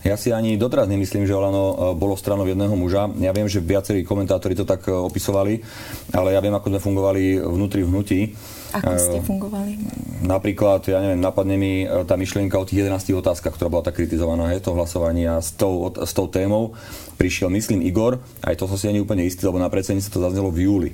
Ja 0.00 0.16
si 0.16 0.32
ani 0.32 0.56
doteraz 0.56 0.88
nemyslím, 0.88 1.28
že 1.28 1.36
Olano 1.36 1.64
e, 1.64 1.74
bolo 1.92 2.16
stranou 2.16 2.48
jedného 2.48 2.72
muža. 2.72 3.08
Ja 3.20 3.36
viem, 3.36 3.48
že 3.48 3.60
viacerí 3.60 4.00
komentátori 4.00 4.56
to 4.56 4.64
tak 4.64 4.88
e, 4.88 4.96
opisovali, 4.96 5.60
ale 6.16 6.32
ja 6.32 6.40
viem, 6.40 6.56
ako 6.56 6.72
sme 6.72 6.80
fungovali 6.80 7.22
vnútri 7.36 7.84
v 7.84 7.90
hnutí. 7.92 8.20
Ako 8.70 8.94
ste 8.96 9.18
e, 9.18 9.24
fungovali? 9.24 9.72
Napríklad, 10.22 10.86
ja 10.86 11.02
neviem, 11.02 11.18
napadne 11.18 11.56
mi 11.58 11.84
tá 12.06 12.14
myšlienka 12.14 12.54
o 12.54 12.66
tých 12.68 12.86
11 12.86 13.18
otázkach, 13.18 13.56
ktorá 13.56 13.66
bola 13.66 13.86
tak 13.86 13.98
kritizovaná, 13.98 14.54
je 14.54 14.62
to 14.62 14.76
hlasovanie 14.76 15.26
a 15.26 15.42
s 15.42 15.56
tou, 15.58 15.90
s 15.90 16.12
tou 16.14 16.30
témou 16.30 16.78
prišiel, 17.20 17.52
myslím, 17.52 17.84
Igor, 17.84 18.22
aj 18.40 18.56
to 18.56 18.64
som 18.64 18.80
si 18.80 18.88
ani 18.88 19.04
úplne 19.04 19.26
istý, 19.26 19.44
lebo 19.44 19.60
na 19.60 19.68
predsedníctve 19.68 20.08
to 20.08 20.24
zaznelo 20.24 20.48
v 20.48 20.64
júli. 20.64 20.90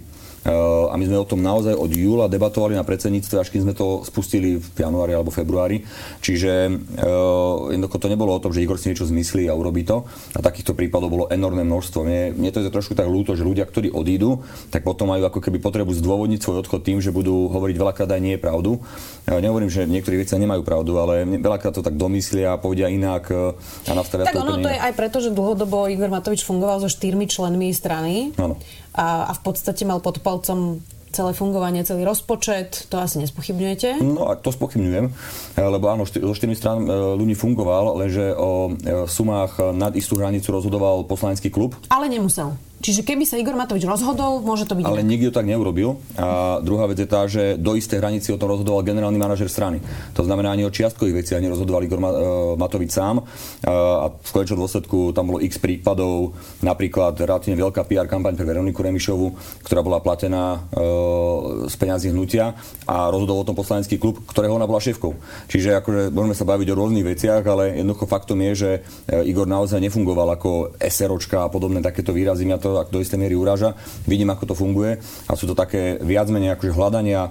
A 0.47 0.95
my 0.95 1.05
sme 1.05 1.19
o 1.19 1.27
tom 1.27 1.43
naozaj 1.43 1.75
od 1.75 1.91
júla 1.91 2.31
debatovali 2.31 2.79
na 2.79 2.87
predsedníctve, 2.87 3.43
až 3.43 3.51
kým 3.51 3.67
sme 3.67 3.75
to 3.75 4.07
spustili 4.07 4.63
v 4.63 4.79
januári 4.79 5.19
alebo 5.19 5.35
februári. 5.35 5.83
Čiže 6.23 6.71
uh, 6.71 7.75
jednoducho 7.75 7.99
to 7.99 8.13
nebolo 8.13 8.31
o 8.31 8.43
tom, 8.43 8.55
že 8.55 8.63
Igor 8.63 8.79
si 8.79 8.95
niečo 8.95 9.11
zmyslí 9.11 9.51
a 9.51 9.59
urobí 9.59 9.83
to. 9.83 10.07
A 10.35 10.41
takýchto 10.41 10.79
prípadov 10.79 11.11
bolo 11.11 11.25
enormné 11.27 11.67
množstvo. 11.67 12.07
Mne, 12.07 12.23
mne 12.39 12.51
to 12.55 12.63
je 12.63 12.71
trošku 12.71 12.95
tak 12.95 13.11
ľúto, 13.11 13.35
že 13.35 13.43
ľudia, 13.43 13.67
ktorí 13.67 13.91
odídu, 13.91 14.47
tak 14.71 14.87
potom 14.87 15.11
majú 15.11 15.27
ako 15.27 15.43
keby 15.43 15.59
potrebu 15.59 15.91
zdôvodniť 15.91 16.39
svoj 16.39 16.63
odchod 16.63 16.87
tým, 16.87 17.03
že 17.03 17.11
budú 17.11 17.51
hovoriť 17.51 17.77
veľakrát 17.77 18.11
aj 18.15 18.23
nie 18.23 18.39
je 18.39 18.41
pravdu. 18.41 18.79
Ja 19.27 19.43
nehovorím, 19.43 19.73
že 19.73 19.83
niektorí 19.91 20.23
veci 20.23 20.39
nemajú 20.39 20.63
pravdu, 20.63 21.03
ale 21.03 21.27
veľakrát 21.27 21.75
to 21.75 21.83
tak 21.83 21.99
domyslia, 21.99 22.61
povedia 22.63 22.87
inak 22.87 23.33
a 23.35 23.93
nastavia 23.97 24.29
tak 24.29 24.37
to 24.37 24.45
ono 24.45 24.59
to 24.63 24.71
je 24.71 24.79
aj 24.79 24.93
preto, 24.95 25.19
že 25.23 25.31
dlhodobo 25.33 25.89
Igor 25.89 26.13
Matovič 26.13 26.45
fungoval 26.45 26.83
so 26.83 26.91
štyrmi 26.91 27.27
členmi 27.27 27.73
strany. 27.73 28.37
Áno 28.39 28.59
a, 28.97 29.29
a 29.29 29.33
v 29.37 29.41
podstate 29.45 29.85
mal 29.85 30.01
pod 30.01 30.25
palcom 30.25 30.81
celé 31.17 31.33
fungovanie, 31.33 31.81
celý 31.81 32.05
rozpočet, 32.05 32.93
to 32.93 33.01
asi 33.01 33.17
nespochybňujete? 33.25 34.05
No 34.05 34.29
a 34.29 34.37
to 34.37 34.53
spochybňujem, 34.53 35.09
lebo 35.57 35.85
áno, 35.89 36.05
zo 36.05 36.35
štyrmi 36.37 36.53
strán 36.53 36.85
e, 36.85 36.93
ľudí 36.93 37.33
fungoval, 37.33 37.97
lenže 37.97 38.37
o 38.37 38.69
e, 38.69 39.09
sumách 39.09 39.73
nad 39.73 39.97
istú 39.97 40.21
hranicu 40.21 40.53
rozhodoval 40.53 41.09
poslanecký 41.09 41.49
klub. 41.49 41.73
Ale 41.89 42.13
nemusel. 42.13 42.53
Čiže 42.87 43.03
keby 43.03 43.27
sa 43.27 43.35
Igor 43.35 43.59
Matovič 43.59 43.83
rozhodol, 43.83 44.47
môže 44.47 44.63
to 44.63 44.79
byť 44.79 44.87
Ale 44.87 45.03
inak. 45.03 45.11
nikto 45.11 45.35
tak 45.35 45.43
neurobil. 45.51 45.99
A 46.15 46.63
druhá 46.63 46.87
vec 46.87 47.03
je 47.03 47.11
tá, 47.11 47.27
že 47.27 47.59
do 47.59 47.75
istej 47.75 47.99
hranici 47.99 48.31
o 48.31 48.39
tom 48.39 48.55
rozhodoval 48.55 48.87
generálny 48.87 49.19
manažer 49.19 49.51
strany. 49.51 49.83
To 50.15 50.23
znamená, 50.23 50.55
ani 50.55 50.63
o 50.63 50.71
čiastkových 50.71 51.27
veciach 51.27 51.43
nerozhodoval 51.43 51.83
Igor 51.83 51.99
e, 51.99 52.07
Matovič 52.55 52.95
sám. 52.95 53.27
A 53.67 54.07
v 54.07 54.31
konečnom 54.31 54.63
dôsledku 54.63 55.11
tam 55.11 55.35
bolo 55.35 55.43
x 55.43 55.59
prípadov, 55.59 56.39
napríklad 56.63 57.19
relatívne 57.19 57.59
veľká 57.59 57.83
PR 57.91 58.07
kampaň 58.07 58.39
pre 58.39 58.47
Veroniku 58.47 58.87
Remišovu, 58.87 59.35
ktorá 59.67 59.83
bola 59.83 59.99
platená 59.99 60.71
e, 60.71 61.67
z 61.67 61.75
peňazí 61.75 62.15
hnutia 62.15 62.55
a 62.87 63.11
rozhodol 63.11 63.43
o 63.43 63.49
tom 63.51 63.59
poslanecký 63.59 63.99
klub, 63.99 64.23
ktorého 64.31 64.55
ona 64.55 64.71
bola 64.71 64.79
šéfkou. 64.79 65.11
Čiže 65.51 65.83
akože 65.83 66.15
môžeme 66.15 66.39
sa 66.39 66.47
baviť 66.47 66.71
o 66.71 66.79
rôznych 66.79 67.03
veciach, 67.03 67.43
ale 67.43 67.83
jednoducho 67.83 68.07
faktom 68.07 68.39
je, 68.47 68.53
že 68.55 68.71
e, 69.11 69.27
Igor 69.27 69.51
naozaj 69.51 69.83
nefungoval 69.83 70.39
ako 70.39 70.79
SROčka 70.79 71.43
a 71.43 71.51
podobné 71.51 71.83
takéto 71.83 72.15
výrazy. 72.15 72.47
Mňa 72.47 72.63
to 72.63 72.76
do 72.85 73.01
istej 73.01 73.17
miery 73.17 73.33
uráža. 73.33 73.73
Vidím, 74.05 74.29
ako 74.29 74.53
to 74.53 74.55
funguje 74.59 75.01
a 75.01 75.33
sú 75.33 75.49
to 75.49 75.57
také 75.57 75.97
viac 76.05 76.29
menej 76.29 76.57
akože 76.57 76.77
hľadania 76.77 77.23
e, 77.27 77.31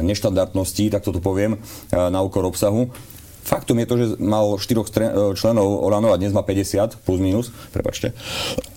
neštandardností, 0.00 0.88
tak 0.88 1.04
toto 1.04 1.20
poviem, 1.20 1.56
e, 1.56 1.58
na 1.92 2.24
úkor 2.24 2.48
obsahu. 2.48 2.88
Faktom 3.44 3.76
je 3.76 3.86
to, 3.86 3.94
že 4.00 4.06
mal 4.24 4.56
štyroch 4.56 4.88
e, 4.88 5.36
členov 5.36 5.84
Olano 5.84 6.14
a 6.14 6.20
dnes 6.20 6.32
má 6.32 6.40
50, 6.40 7.04
plus 7.04 7.20
minus, 7.20 7.52
prepačte. 7.74 8.16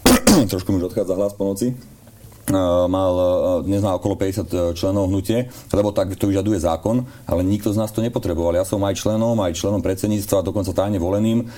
Trošku 0.52 0.76
mi 0.76 0.84
už 0.84 0.92
odchádza 0.92 1.16
hlas 1.16 1.32
po 1.38 1.48
noci 1.48 1.72
mal 2.88 3.12
dnes 3.68 3.84
má 3.84 3.92
okolo 4.00 4.16
50 4.16 4.72
členov 4.72 5.12
hnutie, 5.12 5.52
lebo 5.76 5.92
tak 5.92 6.16
to 6.16 6.32
vyžaduje 6.32 6.64
zákon, 6.64 7.04
ale 7.28 7.44
nikto 7.44 7.76
z 7.76 7.80
nás 7.84 7.92
to 7.92 8.00
nepotreboval. 8.00 8.56
Ja 8.56 8.64
som 8.64 8.80
aj 8.88 9.04
členom, 9.04 9.36
aj 9.44 9.60
členom 9.60 9.84
predsedníctva, 9.84 10.48
dokonca 10.48 10.72
tajne 10.72 10.96
voleným 10.96 11.52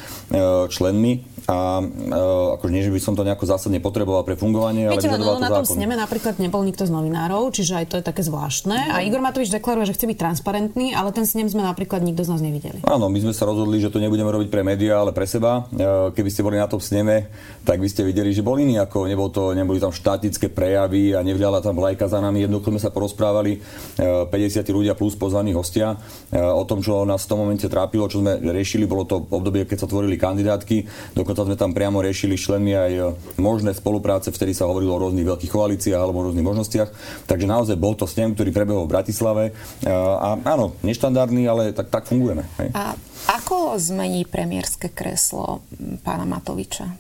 členmi 0.70 1.22
a 1.50 1.82
uh, 1.82 2.56
akože 2.62 2.70
nie, 2.70 2.86
že 2.86 2.94
by 2.94 3.02
som 3.02 3.18
to 3.18 3.26
nejako 3.26 3.50
zásadne 3.50 3.82
potreboval 3.82 4.22
pre 4.22 4.38
fungovanie, 4.38 4.86
Viete, 4.86 5.10
ale 5.10 5.18
no, 5.18 5.42
na 5.42 5.50
tom 5.50 5.66
sneme 5.66 5.98
napríklad 5.98 6.38
nebol 6.38 6.62
nikto 6.62 6.86
z 6.86 6.94
novinárov, 6.94 7.50
čiže 7.50 7.74
aj 7.82 7.86
to 7.90 7.96
je 7.98 8.04
také 8.06 8.22
zvláštne. 8.22 8.94
A 8.94 9.02
Igor 9.02 9.26
Matovič 9.26 9.50
deklaruje, 9.50 9.90
že 9.90 9.98
chce 9.98 10.06
byť 10.14 10.18
transparentný, 10.22 10.94
ale 10.94 11.10
ten 11.10 11.26
snem 11.26 11.50
sme 11.50 11.66
napríklad 11.66 12.06
nikto 12.06 12.22
z 12.22 12.30
nás 12.30 12.42
nevideli. 12.46 12.86
Áno, 12.86 13.10
my 13.10 13.18
sme 13.18 13.34
sa 13.34 13.50
rozhodli, 13.50 13.82
že 13.82 13.90
to 13.90 13.98
nebudeme 13.98 14.30
robiť 14.30 14.54
pre 14.54 14.62
médiá, 14.62 15.02
ale 15.02 15.10
pre 15.10 15.26
seba. 15.26 15.66
Keby 16.14 16.30
ste 16.30 16.46
boli 16.46 16.62
na 16.62 16.70
tom 16.70 16.78
sneme, 16.78 17.34
tak 17.66 17.82
by 17.82 17.90
ste 17.90 18.06
videli, 18.06 18.30
že 18.30 18.46
bol 18.46 18.54
iný 18.62 18.78
ako 18.86 19.10
nebol 19.10 19.34
to, 19.34 19.58
neboli 19.58 19.82
tam 19.82 19.90
štatické 19.90 20.54
prejavy 20.54 21.18
a 21.18 21.26
nevľala 21.26 21.66
tam 21.66 21.74
vlajka 21.74 22.06
za 22.06 22.22
nami. 22.22 22.46
Jednoducho 22.46 22.70
sme 22.78 22.82
sa 22.82 22.94
porozprávali 22.94 23.58
50 23.98 24.30
ľudia 24.70 24.94
plus 24.94 25.18
pozvaní 25.18 25.58
hostia 25.58 25.98
o 26.30 26.62
tom, 26.70 26.86
čo 26.86 27.10
nás 27.10 27.26
v 27.26 27.30
tom 27.34 27.42
momente 27.42 27.66
trápilo, 27.66 28.06
čo 28.06 28.22
sme 28.22 28.38
riešili. 28.38 28.86
Bolo 28.86 29.10
to 29.10 29.26
obdobie, 29.34 29.66
keď 29.66 29.86
sa 29.86 29.88
tvorili 29.90 30.14
kandidátky. 30.14 30.86
Dokonca 31.18 31.39
Dokonca 31.40 31.56
sme 31.56 31.64
tam 31.64 31.72
priamo 31.72 32.04
riešili 32.04 32.36
členmi 32.36 32.76
aj 32.76 32.92
e, 33.00 33.04
možné 33.40 33.72
spolupráce, 33.72 34.28
vtedy 34.28 34.52
sa 34.52 34.68
hovorilo 34.68 35.00
o 35.00 35.08
rôznych 35.08 35.24
veľkých 35.24 35.48
koalíciách 35.56 35.96
alebo 35.96 36.20
o 36.20 36.28
rôznych 36.28 36.44
možnostiach. 36.44 36.92
Takže 37.32 37.48
naozaj 37.48 37.80
bol 37.80 37.96
to 37.96 38.04
snem, 38.04 38.36
ktorý 38.36 38.52
prebehol 38.52 38.84
v 38.84 38.92
Bratislave. 38.92 39.44
E, 39.48 39.88
a 39.88 40.36
áno, 40.36 40.76
neštandardný, 40.84 41.48
ale 41.48 41.72
tak, 41.72 41.88
tak 41.96 42.12
fungujeme. 42.12 42.44
Hej. 42.60 42.76
A 42.76 42.92
ako 43.40 43.80
zmení 43.80 44.28
premiérske 44.28 44.92
kreslo 44.92 45.64
pána 46.04 46.28
Matoviča? 46.28 46.92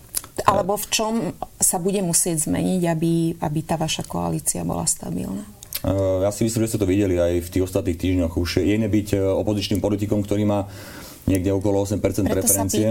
Alebo 0.47 0.79
v 0.79 0.87
čom 0.87 1.13
sa 1.59 1.75
bude 1.75 1.99
musieť 1.99 2.47
zmeniť, 2.47 2.81
aby, 2.95 3.43
aby 3.43 3.59
tá 3.67 3.75
vaša 3.75 4.07
koalícia 4.07 4.63
bola 4.63 4.87
stabilná? 4.87 5.43
E, 5.83 6.23
ja 6.23 6.31
si 6.31 6.47
myslím, 6.47 6.63
že 6.63 6.79
ste 6.79 6.79
to 6.79 6.87
videli 6.87 7.19
aj 7.19 7.43
v 7.43 7.51
tých 7.59 7.67
ostatných 7.67 7.99
týždňoch. 7.99 8.39
Už 8.39 8.63
je 8.63 8.71
iné 8.71 8.87
byť 8.87 9.19
opozičným 9.19 9.83
politikom, 9.83 10.23
ktorý 10.23 10.47
má 10.47 10.71
niekde 11.30 11.53
okolo 11.53 11.86
8% 11.86 12.01
Preto 12.01 12.25
preferencie. 12.25 12.89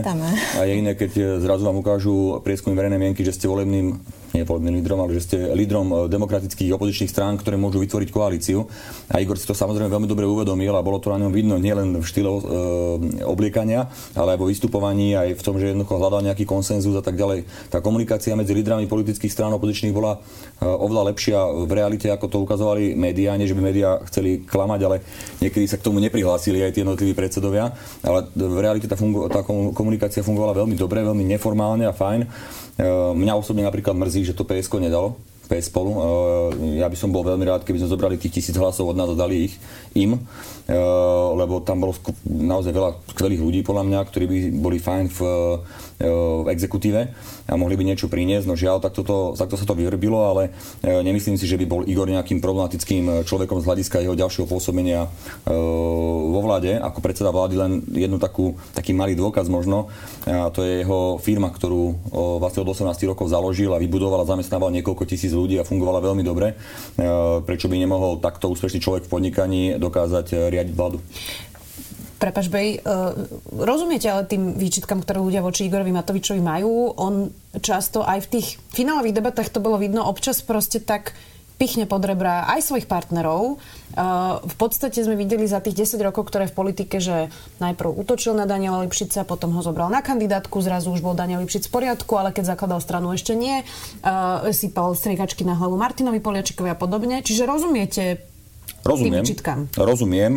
A 0.55 0.62
je 0.62 0.74
iné, 0.78 0.95
keď 0.95 1.43
zrazu 1.43 1.66
vám 1.66 1.82
ukážu 1.82 2.39
prieskumy 2.47 2.78
verejnej 2.78 3.03
mienky, 3.03 3.26
že 3.26 3.34
ste 3.34 3.51
volebným 3.51 3.99
nie 4.33 4.45
volebným 4.45 4.81
lídrom, 4.81 5.01
ale 5.01 5.16
že 5.16 5.24
ste 5.24 5.39
lídrom 5.57 5.89
e, 5.89 5.95
demokratických 6.12 6.74
opozičných 6.76 7.11
strán, 7.11 7.41
ktoré 7.41 7.57
môžu 7.57 7.81
vytvoriť 7.81 8.09
koalíciu. 8.12 8.68
A 9.12 9.20
Igor 9.24 9.41
si 9.41 9.49
to 9.49 9.57
samozrejme 9.57 9.89
veľmi 9.89 10.09
dobre 10.09 10.29
uvedomil 10.29 10.72
a 10.76 10.85
bolo 10.85 11.01
to 11.01 11.09
na 11.12 11.24
ňom 11.24 11.33
vidno 11.33 11.57
nielen 11.57 11.97
v 11.97 12.05
štýle 12.05 12.31
e, 12.31 12.43
obliekania, 13.24 13.89
ale 14.12 14.37
aj 14.37 14.39
vo 14.41 14.51
vystupovaní, 14.51 15.16
aj 15.16 15.39
v 15.39 15.43
tom, 15.45 15.57
že 15.57 15.72
jednoducho 15.72 15.97
hľadal 15.97 16.20
nejaký 16.29 16.45
konsenzus 16.45 16.93
a 16.97 17.05
tak 17.05 17.16
ďalej. 17.16 17.49
Tá 17.72 17.81
komunikácia 17.81 18.37
medzi 18.37 18.53
lídrami 18.53 18.85
politických 18.85 19.33
strán 19.33 19.53
opozičných 19.57 19.95
bola 19.97 20.20
e, 20.61 20.64
oveľa 20.64 21.14
lepšia 21.14 21.39
v 21.64 21.72
realite, 21.72 22.09
ako 22.12 22.26
to 22.29 22.39
ukazovali 22.45 22.93
médiá. 22.93 23.33
Nie, 23.41 23.49
že 23.49 23.57
by 23.57 23.62
médiá 23.64 23.97
chceli 24.12 24.45
klamať, 24.45 24.81
ale 24.85 24.97
niekedy 25.41 25.64
sa 25.64 25.81
k 25.81 25.87
tomu 25.89 26.03
neprihlásili 26.05 26.61
aj 26.61 26.76
tie 26.76 26.83
jednotliví 26.85 27.16
predsedovia. 27.16 27.72
Ale 28.05 28.29
v 28.37 28.59
realite 28.61 28.87
tá, 28.91 28.97
fungu- 28.99 29.29
tá 29.33 29.41
komunikácia 29.72 30.20
fungovala 30.20 30.64
veľmi 30.64 30.76
dobre, 30.76 31.01
veľmi 31.01 31.24
neformálne 31.24 31.89
a 31.89 31.97
fajn. 31.97 32.29
Mňa 32.79 33.35
osobne 33.35 33.66
napríklad 33.66 33.99
mrzí, 33.99 34.22
že 34.22 34.39
to 34.39 34.47
PSK 34.47 34.79
nedalo, 34.79 35.18
PS 35.51 35.72
spolu. 35.72 35.91
Ja 36.79 36.87
by 36.87 36.95
som 36.95 37.11
bol 37.11 37.26
veľmi 37.26 37.43
rád, 37.43 37.66
keby 37.66 37.83
sme 37.83 37.91
zobrali 37.91 38.20
tých 38.20 38.39
tisíc 38.39 38.55
hlasov 38.55 38.93
od 38.93 38.97
nás 39.01 39.11
a 39.11 39.18
dali 39.18 39.51
ich 39.51 39.55
im, 39.99 40.14
lebo 41.35 41.59
tam 41.64 41.83
bolo 41.83 41.97
naozaj 42.22 42.70
veľa 42.70 42.91
skvelých 43.16 43.43
ľudí 43.43 43.61
podľa 43.64 43.83
mňa, 43.89 44.01
ktorí 44.07 44.24
by 44.29 44.39
boli 44.62 44.79
fajn 44.79 45.05
v, 45.11 45.18
v 45.99 46.46
exekutíve 46.55 47.11
a 47.51 47.55
mohli 47.59 47.74
by 47.74 47.82
niečo 47.82 48.07
priniesť. 48.07 48.46
No 48.46 48.55
žiaľ, 48.55 48.78
takto, 48.78 49.03
to, 49.03 49.34
takto 49.34 49.59
sa 49.59 49.66
to 49.66 49.74
vyrbilo, 49.74 50.22
ale 50.22 50.55
nemyslím 50.80 51.34
si, 51.34 51.51
že 51.51 51.59
by 51.59 51.66
bol 51.66 51.82
Igor 51.82 52.07
nejakým 52.07 52.38
problematickým 52.38 53.26
človekom 53.26 53.59
z 53.59 53.66
hľadiska 53.66 54.07
jeho 54.07 54.14
ďalšieho 54.14 54.46
pôsobenia 54.46 55.11
vo 55.42 56.40
vláde. 56.40 56.78
Ako 56.78 57.03
predseda 57.03 57.34
vlády 57.34 57.55
len 57.59 57.72
jednu 57.90 58.22
takú, 58.22 58.55
taký 58.78 58.94
malý 58.94 59.18
dôkaz 59.18 59.51
možno. 59.51 59.90
A 60.22 60.55
to 60.55 60.62
je 60.62 60.86
jeho 60.86 61.18
firma, 61.18 61.51
ktorú 61.51 61.99
vlastne 62.38 62.62
od 62.62 62.70
18 62.70 62.94
rokov 63.11 63.26
založil 63.26 63.74
a 63.74 63.82
vybudoval 63.82 64.22
a 64.22 64.30
zamestnával 64.30 64.70
niekoľko 64.78 65.03
tisíc 65.03 65.34
ľudí 65.34 65.59
a 65.59 65.66
fungovala 65.66 65.99
veľmi 65.99 66.22
dobre. 66.22 66.55
Prečo 67.42 67.66
by 67.66 67.74
nemohol 67.74 68.22
takto 68.22 68.46
úspešný 68.55 68.78
človek 68.78 69.03
v 69.07 69.12
podnikaní 69.12 69.62
dokázať 69.82 70.46
riadiť 70.55 70.74
vládu? 70.78 71.03
Prepač, 72.19 72.51
Bej, 72.51 72.83
uh, 72.83 73.14
rozumiete 73.55 74.11
ale 74.11 74.27
tým 74.27 74.59
výčitkám, 74.59 75.07
ktoré 75.07 75.23
ľudia 75.23 75.39
voči 75.39 75.71
Igorovi 75.71 75.95
Matovičovi 75.95 76.43
majú? 76.43 76.91
On 76.99 77.31
často 77.62 78.03
aj 78.03 78.27
v 78.27 78.31
tých 78.39 78.59
finálových 78.75 79.23
debatách 79.23 79.55
to 79.55 79.62
bolo 79.62 79.79
vidno, 79.79 80.03
občas 80.03 80.43
proste 80.43 80.83
tak 80.83 81.14
pichne 81.59 81.91
pod 81.91 82.07
rebra 82.07 82.47
aj 82.55 82.71
svojich 82.71 82.87
partnerov. 82.87 83.59
Uh, 83.95 84.39
v 84.47 84.55
podstate 84.59 85.03
sme 85.03 85.19
videli 85.19 85.47
za 85.47 85.59
tých 85.59 85.91
10 85.91 85.99
rokov, 86.07 86.31
ktoré 86.31 86.47
v 86.47 86.55
politike, 86.55 87.03
že 87.03 87.31
najprv 87.59 87.99
útočil 87.99 88.35
na 88.35 88.47
Daniela 88.47 88.83
Lipšica, 88.87 89.27
potom 89.27 89.55
ho 89.59 89.62
zobral 89.62 89.91
na 89.91 89.99
kandidátku, 89.99 90.62
zrazu 90.62 90.95
už 90.95 91.03
bol 91.03 91.19
Daniel 91.19 91.43
Lipšic 91.43 91.66
v 91.66 91.75
poriadku, 91.75 92.14
ale 92.14 92.31
keď 92.31 92.55
zakladal 92.55 92.79
stranu 92.79 93.11
ešte 93.11 93.35
nie. 93.35 93.66
Uh, 94.07 94.51
sypal 94.55 94.95
striekačky 94.95 95.43
na 95.43 95.59
hlavu 95.59 95.75
Martinovi 95.75 96.23
Poliačikovi 96.23 96.71
a 96.71 96.79
podobne. 96.79 97.27
Čiže 97.27 97.47
rozumiete 97.47 98.23
Rozumiem, 98.87 99.26
rozumiem, 99.74 100.33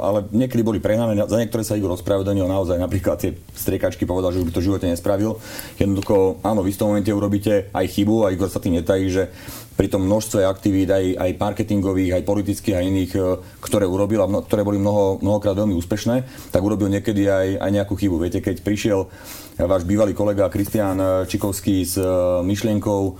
ale 0.00 0.24
niekedy 0.32 0.64
boli 0.64 0.80
prehnané. 0.80 1.14
Za 1.28 1.36
niektoré 1.36 1.60
sa 1.62 1.76
Igor 1.76 1.92
ospravedlnil 1.94 2.48
naozaj, 2.48 2.80
napríklad 2.80 3.20
tie 3.20 3.36
striekačky 3.52 4.08
povedal, 4.08 4.32
že 4.32 4.40
už 4.40 4.48
by 4.48 4.52
to 4.56 4.62
v 4.64 4.66
živote 4.72 4.86
nespravil. 4.88 5.36
Jednoducho, 5.76 6.40
áno, 6.40 6.64
v 6.64 6.72
tom 6.72 6.96
momente 6.96 7.12
urobíte 7.12 7.68
aj 7.70 7.86
chybu 7.92 8.26
a 8.26 8.32
Igor 8.32 8.48
sa 8.48 8.64
tým 8.64 8.80
netají, 8.80 9.12
že 9.12 9.28
pri 9.76 9.88
tom 9.92 10.04
množstve 10.04 10.44
aktivít, 10.44 10.88
aj, 10.92 11.04
aj 11.16 11.30
marketingových, 11.40 12.20
aj 12.20 12.28
politických 12.28 12.76
a 12.76 12.84
iných, 12.84 13.12
e, 13.16 13.20
ktoré 13.60 13.88
urobil 13.88 14.20
a 14.20 14.28
mno, 14.28 14.44
ktoré 14.44 14.64
boli 14.64 14.76
mnoho, 14.76 15.20
mnohokrát 15.24 15.56
veľmi 15.56 15.72
úspešné, 15.76 16.16
tak 16.52 16.60
urobil 16.60 16.92
niekedy 16.92 17.28
aj, 17.28 17.48
aj 17.60 17.70
nejakú 17.72 17.96
chybu. 17.96 18.20
Viete, 18.20 18.44
keď 18.44 18.60
prišiel 18.60 19.08
váš 19.56 19.82
bývalý 19.88 20.12
kolega 20.12 20.52
Kristián 20.52 21.00
Čikovský 21.28 21.88
s 21.88 21.96
e, 21.96 22.04
myšlienkou 22.44 23.00
e, 23.08 23.12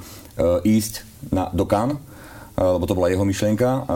ísť 0.64 1.24
na, 1.32 1.48
do 1.52 1.64
Cannes, 1.64 2.11
lebo 2.56 2.84
to 2.84 2.96
bola 2.96 3.08
jeho 3.08 3.24
myšlienka, 3.24 3.88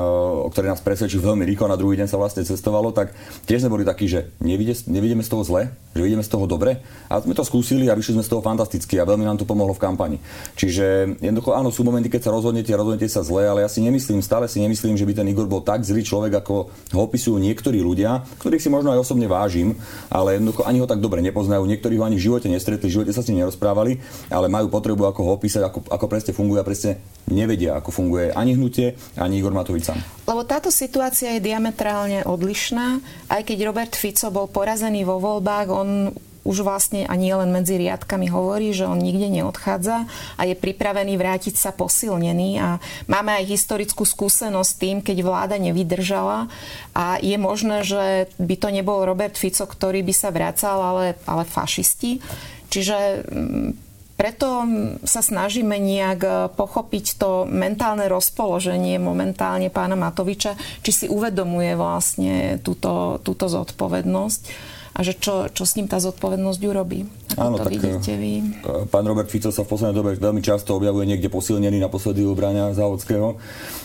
o 0.44 0.48
ktorej 0.48 0.72
nás 0.72 0.80
presvedčil 0.80 1.20
veľmi 1.20 1.44
rýchlo, 1.44 1.68
na 1.68 1.76
druhý 1.76 2.00
deň 2.00 2.08
sa 2.08 2.16
vlastne 2.16 2.42
cestovalo, 2.46 2.92
tak 2.92 3.12
tiež 3.44 3.66
sme 3.66 3.72
boli 3.72 3.84
takí, 3.84 4.08
že 4.08 4.32
nevidíme 4.40 5.20
z 5.20 5.30
toho 5.30 5.42
zle, 5.44 5.68
že 5.96 6.00
vidíme 6.04 6.24
z 6.24 6.30
toho 6.32 6.44
dobre 6.48 6.80
a 7.08 7.20
sme 7.20 7.32
to 7.32 7.44
skúsili 7.44 7.88
a 7.88 7.96
vyšli 7.96 8.20
sme 8.20 8.24
z 8.24 8.30
toho 8.32 8.44
fantasticky 8.44 9.00
a 9.00 9.08
veľmi 9.08 9.24
nám 9.24 9.40
to 9.40 9.48
pomohlo 9.48 9.72
v 9.72 9.80
kampani. 9.80 10.16
Čiže 10.56 11.18
jednoducho 11.24 11.56
áno, 11.56 11.72
sú 11.72 11.84
momenty, 11.84 12.12
keď 12.12 12.28
sa 12.28 12.34
rozhodnete 12.36 12.72
rozhodnete 12.76 13.08
sa 13.08 13.24
zle, 13.24 13.48
ale 13.48 13.64
ja 13.64 13.70
si 13.72 13.80
nemyslím, 13.80 14.20
stále 14.20 14.44
si 14.46 14.60
nemyslím, 14.60 14.96
že 14.96 15.08
by 15.08 15.12
ten 15.16 15.26
Igor 15.32 15.48
bol 15.48 15.64
tak 15.64 15.82
zlý 15.82 16.04
človek, 16.04 16.44
ako 16.44 16.54
ho 16.68 17.00
opisujú 17.00 17.40
niektorí 17.40 17.80
ľudia, 17.80 18.22
ktorých 18.38 18.62
si 18.62 18.68
možno 18.68 18.92
aj 18.92 19.02
osobne 19.02 19.26
vážim, 19.26 19.74
ale 20.12 20.36
jednoducho 20.36 20.68
ani 20.68 20.78
ho 20.84 20.86
tak 20.86 21.00
dobre 21.00 21.24
nepoznajú, 21.24 21.64
niektorí 21.64 21.96
ho 21.96 22.04
ani 22.04 22.20
v 22.20 22.28
živote 22.28 22.46
nestretli, 22.52 22.92
v 22.92 22.94
živote 23.00 23.12
sa 23.16 23.24
s 23.24 23.28
ním 23.32 23.42
nerozprávali, 23.42 23.98
ale 24.28 24.52
majú 24.52 24.68
potrebu 24.68 25.08
ako 25.08 25.20
ho 25.24 25.30
opísať, 25.40 25.62
ako, 25.64 25.78
ako 25.88 26.06
presne 26.06 26.32
funguje 26.36 26.60
a 26.60 26.66
presne 26.68 27.00
nevedia, 27.26 27.74
ako 27.74 27.90
funguje 27.90 28.30
ani 28.30 28.45
hnutie, 28.54 28.94
ani 29.18 29.42
Igor 29.42 29.56
Matovič. 29.56 29.90
Lebo 30.28 30.46
táto 30.46 30.70
situácia 30.70 31.34
je 31.34 31.42
diametrálne 31.42 32.22
odlišná. 32.22 33.02
Aj 33.26 33.42
keď 33.42 33.58
Robert 33.66 33.94
Fico 33.98 34.30
bol 34.30 34.46
porazený 34.46 35.02
vo 35.02 35.18
voľbách, 35.18 35.66
on 35.72 36.14
už 36.46 36.62
vlastne 36.62 37.02
a 37.10 37.14
nie 37.18 37.34
len 37.34 37.50
medzi 37.50 37.74
riadkami 37.74 38.30
hovorí, 38.30 38.70
že 38.70 38.86
on 38.86 39.02
nikde 39.02 39.26
neodchádza 39.26 40.06
a 40.38 40.42
je 40.46 40.54
pripravený 40.54 41.18
vrátiť 41.18 41.58
sa 41.58 41.74
posilnený 41.74 42.50
a 42.62 42.68
máme 43.10 43.34
aj 43.42 43.50
historickú 43.50 44.06
skúsenosť 44.06 44.70
s 44.70 44.78
tým, 44.78 44.96
keď 45.02 45.26
vláda 45.26 45.58
nevydržala 45.58 46.46
a 46.94 47.18
je 47.18 47.34
možné, 47.34 47.82
že 47.82 48.30
by 48.38 48.54
to 48.62 48.68
nebol 48.70 49.02
Robert 49.02 49.34
Fico, 49.34 49.66
ktorý 49.66 50.06
by 50.06 50.14
sa 50.14 50.30
vracal, 50.30 50.78
ale, 50.78 51.18
ale 51.26 51.42
fašisti. 51.42 52.22
Čiže 52.70 53.26
mm, 53.26 53.85
preto 54.16 54.64
sa 55.04 55.20
snažíme 55.20 55.76
nejak 55.76 56.20
e, 56.24 56.30
pochopiť 56.56 57.20
to 57.20 57.44
mentálne 57.44 58.08
rozpoloženie 58.08 58.96
momentálne 58.96 59.68
pána 59.68 59.94
Matoviča, 59.94 60.56
či 60.80 60.90
si 60.90 61.06
uvedomuje 61.06 61.76
vlastne 61.76 62.56
túto, 62.64 63.20
túto 63.20 63.46
zodpovednosť 63.46 64.74
a 64.96 65.04
že 65.04 65.12
čo, 65.20 65.52
čo 65.52 65.68
s 65.68 65.76
ním 65.76 65.92
tá 65.92 66.00
zodpovednosť 66.00 66.60
urobí. 66.64 67.04
Ako 67.36 67.40
Áno, 67.44 67.56
to 67.60 67.68
tak 67.68 67.72
vidíte 67.76 68.16
vy? 68.16 68.32
E, 68.40 68.88
pán 68.88 69.04
Robert 69.04 69.28
Fico 69.28 69.52
sa 69.52 69.68
v 69.68 69.76
poslednej 69.76 69.92
dobe 70.00 70.16
veľmi 70.16 70.40
často 70.40 70.72
objavuje 70.72 71.04
niekde 71.04 71.28
posilnený 71.28 71.76
na 71.76 71.92
posledy 71.92 72.24
u 72.24 72.32
Bráňa 72.32 72.72
Závodského. 72.72 73.36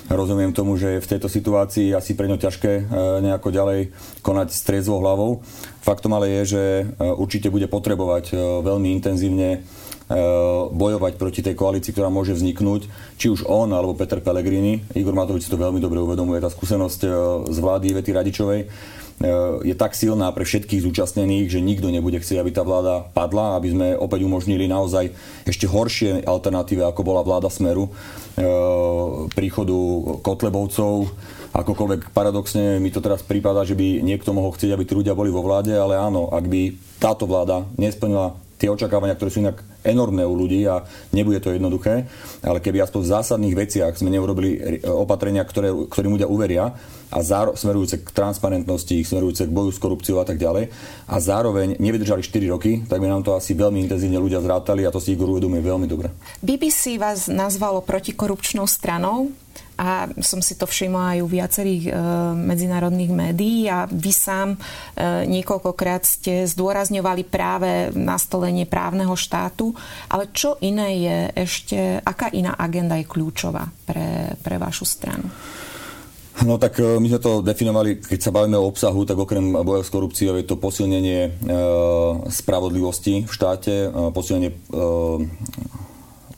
Rozumiem 0.08 0.56
tomu, 0.56 0.80
že 0.80 1.04
v 1.04 1.10
tejto 1.12 1.28
situácii 1.28 1.92
asi 1.92 2.16
pre 2.16 2.32
ňo 2.32 2.40
ťažké 2.40 2.72
e, 2.72 2.84
nejako 3.28 3.52
ďalej 3.52 3.80
konať 4.24 4.48
s 4.56 4.64
triezvou 4.64 5.04
hlavou. 5.04 5.44
Faktom 5.84 6.16
ale 6.16 6.32
je, 6.40 6.42
že 6.56 6.64
určite 7.02 7.50
bude 7.50 7.66
potrebovať 7.66 8.38
veľmi 8.62 8.94
intenzívne 9.02 9.66
bojovať 10.72 11.16
proti 11.16 11.40
tej 11.40 11.56
koalícii, 11.56 11.96
ktorá 11.96 12.12
môže 12.12 12.36
vzniknúť, 12.36 12.92
či 13.16 13.32
už 13.32 13.48
on 13.48 13.72
alebo 13.72 13.96
Peter 13.96 14.20
Pellegrini. 14.20 14.84
Igor 14.92 15.16
Matovič 15.16 15.48
si 15.48 15.52
to 15.52 15.62
veľmi 15.62 15.80
dobre 15.80 16.04
uvedomuje, 16.04 16.44
tá 16.44 16.52
skúsenosť 16.52 17.00
eh, 17.08 17.12
z 17.48 17.58
vlády 17.64 17.96
Ivety 17.96 18.12
Radičovej 18.12 18.60
eh, 18.64 18.70
je 19.64 19.76
tak 19.78 19.96
silná 19.96 20.28
pre 20.36 20.44
všetkých 20.44 20.84
zúčastnených, 20.84 21.48
že 21.48 21.64
nikto 21.64 21.88
nebude 21.88 22.20
chcieť, 22.20 22.44
aby 22.44 22.52
tá 22.52 22.68
vláda 22.68 23.08
padla, 23.16 23.56
aby 23.56 23.72
sme 23.72 23.88
opäť 23.96 24.28
umožnili 24.28 24.68
naozaj 24.68 25.16
ešte 25.48 25.64
horšie 25.64 26.28
alternatíve, 26.28 26.84
ako 26.84 27.02
bola 27.08 27.24
vláda 27.24 27.48
Smeru, 27.48 27.92
príchodu 29.36 29.76
Kotlebovcov, 30.24 31.12
akokoľvek 31.52 32.16
paradoxne 32.16 32.80
mi 32.80 32.90
to 32.90 33.04
teraz 33.04 33.20
prípada, 33.22 33.68
že 33.68 33.76
by 33.76 34.00
niekto 34.00 34.32
mohol 34.32 34.56
chcieť, 34.56 34.72
aby 34.72 34.88
tí 34.88 34.94
ľudia 34.96 35.12
boli 35.12 35.28
vo 35.28 35.44
vláde, 35.44 35.76
ale 35.76 36.00
áno, 36.00 36.32
ak 36.32 36.48
by 36.48 36.62
táto 36.98 37.28
vláda 37.28 37.68
nesplnila 37.76 38.40
tie 38.62 38.70
očakávania, 38.70 39.18
ktoré 39.18 39.34
sú 39.34 39.42
inak 39.42 39.66
enormné 39.82 40.22
u 40.22 40.38
ľudí 40.38 40.62
a 40.70 40.86
nebude 41.10 41.42
to 41.42 41.50
jednoduché, 41.50 42.06
ale 42.46 42.62
keby 42.62 42.86
aspoň 42.86 43.02
v 43.02 43.12
zásadných 43.18 43.58
veciach 43.58 43.98
sme 43.98 44.14
neurobili 44.14 44.86
opatrenia, 44.86 45.42
ktoré, 45.42 45.74
ktorým 45.90 46.14
ľudia 46.22 46.30
uveria 46.30 46.78
a 47.10 47.20
záro, 47.26 47.58
smerujúce 47.58 48.06
k 48.06 48.14
transparentnosti, 48.14 48.94
smerujúce 49.02 49.50
k 49.50 49.52
boju 49.52 49.74
s 49.74 49.82
korupciou 49.82 50.22
a 50.22 50.26
tak 50.30 50.38
ďalej 50.38 50.70
a 51.10 51.16
zároveň 51.18 51.82
nevydržali 51.82 52.22
4 52.22 52.54
roky, 52.54 52.86
tak 52.86 53.02
by 53.02 53.10
nám 53.10 53.26
to 53.26 53.34
asi 53.34 53.58
veľmi 53.58 53.82
intenzívne 53.82 54.22
ľudia 54.22 54.40
zrátali 54.46 54.86
a 54.86 54.94
to 54.94 55.02
si 55.02 55.18
Igor 55.18 55.34
uvedomuje 55.34 55.66
veľmi 55.66 55.90
dobre. 55.90 56.14
BBC 56.46 57.02
vás 57.02 57.26
nazvalo 57.26 57.82
protikorupčnou 57.82 58.70
stranou 58.70 59.34
a 59.82 60.06
som 60.22 60.46
si 60.46 60.54
to 60.54 60.70
všimla 60.70 61.18
aj 61.18 61.20
u 61.26 61.28
viacerých 61.28 61.84
e, 61.90 61.92
medzinárodných 62.38 63.10
médií 63.10 63.66
a 63.66 63.90
vy 63.90 64.14
sám 64.14 64.54
e, 64.54 64.58
niekoľkokrát 65.26 66.06
ste 66.06 66.46
zdôrazňovali 66.46 67.26
práve 67.26 67.90
nastolenie 67.98 68.70
právneho 68.70 69.18
štátu, 69.18 69.74
ale 70.06 70.30
čo 70.30 70.62
iné 70.62 70.90
je 71.02 71.18
ešte, 71.34 71.78
aká 72.06 72.30
iná 72.30 72.54
agenda 72.54 72.94
je 73.02 73.10
kľúčová 73.10 73.74
pre, 73.90 74.38
pre 74.46 74.62
vašu 74.62 74.86
stranu? 74.86 75.26
No 76.46 76.62
tak 76.62 76.78
e, 76.78 77.02
my 77.02 77.08
sme 77.10 77.22
to 77.22 77.42
definovali, 77.42 77.98
keď 78.06 78.20
sa 78.22 78.32
bavíme 78.34 78.62
o 78.62 78.70
obsahu, 78.70 79.02
tak 79.02 79.18
okrem 79.18 79.66
boja 79.66 79.82
s 79.82 79.90
korupciou 79.90 80.38
je 80.38 80.46
to 80.46 80.62
posilnenie 80.62 81.22
e, 81.26 81.32
spravodlivosti 82.30 83.26
v 83.26 83.32
štáte, 83.32 83.90
e, 83.90 84.14
posilnenie 84.14 84.52
e, 84.54 84.58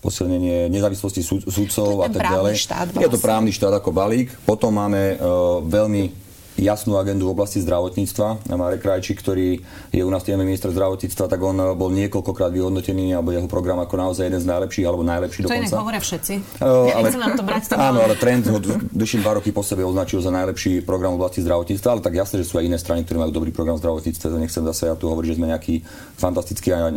posilnenie 0.04 0.68
nezávislosti 0.68 1.24
súd, 1.24 1.48
súdcov 1.48 2.04
a 2.04 2.12
tak 2.12 2.28
ďalej. 2.28 2.54
Štát 2.60 2.88
vlastne. 2.92 3.00
Je 3.00 3.08
to 3.08 3.16
vlastne. 3.16 3.28
právny 3.32 3.52
štát 3.56 3.74
ako 3.80 3.90
balík. 3.96 4.36
Potom 4.44 4.76
máme 4.76 5.16
uh, 5.16 5.64
veľmi 5.64 6.24
jasnú 6.54 7.02
agendu 7.02 7.30
v 7.30 7.34
oblasti 7.34 7.58
zdravotníctva. 7.66 8.54
Marek 8.54 8.86
Krajčík, 8.86 9.18
ktorý 9.18 9.58
je 9.90 10.02
u 10.06 10.12
nás 10.14 10.22
tým 10.22 10.38
minister 10.38 10.70
zdravotníctva, 10.70 11.26
tak 11.26 11.42
on 11.42 11.58
bol 11.74 11.90
niekoľkokrát 11.90 12.54
vyhodnotený, 12.54 13.18
alebo 13.18 13.34
jeho 13.34 13.50
program 13.50 13.82
ako 13.82 13.96
naozaj 13.98 14.30
jeden 14.30 14.38
z 14.38 14.48
najlepších, 14.48 14.86
alebo 14.86 15.02
najlepší 15.02 15.40
to 15.44 15.50
dokonca. 15.50 15.74
To 15.74 15.82
hovoria 15.82 16.02
všetci. 16.02 16.34
Uh, 16.62 16.94
ale, 16.94 17.10
nám 17.18 17.34
to 17.34 17.44
brať 17.46 17.74
áno, 17.74 18.06
ale 18.06 18.14
trend 18.22 18.46
ho 18.46 18.62
dlhším 18.94 19.26
dva 19.26 19.42
roky 19.42 19.50
po 19.50 19.66
sebe 19.66 19.82
označil 19.82 20.22
za 20.22 20.30
najlepší 20.30 20.86
program 20.86 21.18
v 21.18 21.26
oblasti 21.26 21.42
zdravotníctva, 21.42 21.90
ale 21.90 22.02
tak 22.06 22.14
jasné, 22.14 22.46
že 22.46 22.46
sú 22.46 22.62
aj 22.62 22.66
iné 22.70 22.78
strany, 22.78 23.02
ktoré 23.02 23.18
majú 23.18 23.34
dobrý 23.34 23.50
program 23.50 23.82
v 23.82 23.90
zdravotníctve. 23.90 24.26
To 24.30 24.38
nechcem 24.38 24.64
zase 24.70 24.94
ja 24.94 24.96
tu 24.96 25.10
hovoriť, 25.10 25.28
že 25.34 25.38
sme 25.42 25.50
nejaký 25.50 25.82
fantastický 26.22 26.70
a 26.70 26.94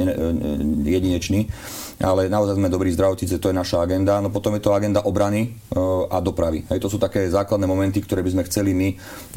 jedinečný 0.84 1.48
ale 1.96 2.28
naozaj 2.28 2.60
sme 2.60 2.68
dobrí 2.68 2.92
zdravotníci, 2.92 3.40
to 3.40 3.48
je 3.48 3.56
naša 3.56 3.80
agenda. 3.80 4.20
No 4.20 4.28
potom 4.28 4.52
je 4.56 4.62
to 4.62 4.76
agenda 4.76 5.00
obrany 5.00 5.56
uh, 5.72 6.04
a 6.12 6.20
dopravy. 6.20 6.68
Hej, 6.68 6.84
to 6.84 6.88
sú 6.92 7.00
také 7.00 7.24
základné 7.32 7.64
momenty, 7.64 8.04
ktoré 8.04 8.20
by 8.20 8.36
sme 8.36 8.42
chceli 8.48 8.76
my... 8.76 8.88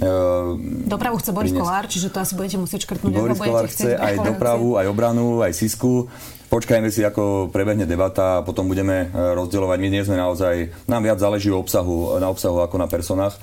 Uh, 0.04 0.60
Dopravu 0.88 1.16
chce 1.24 1.32
Boris 1.32 1.56
Kolár, 1.56 1.88
čiže 1.88 2.12
to 2.12 2.20
asi 2.20 2.36
budete 2.36 2.60
musieť 2.60 2.84
škrtnúť. 2.84 3.12
Boris 3.16 3.40
Kolár 3.40 3.68
chce 3.72 3.96
aj 3.96 4.20
dopravu, 4.24 4.76
aj 4.76 4.92
obranu, 4.92 5.40
aj 5.40 5.56
SISku. 5.56 6.12
Počkajme 6.50 6.90
si, 6.90 7.06
ako 7.06 7.54
prebehne 7.54 7.86
debata 7.86 8.42
a 8.42 8.44
potom 8.44 8.66
budeme 8.66 9.06
e, 9.06 9.38
rozdielovať. 9.38 9.78
My 9.78 9.88
nie 9.94 10.02
sme 10.02 10.18
naozaj, 10.18 10.74
nám 10.90 11.06
viac 11.06 11.22
záleží 11.22 11.54
o 11.54 11.62
obsahu, 11.62 12.18
na 12.18 12.26
obsahu 12.26 12.66
ako 12.66 12.76
na 12.82 12.90
personách. 12.90 13.38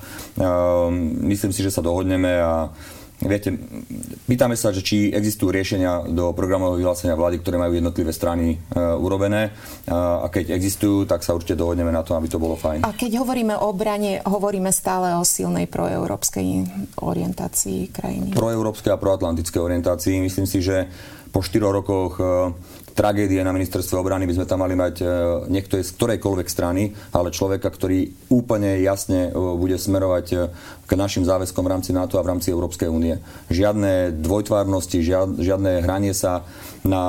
Myslím 1.23 1.55
si, 1.55 1.63
že 1.63 1.71
sa 1.71 1.79
dohodneme 1.79 2.35
a 2.35 2.67
Viete, 3.17 3.49
pýtame 4.29 4.53
sa, 4.53 4.69
že 4.69 4.85
či 4.85 5.09
existujú 5.09 5.49
riešenia 5.49 6.05
do 6.05 6.37
programového 6.37 6.85
vyhlásenia 6.85 7.17
vlády, 7.17 7.41
ktoré 7.41 7.57
majú 7.57 7.73
jednotlivé 7.73 8.13
strany 8.13 8.53
e, 8.53 8.77
urobené 8.77 9.49
a 9.89 10.29
keď 10.29 10.53
existujú, 10.53 11.09
tak 11.09 11.25
sa 11.25 11.33
určite 11.33 11.57
dohodneme 11.57 11.89
na 11.89 12.05
to, 12.05 12.13
aby 12.13 12.29
to 12.29 12.37
bolo 12.37 12.53
fajn. 12.53 12.85
A 12.85 12.93
keď 12.93 13.25
hovoríme 13.25 13.57
o 13.57 13.73
obrane, 13.73 14.21
hovoríme 14.21 14.69
stále 14.69 15.17
o 15.17 15.25
silnej 15.25 15.65
proeurópskej 15.65 16.69
orientácii 17.01 17.89
krajiny. 17.89 18.37
Proeurópskej 18.37 18.93
a 18.93 19.01
proatlantickej 19.01 19.61
orientácii. 19.65 20.21
Myslím 20.21 20.45
si, 20.45 20.61
že 20.61 20.85
po 21.33 21.41
štyroch 21.41 21.73
rokoch 21.73 22.21
e, 22.21 22.23
tragédie 22.97 23.45
na 23.45 23.53
ministerstve 23.53 24.01
obrany 24.01 24.25
by 24.25 24.41
sme 24.41 24.49
tam 24.49 24.65
mali 24.65 24.73
mať 24.73 24.95
e, 24.97 25.05
niekto 25.53 25.77
z 25.77 25.93
ktorejkoľvek 25.93 26.47
strany, 26.49 26.97
ale 27.13 27.29
človeka, 27.29 27.69
ktorý 27.69 28.09
úplne 28.33 28.81
jasne 28.81 29.29
e, 29.29 29.31
bude 29.37 29.77
smerovať 29.77 30.25
e, 30.33 30.37
k 30.87 30.91
našim 30.97 31.21
záväzkom 31.21 31.61
v 31.61 31.71
rámci 31.77 31.91
NATO 31.93 32.17
a 32.17 32.25
v 32.25 32.33
rámci 32.33 32.49
Európskej 32.49 32.89
únie. 32.89 33.21
Žiadne 33.53 34.17
dvojtvárnosti, 34.17 35.05
žiadne 35.37 35.85
hranie 35.85 36.17
sa 36.17 36.47
na 36.81 37.03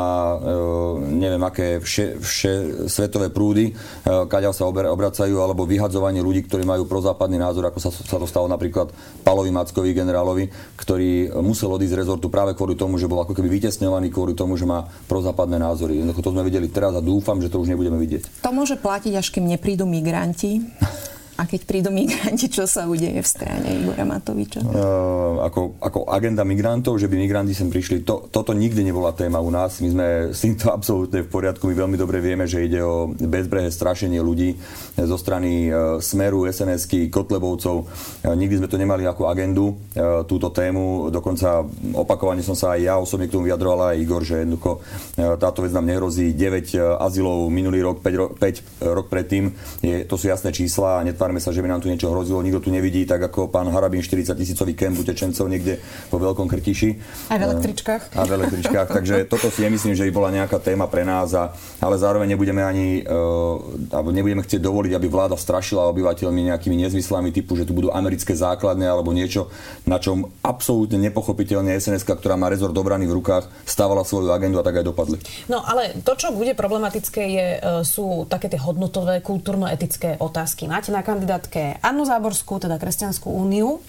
neviem 0.99 1.41
aké 1.47 1.79
vše, 1.81 2.19
vše 2.21 2.53
svetové 2.91 3.31
prúdy, 3.33 3.73
kaďa 4.05 4.53
sa 4.53 4.67
obracajú, 4.69 5.39
alebo 5.41 5.65
vyhadzovanie 5.65 6.21
ľudí, 6.21 6.45
ktorí 6.45 6.67
majú 6.67 6.85
prozápadný 6.85 7.39
názor, 7.41 7.71
ako 7.71 7.79
sa, 7.79 7.91
sa 7.95 8.19
to 8.19 8.27
stalo 8.27 8.51
napríklad 8.51 8.91
Palovi 9.23 9.55
Mackovi, 9.55 9.95
generálovi, 9.95 10.51
ktorý 10.77 11.31
musel 11.39 11.71
odísť 11.71 11.95
z 11.95 12.01
rezortu 12.03 12.27
práve 12.29 12.59
kvôli 12.59 12.75
tomu, 12.75 12.99
že 12.99 13.07
bol 13.07 13.23
ako 13.23 13.33
keby 13.33 13.49
vytesňovaný 13.63 14.11
kvôli 14.11 14.35
tomu, 14.35 14.59
že 14.59 14.67
má 14.67 14.85
prozápadné 15.07 15.57
názory 15.57 15.79
názory. 15.79 16.03
Jednoducho 16.03 16.23
to 16.27 16.35
sme 16.35 16.43
videli 16.43 16.67
teraz 16.67 16.93
a 16.99 17.05
dúfam, 17.05 17.39
že 17.39 17.47
to 17.47 17.63
už 17.63 17.71
nebudeme 17.71 18.01
vidieť. 18.03 18.43
To 18.43 18.51
môže 18.51 18.75
platiť, 18.75 19.15
až 19.15 19.31
kým 19.31 19.47
neprídu 19.47 19.87
migranti. 19.87 20.59
A 21.39 21.47
keď 21.47 21.71
prídu 21.71 21.95
migranti, 21.95 22.51
čo 22.51 22.67
sa 22.67 22.91
udeje 22.91 23.23
v 23.23 23.29
strane 23.29 23.79
Igora 23.79 24.03
Matoviča? 24.03 24.59
Uh, 24.59 25.39
ako, 25.47 25.79
ako 25.79 26.11
agenda 26.11 26.43
migrantov, 26.43 26.99
že 26.99 27.07
by 27.07 27.15
migranti 27.15 27.55
sem 27.55 27.71
prišli, 27.71 28.03
to, 28.03 28.27
toto 28.27 28.51
nikdy 28.51 28.83
nebola 28.83 29.15
téma 29.15 29.39
u 29.39 29.47
nás. 29.47 29.79
My 29.79 29.89
sme 29.95 30.07
s 30.35 30.43
týmto 30.43 30.67
absolútne 30.77 31.23
v 31.23 31.31
poriadku. 31.31 31.71
My 31.71 31.79
veľmi 31.79 31.95
dobre 31.95 32.19
vieme, 32.19 32.51
že 32.51 32.67
ide 32.67 32.83
o 32.83 33.07
bezbrehé 33.15 33.71
strašenie 33.71 34.19
ľudí 34.19 34.59
zo 34.99 35.15
strany 35.15 35.71
uh, 35.71 36.03
Smeru, 36.03 36.43
SNS-ky, 36.51 37.07
Kotlebovcov. 37.07 37.87
Uh, 37.87 38.35
nikdy 38.35 38.59
sme 38.59 38.67
to 38.67 38.75
nemali 38.75 39.07
ako 39.07 39.31
agendu, 39.31 39.79
uh, 39.95 40.27
túto 40.27 40.51
tému. 40.51 41.15
Dokonca 41.15 41.63
opakovane 41.95 42.43
som 42.43 42.59
sa 42.59 42.75
aj 42.75 42.81
ja 42.83 42.95
osobne 42.99 43.31
k 43.31 43.39
tomu 43.39 43.47
vyjadroval 43.47 43.95
aj 43.95 44.03
Igor, 44.03 44.27
že 44.27 44.43
jednoducho 44.43 44.83
uh, 44.83 45.39
táto 45.39 45.63
vec 45.63 45.71
nám 45.71 45.87
nehrozí. 45.87 46.35
9 46.35 46.67
uh, 46.75 46.99
azylov 46.99 47.47
minulý 47.47 47.87
rok, 47.87 48.03
5, 48.03 48.19
ro- 48.19 48.35
5 48.35 48.43
uh, 48.43 48.91
rok 48.91 49.07
predtým. 49.07 49.55
Je, 49.87 50.03
to 50.03 50.19
sú 50.19 50.27
jasné 50.27 50.51
čísla 50.51 50.99
a 50.99 51.07
netvárme 51.29 51.45
sa, 51.45 51.53
že 51.53 51.61
by 51.61 51.69
nám 51.69 51.85
tu 51.85 51.93
niečo 51.93 52.09
hrozilo. 52.09 52.41
Nikto 52.41 52.65
tu 52.65 52.71
nevidí, 52.73 53.05
tak 53.05 53.21
ako 53.21 53.53
pán 53.53 53.69
Harabín 53.69 54.01
40 54.01 54.33
tisícový 54.33 54.73
kemp 54.73 54.97
utečencov 54.97 55.45
niekde 55.45 55.77
vo 56.09 56.17
Veľkom 56.17 56.49
Krtiši. 56.49 56.91
Aj 57.29 57.37
v 57.37 57.45
električkách. 57.53 58.17
A 58.17 58.25
v 58.25 58.33
električkách. 58.33 58.89
Takže 58.89 59.29
toto 59.29 59.53
si 59.53 59.61
nemyslím, 59.61 59.93
že 59.93 60.09
by 60.09 60.13
bola 60.17 60.33
nejaká 60.33 60.57
téma 60.57 60.89
pre 60.89 61.05
nás, 61.05 61.37
a, 61.37 61.53
ale 61.85 62.01
zároveň 62.01 62.33
nebudeme 62.33 62.65
ani, 62.65 63.05
uh, 63.05 63.61
alebo 63.93 64.09
nebudeme 64.09 64.41
chcieť 64.41 64.57
dovoliť, 64.65 64.97
aby 64.97 65.07
vláda 65.13 65.37
strašila 65.37 65.93
obyvateľmi 65.93 66.49
nejakými 66.49 66.81
nezmyslami 66.89 67.29
typu, 67.29 67.53
že 67.61 67.69
tu 67.69 67.77
budú 67.77 67.93
americké 67.93 68.33
základne 68.33 68.89
alebo 68.89 69.13
niečo, 69.13 69.53
na 69.85 70.01
čom 70.01 70.33
absolútne 70.41 70.97
nepochopiteľne 70.97 71.77
sns 71.77 72.09
ktorá 72.09 72.41
má 72.41 72.49
rezort 72.49 72.73
obrany 72.73 73.05
v 73.05 73.21
rukách, 73.21 73.53
stávala 73.69 74.01
svoju 74.01 74.33
agendu 74.33 74.57
a 74.57 74.65
tak 74.65 74.81
aj 74.81 74.89
dopadli. 74.89 75.21
No 75.53 75.61
ale 75.61 76.01
to, 76.01 76.17
čo 76.17 76.33
bude 76.33 76.57
problematické, 76.57 77.23
je, 77.29 77.47
e, 77.61 77.85
sú 77.85 78.25
také 78.25 78.49
tie 78.49 78.57
hodnotové, 78.57 79.21
kultúrno-etické 79.21 80.17
otázky. 80.17 80.65
Máte 80.65 80.89
na 80.89 81.05
kandidátke 81.19 81.83
Annu 81.83 82.07
Záborskú, 82.07 82.63
teda 82.63 82.79
Kresťanskú 82.79 83.27
úniu. 83.27 83.83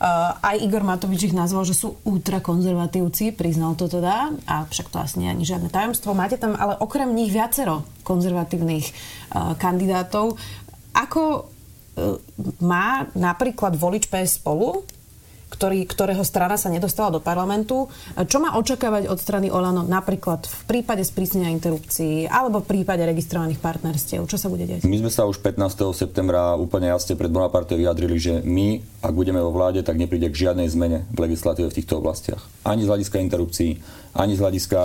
Uh, 0.00 0.32
aj 0.40 0.62
Igor 0.62 0.80
Matovič 0.80 1.28
ich 1.28 1.36
nazval, 1.36 1.66
že 1.66 1.76
sú 1.76 1.98
ultrakonzervatívci, 2.08 3.36
priznal 3.36 3.76
to 3.76 3.84
teda, 3.84 4.32
a 4.48 4.64
však 4.64 4.88
to 4.88 4.96
asi 4.96 5.20
nie 5.20 5.28
je 5.28 5.34
ani 5.34 5.44
žiadne 5.44 5.68
tajomstvo. 5.68 6.16
Máte 6.16 6.40
tam 6.40 6.56
ale 6.56 6.78
okrem 6.78 7.12
nich 7.12 7.28
viacero 7.28 7.84
konzervatívnych 8.06 8.86
uh, 8.86 9.52
kandidátov. 9.58 10.40
Ako 10.94 11.22
uh, 11.42 12.16
má 12.62 13.10
napríklad 13.12 13.76
volič 13.76 14.08
PS 14.08 14.40
spolu 14.40 14.86
ktorý, 15.50 15.84
ktorého 15.84 16.22
strana 16.22 16.54
sa 16.54 16.70
nedostala 16.70 17.10
do 17.10 17.20
parlamentu. 17.20 17.90
Čo 18.14 18.38
má 18.38 18.54
očakávať 18.56 19.10
od 19.10 19.18
strany 19.18 19.50
Olano 19.50 19.82
napríklad 19.82 20.46
v 20.46 20.62
prípade 20.70 21.02
sprísnenia 21.02 21.50
interrupcií 21.50 22.30
alebo 22.30 22.62
v 22.62 22.78
prípade 22.78 23.02
registrovaných 23.02 23.58
partnerstiev? 23.58 24.22
Čo 24.30 24.38
sa 24.38 24.46
bude 24.46 24.64
deť? 24.64 24.86
My 24.86 24.96
sme 25.02 25.10
sa 25.10 25.26
už 25.26 25.42
15. 25.42 25.90
septembra 25.92 26.54
úplne 26.54 26.88
jasne 26.94 27.18
pred 27.18 27.28
Bonaparte 27.28 27.74
vyjadrili, 27.74 28.16
že 28.16 28.34
my, 28.46 28.80
ak 29.02 29.12
budeme 29.12 29.42
vo 29.42 29.50
vláde, 29.50 29.82
tak 29.82 29.98
nepríde 29.98 30.30
k 30.30 30.48
žiadnej 30.48 30.70
zmene 30.70 31.04
v 31.10 31.18
legislatíve 31.26 31.68
v 31.68 31.76
týchto 31.82 31.98
oblastiach. 31.98 32.46
Ani 32.62 32.86
z 32.86 32.90
hľadiska 32.94 33.18
interrupcií, 33.18 33.82
ani 34.10 34.34
z 34.34 34.40
hľadiska... 34.42 34.78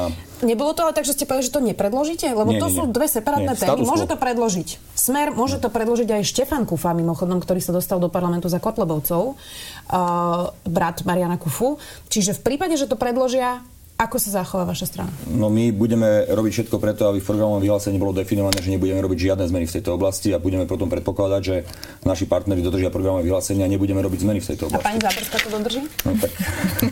Nebolo 0.46 0.78
to 0.78 0.86
ale 0.86 0.94
tak, 0.94 1.08
že 1.08 1.18
ste 1.18 1.26
povedali, 1.26 1.48
že 1.50 1.56
to 1.56 1.64
nepredložíte? 1.64 2.28
Lebo 2.30 2.54
nie, 2.54 2.62
to 2.62 2.70
nie, 2.70 2.78
sú 2.78 2.84
dve 2.92 3.10
separátne 3.10 3.56
nie, 3.56 3.60
témy. 3.60 3.82
Môže 3.82 4.06
to 4.06 4.18
predložiť 4.20 4.70
Smer, 4.94 5.34
môže 5.34 5.58
to 5.58 5.70
predložiť 5.74 6.10
aj 6.18 6.22
Štefan 6.24 6.64
Kufa, 6.70 6.94
mimochodom, 6.94 7.42
ktorý 7.42 7.62
sa 7.62 7.74
dostal 7.74 7.98
do 7.98 8.10
parlamentu 8.10 8.46
za 8.48 8.62
Kotlebovcov, 8.62 9.34
uh, 9.34 10.50
brat 10.66 11.02
Mariana 11.04 11.42
Kufu. 11.42 11.82
Čiže 12.10 12.38
v 12.38 12.42
prípade, 12.54 12.78
že 12.78 12.86
to 12.86 12.98
predložia, 12.98 13.66
ako 13.96 14.20
sa 14.20 14.44
zachová 14.44 14.68
vaša 14.68 14.92
strana? 14.92 15.12
No 15.32 15.48
my 15.48 15.72
budeme 15.72 16.28
robiť 16.28 16.52
všetko 16.52 16.84
preto, 16.84 17.08
aby 17.08 17.24
v 17.24 17.28
programovom 17.32 17.64
vyhlásení 17.64 17.96
bolo 17.96 18.12
definované, 18.12 18.60
že 18.60 18.68
nebudeme 18.68 19.00
robiť 19.00 19.32
žiadne 19.32 19.48
zmeny 19.48 19.66
v 19.72 19.76
tejto 19.80 19.96
oblasti 19.96 20.36
a 20.36 20.38
budeme 20.44 20.68
potom 20.68 20.92
predpokladať, 20.92 21.42
že 21.42 21.64
naši 22.04 22.28
partneri 22.28 22.60
dodržia 22.60 22.92
programové 22.92 23.32
vyhlásenie 23.32 23.64
a 23.64 23.72
nebudeme 23.72 24.04
robiť 24.04 24.20
zmeny 24.28 24.44
v 24.44 24.48
tejto 24.52 24.68
oblasti. 24.68 24.84
A 24.84 24.90
pani 24.92 25.00
Záborská 25.00 25.38
to 25.40 25.48
dodrží? 25.48 25.82
No 26.04 26.12
tak 26.20 26.32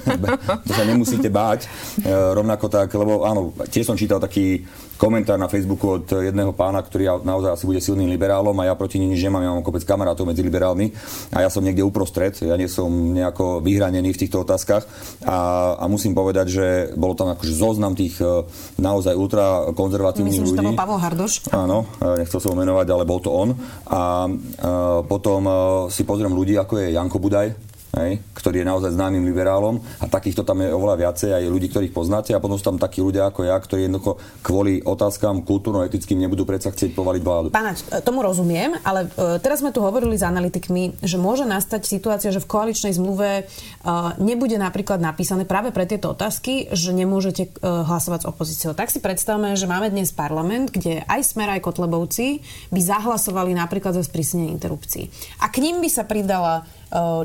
to 0.68 0.72
sa 0.72 0.84
nemusíte 0.88 1.28
báť. 1.28 1.68
E, 1.68 1.68
rovnako 2.08 2.72
tak, 2.72 2.88
lebo 2.96 3.28
áno, 3.28 3.52
tiež 3.68 3.84
som 3.84 4.00
čítal 4.00 4.24
taký 4.24 4.64
komentár 5.04 5.36
na 5.36 5.52
Facebooku 5.52 6.00
od 6.00 6.08
jedného 6.08 6.56
pána, 6.56 6.80
ktorý 6.80 7.20
naozaj 7.28 7.60
asi 7.60 7.68
bude 7.68 7.84
silným 7.84 8.08
liberálom 8.08 8.56
a 8.64 8.72
ja 8.72 8.74
proti 8.80 9.04
nič 9.04 9.20
nemám, 9.20 9.44
ja 9.44 9.52
mám 9.52 9.66
kopec 9.68 9.84
kamarátov 9.84 10.24
medzi 10.24 10.40
liberálmi 10.40 10.96
a 11.36 11.44
ja 11.44 11.52
som 11.52 11.60
niekde 11.60 11.84
uprostred, 11.84 12.32
ja 12.40 12.56
nie 12.56 12.72
som 12.72 12.88
nejako 12.88 13.60
vyhranený 13.60 14.16
v 14.16 14.22
týchto 14.24 14.48
otázkach 14.48 14.88
a, 15.28 15.76
a 15.76 15.86
musím 15.92 16.16
povedať, 16.16 16.48
že 16.48 16.66
bolo 16.96 17.20
tam 17.20 17.36
akože 17.36 17.52
zoznam 17.52 18.00
tých 18.00 18.16
e, 18.24 18.48
naozaj 18.80 19.12
ultrakonzervatívnych 19.12 20.40
ľudí. 20.40 20.56
Myslím, 20.56 20.64
že 20.64 20.64
to 20.64 20.72
bol 20.72 20.80
Pavel 20.80 21.00
Hardoš. 21.04 21.34
Áno, 21.52 21.84
e, 22.00 22.24
nechcel 22.24 22.40
som 22.40 22.56
ho 22.56 22.58
menovať, 22.64 22.88
ale 22.88 23.04
bol 23.04 23.20
to 23.20 23.28
on. 23.28 23.52
A, 23.52 23.60
a 23.92 24.02
potom 25.04 25.44
si 25.92 26.08
pozriem 26.08 26.32
ľudí, 26.32 26.56
ako 26.56 26.80
je 26.80 26.96
Janko 26.96 27.20
Budaj, 27.20 27.73
hej, 27.94 28.26
ktorý 28.34 28.66
je 28.66 28.70
naozaj 28.74 28.98
známym 28.98 29.22
liberálom 29.22 29.78
a 30.02 30.10
takýchto 30.10 30.42
tam 30.42 30.66
je 30.66 30.74
oveľa 30.74 30.96
viacej 30.98 31.30
aj 31.30 31.44
ľudí, 31.46 31.70
ktorých 31.70 31.94
poznáte 31.94 32.34
a 32.34 32.42
potom 32.42 32.58
sú 32.58 32.66
tam 32.66 32.82
takí 32.82 33.06
ľudia 33.06 33.30
ako 33.30 33.46
ja, 33.46 33.54
ktorí 33.54 33.86
jednoducho 33.86 34.18
kvôli 34.42 34.82
otázkam 34.82 35.46
kultúrno-etickým 35.46 36.18
nebudú 36.18 36.42
predsa 36.42 36.74
chcieť 36.74 36.98
povaliť 36.98 37.22
vládu. 37.22 37.48
Pánač, 37.54 37.86
tomu 38.02 38.26
rozumiem, 38.26 38.74
ale 38.82 39.06
e, 39.14 39.38
teraz 39.38 39.62
sme 39.62 39.70
tu 39.70 39.86
hovorili 39.86 40.18
s 40.18 40.26
analytikmi, 40.26 41.06
že 41.06 41.22
môže 41.22 41.46
nastať 41.46 41.86
situácia, 41.86 42.34
že 42.34 42.42
v 42.42 42.50
koaličnej 42.50 42.98
zmluve 42.98 43.30
e, 43.30 43.44
nebude 44.18 44.58
napríklad 44.58 44.98
napísané 44.98 45.46
práve 45.46 45.70
pre 45.70 45.86
tieto 45.86 46.18
otázky, 46.18 46.74
že 46.74 46.98
nemôžete 46.98 47.44
e, 47.46 47.50
hlasovať 47.62 48.26
s 48.26 48.30
opozíciou. 48.30 48.72
Tak 48.74 48.90
si 48.90 49.06
predstavme, 49.06 49.54
že 49.54 49.70
máme 49.70 49.94
dnes 49.94 50.10
parlament, 50.10 50.74
kde 50.74 51.06
aj 51.06 51.22
Smer, 51.30 51.54
aj 51.54 51.62
Kotlebovci 51.62 52.42
by 52.74 52.82
zahlasovali 52.82 53.54
napríklad 53.54 53.94
za 53.94 54.02
sprísnenie 54.02 54.50
interrupcií. 54.50 55.14
A 55.46 55.54
k 55.54 55.62
ním 55.62 55.78
by 55.78 55.90
sa 55.94 56.10
pridala 56.10 56.66
E, 56.66 56.83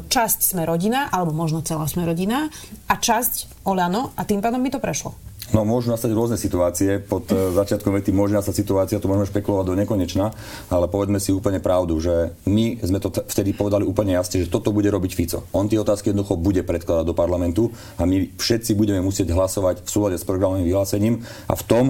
časť 0.08 0.38
sme 0.56 0.62
rodina, 0.64 1.12
alebo 1.12 1.36
možno 1.36 1.60
celá 1.60 1.84
sme 1.84 2.08
rodina 2.08 2.48
a 2.88 2.94
časť 2.96 3.64
Olano 3.68 4.16
a 4.16 4.24
tým 4.24 4.40
pádom 4.40 4.64
by 4.64 4.72
to 4.72 4.80
prešlo. 4.80 5.12
No 5.48 5.64
môžu 5.64 5.88
nastať 5.88 6.12
rôzne 6.12 6.36
situácie. 6.36 7.00
Pod 7.00 7.24
e, 7.32 7.56
začiatkom 7.56 7.96
vety 7.96 8.12
môže 8.12 8.36
nastať 8.36 8.52
situácia, 8.52 9.00
to 9.00 9.08
môžeme 9.08 9.32
špekulovať 9.32 9.64
do 9.64 9.78
nekonečna, 9.80 10.26
ale 10.68 10.92
povedzme 10.92 11.16
si 11.16 11.32
úplne 11.32 11.56
pravdu, 11.56 11.96
že 11.96 12.36
my 12.44 12.76
sme 12.84 13.00
to 13.00 13.08
vtedy 13.08 13.56
povedali 13.56 13.88
úplne 13.88 14.12
jasne, 14.12 14.44
že 14.44 14.52
toto 14.52 14.76
bude 14.76 14.92
robiť 14.92 15.12
Fico. 15.16 15.48
On 15.56 15.64
tie 15.64 15.80
otázky 15.80 16.12
jednoducho 16.12 16.36
bude 16.36 16.60
predkladať 16.68 17.04
do 17.08 17.16
parlamentu 17.16 17.72
a 17.96 18.04
my 18.04 18.28
všetci 18.36 18.76
budeme 18.76 19.00
musieť 19.00 19.32
hlasovať 19.32 19.84
v 19.84 19.88
súlade 19.88 20.16
s 20.20 20.28
programovým 20.28 20.68
vyhlásením 20.68 21.24
a 21.48 21.56
v 21.56 21.64
tom 21.64 21.84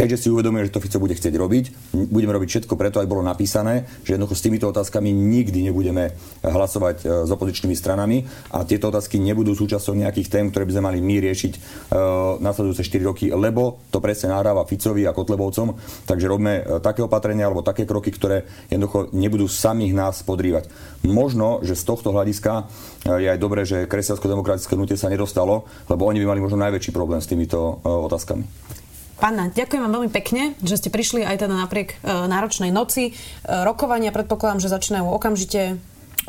keďže 0.00 0.24
si 0.24 0.28
uvedomuje, 0.32 0.64
že 0.64 0.72
to 0.72 0.80
Fico 0.80 0.96
bude 0.96 1.12
chcieť 1.12 1.36
robiť, 1.36 1.64
budeme 2.08 2.32
robiť 2.32 2.48
všetko 2.48 2.72
preto, 2.72 3.04
aj 3.04 3.10
bolo 3.12 3.20
napísané, 3.20 3.84
že 4.00 4.16
jednoducho 4.16 4.32
s 4.32 4.44
týmito 4.48 4.64
otázkami 4.72 5.12
nikdy 5.12 5.68
nebudeme 5.68 6.16
hlasovať 6.40 6.96
e, 7.04 7.28
s 7.28 7.30
opozičnými 7.30 7.76
stranami 7.76 8.24
a 8.48 8.64
tieto 8.64 8.88
otázky 8.88 9.20
nebudú 9.20 9.52
súčasťou 9.52 9.92
nejakých 10.00 10.32
tém, 10.32 10.48
ktoré 10.48 10.64
by 10.64 10.72
sme 10.72 10.88
mali 10.88 10.98
my 11.04 11.16
riešiť 11.20 11.52
uh, 11.52 12.40
nasledujúce 12.40 12.80
4 12.80 13.10
roky, 13.10 13.26
lebo 13.28 13.82
to 13.92 14.00
presne 14.00 14.32
nahráva 14.32 14.64
Ficovi 14.64 15.04
a 15.04 15.12
Kotlebovcom. 15.12 15.76
Takže 16.06 16.30
robíme 16.30 16.54
uh, 16.62 16.62
také 16.80 17.04
opatrenia 17.04 17.50
alebo 17.50 17.66
také 17.66 17.84
kroky, 17.84 18.14
ktoré 18.14 18.48
jednoducho 18.72 19.12
nebudú 19.12 19.50
samých 19.50 19.92
nás 19.92 20.16
podrývať. 20.24 20.70
Možno, 21.04 21.60
že 21.60 21.76
z 21.76 21.84
tohto 21.84 22.14
hľadiska 22.14 22.70
je 23.04 23.28
aj 23.28 23.40
dobré, 23.40 23.66
že 23.66 23.88
kresťansko-demokratické 23.88 24.72
hnutie 24.76 24.96
sa 24.96 25.12
nedostalo, 25.12 25.66
lebo 25.88 26.06
oni 26.06 26.22
by 26.24 26.26
mali 26.36 26.40
možno 26.40 26.60
najväčší 26.60 26.92
problém 26.94 27.20
s 27.20 27.28
týmito 27.28 27.80
otázkami. 27.84 28.79
Pána, 29.20 29.52
ďakujem 29.52 29.84
vám 29.84 30.00
veľmi 30.00 30.10
pekne, 30.16 30.56
že 30.64 30.80
ste 30.80 30.88
prišli 30.88 31.28
aj 31.28 31.44
teda 31.44 31.52
napriek 31.52 31.92
e, 31.92 31.96
náročnej 32.08 32.72
noci. 32.72 33.12
E, 33.12 33.22
rokovania 33.44 34.16
predpokladám, 34.16 34.64
že 34.64 34.72
začínajú 34.72 35.12
okamžite 35.12 35.76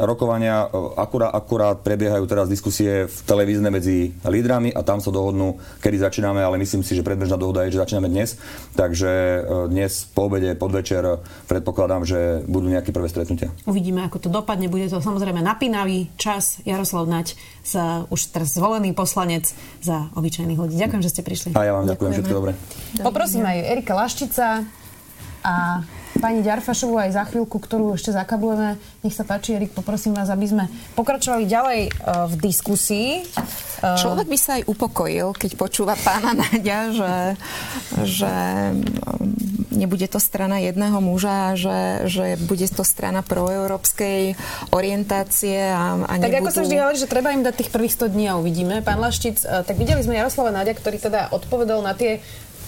rokovania 0.03 0.67
e, 0.67 0.97
akurát, 0.97 1.31
akurát 1.31 1.77
prebiehajú 1.81 2.25
teraz 2.25 2.49
diskusie 2.49 3.05
v 3.07 3.17
televízne 3.23 3.69
medzi 3.69 4.11
lídrami 4.25 4.73
a 4.73 4.81
tam 4.81 4.99
sa 4.99 5.13
dohodnú, 5.13 5.61
kedy 5.79 6.01
začíname, 6.01 6.41
ale 6.41 6.57
myslím 6.61 6.81
si, 6.81 6.97
že 6.97 7.05
predbežná 7.05 7.37
dohoda 7.37 7.63
je, 7.65 7.77
že 7.77 7.81
začíname 7.81 8.09
dnes. 8.09 8.35
Takže 8.73 9.11
e, 9.11 9.39
dnes 9.69 10.09
po 10.11 10.27
obede, 10.27 10.57
podvečer 10.57 11.21
predpokladám, 11.45 12.03
že 12.03 12.43
budú 12.49 12.67
nejaké 12.69 12.89
prvé 12.91 13.07
stretnutia. 13.07 13.53
Uvidíme, 13.69 14.05
ako 14.05 14.17
to 14.17 14.29
dopadne. 14.29 14.67
Bude 14.67 14.89
to 14.89 14.99
samozrejme 14.99 15.39
napínavý 15.39 16.09
čas. 16.17 16.59
Jaroslav 16.65 17.05
Nať, 17.07 17.37
sa 17.61 18.09
už 18.09 18.33
teraz 18.33 18.57
zvolený 18.57 18.93
poslanec 18.97 19.49
za 19.81 20.09
obyčajných 20.17 20.59
ľudí. 20.59 20.75
Ďakujem, 20.77 21.03
že 21.05 21.11
ste 21.13 21.21
prišli. 21.21 21.49
A 21.53 21.61
ja 21.65 21.73
vám 21.77 21.85
ďakujem, 21.85 22.11
všetko 22.17 22.33
dobré. 22.33 22.51
Poprosím 23.01 23.45
aj 23.45 23.57
Erika 23.69 23.93
Laščica 23.93 24.65
a 25.41 25.55
pani 26.19 26.43
Ďarfašovú 26.43 26.99
aj 26.99 27.15
za 27.15 27.23
chvíľku, 27.29 27.61
ktorú 27.61 27.95
ešte 27.95 28.11
zakablujeme. 28.11 28.75
Nech 29.05 29.15
sa 29.15 29.23
páči, 29.23 29.55
Erik, 29.55 29.71
poprosím 29.71 30.17
vás, 30.17 30.27
aby 30.27 30.45
sme 30.49 30.63
pokračovali 30.99 31.47
ďalej 31.47 31.81
uh, 31.87 32.27
v 32.27 32.35
diskusii. 32.41 33.09
Uh, 33.79 33.95
Človek 33.95 34.27
by 34.27 34.37
sa 34.37 34.51
aj 34.59 34.63
upokojil, 34.67 35.31
keď 35.37 35.51
počúva 35.55 35.95
pána 35.95 36.35
Nadia, 36.41 36.91
že, 36.91 37.15
že 38.03 38.33
nebude 39.71 40.05
to 40.11 40.19
strana 40.19 40.59
jedného 40.59 40.99
muža, 40.99 41.55
že, 41.55 42.05
že 42.11 42.25
bude 42.43 42.67
to 42.67 42.83
strana 42.83 43.23
proeurópskej 43.23 44.35
orientácie 44.75 45.57
a, 45.71 45.95
a 46.05 46.13
Tak 46.19 46.27
nebudú... 46.27 46.49
ako 46.49 46.51
sa 46.53 46.61
vždy 46.67 46.75
hovorí, 46.77 46.97
že 46.99 47.09
treba 47.09 47.33
im 47.33 47.41
dať 47.41 47.55
tých 47.65 47.71
prvých 47.73 47.95
100 47.97 48.13
dní 48.13 48.25
a 48.29 48.37
uvidíme. 48.37 48.85
Pán 48.85 49.01
Laštic, 49.01 49.41
tak 49.41 49.75
videli 49.79 50.03
sme 50.03 50.19
Jaroslava 50.19 50.53
Nadia, 50.53 50.77
ktorý 50.77 51.01
teda 51.01 51.33
odpovedal 51.33 51.81
na 51.81 51.97
tie 51.97 52.21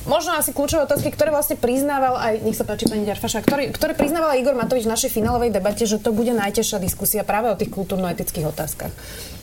možno 0.05 0.35
asi 0.35 0.51
kľúčové 0.51 0.83
otázky, 0.83 1.11
ktoré 1.11 1.31
vlastne 1.31 1.55
priznával 1.55 2.19
aj, 2.19 2.33
nech 2.43 2.57
sa 2.57 2.67
páči 2.67 2.87
pani 2.87 3.07
Ďarfaša, 3.07 3.39
ktorý, 3.43 3.63
ktoré 3.71 3.95
priznával 3.95 4.35
aj 4.35 4.39
Igor 4.43 4.55
Matovič 4.55 4.83
v 4.83 4.93
našej 4.93 5.11
finálovej 5.15 5.51
debate, 5.55 5.83
že 5.87 5.99
to 5.99 6.11
bude 6.11 6.31
najtežšia 6.31 6.79
diskusia 6.79 7.21
práve 7.23 7.51
o 7.51 7.55
tých 7.55 7.71
kultúrno-etických 7.71 8.45
otázkach. 8.51 8.91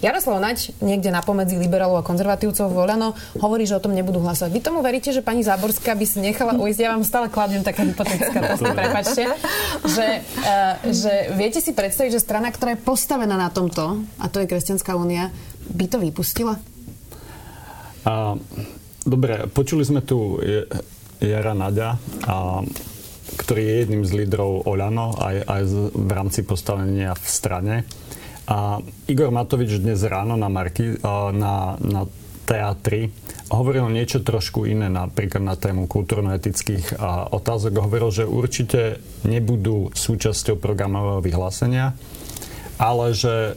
Jaroslav 0.01 0.41
Naď, 0.41 0.73
niekde 0.81 1.13
na 1.13 1.21
pomedzi 1.21 1.61
liberálov 1.61 2.01
a 2.01 2.07
konzervatívcov 2.07 2.73
Voľano, 2.73 3.13
hovorí, 3.37 3.69
že 3.69 3.77
o 3.77 3.85
tom 3.85 3.93
nebudú 3.93 4.25
hlasovať. 4.25 4.49
Vy 4.49 4.61
tomu 4.65 4.81
veríte, 4.81 5.13
že 5.13 5.21
pani 5.21 5.45
Záborská 5.45 5.93
by 5.93 6.07
si 6.09 6.25
nechala 6.25 6.57
ujsť? 6.57 6.81
Ja 6.81 6.97
vám 6.97 7.05
stále 7.05 7.29
kladiem 7.29 7.61
taká 7.61 7.85
hypotetická 7.85 8.39
otázka, 8.41 8.73
prepačte. 8.73 9.23
Že, 9.85 10.09
uh, 10.25 10.75
že 10.89 11.13
viete 11.37 11.61
si 11.61 11.77
predstaviť, 11.77 12.17
že 12.17 12.25
strana, 12.25 12.49
ktorá 12.49 12.77
je 12.77 12.81
postavená 12.81 13.37
na 13.37 13.53
tomto, 13.53 14.01
a 14.17 14.27
to 14.33 14.41
je 14.41 14.49
Kresťanská 14.49 14.97
únia, 14.97 15.29
by 15.69 15.85
to 15.85 16.01
vypustila? 16.01 16.57
Uh, 18.09 18.41
Dobre, 19.01 19.49
počuli 19.49 19.81
sme 19.81 20.05
tu 20.05 20.37
Jara 21.21 21.57
Naďa, 21.57 21.97
a, 22.29 22.61
ktorý 23.41 23.63
je 23.65 23.75
jedným 23.85 24.03
z 24.05 24.13
lídrov 24.25 24.69
Oľano 24.69 25.17
aj, 25.17 25.37
aj 25.49 25.63
v 25.97 26.11
rámci 26.13 26.41
postavenia 26.45 27.17
v 27.17 27.25
strane. 27.25 27.75
A 28.51 28.83
Igor 29.09 29.33
Matovič 29.33 29.81
dnes 29.81 30.05
ráno 30.05 30.37
na, 30.37 30.53
Marky, 30.53 31.01
na, 31.33 31.79
na 31.81 32.03
teatri 32.45 33.15
hovoril 33.55 33.87
niečo 33.95 34.27
trošku 34.27 34.67
iné, 34.67 34.91
napríklad 34.91 35.39
na 35.39 35.55
tému 35.55 35.87
kultúrno-etických 35.87 36.99
otázok. 37.31 37.79
Hovoril, 37.79 38.11
že 38.11 38.25
určite 38.27 38.99
nebudú 39.23 39.95
súčasťou 39.95 40.59
programového 40.59 41.23
vyhlásenia, 41.23 41.95
ale 42.77 43.15
že 43.15 43.55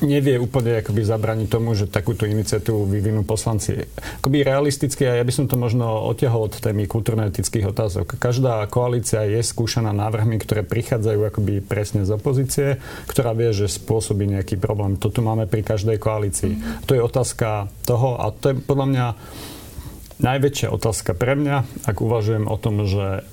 nevie 0.00 0.40
úplne 0.40 0.80
akoby 0.80 1.02
zabraniť 1.04 1.48
tomu, 1.48 1.76
že 1.76 1.88
takúto 1.88 2.24
iniciatívu 2.24 2.88
vyvinú 2.88 3.22
poslanci. 3.24 3.76
Akoby 4.20 4.44
realisticky, 4.44 5.04
a 5.06 5.20
ja 5.20 5.24
by 5.24 5.32
som 5.32 5.46
to 5.46 5.60
možno 5.60 5.86
otiahol 6.08 6.48
od 6.48 6.56
témy 6.56 6.88
kultúrno-etických 6.88 7.68
otázok. 7.70 8.16
Každá 8.16 8.64
koalícia 8.68 9.24
je 9.28 9.40
skúšaná 9.40 9.92
návrhmi, 9.92 10.40
ktoré 10.40 10.64
prichádzajú 10.64 11.20
akoby 11.30 11.54
presne 11.64 12.08
z 12.08 12.16
opozície, 12.16 12.80
ktorá 13.08 13.36
vie, 13.36 13.52
že 13.52 13.68
spôsobí 13.68 14.28
nejaký 14.28 14.56
problém. 14.56 14.96
To 15.00 15.12
tu 15.12 15.20
máme 15.20 15.44
pri 15.48 15.64
každej 15.64 16.00
koalícii. 16.00 16.52
Mm. 16.56 16.62
To 16.88 16.92
je 16.96 17.00
otázka 17.00 17.68
toho, 17.84 18.16
a 18.20 18.32
to 18.32 18.52
je 18.52 18.54
podľa 18.60 18.86
mňa 18.88 19.06
najväčšia 20.20 20.68
otázka 20.68 21.16
pre 21.16 21.32
mňa, 21.32 21.88
ak 21.88 21.96
uvažujem 21.96 22.44
o 22.44 22.56
tom, 22.60 22.84
že 22.84 23.24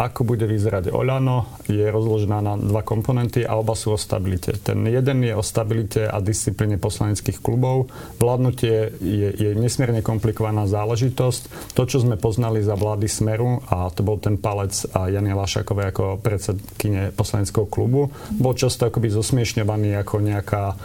ako 0.00 0.24
bude 0.24 0.48
vyzerať 0.48 0.88
Oľano, 0.88 1.60
je 1.68 1.84
rozložená 1.84 2.40
na 2.40 2.56
dva 2.56 2.80
komponenty 2.80 3.44
a 3.44 3.60
oba 3.60 3.76
sú 3.76 3.92
o 3.92 4.00
stabilite. 4.00 4.56
Ten 4.56 4.88
jeden 4.88 5.20
je 5.20 5.36
o 5.36 5.44
stabilite 5.44 6.08
a 6.08 6.24
disciplíne 6.24 6.80
poslaneckých 6.80 7.44
klubov. 7.44 7.92
Vládnutie 8.16 8.96
je, 8.96 9.28
je 9.36 9.50
nesmierne 9.52 10.00
komplikovaná 10.00 10.64
záležitosť. 10.64 11.74
To, 11.76 11.82
čo 11.84 12.00
sme 12.00 12.16
poznali 12.16 12.64
za 12.64 12.80
vlády 12.80 13.12
Smeru, 13.12 13.60
a 13.68 13.92
to 13.92 14.00
bol 14.00 14.16
ten 14.16 14.40
palec 14.40 14.72
a 14.96 15.12
Jany 15.12 15.36
Lašakovej 15.36 15.92
ako 15.92 16.04
predsedkyne 16.24 17.12
poslaneckého 17.12 17.68
klubu, 17.68 18.08
bol 18.32 18.56
často 18.56 18.88
akoby 18.88 19.12
zosmiešňovaný 19.12 20.00
ako 20.00 20.24
nejaká 20.24 20.80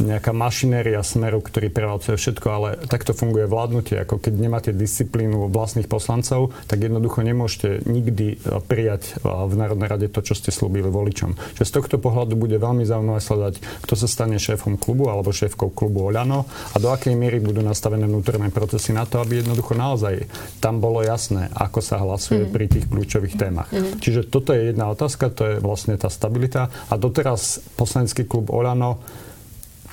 nejaká 0.00 0.32
mašinéria 0.32 1.02
smeru, 1.04 1.44
ktorý 1.44 1.68
prevalcuje 1.68 2.16
všetko, 2.16 2.46
ale 2.48 2.68
takto 2.88 3.12
funguje 3.12 3.44
vládnutie. 3.44 4.00
Ako 4.00 4.16
keď 4.22 4.32
nemáte 4.38 4.70
disciplínu 4.72 5.52
vlastných 5.52 5.90
poslancov, 5.90 6.54
tak 6.70 6.80
jednoducho 6.80 7.20
nemôžete 7.20 7.84
nikdy 7.84 8.38
e, 8.40 8.60
prijať 8.64 9.20
e, 9.20 9.26
v 9.26 9.52
Národnej 9.58 9.88
rade 9.90 10.06
to, 10.08 10.24
čo 10.24 10.32
ste 10.32 10.54
slúbili 10.54 10.88
voličom. 10.88 11.36
Čiže 11.58 11.68
z 11.68 11.74
tohto 11.76 11.96
pohľadu 12.00 12.38
bude 12.38 12.56
veľmi 12.56 12.86
zaujímavé 12.86 13.20
sledať, 13.20 13.54
kto 13.84 13.94
sa 13.98 14.08
stane 14.08 14.40
šéfom 14.40 14.80
klubu 14.80 15.10
alebo 15.12 15.34
šéfkou 15.34 15.74
klubu 15.74 16.08
Oľano 16.08 16.46
a 16.72 16.76
do 16.80 16.88
akej 16.94 17.12
miery 17.18 17.42
budú 17.42 17.60
nastavené 17.60 18.06
vnútorné 18.06 18.48
procesy 18.54 18.94
na 18.94 19.04
to, 19.04 19.18
aby 19.18 19.42
jednoducho 19.42 19.74
naozaj 19.74 20.24
tam 20.62 20.78
bolo 20.78 21.02
jasné, 21.02 21.50
ako 21.52 21.80
sa 21.82 21.98
hlasuje 22.00 22.46
mm. 22.46 22.50
pri 22.52 22.64
tých 22.70 22.86
kľúčových 22.86 23.34
témach. 23.34 23.68
Mm. 23.74 23.98
Čiže 23.98 24.30
toto 24.30 24.54
je 24.54 24.70
jedna 24.70 24.88
otázka, 24.92 25.32
to 25.32 25.42
je 25.46 25.54
vlastne 25.58 25.98
tá 25.98 26.12
stabilita. 26.12 26.70
A 26.92 26.94
doteraz 26.94 27.62
poslanecký 27.74 28.28
klub 28.28 28.52
Oľano 28.52 29.02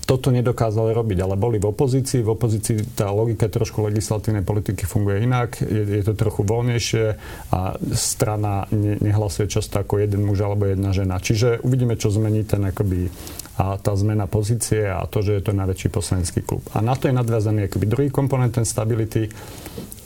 toto 0.10 0.34
nedokázali 0.34 0.89
robiť, 0.89 1.22
ale 1.22 1.38
boli 1.38 1.62
v 1.62 1.70
opozícii. 1.70 2.26
V 2.26 2.34
opozícii 2.34 2.97
tá 2.97 3.14
logika 3.14 3.45
trošku 3.45 3.86
legislatívnej 3.86 4.41
politiky 4.41 4.89
funguje 4.89 5.22
inak, 5.22 5.62
je, 5.62 5.86
je 5.86 6.01
to 6.01 6.18
trochu 6.18 6.41
voľnejšie 6.41 7.05
a 7.53 7.78
strana 7.93 8.66
ne, 8.74 8.97
nehlasuje 8.97 9.45
často 9.45 9.78
ako 9.78 10.01
jeden 10.01 10.26
muž 10.26 10.41
alebo 10.41 10.66
jedna 10.66 10.89
žena. 10.97 11.22
Čiže 11.22 11.62
uvidíme, 11.62 11.93
čo 11.93 12.10
zmení 12.10 12.41
ten 12.41 12.66
akoby 12.66 13.14
a 13.62 13.78
tá 13.78 13.93
zmena 13.93 14.26
pozície 14.26 14.89
a 14.89 15.05
to, 15.05 15.22
že 15.22 15.38
je 15.38 15.43
to 15.45 15.53
najväčší 15.53 15.93
poslanecký 15.93 16.41
klub. 16.41 16.66
A 16.74 16.82
na 16.82 16.97
to 16.97 17.05
je 17.05 17.14
nadviazaný 17.14 17.70
akoby 17.70 17.86
druhý 17.86 18.10
komponent, 18.10 18.57
ten 18.57 18.66
stability. 18.66 19.30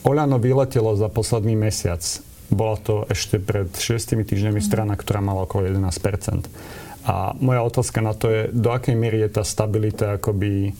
Oľano 0.04 0.36
vyletelo 0.36 0.99
za 0.99 1.08
posledný 1.08 1.56
mesiac. 1.56 2.04
Bola 2.51 2.76
to 2.76 3.08
ešte 3.08 3.39
pred 3.39 3.72
6 3.72 4.20
týždňami 4.20 4.60
strana, 4.60 4.99
ktorá 4.99 5.24
mala 5.24 5.47
okolo 5.47 5.72
11 5.72 5.80
a 7.04 7.36
moja 7.36 7.62
otázka 7.68 7.99
na 7.99 8.16
to 8.16 8.32
je, 8.32 8.41
do 8.51 8.72
akej 8.72 8.95
miery 8.95 9.28
je 9.28 9.39
tá 9.39 9.43
stabilita 9.43 10.16
akoby 10.16 10.70
e, 10.70 10.72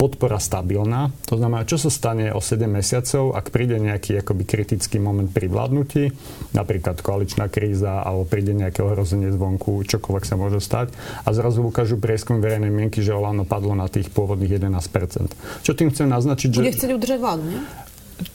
podpora 0.00 0.40
stabilná. 0.40 1.12
To 1.28 1.36
znamená, 1.36 1.68
čo 1.68 1.76
sa 1.76 1.92
stane 1.92 2.32
o 2.32 2.40
7 2.40 2.64
mesiacov, 2.64 3.36
ak 3.36 3.52
príde 3.52 3.76
nejaký 3.76 4.24
akoby 4.24 4.48
kritický 4.48 4.96
moment 4.96 5.28
pri 5.28 5.52
vládnutí, 5.52 6.08
napríklad 6.56 7.04
koaličná 7.04 7.52
kríza, 7.52 8.00
alebo 8.00 8.24
príde 8.24 8.56
nejaké 8.56 8.80
ohrozenie 8.80 9.28
zvonku, 9.28 9.84
čokoľvek 9.84 10.24
sa 10.24 10.40
môže 10.40 10.64
stať 10.64 10.96
a 11.24 11.28
zrazu 11.36 11.60
ukážu 11.60 12.00
prieskum 12.00 12.40
verejnej 12.40 12.72
mienky, 12.72 13.04
že 13.04 13.12
Olano 13.12 13.44
padlo 13.44 13.76
na 13.76 13.92
tých 13.92 14.08
pôvodných 14.08 14.56
11%. 14.56 15.36
Čo 15.60 15.72
tým 15.76 15.92
chcem 15.92 16.08
naznačiť, 16.08 16.48
že... 16.48 16.60
Bude 16.64 16.72
chcieť 16.72 16.92
udržať 16.96 17.18
vládu, 17.20 17.44
nie? 17.44 17.60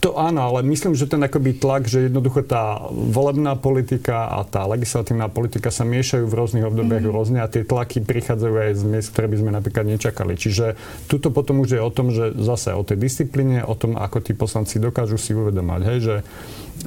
To 0.04 0.20
áno, 0.20 0.44
ale 0.44 0.60
myslím, 0.68 0.92
že 0.92 1.08
ten 1.08 1.24
akoby 1.24 1.56
tlak, 1.56 1.88
že 1.88 2.12
jednoducho 2.12 2.44
tá 2.44 2.84
volebná 2.92 3.56
politika 3.56 4.28
a 4.28 4.44
tá 4.44 4.68
legislatívna 4.68 5.32
politika 5.32 5.72
sa 5.72 5.88
miešajú 5.88 6.28
v 6.28 6.36
rôznych 6.36 6.68
obdobiach 6.68 7.04
mm. 7.04 7.12
rôzne 7.16 7.40
a 7.40 7.48
tie 7.48 7.64
tlaky 7.64 8.04
prichádzajú 8.04 8.54
aj 8.60 8.72
z 8.76 8.84
miest, 8.84 9.16
ktoré 9.16 9.32
by 9.32 9.38
sme 9.40 9.52
napríklad 9.56 9.86
nečakali. 9.88 10.36
Čiže 10.36 10.76
tuto 11.08 11.32
potom 11.32 11.64
už 11.64 11.80
je 11.80 11.82
o 11.84 11.92
tom, 11.96 12.12
že 12.12 12.36
zase 12.36 12.76
o 12.76 12.84
tej 12.84 13.00
disciplíne, 13.00 13.64
o 13.64 13.72
tom, 13.72 13.96
ako 13.96 14.20
tí 14.20 14.36
poslanci 14.36 14.84
dokážu 14.84 15.16
si 15.16 15.32
uvedomať, 15.32 15.82
hej, 15.88 16.00
že 16.04 16.16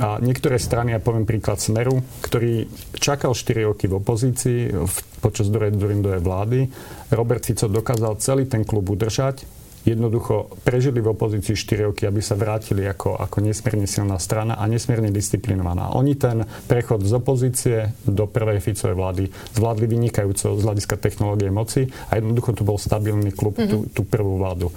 a 0.00 0.16
niektoré 0.24 0.56
strany, 0.56 0.96
ja 0.96 1.04
poviem 1.04 1.28
príklad 1.28 1.60
Smeru, 1.60 2.00
ktorý 2.24 2.64
čakal 2.96 3.36
4 3.36 3.68
roky 3.68 3.84
v 3.92 4.00
opozícii 4.00 4.58
v, 4.72 4.96
počas 5.20 5.52
Dorendovej 5.52 6.24
vlády. 6.24 6.64
Robert 7.12 7.44
Fico 7.44 7.68
dokázal 7.68 8.16
celý 8.16 8.48
ten 8.48 8.64
klub 8.64 8.88
udržať, 8.88 9.44
jednoducho 9.82 10.50
prežili 10.62 11.02
v 11.02 11.10
opozícii 11.10 11.58
4 11.58 11.88
roky, 11.90 12.06
aby 12.06 12.22
sa 12.22 12.38
vrátili 12.38 12.86
ako, 12.86 13.18
ako 13.18 13.42
nesmierne 13.42 13.86
silná 13.90 14.16
strana 14.22 14.54
a 14.58 14.64
nesmierne 14.70 15.10
disciplinovaná. 15.10 15.94
Oni 15.98 16.14
ten 16.14 16.46
prechod 16.70 17.02
z 17.02 17.12
opozície 17.18 17.76
do 18.06 18.30
prvej 18.30 18.62
Ficovej 18.62 18.96
vlády 18.96 19.24
zvládli 19.58 19.86
vynikajúco 19.90 20.54
z 20.54 20.62
hľadiska 20.62 20.96
technológie 20.98 21.50
moci 21.50 21.90
a 22.10 22.18
jednoducho 22.18 22.54
to 22.54 22.62
bol 22.62 22.78
stabilný 22.78 23.34
klub, 23.34 23.58
mm-hmm. 23.58 23.70
tú, 23.70 23.78
tú 23.90 24.02
prvú 24.06 24.38
vládu. 24.38 24.70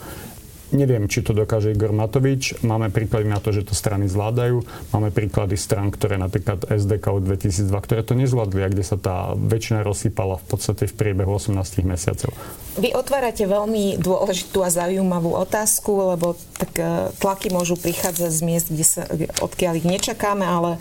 Neviem, 0.76 1.08
či 1.08 1.24
to 1.24 1.32
dokáže 1.32 1.72
Igor 1.72 1.96
Matovič. 1.96 2.60
Máme 2.60 2.92
príklady 2.92 3.32
na 3.32 3.40
to, 3.40 3.56
že 3.56 3.64
to 3.64 3.72
strany 3.72 4.12
zvládajú. 4.12 4.60
Máme 4.92 5.08
príklady 5.08 5.56
stran, 5.56 5.88
ktoré 5.88 6.20
napríklad 6.20 6.68
SDK 6.68 7.16
od 7.16 7.24
2002, 7.24 7.72
ktoré 7.72 8.04
to 8.04 8.12
nezvládli 8.20 8.60
a 8.60 8.68
kde 8.68 8.84
sa 8.84 9.00
tá 9.00 9.32
väčšina 9.40 9.88
rozsypala 9.88 10.36
v 10.36 10.46
podstate 10.52 10.92
v 10.92 10.94
priebehu 11.00 11.40
18 11.40 11.56
mesiacov. 11.88 12.36
Vy 12.76 12.92
otvárate 12.92 13.48
veľmi 13.48 14.04
dôležitú 14.04 14.68
a 14.68 14.70
zaujímavú 14.70 15.32
otázku, 15.40 16.12
lebo 16.12 16.36
tak 16.60 16.76
e, 16.76 17.08
tlaky 17.24 17.56
môžu 17.56 17.80
prichádzať 17.80 18.32
z 18.36 18.42
miest, 18.44 18.68
kde 18.68 18.84
sa, 18.84 19.08
odkiaľ 19.40 19.80
ich 19.80 19.88
nečakáme, 19.88 20.44
ale 20.44 20.76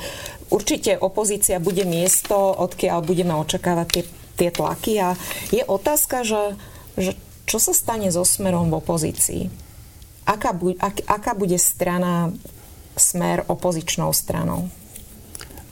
určite 0.51 0.99
opozícia 0.99 1.63
bude 1.63 1.87
miesto, 1.87 2.35
odkiaľ 2.35 2.99
budeme 3.07 3.39
očakávať 3.39 3.87
tie, 3.95 4.05
tie 4.43 4.51
tlaky. 4.51 4.93
A 4.99 5.15
je 5.55 5.63
otázka, 5.63 6.27
že, 6.27 6.59
že 6.99 7.15
čo 7.47 7.63
sa 7.63 7.71
stane 7.71 8.11
so 8.11 8.27
smerom 8.27 8.75
v 8.75 8.83
opozícii? 8.83 9.64
Aká, 10.25 10.53
bu- 10.53 10.77
ak, 10.81 11.05
aká 11.05 11.33
bude 11.37 11.59
strana 11.61 12.33
smer 12.97 13.45
opozičnou 13.47 14.13
stranou? 14.13 14.71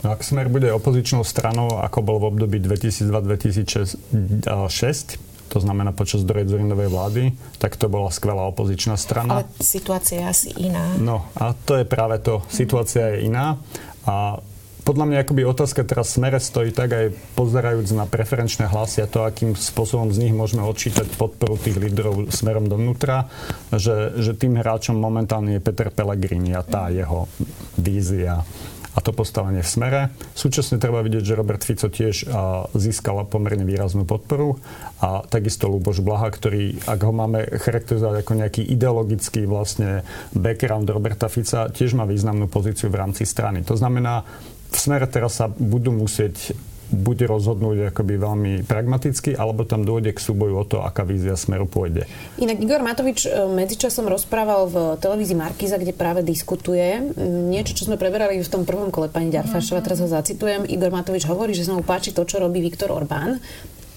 No, 0.02 0.10
ak 0.10 0.26
Smer 0.26 0.50
bude 0.50 0.66
opozičnou 0.74 1.22
stranou, 1.22 1.78
ako 1.78 2.02
bol 2.02 2.18
v 2.18 2.34
období 2.34 2.58
2002-2006, 2.58 3.94
to 5.46 5.58
znamená 5.60 5.94
počas 5.94 6.26
druhej 6.26 6.50
Zorinovej 6.50 6.88
vlády, 6.90 7.22
tak 7.62 7.78
to 7.78 7.86
bola 7.86 8.10
skvelá 8.10 8.50
opozičná 8.50 8.98
strana. 8.98 9.34
Ale 9.38 9.44
situácia 9.62 10.18
je 10.18 10.26
asi 10.26 10.48
iná. 10.58 10.98
No 10.98 11.30
a 11.38 11.54
to 11.54 11.78
je 11.78 11.86
práve 11.86 12.18
to. 12.18 12.42
Situácia 12.50 13.14
je 13.14 13.30
iná. 13.30 13.62
A 14.02 14.42
podľa 14.82 15.04
mňa 15.08 15.18
akoby 15.22 15.42
otázka 15.46 15.86
teraz 15.86 16.14
smere 16.14 16.42
stojí 16.42 16.74
tak 16.74 16.90
aj 16.92 17.06
pozerajúc 17.38 17.94
na 17.94 18.04
preferenčné 18.06 18.66
hlasy 18.66 19.02
a 19.02 19.10
to, 19.10 19.22
akým 19.22 19.54
spôsobom 19.54 20.10
z 20.10 20.28
nich 20.28 20.34
môžeme 20.34 20.66
odčítať 20.66 21.06
podporu 21.14 21.54
tých 21.56 21.78
lídrov 21.78 22.30
smerom 22.34 22.66
dovnútra, 22.66 23.30
že, 23.70 24.18
že 24.18 24.34
tým 24.34 24.58
hráčom 24.58 24.98
momentálne 24.98 25.58
je 25.58 25.64
Peter 25.64 25.88
Pellegrini 25.94 26.52
a 26.52 26.66
tá 26.66 26.90
jeho 26.90 27.30
vízia 27.78 28.42
a 28.92 29.00
to 29.00 29.16
postavenie 29.16 29.64
v 29.64 29.72
smere. 29.72 30.00
Súčasne 30.36 30.76
treba 30.76 31.00
vidieť, 31.00 31.24
že 31.24 31.38
Robert 31.38 31.64
Fico 31.64 31.88
tiež 31.88 32.28
získal 32.76 33.24
pomerne 33.24 33.64
výraznú 33.64 34.04
podporu 34.04 34.60
a 35.00 35.24
takisto 35.24 35.64
Luboš 35.72 36.04
Blaha, 36.04 36.28
ktorý, 36.28 36.76
ak 36.84 37.00
ho 37.00 37.12
máme 37.16 37.56
charakterizovať 37.56 38.20
ako 38.20 38.32
nejaký 38.36 38.62
ideologický 38.68 39.48
vlastne 39.48 40.04
background 40.36 40.92
Roberta 40.92 41.32
Fica, 41.32 41.72
tiež 41.72 41.96
má 41.96 42.04
významnú 42.04 42.52
pozíciu 42.52 42.92
v 42.92 43.00
rámci 43.00 43.24
strany. 43.24 43.64
To 43.64 43.80
znamená, 43.80 44.28
v 44.72 44.78
smere 44.80 45.06
teraz 45.06 45.38
sa 45.38 45.46
budú 45.52 45.92
musieť 45.92 46.56
buď 46.92 47.24
rozhodnúť 47.24 47.88
akoby 47.88 48.20
veľmi 48.20 48.52
pragmaticky, 48.68 49.32
alebo 49.32 49.64
tam 49.64 49.82
dôjde 49.82 50.12
k 50.12 50.20
súboju 50.20 50.54
o 50.60 50.64
to, 50.68 50.84
aká 50.84 51.08
vízia 51.08 51.40
smeru 51.40 51.64
pôjde. 51.64 52.04
Inak 52.36 52.60
Igor 52.60 52.84
Matovič 52.84 53.24
e, 53.24 53.48
medzičasom 53.48 54.04
rozprával 54.04 54.68
v 54.68 54.76
televízii 55.00 55.32
Markiza, 55.32 55.80
kde 55.80 55.96
práve 55.96 56.20
diskutuje 56.20 57.00
niečo, 57.48 57.72
čo 57.72 57.88
sme 57.88 57.96
preberali 57.96 58.36
v 58.36 58.52
tom 58.52 58.68
prvom 58.68 58.92
kole 58.92 59.08
pani 59.08 59.32
Ďarfašova, 59.32 59.80
teraz 59.80 60.04
ho 60.04 60.08
zacitujem. 60.08 60.68
Igor 60.68 60.92
Matovič 60.92 61.24
hovorí, 61.24 61.56
že 61.56 61.64
sa 61.64 61.72
mu 61.72 61.80
páči 61.80 62.12
to, 62.12 62.28
čo 62.28 62.44
robí 62.44 62.60
Viktor 62.60 62.92
Orbán 62.92 63.40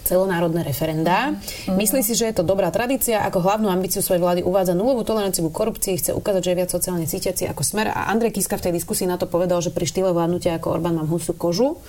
celonárodné 0.06 0.62
referendá. 0.62 1.34
Mm. 1.34 1.82
Myslí 1.82 2.06
si, 2.06 2.14
že 2.14 2.30
je 2.30 2.38
to 2.38 2.46
dobrá 2.46 2.70
tradícia. 2.70 3.26
Ako 3.26 3.42
hlavnú 3.42 3.68
ambíciu 3.74 4.06
svojej 4.06 4.22
vlády 4.22 4.42
uvádza 4.46 4.78
nulovú 4.78 5.02
toleranciu 5.02 5.50
k 5.50 5.58
korupcii, 5.58 5.98
chce 5.98 6.12
ukázať, 6.14 6.42
že 6.46 6.52
je 6.54 6.60
viac 6.62 6.70
sociálne 6.70 7.10
cítiaci 7.10 7.50
ako 7.50 7.66
smer. 7.66 7.90
A 7.90 8.14
Andrej 8.14 8.38
Kiska 8.38 8.62
v 8.62 8.70
tej 8.70 8.74
diskusii 8.78 9.10
na 9.10 9.18
to 9.18 9.26
povedal, 9.26 9.60
že 9.66 9.74
pri 9.74 9.90
štýle 9.90 10.14
vládnutia 10.14 10.62
ako 10.62 10.78
Orbán 10.78 10.96
mám 11.02 11.10
husú 11.10 11.34
kožu. 11.34 11.82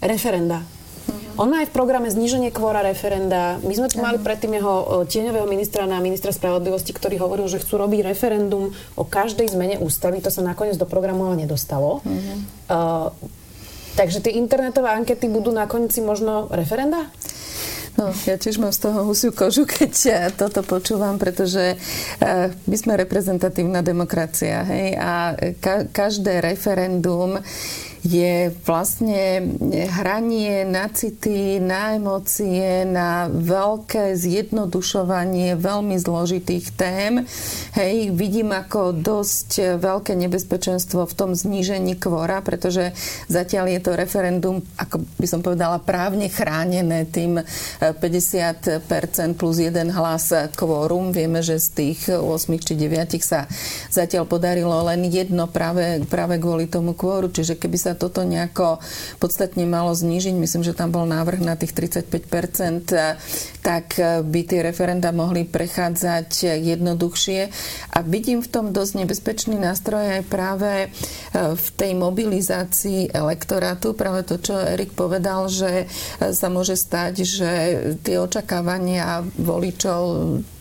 Referenda. 0.00 0.64
Mm-hmm. 0.64 1.36
On 1.36 1.48
má 1.52 1.60
aj 1.60 1.68
v 1.68 1.76
programe 1.76 2.08
zníženie 2.08 2.48
kvóra 2.48 2.80
referenda. 2.80 3.60
My 3.60 3.76
sme 3.76 3.92
tu 3.92 4.00
mali 4.00 4.16
predtým 4.16 4.56
jeho 4.56 5.04
tieňového 5.04 5.44
ministra 5.44 5.84
na 5.84 6.00
ministra 6.00 6.32
spravodlivosti, 6.32 6.96
ktorý 6.96 7.20
hovoril, 7.20 7.44
že 7.44 7.60
chcú 7.60 7.76
robiť 7.76 8.08
referendum 8.08 8.72
o 8.96 9.04
každej 9.04 9.52
zmene 9.52 9.76
ústavy. 9.84 10.24
To 10.24 10.32
sa 10.32 10.40
nakoniec 10.40 10.80
do 10.80 10.88
programu 10.88 11.28
ale 11.28 11.44
nedostalo. 11.44 12.00
Mm-hmm. 12.08 12.36
Uh, 12.72 13.12
takže 14.00 14.24
tie 14.24 14.40
internetové 14.40 14.96
ankety 14.96 15.28
budú 15.28 15.52
na 15.52 15.68
konci 15.68 16.00
možno 16.00 16.48
referenda? 16.48 17.12
No, 17.94 18.10
ja 18.26 18.34
tiež 18.34 18.58
mám 18.58 18.74
z 18.74 18.90
toho 18.90 19.06
husiu 19.06 19.30
kožu, 19.30 19.62
keď 19.78 19.92
toto 20.34 20.66
počúvam, 20.66 21.14
pretože 21.18 21.78
eh, 21.78 22.50
my 22.66 22.76
sme 22.76 22.98
reprezentatívna 22.98 23.86
demokracia, 23.86 24.66
hej, 24.66 24.98
a 24.98 25.34
ka- 25.62 25.86
každé 25.90 26.42
referendum 26.42 27.38
je 28.04 28.52
vlastne 28.68 29.56
hranie 29.96 30.68
na 30.68 30.92
city, 30.92 31.56
na 31.56 31.96
emócie, 31.96 32.84
na 32.84 33.32
veľké 33.32 34.12
zjednodušovanie 34.12 35.56
veľmi 35.56 35.96
zložitých 35.96 36.76
tém. 36.76 37.24
Hej, 37.72 38.12
vidím 38.12 38.52
ako 38.52 38.92
dosť 38.92 39.80
veľké 39.80 40.12
nebezpečenstvo 40.20 41.08
v 41.08 41.16
tom 41.16 41.32
znížení 41.32 41.96
kvora, 41.96 42.44
pretože 42.44 42.92
zatiaľ 43.32 43.72
je 43.72 43.80
to 43.80 43.96
referendum, 43.96 44.60
ako 44.76 45.00
by 45.16 45.24
som 45.24 45.40
povedala, 45.40 45.80
právne 45.80 46.28
chránené 46.28 47.08
tým 47.08 47.40
50% 47.80 48.84
plus 49.40 49.56
jeden 49.64 49.88
hlas 49.88 50.28
kvórum. 50.52 51.08
Vieme, 51.08 51.40
že 51.40 51.56
z 51.56 51.68
tých 51.72 52.12
8 52.12 52.20
či 52.60 52.76
9 52.76 53.16
sa 53.24 53.48
zatiaľ 53.88 54.28
podarilo 54.28 54.76
len 54.84 55.08
jedno 55.08 55.48
práve, 55.48 56.04
práve 56.04 56.36
kvôli 56.36 56.68
tomu 56.68 56.92
kvóru. 56.92 57.32
Čiže 57.32 57.56
keby 57.56 57.76
sa 57.80 57.93
toto 57.94 58.26
nejako 58.26 58.82
podstatne 59.18 59.64
malo 59.64 59.94
znížiť, 59.94 60.34
myslím, 60.36 60.62
že 60.66 60.76
tam 60.76 60.90
bol 60.90 61.06
návrh 61.06 61.40
na 61.42 61.54
tých 61.54 61.72
35%, 61.72 62.90
tak 63.64 63.86
by 64.22 64.40
tie 64.44 64.60
referenda 64.60 65.14
mohli 65.14 65.46
prechádzať 65.48 66.60
jednoduchšie. 66.60 67.40
A 67.94 67.98
vidím 68.02 68.42
v 68.42 68.50
tom 68.50 68.74
dosť 68.74 68.92
nebezpečný 69.04 69.56
nástroj 69.56 70.20
aj 70.20 70.22
práve 70.26 70.72
e, 70.84 70.88
v 71.54 71.66
tej 71.78 71.92
mobilizácii 71.94 73.14
elektorátu. 73.14 73.94
Práve 73.94 74.26
to, 74.26 74.36
čo 74.42 74.58
Erik 74.58 74.92
povedal, 74.92 75.46
že 75.46 75.84
e, 75.84 76.34
sa 76.34 76.50
môže 76.50 76.74
stať, 76.74 77.14
že 77.22 77.50
tie 78.02 78.18
očakávania 78.18 79.22
voličov 79.38 80.02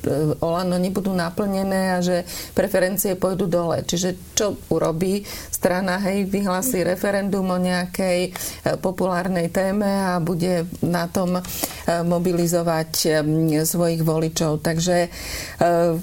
E, 0.03 0.35
Olano 0.43 0.75
nebudú 0.75 1.15
naplnené 1.15 1.95
a 1.95 2.03
že 2.03 2.27
preferencie 2.51 3.15
pôjdu 3.15 3.47
dole. 3.47 3.87
Čiže 3.87 4.35
čo 4.35 4.59
urobí 4.67 5.23
strana, 5.49 5.99
hej, 6.03 6.27
vyhlási 6.27 6.83
referendum 6.83 7.22
o 7.31 7.57
nejakej 7.59 8.19
e, 8.27 8.31
populárnej 8.79 9.51
téme 9.53 9.87
a 9.87 10.17
bude 10.17 10.65
na 10.81 11.07
tom 11.07 11.37
e, 11.37 11.41
mobilizovať 12.03 13.23
svojich 13.63 14.01
voličov. 14.01 14.63
Takže 14.63 15.07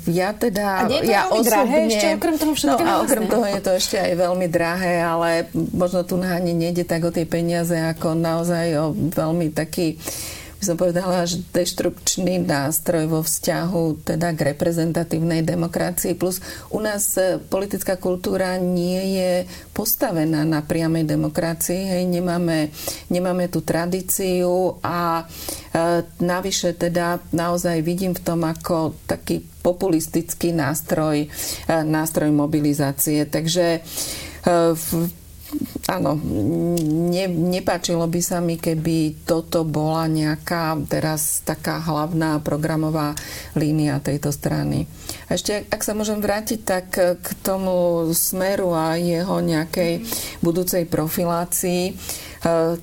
ja 0.09 0.30
teda... 0.32 0.84
A 0.84 0.88
nie 0.88 1.05
je 1.05 1.09
to 1.09 1.12
ja 1.12 1.22
veľmi 1.28 1.40
osobne, 1.40 1.51
drahé 1.51 1.78
ešte 1.88 2.06
okrem 2.16 2.36
toho 2.36 2.52
No 2.64 2.76
a 2.80 2.92
okrem 3.02 3.24
toho 3.28 3.47
je 3.47 3.60
to 3.60 3.70
ešte 3.76 3.97
aj 4.01 4.12
veľmi 4.16 4.47
drahé, 4.48 4.94
ale 5.01 5.28
možno 5.55 6.05
tu 6.05 6.16
na 6.16 6.36
ani 6.36 6.52
nejde 6.56 6.84
tak 6.84 7.05
o 7.05 7.10
tie 7.12 7.24
peniaze, 7.28 7.76
ako 7.76 8.16
naozaj 8.16 8.66
o 8.80 8.86
veľmi 8.94 9.52
taký 9.52 9.97
by 10.61 10.65
som 10.69 10.77
povedala, 10.77 11.24
že 11.24 11.41
deštrukčný 11.57 12.45
nástroj 12.45 13.09
vo 13.09 13.24
vzťahu 13.24 14.05
teda 14.05 14.37
k 14.37 14.53
reprezentatívnej 14.53 15.41
demokracii. 15.41 16.12
Plus 16.20 16.45
u 16.69 16.85
nás 16.85 17.16
e, 17.16 17.41
politická 17.41 17.97
kultúra 17.97 18.61
nie 18.61 19.16
je 19.16 19.32
postavená 19.73 20.45
na 20.45 20.61
priamej 20.61 21.09
demokracii. 21.09 21.97
Hej, 21.97 22.05
nemáme, 22.12 22.69
nemáme 23.09 23.49
tú 23.49 23.65
tradíciu 23.65 24.77
a 24.85 25.24
e, 25.24 26.05
navyše 26.20 26.77
teda 26.77 27.24
naozaj 27.32 27.81
vidím 27.81 28.12
v 28.12 28.20
tom 28.20 28.45
ako 28.45 29.01
taký 29.09 29.41
populistický 29.65 30.53
nástroj, 30.53 31.24
e, 31.24 31.28
nástroj 31.73 32.28
mobilizácie. 32.37 33.24
Takže 33.24 33.81
e, 34.45 35.11
áno, 35.90 36.14
ne, 37.10 37.27
nepáčilo 37.27 38.06
by 38.06 38.20
sa 38.22 38.39
mi, 38.39 38.56
keby 38.56 39.27
toto 39.27 39.66
bola 39.66 40.06
nejaká 40.06 40.78
teraz 40.86 41.43
taká 41.43 41.82
hlavná 41.82 42.39
programová 42.39 43.18
línia 43.59 43.98
tejto 43.98 44.31
strany. 44.31 44.86
A 45.27 45.35
ešte, 45.35 45.66
ak 45.66 45.82
sa 45.82 45.97
môžem 45.98 46.22
vrátiť 46.22 46.60
tak 46.62 46.86
k 46.94 47.28
tomu 47.43 48.06
smeru 48.14 48.70
a 48.74 48.94
jeho 48.94 49.43
nejakej 49.43 50.06
budúcej 50.39 50.86
profilácii, 50.86 51.98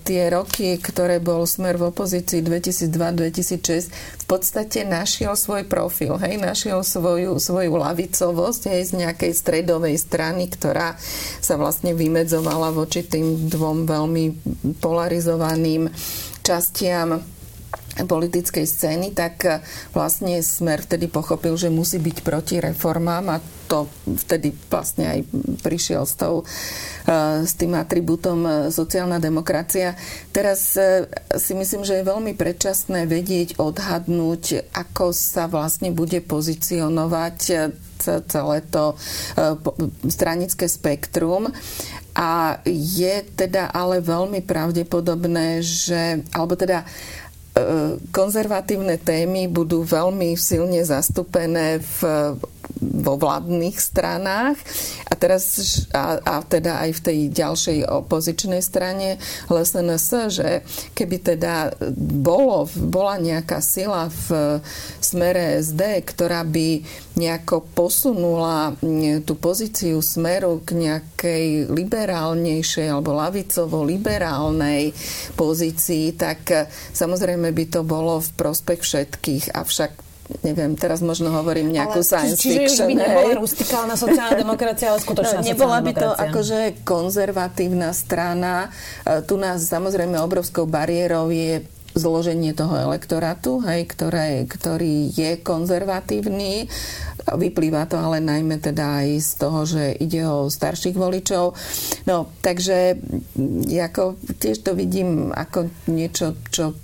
tie 0.05 0.29
roky, 0.29 0.77
ktoré 0.77 1.17
bol 1.17 1.49
smer 1.49 1.81
v 1.81 1.89
opozícii 1.89 2.45
2002-2006, 2.45 3.89
v 4.21 4.25
podstate 4.29 4.85
našiel 4.85 5.33
svoj 5.33 5.65
profil, 5.65 6.21
hej, 6.21 6.37
našiel 6.37 6.85
svoju, 6.85 7.41
svoju 7.41 7.73
lavicovosť 7.73 8.61
hej, 8.69 8.81
z 8.85 8.91
nejakej 9.05 9.33
stredovej 9.33 9.97
strany, 9.97 10.45
ktorá 10.45 10.93
sa 11.41 11.57
vlastne 11.57 11.97
vymedzovala 11.97 12.69
voči 12.69 13.01
tým 13.01 13.49
dvom 13.49 13.89
veľmi 13.89 14.25
polarizovaným 14.77 15.89
častiam 16.45 17.36
politickej 18.05 18.65
scény, 18.67 19.15
tak 19.15 19.35
eh, 19.47 19.63
vlastne 19.95 20.37
Smer 20.43 20.85
vtedy 20.85 21.09
pochopil, 21.09 21.57
že 21.57 21.73
musí 21.73 21.97
byť 21.97 22.17
proti 22.21 22.55
reformám 22.61 23.25
a 23.33 23.41
to 23.67 23.89
vtedy 24.05 24.55
vlastne 24.71 25.11
aj 25.11 25.19
prišiel 25.65 26.05
s, 26.05 26.13
tou, 26.19 26.45
eh, 27.07 27.41
s 27.41 27.57
tým 27.57 27.73
atribútom 27.73 28.39
eh, 28.45 28.53
sociálna 28.69 29.17
demokracia. 29.17 29.97
Teraz 30.29 30.77
si 31.33 31.53
myslím, 31.57 31.81
že 31.81 31.97
je 31.97 32.09
veľmi 32.09 32.37
predčasné 32.37 33.09
vedieť, 33.09 33.57
odhadnúť, 33.57 34.69
ako 34.75 35.09
sa 35.15 35.49
vlastne 35.49 35.89
bude 35.89 36.21
pozicionovať 36.21 37.39
celé 38.29 38.57
to 38.69 38.93
stranické 40.05 40.69
spektrum. 40.69 41.49
A 42.17 42.57
je 42.65 43.21
teda 43.37 43.69
ale 43.69 44.01
veľmi 44.01 44.41
pravdepodobné, 44.41 45.61
že, 45.61 46.25
alebo 46.33 46.57
teda 46.57 46.81
konzervatívne 48.11 48.97
témy 49.01 49.47
budú 49.49 49.83
veľmi 49.83 50.35
silne 50.37 50.81
zastúpené 50.83 51.79
v 51.79 51.99
vo 52.77 53.17
vládnych 53.17 53.77
stranách 53.79 54.57
a 55.07 55.13
teraz 55.17 55.43
a, 55.95 56.19
a 56.21 56.35
teda 56.45 56.83
aj 56.85 56.91
v 56.99 57.03
tej 57.03 57.19
ďalšej 57.33 57.77
opozičnej 57.87 58.61
strane 58.61 59.17
LSNS, 59.49 60.07
že 60.29 60.49
keby 60.93 61.35
teda 61.35 61.73
bolo, 61.97 62.69
bola 62.75 63.17
nejaká 63.17 63.63
sila 63.63 64.11
v 64.11 64.59
smere 65.01 65.57
SD, 65.63 66.05
ktorá 66.05 66.45
by 66.45 66.83
nejako 67.17 67.65
posunula 67.73 68.77
tú 69.25 69.33
pozíciu 69.41 69.99
smeru 70.05 70.61
k 70.61 70.77
nejakej 70.77 71.45
liberálnejšej 71.73 72.87
alebo 72.93 73.17
lavicovo-liberálnej 73.17 74.93
pozícii, 75.33 76.13
tak 76.13 76.69
samozrejme 76.93 77.49
by 77.49 77.65
to 77.73 77.81
bolo 77.81 78.21
v 78.21 78.29
prospech 78.37 78.81
všetkých. 78.85 79.45
Avšak 79.57 80.06
neviem, 80.43 80.75
teraz 80.75 80.99
možno 80.99 81.31
hovorím 81.31 81.71
nejakú 81.71 82.03
ale, 82.03 82.07
science 82.07 82.39
čiže 82.39 82.67
fiction. 82.67 82.87
Čiže 82.87 82.89
by 82.89 82.95
nebola 82.99 83.31
rustikálna 83.39 83.95
sociálna 83.95 84.35
demokracia, 84.35 84.91
ale 84.91 84.99
skutočná 84.99 85.39
no, 85.39 85.47
Nebola 85.47 85.77
by 85.79 85.93
to 85.95 86.09
akože 86.11 86.59
konzervatívna 86.83 87.89
strana. 87.95 88.67
E, 89.03 89.23
tu 89.23 89.39
nás 89.39 89.63
samozrejme 89.63 90.19
obrovskou 90.19 90.67
bariérou 90.67 91.31
je 91.31 91.63
zloženie 91.97 92.53
toho 92.53 92.77
elektorátu, 92.77 93.59
hej, 93.65 93.89
ktoré, 93.89 94.45
ktorý 94.45 95.09
je 95.11 95.41
konzervatívny. 95.41 96.69
Vyplýva 97.27 97.89
to 97.89 97.97
ale 97.97 98.21
najmä 98.21 98.61
teda 98.61 99.03
aj 99.03 99.09
z 99.19 99.31
toho, 99.41 99.59
že 99.65 99.83
ide 99.97 100.23
o 100.29 100.47
starších 100.47 100.95
voličov. 100.95 101.57
No, 102.05 102.31
takže 102.39 103.01
ako 103.67 104.15
tiež 104.37 104.61
to 104.61 104.77
vidím 104.77 105.33
ako 105.33 105.73
niečo, 105.89 106.37
čo 106.53 106.77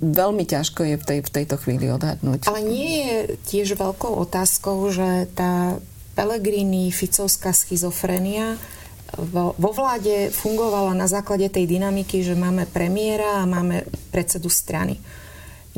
veľmi 0.00 0.44
ťažko 0.48 0.80
je 0.84 0.96
v, 0.96 1.04
tej, 1.04 1.18
v 1.24 1.30
tejto 1.30 1.56
chvíli 1.60 1.92
odhadnúť. 1.92 2.48
Ale 2.48 2.64
nie 2.64 3.04
je 3.04 3.16
tiež 3.44 3.76
veľkou 3.76 4.16
otázkou, 4.16 4.88
že 4.88 5.28
tá 5.36 5.76
Pelegrini 6.16 6.90
ficovská 6.90 7.54
schizofrenia 7.54 8.58
vo 9.16 9.70
vláde 9.72 10.28
fungovala 10.28 10.92
na 10.92 11.08
základe 11.08 11.48
tej 11.48 11.64
dynamiky, 11.64 12.20
že 12.20 12.36
máme 12.36 12.68
premiéra 12.68 13.40
a 13.40 13.48
máme 13.48 13.88
predsedu 14.12 14.52
strany. 14.52 15.00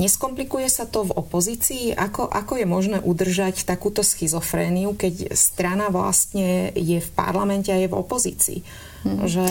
Neskomplikuje 0.01 0.67
sa 0.67 0.89
to 0.89 1.07
v 1.07 1.15
opozícii? 1.15 1.93
Ako, 1.93 2.27
ako 2.27 2.57
je 2.57 2.67
možné 2.67 2.99
udržať 3.05 3.69
takúto 3.69 4.01
schizofréniu, 4.01 4.97
keď 4.97 5.37
strana 5.37 5.93
vlastne 5.93 6.73
je 6.73 6.99
v 6.99 7.11
parlamente 7.13 7.69
a 7.69 7.79
je 7.79 7.91
v 7.91 7.99
opozícii? 8.01 8.59
Hmm. 9.01 9.25
Že... 9.25 9.47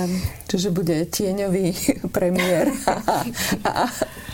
Čiže 0.45 0.69
bude 0.69 1.09
tieňový 1.09 1.73
premiér 2.15 2.69
a, 2.85 3.25
a 3.65 3.73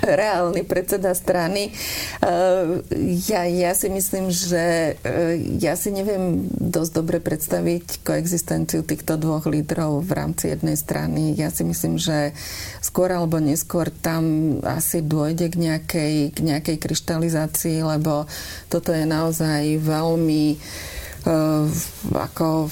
reálny 0.04 0.68
predseda 0.68 1.16
strany. 1.16 1.72
Uh, 2.20 2.84
ja, 3.24 3.48
ja 3.48 3.72
si 3.72 3.88
myslím, 3.88 4.28
že 4.28 4.96
uh, 5.00 5.36
ja 5.60 5.80
si 5.80 5.96
neviem 5.96 6.52
dosť 6.52 6.92
dobre 6.92 7.18
predstaviť 7.24 8.04
koexistenciu 8.04 8.84
týchto 8.84 9.16
dvoch 9.16 9.48
lídrov 9.48 10.04
v 10.04 10.12
rámci 10.12 10.52
jednej 10.52 10.76
strany. 10.76 11.32
Ja 11.40 11.48
si 11.48 11.64
myslím, 11.64 11.96
že 11.96 12.36
skôr 12.84 13.16
alebo 13.16 13.40
neskôr 13.40 13.88
tam 13.92 14.60
asi 14.68 15.00
dôjde 15.00 15.48
k 15.48 15.56
nejakej, 15.56 16.16
k 16.36 16.40
nejakej 16.44 16.78
kryštalizácii, 16.80 17.80
lebo 17.88 18.28
toto 18.68 18.92
je 18.92 19.08
naozaj 19.08 19.80
veľmi 19.80 20.60
uh, 21.24 21.66
ako 22.12 22.68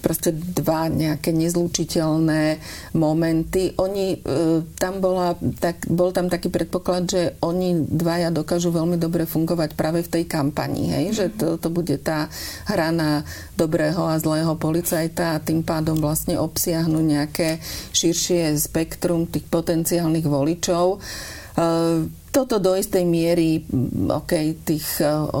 proste 0.00 0.32
dva 0.32 0.92
nejaké 0.92 1.32
nezlučiteľné 1.32 2.60
momenty. 2.96 3.72
Oni, 3.80 4.16
e, 4.16 4.62
tam 4.76 5.00
bola, 5.00 5.34
tak, 5.60 5.88
bol 5.88 6.12
tam 6.12 6.28
taký 6.28 6.52
predpoklad, 6.52 7.02
že 7.08 7.22
oni 7.40 7.88
dvaja 7.88 8.28
dokážu 8.28 8.68
veľmi 8.68 9.00
dobre 9.00 9.24
fungovať 9.24 9.72
práve 9.72 10.04
v 10.04 10.12
tej 10.12 10.24
kampani, 10.28 10.92
hej? 10.92 11.06
že 11.16 11.26
to, 11.32 11.56
to 11.56 11.68
bude 11.72 11.92
tá 12.04 12.28
hra 12.68 12.92
na 12.92 13.24
dobrého 13.56 14.04
a 14.04 14.20
zlého 14.20 14.54
policajta 14.60 15.36
a 15.36 15.42
tým 15.42 15.64
pádom 15.64 15.96
vlastne 15.98 16.36
obsiahnu 16.36 17.00
nejaké 17.00 17.58
širšie 17.92 18.54
spektrum 18.60 19.24
tých 19.28 19.48
potenciálnych 19.48 20.26
voličov. 20.28 21.00
E, 22.28 22.32
toto 22.32 22.60
do 22.60 22.76
istej 22.76 23.04
miery, 23.08 23.64
ok, 24.08 24.54
tých 24.64 25.00
18% 25.00 25.32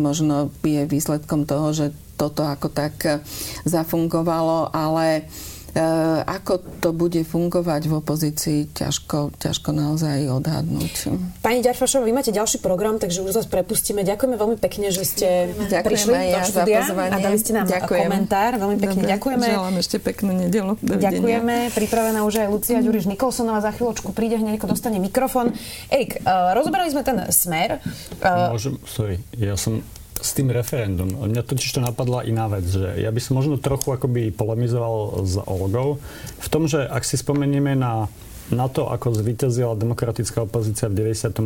možno 0.00 0.48
je 0.64 0.88
výsledkom 0.88 1.44
toho, 1.44 1.70
že 1.76 1.86
toto 2.20 2.44
ako 2.44 2.68
tak 2.68 2.94
e, 3.08 3.24
zafungovalo, 3.64 4.68
ale 4.76 5.06
e, 5.08 5.22
ako 6.26 6.82
to 6.82 6.90
bude 6.90 7.20
fungovať 7.22 7.82
v 7.86 7.94
opozícii, 8.02 8.58
ťažko, 8.74 9.38
ťažko 9.38 9.70
naozaj 9.70 10.26
odhadnúť. 10.26 10.94
Pani 11.40 11.62
Ďarfašová, 11.62 12.02
vy 12.02 12.14
máte 12.14 12.34
ďalší 12.34 12.58
program, 12.58 12.98
takže 12.98 13.22
už 13.22 13.32
vás 13.36 13.46
prepustíme. 13.46 14.02
Ďakujeme 14.02 14.34
veľmi 14.34 14.58
pekne, 14.58 14.90
že 14.90 15.06
ste 15.06 15.28
ďakujeme 15.54 15.86
prišli 15.86 16.14
ja 16.30 16.42
do 16.42 16.50
štúdia 16.50 16.80
a 16.90 17.16
dali 17.18 17.38
ste 17.38 17.52
nám 17.54 17.66
ďakujem. 17.70 18.08
komentár. 18.08 18.50
Veľmi 18.58 18.78
pekne 18.82 19.02
Dobre, 19.02 19.12
ďakujeme. 19.14 19.46
Želám 19.46 19.76
ešte 19.78 19.96
peknú 20.02 20.32
nedelu. 20.34 20.72
Ďakujeme. 20.82 21.56
Pripravená 21.70 22.20
už 22.26 22.34
aj 22.42 22.48
Lucia 22.50 22.78
mm. 22.80 22.84
Ďuriš 22.86 23.04
Nikolsonová. 23.06 23.62
Za 23.62 23.70
chvíľočku 23.70 24.10
príde 24.10 24.40
hneď, 24.40 24.58
ako 24.58 24.74
dostane 24.74 24.98
mikrofón. 24.98 25.54
Erik, 25.86 26.18
uh, 26.26 26.52
rozoberali 26.56 26.90
sme 26.90 27.06
ten 27.06 27.30
smer. 27.30 27.78
Uh, 28.18 28.50
Môžem, 28.54 28.74
sorry, 28.88 29.22
ja 29.38 29.54
som 29.54 29.84
s 30.20 30.36
tým 30.36 30.52
referendum. 30.52 31.08
Mňa 31.08 31.42
totiž 31.42 31.76
to 31.76 31.80
napadla 31.80 32.22
iná 32.28 32.46
vec, 32.46 32.68
že 32.68 33.00
ja 33.00 33.08
by 33.08 33.20
som 33.20 33.40
možno 33.40 33.56
trochu 33.56 33.96
akoby 33.96 34.30
polemizoval 34.30 35.24
s 35.24 35.40
Olgou 35.48 35.98
v 36.38 36.48
tom, 36.52 36.68
že 36.68 36.84
ak 36.84 37.02
si 37.02 37.16
spomenieme 37.16 37.72
na 37.74 38.06
na 38.50 38.66
to, 38.66 38.90
ako 38.90 39.14
zvíťazila 39.14 39.78
demokratická 39.78 40.42
opozícia 40.44 40.90
v 40.90 41.14
98. 41.14 41.38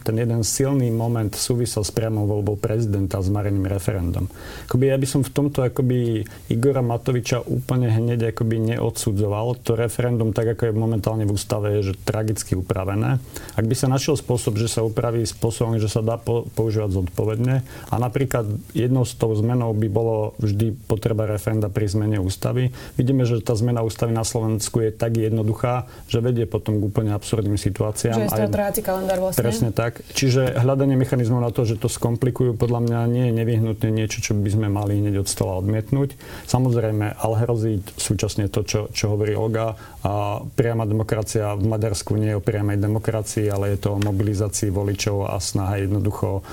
ten 0.00 0.16
jeden 0.16 0.40
silný 0.46 0.88
moment 0.94 1.30
súvisel 1.34 1.82
s 1.82 1.90
priamou 1.90 2.30
voľbou 2.30 2.54
prezidenta 2.56 3.18
s 3.18 3.28
mareným 3.28 3.66
referendum. 3.66 4.30
Akoby 4.70 4.94
ja 4.94 4.96
by 4.98 5.06
som 5.06 5.20
v 5.26 5.30
tomto 5.34 5.66
akoby 5.66 6.22
Igora 6.48 6.80
Matoviča 6.80 7.42
úplne 7.44 7.90
hneď 7.90 8.30
akoby 8.30 8.74
neodsudzoval. 8.74 9.60
To 9.66 9.74
referendum, 9.74 10.30
tak 10.30 10.54
ako 10.54 10.70
je 10.70 10.74
momentálne 10.74 11.26
v 11.26 11.34
ústave, 11.34 11.82
je 11.82 11.90
že 11.90 11.94
tragicky 12.06 12.54
upravené. 12.54 13.18
Ak 13.58 13.66
by 13.66 13.74
sa 13.74 13.90
našiel 13.90 14.14
spôsob, 14.14 14.54
že 14.56 14.70
sa 14.70 14.86
upraví 14.86 15.26
spôsobom, 15.26 15.76
že 15.82 15.90
sa 15.90 16.00
dá 16.00 16.16
po, 16.16 16.46
používať 16.54 17.02
zodpovedne 17.02 17.66
a 17.90 17.94
napríklad 17.98 18.46
jednou 18.72 19.02
z 19.02 19.12
tou 19.18 19.34
zmenou 19.34 19.74
by 19.74 19.88
bolo 19.90 20.38
vždy 20.38 20.72
potreba 20.86 21.26
referenda 21.26 21.66
pri 21.66 21.90
zmene 21.90 22.22
ústavy. 22.22 22.70
Vidíme, 22.94 23.26
že 23.26 23.42
tá 23.42 23.58
zmena 23.58 23.82
ústavy 23.82 24.14
na 24.14 24.22
Slovensku 24.22 24.80
je 24.80 24.94
tak 24.94 25.18
jednoduchá, 25.18 25.90
že 26.06 26.22
vedie 26.22 26.43
vedie 26.44 26.46
potom 26.46 26.76
k 26.78 26.82
úplne 26.84 27.16
absurdným 27.16 27.56
situáciám. 27.56 28.28
Že 28.28 28.52
je 28.76 28.84
kalendár 28.84 29.18
vlastne. 29.18 29.40
Presne 29.40 29.70
tak. 29.72 30.04
Čiže 30.12 30.60
hľadanie 30.60 30.94
mechanizmov 31.00 31.40
na 31.40 31.50
to, 31.50 31.64
že 31.64 31.80
to 31.80 31.88
skomplikujú, 31.88 32.54
podľa 32.54 32.84
mňa 32.84 32.98
nie 33.08 33.24
je 33.32 33.32
nevyhnutné 33.40 33.88
niečo, 33.88 34.20
čo 34.20 34.36
by 34.36 34.50
sme 34.52 34.68
mali 34.68 35.00
hneď 35.00 35.24
od 35.24 35.28
stola 35.28 35.56
odmietnúť. 35.64 36.14
Samozrejme, 36.44 37.16
ale 37.16 37.34
hrozí 37.40 37.80
súčasne 37.96 38.52
to, 38.52 38.62
čo, 38.62 38.92
čo 38.92 39.16
hovorí 39.16 39.32
Olga. 39.32 39.74
A 40.04 40.44
priama 40.44 40.84
demokracia 40.84 41.56
v 41.56 41.64
Maďarsku 41.64 42.12
nie 42.20 42.36
je 42.36 42.38
o 42.38 42.44
priamej 42.44 42.76
demokracii, 42.76 43.48
ale 43.48 43.74
je 43.74 43.88
to 43.88 43.96
o 43.96 44.02
mobilizácii 44.04 44.68
voličov 44.68 45.32
a 45.32 45.40
snaha 45.40 45.80
jednoducho 45.80 46.44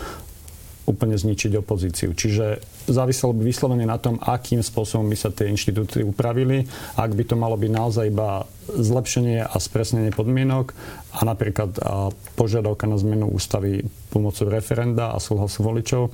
úplne 0.91 1.15
zničiť 1.15 1.55
opozíciu. 1.57 2.11
Čiže 2.11 2.59
záviselo 2.91 3.31
by 3.31 3.43
vyslovene 3.47 3.87
na 3.87 3.95
tom, 3.95 4.19
akým 4.19 4.59
spôsobom 4.59 5.07
by 5.07 5.17
sa 5.17 5.31
tie 5.31 5.47
inštitúcie 5.47 6.03
upravili. 6.03 6.67
Ak 6.99 7.15
by 7.15 7.23
to 7.23 7.35
malo 7.39 7.55
byť 7.55 7.71
naozaj 7.71 8.05
iba 8.11 8.43
zlepšenie 8.67 9.47
a 9.47 9.55
spresnenie 9.57 10.11
podmienok 10.11 10.75
a 11.15 11.19
napríklad 11.23 11.71
a 11.79 12.11
požiadavka 12.35 12.87
na 12.87 12.99
zmenu 12.99 13.31
ústavy 13.31 13.83
pomocou 14.11 14.51
referenda 14.51 15.15
a 15.15 15.17
súhlasu 15.19 15.63
voličov, 15.63 16.11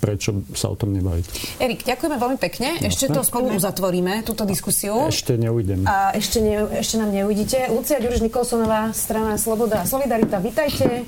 prečo 0.00 0.42
sa 0.56 0.72
o 0.72 0.76
tom 0.80 0.96
nebaviť. 0.96 1.60
Erik, 1.60 1.84
ďakujeme 1.84 2.16
veľmi 2.16 2.38
pekne. 2.40 2.80
Ešte 2.80 3.12
to 3.12 3.20
spolu 3.20 3.52
uzatvoríme, 3.52 4.24
túto 4.24 4.48
diskusiu. 4.48 5.12
Ešte 5.12 5.36
neujdem. 5.36 5.84
A 5.84 6.16
ešte, 6.16 6.40
ne, 6.40 6.64
ešte 6.72 6.96
nám 6.96 7.12
neuvidíte. 7.12 7.68
Lucia 7.68 8.00
Ďuriš 8.00 8.24
Nikolsonová, 8.24 8.96
strana 8.96 9.36
Sloboda 9.36 9.84
a 9.84 9.86
Solidarita, 9.86 10.40
vitajte. 10.40 11.04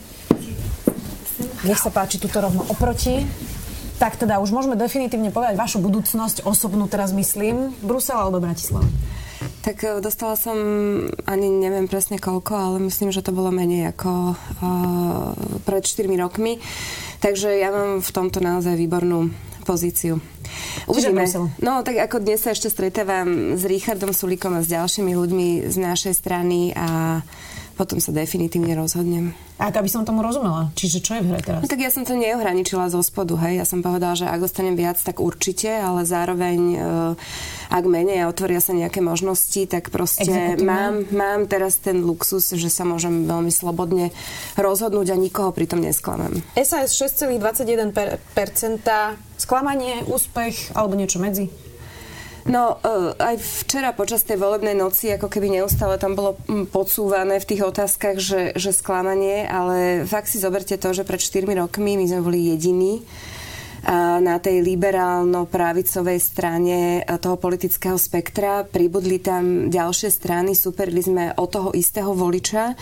Nech 1.63 1.79
sa 1.79 1.91
páči 1.95 2.19
tuto 2.19 2.43
rovno 2.43 2.67
oproti. 2.69 3.23
Tak 4.03 4.19
teda 4.19 4.43
už 4.43 4.51
môžeme 4.51 4.75
definitívne 4.75 5.31
povedať 5.31 5.55
vašu 5.55 5.79
budúcnosť, 5.79 6.43
osobnú 6.43 6.91
teraz 6.91 7.15
myslím. 7.15 7.71
Brusel 7.87 8.19
alebo 8.19 8.43
Bratislava? 8.43 8.91
Tak 9.63 9.77
e, 9.83 9.89
dostala 10.03 10.35
som 10.35 10.59
ani 11.23 11.47
neviem 11.47 11.87
presne 11.87 12.19
koľko, 12.19 12.53
ale 12.55 12.77
myslím, 12.91 13.15
že 13.15 13.23
to 13.23 13.31
bolo 13.31 13.55
menej 13.55 13.95
ako 13.95 14.35
uh, 14.35 15.35
pred 15.63 15.87
4 15.87 16.11
rokmi. 16.19 16.59
Takže 17.23 17.63
ja 17.63 17.71
mám 17.71 18.03
v 18.03 18.11
tomto 18.11 18.43
naozaj 18.43 18.75
výbornú 18.75 19.31
pozíciu. 19.63 20.19
Uvidíme. 20.91 21.23
No, 21.63 21.87
tak 21.87 21.97
ako 22.03 22.19
dnes 22.21 22.43
sa 22.43 22.53
ešte 22.53 22.69
stretávam 22.69 23.55
s 23.55 23.63
Richardom 23.63 24.11
Sulikom 24.11 24.59
a 24.59 24.67
s 24.67 24.69
ďalšími 24.69 25.15
ľuďmi 25.15 25.71
z 25.71 25.77
našej 25.79 26.15
strany 26.19 26.75
a 26.75 27.23
potom 27.75 27.99
sa 27.99 28.13
definitívne 28.13 28.77
rozhodnem. 28.77 29.33
A 29.63 29.71
aby 29.71 29.87
som 29.87 30.03
tomu 30.03 30.27
rozumela, 30.27 30.75
čiže 30.75 30.99
čo 30.99 31.19
je 31.19 31.23
v 31.23 31.29
hre 31.33 31.41
teraz? 31.41 31.63
No, 31.63 31.71
tak 31.71 31.79
ja 31.79 31.91
som 31.93 32.03
to 32.03 32.19
neohraničila 32.19 32.91
zo 32.91 32.99
spodu, 32.99 33.39
hej. 33.47 33.63
Ja 33.63 33.67
som 33.69 33.79
povedala, 33.79 34.19
že 34.19 34.27
ak 34.27 34.43
dostanem 34.43 34.75
viac, 34.75 34.99
tak 34.99 35.23
určite, 35.23 35.71
ale 35.71 36.03
zároveň 36.03 36.59
e, 36.75 36.79
ak 37.71 37.85
menej 37.87 38.27
a 38.27 38.31
otvoria 38.31 38.59
sa 38.59 38.75
nejaké 38.75 38.99
možnosti, 38.99 39.63
tak 39.71 39.95
proste 39.95 40.59
mám, 40.61 41.07
mám 41.15 41.47
teraz 41.47 41.79
ten 41.79 42.03
luxus, 42.03 42.53
že 42.59 42.69
sa 42.69 42.83
môžem 42.83 43.25
veľmi 43.25 43.55
slobodne 43.55 44.11
rozhodnúť 44.59 45.15
a 45.15 45.17
nikoho 45.17 45.55
pritom 45.55 45.79
nesklamem. 45.79 46.43
SAS 46.59 46.99
6,21%, 46.99 48.19
sklamanie, 49.39 50.03
úspech 50.11 50.75
alebo 50.75 50.99
niečo 50.99 51.23
medzi? 51.23 51.72
No, 52.43 52.83
uh, 52.83 53.15
aj 53.23 53.39
včera 53.39 53.95
počas 53.95 54.27
tej 54.27 54.39
volebnej 54.41 54.75
noci, 54.75 55.15
ako 55.15 55.31
keby 55.31 55.63
neustále 55.63 55.95
tam 55.99 56.19
bolo 56.19 56.35
mm, 56.51 56.75
podsúvané 56.75 57.39
v 57.39 57.49
tých 57.49 57.63
otázkach, 57.63 58.19
že, 58.19 58.51
že 58.59 58.75
sklamanie, 58.75 59.47
ale 59.47 60.03
fakt 60.11 60.27
si 60.27 60.43
zoberte 60.43 60.75
to, 60.75 60.91
že 60.91 61.07
pred 61.07 61.23
4 61.23 61.47
rokmi 61.47 61.95
my 61.95 62.07
sme 62.11 62.21
boli 62.21 62.51
jediní 62.51 63.07
na 64.23 64.39
tej 64.39 64.63
liberálno-pravicovej 64.63 66.19
strane 66.23 67.03
toho 67.19 67.35
politického 67.35 67.99
spektra. 67.99 68.63
Pribudli 68.63 69.19
tam 69.19 69.69
ďalšie 69.69 70.11
strany, 70.11 70.55
superili 70.55 71.03
sme 71.03 71.35
o 71.35 71.51
toho 71.51 71.75
istého 71.75 72.15
voliča. 72.15 72.79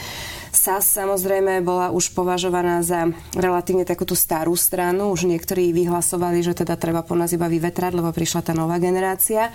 SAS 0.53 0.93
samozrejme 0.93 1.65
bola 1.65 1.89
už 1.95 2.13
považovaná 2.13 2.85
za 2.85 3.09
relatívne 3.33 3.89
takúto 3.89 4.13
starú 4.13 4.53
stranu. 4.59 5.09
Už 5.15 5.25
niektorí 5.25 5.73
vyhlasovali, 5.73 6.45
že 6.45 6.53
teda 6.53 6.77
treba 6.77 7.01
po 7.01 7.17
nás 7.17 7.33
iba 7.33 7.49
vyvetrať, 7.49 7.97
lebo 7.97 8.13
prišla 8.13 8.45
tá 8.45 8.53
nová 8.53 8.77
generácia. 8.77 9.49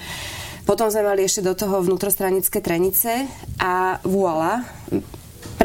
Potom 0.65 0.89
sme 0.89 1.05
mali 1.05 1.21
ešte 1.29 1.45
do 1.45 1.53
toho 1.53 1.77
vnútrostranické 1.85 2.57
trenice 2.57 3.29
a 3.61 4.01
voilà, 4.01 4.65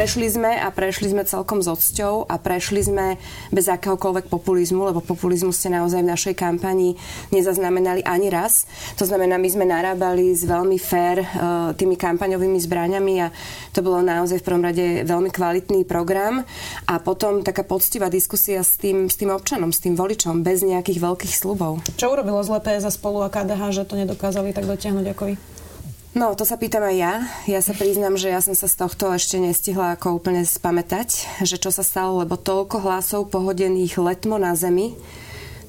Prešli 0.01 0.33
sme 0.33 0.57
a 0.57 0.73
prešli 0.73 1.13
sme 1.13 1.29
celkom 1.29 1.61
s 1.61 1.69
odsťou 1.69 2.25
a 2.25 2.41
prešli 2.41 2.81
sme 2.81 3.21
bez 3.53 3.69
akéhokoľvek 3.69 4.33
populizmu, 4.33 4.89
lebo 4.89 5.05
populizmu 5.05 5.53
ste 5.53 5.69
naozaj 5.69 6.01
v 6.01 6.09
našej 6.09 6.35
kampani 6.41 6.97
nezaznamenali 7.29 8.01
ani 8.09 8.33
raz. 8.33 8.65
To 8.97 9.05
znamená, 9.05 9.37
my 9.37 9.45
sme 9.53 9.69
narábali 9.69 10.33
s 10.33 10.49
veľmi 10.49 10.81
fér 10.81 11.21
uh, 11.21 11.29
tými 11.77 12.01
kampaňovými 12.01 12.57
zbraniami 12.65 13.15
a 13.21 13.29
to 13.77 13.85
bolo 13.85 14.01
naozaj 14.01 14.41
v 14.41 14.47
prvom 14.49 14.65
rade 14.65 15.05
veľmi 15.05 15.29
kvalitný 15.29 15.85
program 15.85 16.49
a 16.89 16.97
potom 16.97 17.45
taká 17.45 17.69
poctivá 17.69 18.09
diskusia 18.09 18.65
s 18.65 18.81
tým, 18.81 19.05
s 19.13 19.21
tým 19.21 19.29
občanom, 19.37 19.69
s 19.69 19.85
tým 19.85 20.01
voličom, 20.01 20.41
bez 20.41 20.65
nejakých 20.65 20.97
veľkých 20.97 21.37
slubov. 21.37 21.85
Čo 22.01 22.17
urobilo 22.17 22.41
zle 22.41 22.57
PS 22.65 22.89
a 22.89 22.93
spolu 22.97 23.21
a 23.21 23.29
KDH, 23.29 23.85
že 23.85 23.85
to 23.85 24.01
nedokázali 24.01 24.57
tak 24.57 24.65
dotiahnuť 24.65 25.07
ako 25.13 25.25
vy? 25.29 25.60
No, 26.11 26.35
to 26.35 26.43
sa 26.43 26.59
pýtam 26.59 26.83
aj 26.83 26.97
ja. 26.99 27.15
Ja 27.47 27.61
sa 27.63 27.71
priznam, 27.71 28.19
že 28.19 28.35
ja 28.35 28.43
som 28.43 28.59
sa 28.59 28.67
z 28.67 28.83
tohto 28.83 29.15
ešte 29.15 29.39
nestihla 29.39 29.95
ako 29.95 30.19
úplne 30.19 30.43
spamätať, 30.43 31.39
že 31.47 31.55
čo 31.55 31.71
sa 31.71 31.87
stalo, 31.87 32.27
lebo 32.27 32.35
toľko 32.35 32.83
hlasov 32.83 33.31
pohodených 33.31 33.95
letmo 33.95 34.35
na 34.35 34.59
zemi, 34.59 34.99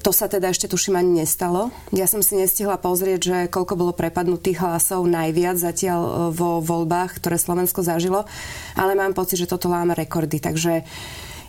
to 0.02 0.10
sa 0.10 0.26
teda 0.26 0.50
ešte 0.50 0.66
tuším 0.66 0.98
ani 0.98 1.22
nestalo. 1.22 1.70
Ja 1.94 2.10
som 2.10 2.26
si 2.26 2.34
nestihla 2.34 2.74
pozrieť, 2.74 3.20
že 3.22 3.36
koľko 3.46 3.78
bolo 3.78 3.92
prepadnutých 3.94 4.58
hlasov 4.58 5.06
najviac 5.06 5.62
zatiaľ 5.62 6.00
e, 6.02 6.12
vo 6.34 6.58
voľbách, 6.58 7.22
ktoré 7.22 7.38
Slovensko 7.38 7.86
zažilo, 7.86 8.26
ale 8.74 8.98
mám 8.98 9.14
pocit, 9.14 9.38
že 9.38 9.46
toto 9.46 9.70
láme 9.70 9.94
rekordy. 9.94 10.42
Takže 10.42 10.82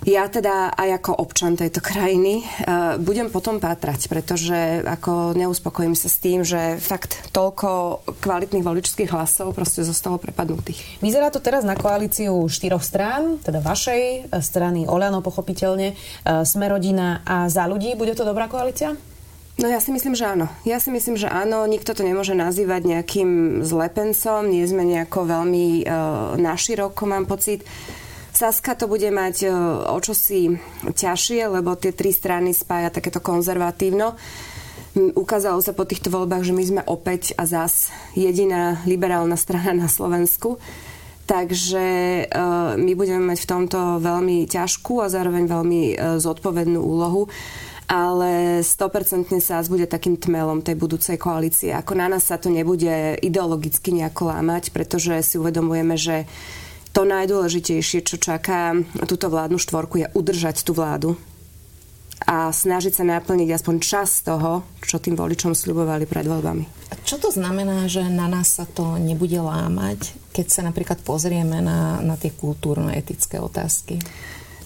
ja 0.03 0.27
teda 0.27 0.75
aj 0.75 0.99
ako 0.99 1.11
občan 1.15 1.55
tejto 1.55 1.79
krajiny 1.79 2.43
uh, 2.43 2.99
budem 2.99 3.31
potom 3.31 3.59
pátrať, 3.59 4.11
pretože 4.11 4.83
ako 4.83 5.31
neuspokojím 5.35 5.95
sa 5.95 6.11
s 6.11 6.19
tým, 6.19 6.43
že 6.43 6.75
fakt 6.79 7.31
toľko 7.31 8.03
kvalitných 8.19 8.67
voličských 8.67 9.11
hlasov 9.15 9.55
proste 9.55 9.87
zostalo 9.87 10.19
prepadnutých. 10.19 10.99
Vyzerá 10.99 11.31
to 11.31 11.39
teraz 11.39 11.63
na 11.63 11.79
koalíciu 11.79 12.35
štyroch 12.51 12.83
strán, 12.83 13.39
teda 13.39 13.63
vašej 13.63 14.01
e, 14.03 14.43
strany 14.43 14.85
Oľano 14.85 15.23
pochopiteľne, 15.23 15.95
uh, 15.95 16.43
Smerodina 16.43 17.23
a 17.23 17.47
za 17.47 17.63
ľudí. 17.63 17.95
Bude 17.95 18.11
to 18.13 18.27
dobrá 18.27 18.51
koalícia? 18.51 18.95
No 19.53 19.69
ja 19.69 19.77
si 19.77 19.93
myslím, 19.93 20.17
že 20.17 20.25
áno. 20.25 20.49
Ja 20.65 20.81
si 20.81 20.89
myslím, 20.89 21.13
že 21.13 21.29
áno. 21.29 21.63
Nikto 21.69 21.93
to 21.93 22.01
nemôže 22.01 22.33
nazývať 22.33 22.89
nejakým 22.89 23.61
zlepencom. 23.61 24.49
Nie 24.49 24.65
sme 24.65 24.83
nejako 24.83 25.29
veľmi 25.29 25.85
uh, 25.85 26.33
naširoko, 26.41 27.05
mám 27.05 27.29
pocit. 27.29 27.61
Saska 28.33 28.73
to 28.73 28.89
bude 28.89 29.05
mať 29.13 29.45
e, 29.45 29.49
o 29.93 29.99
čosi 30.01 30.57
ťažšie, 30.89 31.53
lebo 31.53 31.77
tie 31.77 31.93
tri 31.93 32.09
strany 32.09 32.49
spája 32.49 32.89
takéto 32.89 33.21
konzervatívno. 33.21 34.17
Ukázalo 35.13 35.61
sa 35.61 35.73
po 35.73 35.85
týchto 35.85 36.09
voľbách, 36.09 36.41
že 36.41 36.53
my 36.53 36.63
sme 36.65 36.81
opäť 36.85 37.37
a 37.37 37.45
zas 37.45 37.93
jediná 38.17 38.81
liberálna 38.89 39.37
strana 39.37 39.73
na 39.73 39.85
Slovensku. 39.85 40.57
Takže 41.29 41.85
e, 41.85 42.23
my 42.73 42.91
budeme 42.97 43.21
mať 43.21 43.45
v 43.45 43.49
tomto 43.53 43.79
veľmi 44.01 44.49
ťažkú 44.49 45.05
a 45.05 45.13
zároveň 45.13 45.45
veľmi 45.45 45.81
e, 45.93 45.95
zodpovednú 46.17 46.81
úlohu 46.81 47.29
ale 47.83 48.63
100% 48.63 49.37
sa 49.43 49.61
bude 49.67 49.85
takým 49.85 50.15
tmelom 50.17 50.63
tej 50.63 50.73
budúcej 50.79 51.19
koalície. 51.19 51.75
Ako 51.75 51.93
na 51.93 52.09
nás 52.09 52.25
sa 52.25 52.39
to 52.39 52.47
nebude 52.49 53.19
ideologicky 53.19 53.93
nejako 53.93 54.33
lámať, 54.33 54.71
pretože 54.71 55.13
si 55.21 55.35
uvedomujeme, 55.37 55.93
že 55.99 56.25
to 56.93 57.01
najdôležitejšie, 57.09 58.05
čo 58.05 58.21
čaká 58.21 58.77
túto 59.09 59.27
vládnu 59.27 59.57
štvorku, 59.57 60.05
je 60.05 60.07
udržať 60.13 60.61
tú 60.61 60.77
vládu 60.77 61.17
a 62.23 62.53
snažiť 62.53 62.93
sa 62.95 63.03
naplniť 63.03 63.49
aspoň 63.51 63.75
čas 63.83 64.23
toho, 64.23 64.63
čo 64.79 65.01
tým 65.01 65.17
voličom 65.17 65.51
sľubovali 65.51 66.07
pred 66.07 66.23
voľbami. 66.23 66.93
A 66.93 66.95
čo 67.03 67.19
to 67.19 67.33
znamená, 67.33 67.89
že 67.91 68.05
na 68.07 68.31
nás 68.31 68.55
sa 68.55 68.63
to 68.63 68.95
nebude 68.95 69.35
lámať, 69.35 70.15
keď 70.31 70.47
sa 70.47 70.61
napríklad 70.63 71.03
pozrieme 71.03 71.59
na, 71.59 71.99
na 71.99 72.15
tie 72.15 72.31
kultúrno-etické 72.31 73.43
otázky? 73.43 73.99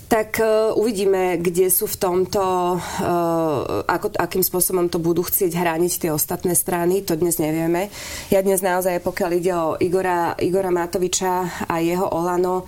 Tak 0.08 0.40
uh, 0.40 0.72
uvidíme, 0.74 1.36
kde 1.44 1.68
sú 1.68 1.84
v 1.84 2.00
tomto, 2.00 2.44
uh, 2.80 3.84
ako, 3.84 4.16
akým 4.16 4.40
spôsobom 4.40 4.88
to 4.88 5.04
budú 5.04 5.24
chcieť 5.24 5.52
hrániť 5.52 6.08
tie 6.08 6.12
ostatné 6.16 6.56
strany, 6.56 7.04
to 7.04 7.20
dnes 7.20 7.38
nevieme. 7.44 7.92
Ja 8.32 8.40
dnes 8.40 8.64
naozaj, 8.64 9.04
pokiaľ 9.04 9.32
ide 9.36 9.52
o 9.52 9.76
Igora, 9.84 10.40
Igora 10.40 10.72
Matoviča 10.72 11.68
a 11.68 11.76
jeho 11.84 12.08
Olano, 12.08 12.64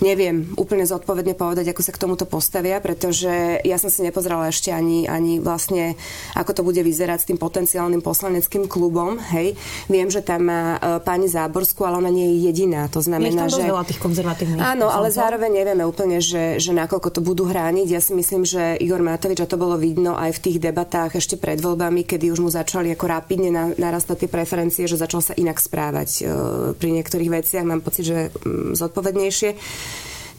neviem 0.00 0.50
úplne 0.58 0.82
zodpovedne 0.88 1.36
povedať, 1.36 1.70
ako 1.70 1.82
sa 1.84 1.92
k 1.94 2.02
tomuto 2.02 2.24
postavia, 2.26 2.80
pretože 2.80 3.60
ja 3.62 3.76
som 3.78 3.92
si 3.92 4.02
nepozrela 4.02 4.50
ešte 4.50 4.72
ani, 4.72 5.06
ani 5.06 5.38
vlastne, 5.38 5.94
ako 6.34 6.50
to 6.56 6.62
bude 6.66 6.80
vyzerať 6.80 7.18
s 7.22 7.28
tým 7.30 7.38
potenciálnym 7.38 8.00
poslaneckým 8.00 8.66
klubom. 8.66 9.20
Hej. 9.34 9.54
Viem, 9.86 10.08
že 10.08 10.24
tam 10.24 10.48
má 10.48 10.78
uh, 10.78 10.98
pani 11.02 11.28
Záborskú, 11.30 11.84
ale 11.84 12.00
ona 12.00 12.10
nie 12.10 12.34
je 12.34 12.50
jediná. 12.50 12.88
To 12.90 13.04
znamená, 13.04 13.46
je 13.46 13.60
že... 13.60 13.70
veľa 13.70 13.84
tých 13.86 14.00
konzervatívnych. 14.00 14.62
Áno, 14.62 14.88
ale 14.90 15.12
zároveň 15.12 15.62
nevieme 15.62 15.84
úplne, 15.84 16.18
že, 16.18 16.58
že 16.58 16.72
nakoľko 16.72 17.08
to 17.14 17.20
budú 17.20 17.44
hrániť. 17.46 17.86
Ja 17.90 18.00
si 18.00 18.16
myslím, 18.16 18.46
že 18.46 18.78
Igor 18.80 19.02
Matovič, 19.04 19.42
a 19.42 19.50
to 19.50 19.60
bolo 19.60 19.76
vidno 19.76 20.16
aj 20.16 20.40
v 20.40 20.42
tých 20.50 20.58
debatách 20.62 21.18
ešte 21.18 21.36
pred 21.36 21.60
voľbami, 21.60 22.06
kedy 22.06 22.32
už 22.32 22.40
mu 22.40 22.50
začali 22.50 22.90
ako 22.94 23.04
rapidne 23.06 23.76
narastať 23.76 24.24
tie 24.24 24.30
preferencie, 24.30 24.84
že 24.88 25.00
začal 25.00 25.20
sa 25.20 25.36
inak 25.36 25.60
správať 25.60 26.10
uh, 26.22 26.24
pri 26.78 26.90
niektorých 26.96 27.30
veciach. 27.42 27.64
Mám 27.66 27.84
pocit, 27.84 28.08
že 28.08 28.18
um, 28.44 28.72
zodpovednejšie. 28.72 29.50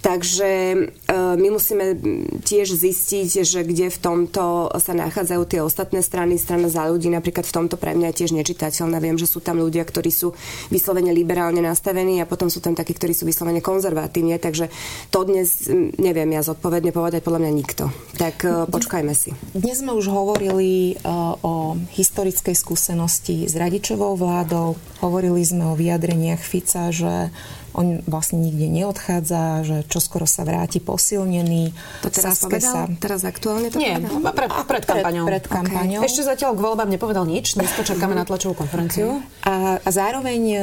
Takže 0.05 0.49
e, 0.69 0.77
my 1.17 1.47
musíme 1.49 1.97
tiež 2.45 2.77
zistiť, 2.77 3.41
že 3.41 3.65
kde 3.65 3.89
v 3.89 3.97
tomto 3.97 4.69
sa 4.77 4.93
nachádzajú 4.93 5.41
tie 5.49 5.65
ostatné 5.65 6.05
strany, 6.05 6.37
strana 6.37 6.69
za 6.69 6.85
ľudí, 6.85 7.09
napríklad 7.09 7.41
v 7.41 7.55
tomto 7.57 7.73
pre 7.73 7.97
mňa 7.97 8.13
je 8.13 8.17
tiež 8.21 8.37
nečitateľná. 8.37 9.01
Viem, 9.01 9.17
že 9.17 9.25
sú 9.25 9.41
tam 9.41 9.57
ľudia, 9.57 9.81
ktorí 9.81 10.13
sú 10.13 10.37
vyslovene 10.69 11.09
liberálne 11.09 11.57
nastavení 11.57 12.21
a 12.21 12.29
potom 12.29 12.53
sú 12.53 12.61
tam 12.61 12.77
takí, 12.77 12.93
ktorí 12.93 13.17
sú 13.17 13.25
vyslovene 13.25 13.65
konzervatívne, 13.65 14.37
takže 14.37 14.69
to 15.09 15.25
dnes 15.25 15.65
neviem 15.97 16.29
ja 16.37 16.45
zodpovedne 16.45 16.93
povedať 16.93 17.25
podľa 17.25 17.41
mňa 17.41 17.51
nikto. 17.57 17.89
Tak 18.21 18.35
e, 18.45 18.69
počkajme 18.69 19.13
si. 19.17 19.33
Dnes 19.57 19.81
sme 19.81 19.97
už 19.97 20.05
hovorili 20.13 20.93
e, 20.93 21.09
o 21.41 21.81
historickej 21.97 22.53
skúsenosti 22.53 23.49
s 23.49 23.57
radičovou 23.57 24.13
vládou, 24.13 24.77
hovorili 25.01 25.41
sme 25.41 25.65
o 25.65 25.73
vyjadreniach 25.73 26.45
Fica, 26.45 26.93
že 26.93 27.33
on 27.75 27.99
vlastne 28.07 28.39
nikde 28.39 28.71
neodchádza, 28.71 29.67
že 29.67 29.77
čoskoro 29.91 30.23
sa 30.23 30.47
vráti 30.47 30.79
posilnený. 30.79 31.75
To 32.01 32.07
teraz 32.07 32.39
Saske 32.39 32.57
povedal? 32.57 32.71
sa... 32.71 32.81
Teraz 32.97 33.21
aktuálne 33.27 33.67
to 33.67 33.77
Nie, 33.77 33.99
povedal? 33.99 34.31
pred, 34.31 34.49
pred 34.63 34.83
kampaňou. 34.87 35.25
Pred, 35.27 35.43
pred 35.43 35.45
kampaňou. 35.51 36.01
Ešte 36.07 36.23
zatiaľ 36.23 36.55
k 36.55 36.63
voľbám 36.63 36.89
nepovedal 36.89 37.27
nič, 37.27 37.59
dneska 37.59 37.83
čakáme 37.91 38.15
na 38.15 38.23
tlačovú 38.23 38.55
konferenciu. 38.55 39.19
A, 39.43 39.77
a 39.83 39.89
zároveň 39.91 40.41
e, 40.55 40.59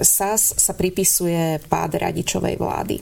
SAS 0.00 0.54
sa 0.54 0.72
pripisuje 0.72 1.58
pád 1.66 1.98
radičovej 1.98 2.54
vlády. 2.56 2.96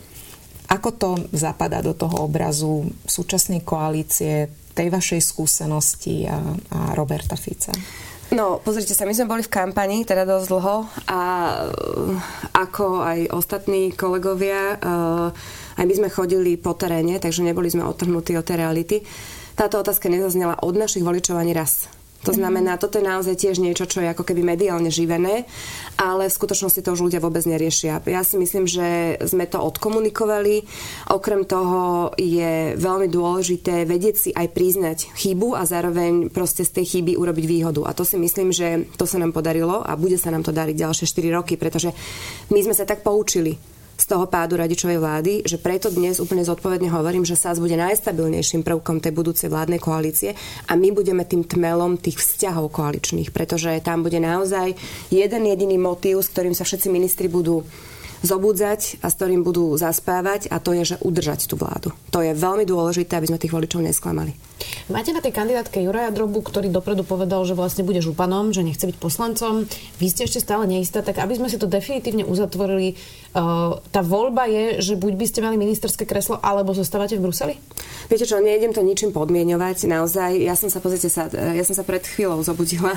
Ako 0.66 0.88
to 0.98 1.10
zapadá 1.30 1.78
do 1.78 1.94
toho 1.94 2.26
obrazu 2.26 2.90
súčasnej 3.06 3.62
koalície, 3.62 4.50
tej 4.76 4.92
vašej 4.92 5.20
skúsenosti 5.22 6.28
a, 6.28 6.36
a 6.74 6.78
Roberta 6.92 7.38
Fica? 7.38 7.72
No, 8.35 8.59
pozrite 8.59 8.90
sa, 8.90 9.07
my 9.07 9.15
sme 9.15 9.31
boli 9.31 9.43
v 9.47 9.55
kampani 9.55 10.03
teda 10.03 10.27
dosť 10.27 10.47
dlho 10.51 10.77
a 11.07 11.20
uh, 11.62 12.11
ako 12.59 13.07
aj 13.07 13.31
ostatní 13.31 13.94
kolegovia, 13.94 14.74
uh, 14.82 15.31
aj 15.78 15.85
my 15.86 15.94
sme 15.94 16.09
chodili 16.11 16.59
po 16.59 16.74
teréne, 16.74 17.23
takže 17.23 17.47
neboli 17.47 17.70
sme 17.70 17.86
odtrhnutí 17.86 18.35
od 18.35 18.43
tej 18.43 18.57
reality. 18.59 18.97
Táto 19.55 19.78
otázka 19.78 20.11
nezaznela 20.11 20.59
od 20.59 20.74
našich 20.74 21.07
voličov 21.07 21.39
ani 21.39 21.55
raz. 21.55 21.86
To 22.27 22.35
znamená, 22.35 22.74
toto 22.74 22.98
je 22.98 23.07
naozaj 23.07 23.39
tiež 23.39 23.62
niečo, 23.62 23.86
čo 23.86 24.03
je 24.03 24.11
ako 24.11 24.27
keby 24.27 24.43
mediálne 24.43 24.90
živené, 24.90 25.47
ale 25.94 26.27
v 26.27 26.36
skutočnosti 26.36 26.82
to 26.82 26.90
už 26.98 27.07
ľudia 27.07 27.23
vôbec 27.23 27.47
neriešia. 27.47 28.03
Ja 28.03 28.27
si 28.27 28.35
myslím, 28.35 28.66
že 28.66 29.15
sme 29.23 29.47
to 29.47 29.62
odkomunikovali. 29.62 30.66
Okrem 31.15 31.47
toho 31.47 32.11
je 32.19 32.74
veľmi 32.74 33.07
dôležité 33.07 33.86
vedieť 33.86 34.16
si 34.19 34.31
aj 34.35 34.51
priznať 34.51 34.98
chybu 35.15 35.55
a 35.55 35.62
zároveň 35.62 36.35
proste 36.35 36.66
z 36.66 36.82
tej 36.82 36.98
chyby 36.98 37.15
urobiť 37.15 37.47
výhodu. 37.47 37.86
A 37.86 37.94
to 37.94 38.03
si 38.03 38.19
myslím, 38.19 38.51
že 38.51 38.90
to 38.98 39.07
sa 39.07 39.23
nám 39.23 39.31
podarilo 39.31 39.86
a 39.86 39.94
bude 39.94 40.19
sa 40.19 40.35
nám 40.35 40.43
to 40.43 40.51
dariť 40.51 40.74
ďalšie 40.74 41.07
4 41.07 41.31
roky, 41.39 41.55
pretože 41.55 41.94
my 42.51 42.59
sme 42.59 42.74
sa 42.74 42.82
tak 42.82 43.07
poučili 43.07 43.76
z 43.97 44.05
toho 44.05 44.28
pádu 44.28 44.60
radičovej 44.60 45.01
vlády, 45.01 45.32
že 45.48 45.56
preto 45.56 45.89
dnes 45.89 46.20
úplne 46.20 46.44
zodpovedne 46.44 46.93
hovorím, 46.93 47.24
že 47.24 47.32
SAS 47.32 47.56
bude 47.56 47.81
najstabilnejším 47.81 48.60
prvkom 48.60 49.01
tej 49.01 49.16
budúcej 49.16 49.48
vládnej 49.48 49.81
koalície 49.81 50.36
a 50.68 50.77
my 50.77 50.93
budeme 50.93 51.24
tým 51.24 51.48
tmelom 51.48 51.97
tých 51.97 52.20
vzťahov 52.20 52.68
koaličných, 52.68 53.32
pretože 53.32 53.81
tam 53.81 54.05
bude 54.05 54.20
naozaj 54.20 54.77
jeden 55.09 55.43
jediný 55.48 55.81
motív, 55.81 56.20
s 56.20 56.28
ktorým 56.28 56.52
sa 56.52 56.68
všetci 56.68 56.93
ministri 56.93 57.32
budú 57.32 57.64
zobudzať 58.22 59.02
a 59.05 59.10
s 59.10 59.16
ktorým 59.16 59.43
budú 59.43 59.74
zaspávať 59.76 60.48
a 60.48 60.62
to 60.62 60.72
je, 60.76 60.94
že 60.94 60.97
udržať 61.02 61.51
tú 61.51 61.59
vládu. 61.59 61.93
To 62.14 62.24
je 62.24 62.32
veľmi 62.32 62.64
dôležité, 62.64 63.16
aby 63.18 63.28
sme 63.28 63.40
tých 63.40 63.52
voličov 63.52 63.84
nesklamali. 63.84 64.32
Máte 64.88 65.12
na 65.12 65.20
tej 65.20 65.34
kandidátke 65.34 65.82
Juraja 65.82 66.14
Drobu, 66.14 66.40
ktorý 66.40 66.70
dopredu 66.72 67.02
povedal, 67.02 67.43
že 67.44 67.59
vlastne 67.59 67.82
bude 67.82 68.01
županom, 68.01 68.55
že 68.55 68.62
nechce 68.62 68.86
byť 68.86 68.97
poslancom. 68.97 69.66
Vy 69.98 70.06
ste 70.09 70.24
ešte 70.24 70.40
stále 70.40 70.64
neistá, 70.64 71.02
tak 71.02 71.18
aby 71.18 71.36
sme 71.36 71.51
si 71.51 71.59
to 71.59 71.68
definitívne 71.68 72.22
uzatvorili, 72.22 72.94
uh, 73.34 73.78
tá 73.90 74.01
voľba 74.01 74.47
je, 74.47 74.64
že 74.80 74.94
buď 74.94 75.12
by 75.18 75.26
ste 75.26 75.44
mali 75.44 75.60
ministerské 75.60 76.06
kreslo, 76.06 76.38
alebo 76.40 76.72
zostávate 76.72 77.18
v 77.18 77.24
Bruseli? 77.26 77.55
Viete 78.06 78.24
čo, 78.24 78.38
nejdem 78.38 78.70
to 78.70 78.86
ničím 78.86 79.10
podmienovať, 79.10 79.90
naozaj. 79.90 80.38
Ja 80.38 80.55
som 80.55 80.70
sa, 80.70 80.78
pozrite 80.78 81.10
sa, 81.10 81.26
ja 81.30 81.64
som 81.66 81.74
sa 81.74 81.82
pred 81.82 82.06
chvíľou 82.06 82.40
zobudila. 82.47 82.94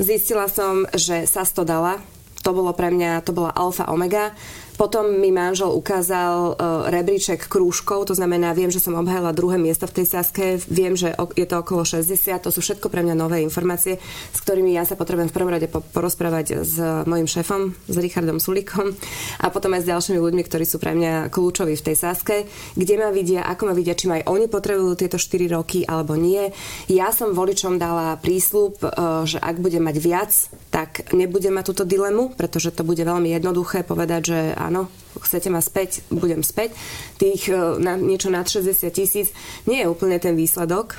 Zistila 0.00 0.48
som, 0.48 0.88
že 0.96 1.28
sa 1.28 1.44
to 1.44 1.62
dala. 1.62 2.15
To 2.44 2.50
bolo 2.52 2.76
pre 2.76 2.92
mňa, 2.92 3.24
to 3.24 3.32
bola 3.32 3.54
alfa 3.54 3.88
omega. 3.88 4.34
Potom 4.76 5.08
mi 5.08 5.32
manžel 5.32 5.72
ukázal 5.72 6.52
uh, 6.52 6.56
rebríček 6.92 7.48
krúžkov, 7.48 8.12
to 8.12 8.14
znamená, 8.14 8.52
viem, 8.52 8.68
že 8.68 8.84
som 8.84 8.92
obhajala 8.92 9.32
druhé 9.32 9.56
miesto 9.56 9.88
v 9.88 10.00
tej 10.00 10.06
Saske, 10.06 10.60
viem, 10.68 10.92
že 10.92 11.16
je 11.16 11.46
to 11.48 11.56
okolo 11.64 11.80
60, 11.80 12.12
to 12.44 12.52
sú 12.52 12.60
všetko 12.60 12.92
pre 12.92 13.00
mňa 13.00 13.16
nové 13.16 13.40
informácie, 13.40 13.96
s 14.36 14.38
ktorými 14.44 14.76
ja 14.76 14.84
sa 14.84 14.92
potrebujem 14.92 15.32
v 15.32 15.36
prvom 15.36 15.52
rade 15.52 15.64
po- 15.72 15.80
porozprávať 15.80 16.60
s 16.60 16.76
mojim 17.08 17.24
šéfom, 17.24 17.72
s 17.88 17.96
Richardom 17.96 18.36
Sulikom 18.36 18.92
a 19.40 19.48
potom 19.48 19.72
aj 19.72 19.88
s 19.88 19.90
ďalšími 19.90 20.20
ľuďmi, 20.20 20.42
ktorí 20.44 20.68
sú 20.68 20.76
pre 20.76 20.92
mňa 20.92 21.32
kľúčoví 21.32 21.72
v 21.72 21.86
tej 21.88 21.96
Saske, 21.96 22.36
kde 22.76 22.94
ma 23.00 23.08
vidia, 23.08 23.48
ako 23.48 23.72
ma 23.72 23.74
vidia, 23.74 23.96
či 23.96 24.12
ma 24.12 24.20
aj 24.20 24.28
oni 24.28 24.46
potrebujú 24.52 24.92
tieto 24.92 25.16
4 25.16 25.56
roky 25.56 25.88
alebo 25.88 26.20
nie. 26.20 26.52
Ja 26.92 27.16
som 27.16 27.32
voličom 27.32 27.80
dala 27.80 28.20
prísľub, 28.20 28.84
uh, 28.84 29.24
že 29.24 29.40
ak 29.40 29.56
budem 29.56 29.88
mať 29.88 29.96
viac, 29.96 30.32
tak 30.68 31.16
nebudem 31.16 31.56
mať 31.56 31.64
túto 31.72 31.88
dilemu, 31.88 32.36
pretože 32.36 32.76
to 32.76 32.84
bude 32.84 33.00
veľmi 33.00 33.32
jednoduché 33.32 33.80
povedať, 33.80 34.22
že 34.28 34.38
áno, 34.66 34.90
chcete 35.22 35.48
ma 35.48 35.62
späť, 35.62 36.02
budem 36.10 36.42
späť. 36.42 36.74
Tých 37.16 37.48
e, 37.48 37.78
na, 37.78 37.94
niečo 37.96 38.28
nad 38.28 38.44
60 38.44 38.90
tisíc 38.90 39.30
nie 39.64 39.82
je 39.84 39.90
úplne 39.90 40.18
ten 40.18 40.34
výsledok. 40.34 40.98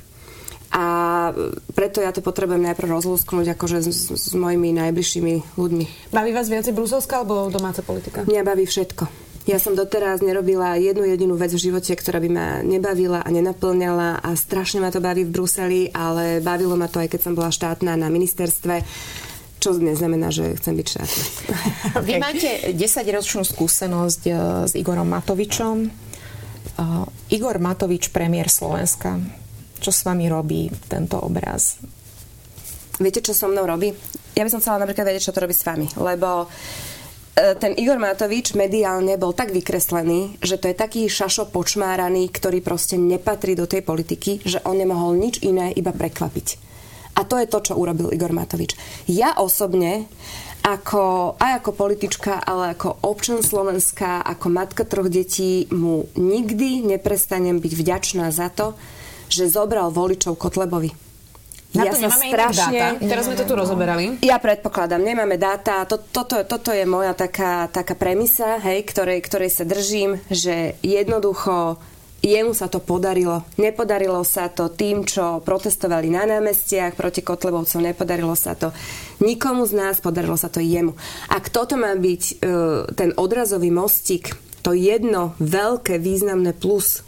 A 0.67 1.31
preto 1.71 2.03
ja 2.03 2.11
to 2.11 2.19
potrebujem 2.19 2.59
najprv 2.59 2.99
rozlúsknuť 2.99 3.55
akože 3.55 3.87
s, 3.87 4.11
s 4.11 4.35
mojimi 4.35 4.75
najbližšími 4.75 5.55
ľuďmi. 5.55 6.11
Baví 6.11 6.35
vás 6.35 6.51
viacej 6.51 6.75
bruselská 6.75 7.23
alebo 7.23 7.47
domáca 7.47 7.79
politika? 7.79 8.27
Mňa 8.27 8.43
baví 8.43 8.67
všetko. 8.67 9.27
Ja 9.47 9.63
som 9.63 9.79
doteraz 9.79 10.19
nerobila 10.19 10.75
jednu 10.75 11.07
jedinú 11.07 11.39
vec 11.39 11.55
v 11.55 11.71
živote, 11.71 11.95
ktorá 11.95 12.19
by 12.19 12.27
ma 12.27 12.47
nebavila 12.67 13.23
a 13.23 13.29
nenaplňala 13.31 14.19
a 14.19 14.35
strašne 14.35 14.83
ma 14.83 14.91
to 14.91 14.99
baví 14.99 15.23
v 15.23 15.31
Bruseli, 15.31 15.81
ale 15.95 16.43
bavilo 16.43 16.75
ma 16.75 16.91
to 16.91 16.99
aj 16.99 17.15
keď 17.15 17.21
som 17.23 17.31
bola 17.31 17.47
štátna 17.47 17.95
na 17.95 18.11
ministerstve 18.11 18.83
čo 19.67 19.75
neznamená, 19.75 20.31
že 20.31 20.55
chcem 20.55 20.79
byť 20.79 20.87
štátna. 20.87 21.23
Vy 22.07 22.13
máte 22.23 22.71
10-ročnú 22.71 23.43
skúsenosť 23.43 24.21
e, 24.23 24.31
s 24.63 24.71
Igorom 24.79 25.11
Matovičom. 25.11 26.07
Uh, 26.77 27.09
Igor 27.33 27.57
Matovič, 27.57 28.13
premiér 28.13 28.53
Slovenska. 28.53 29.17
Čo 29.81 29.89
s 29.89 30.05
vami 30.05 30.29
robí 30.29 30.69
tento 30.85 31.17
obraz? 31.17 31.81
Viete, 33.01 33.25
čo 33.25 33.33
so 33.33 33.49
mnou 33.49 33.65
robí? 33.65 33.89
Ja 34.37 34.45
by 34.45 34.51
som 34.53 34.61
chcela 34.61 34.85
napríklad 34.85 35.09
vedieť, 35.09 35.25
čo 35.25 35.33
to 35.33 35.41
robí 35.41 35.57
s 35.57 35.65
vami, 35.65 35.89
lebo 35.97 36.45
e, 36.45 37.57
ten 37.57 37.73
Igor 37.73 37.97
Matovič 37.97 38.53
mediálne 38.53 39.17
bol 39.17 39.33
tak 39.33 39.49
vykreslený, 39.49 40.37
že 40.37 40.61
to 40.61 40.69
je 40.69 40.77
taký 40.77 41.01
šašo 41.09 41.49
počmáraný, 41.49 42.29
ktorý 42.29 42.61
proste 42.61 43.01
nepatrí 43.01 43.57
do 43.57 43.65
tej 43.65 43.81
politiky, 43.81 44.45
že 44.45 44.61
on 44.61 44.77
nemohol 44.77 45.17
nič 45.17 45.41
iné 45.41 45.73
iba 45.73 45.89
prekvapiť. 45.89 46.66
A 47.17 47.25
to 47.25 47.41
je 47.41 47.49
to, 47.49 47.59
čo 47.65 47.73
urobil 47.73 48.13
Igor 48.13 48.29
Matovič. 48.29 48.77
Ja 49.09 49.33
osobne 49.41 50.05
ako, 50.61 51.33
aj 51.41 51.63
ako 51.63 51.71
politička, 51.73 52.37
ale 52.43 52.77
ako 52.77 53.01
občan 53.01 53.41
Slovenska, 53.41 54.21
ako 54.21 54.53
matka 54.53 54.83
troch 54.85 55.09
detí, 55.09 55.65
mu 55.73 56.05
nikdy 56.13 56.85
neprestanem 56.85 57.57
byť 57.57 57.73
vďačná 57.73 58.29
za 58.29 58.53
to, 58.53 58.77
že 59.31 59.49
zobral 59.49 59.89
voličov 59.89 60.37
Kotlebovi. 60.37 61.07
Na 61.75 61.83
to 61.91 61.99
nemáme 61.99 62.27
strašne... 62.31 62.79
dáta. 62.79 63.05
Teraz 63.05 63.23
sme 63.27 63.35
to 63.35 63.45
tu 63.45 63.53
rozoberali. 63.53 64.03
Ja 64.23 64.39
predpokladám, 64.39 65.03
nemáme 65.03 65.35
dáta. 65.35 65.83
To, 65.85 65.99
toto, 65.99 66.39
toto 66.47 66.71
je 66.71 66.87
moja 66.87 67.11
taká, 67.11 67.67
taká 67.67 67.93
premisa, 67.93 68.57
hej, 68.63 68.87
ktorej, 68.87 69.19
ktorej 69.21 69.51
sa 69.51 69.67
držím, 69.67 70.17
že 70.31 70.79
jednoducho 70.79 71.77
jemu 72.21 72.51
sa 72.53 72.67
to 72.67 72.81
podarilo. 72.81 73.45
Nepodarilo 73.61 74.21
sa 74.25 74.49
to 74.49 74.73
tým, 74.73 75.05
čo 75.05 75.39
protestovali 75.41 76.09
na 76.09 76.25
námestiach 76.25 76.97
proti 76.97 77.21
Kotlebovcom, 77.21 77.85
nepodarilo 77.85 78.33
sa 78.33 78.57
to 78.57 78.73
nikomu 79.23 79.63
z 79.65 79.73
nás, 79.77 79.95
podarilo 80.03 80.35
sa 80.35 80.49
to 80.49 80.59
jemu. 80.59 80.97
Ak 81.29 81.49
toto 81.53 81.77
má 81.77 81.93
byť 81.93 82.23
uh, 82.23 82.37
ten 82.93 83.13
odrazový 83.15 83.69
mostík, 83.69 84.35
to 84.65 84.75
jedno 84.75 85.37
veľké 85.39 85.95
významné 86.01 86.51
plus, 86.51 87.05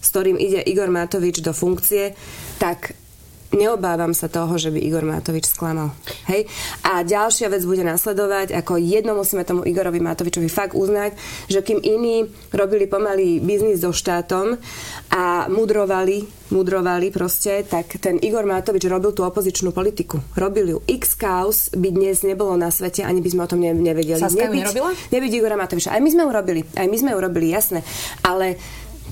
s 0.00 0.08
ktorým 0.08 0.40
ide 0.40 0.64
Igor 0.64 0.88
Matovič 0.88 1.44
do 1.44 1.52
funkcie, 1.52 2.16
tak 2.56 2.96
neobávam 3.54 4.12
sa 4.12 4.26
toho, 4.28 4.54
že 4.58 4.74
by 4.74 4.78
Igor 4.82 5.06
Matovič 5.06 5.48
sklamal. 5.48 5.94
Hej? 6.26 6.50
A 6.82 7.06
ďalšia 7.06 7.48
vec 7.48 7.62
bude 7.64 7.86
nasledovať, 7.86 8.52
ako 8.52 8.76
jedno 8.82 9.14
musíme 9.14 9.46
tomu 9.46 9.62
Igorovi 9.62 10.02
Matovičovi 10.02 10.50
fakt 10.50 10.74
uznať, 10.74 11.16
že 11.48 11.62
kým 11.62 11.80
iní 11.80 12.28
robili 12.50 12.90
pomaly 12.90 13.38
biznis 13.38 13.80
so 13.80 13.94
štátom 13.94 14.58
a 15.14 15.46
mudrovali, 15.48 16.26
mudrovali 16.50 17.08
proste, 17.14 17.64
tak 17.64 17.98
ten 18.02 18.18
Igor 18.20 18.44
Matovič 18.44 18.84
robil 18.90 19.14
tú 19.14 19.22
opozičnú 19.24 19.70
politiku. 19.70 20.20
Robil 20.34 20.74
ju. 20.74 20.78
X 20.84 21.14
kaos 21.14 21.70
by 21.72 21.88
dnes 21.94 22.26
nebolo 22.26 22.58
na 22.58 22.68
svete, 22.68 23.06
ani 23.06 23.22
by 23.22 23.28
sme 23.30 23.42
o 23.46 23.50
tom 23.50 23.60
nevedeli. 23.62 24.20
Saska 24.20 24.50
nebyť? 24.50 25.10
Nebyť 25.14 25.32
Igora 25.32 25.56
Matoviča. 25.56 25.94
Aj 25.94 26.02
my 26.02 26.10
sme 26.10 26.26
urobili. 26.26 26.66
Aj 26.74 26.86
my 26.86 26.96
sme 26.98 27.14
urobili, 27.14 27.54
jasné. 27.54 27.86
Ale 28.26 28.58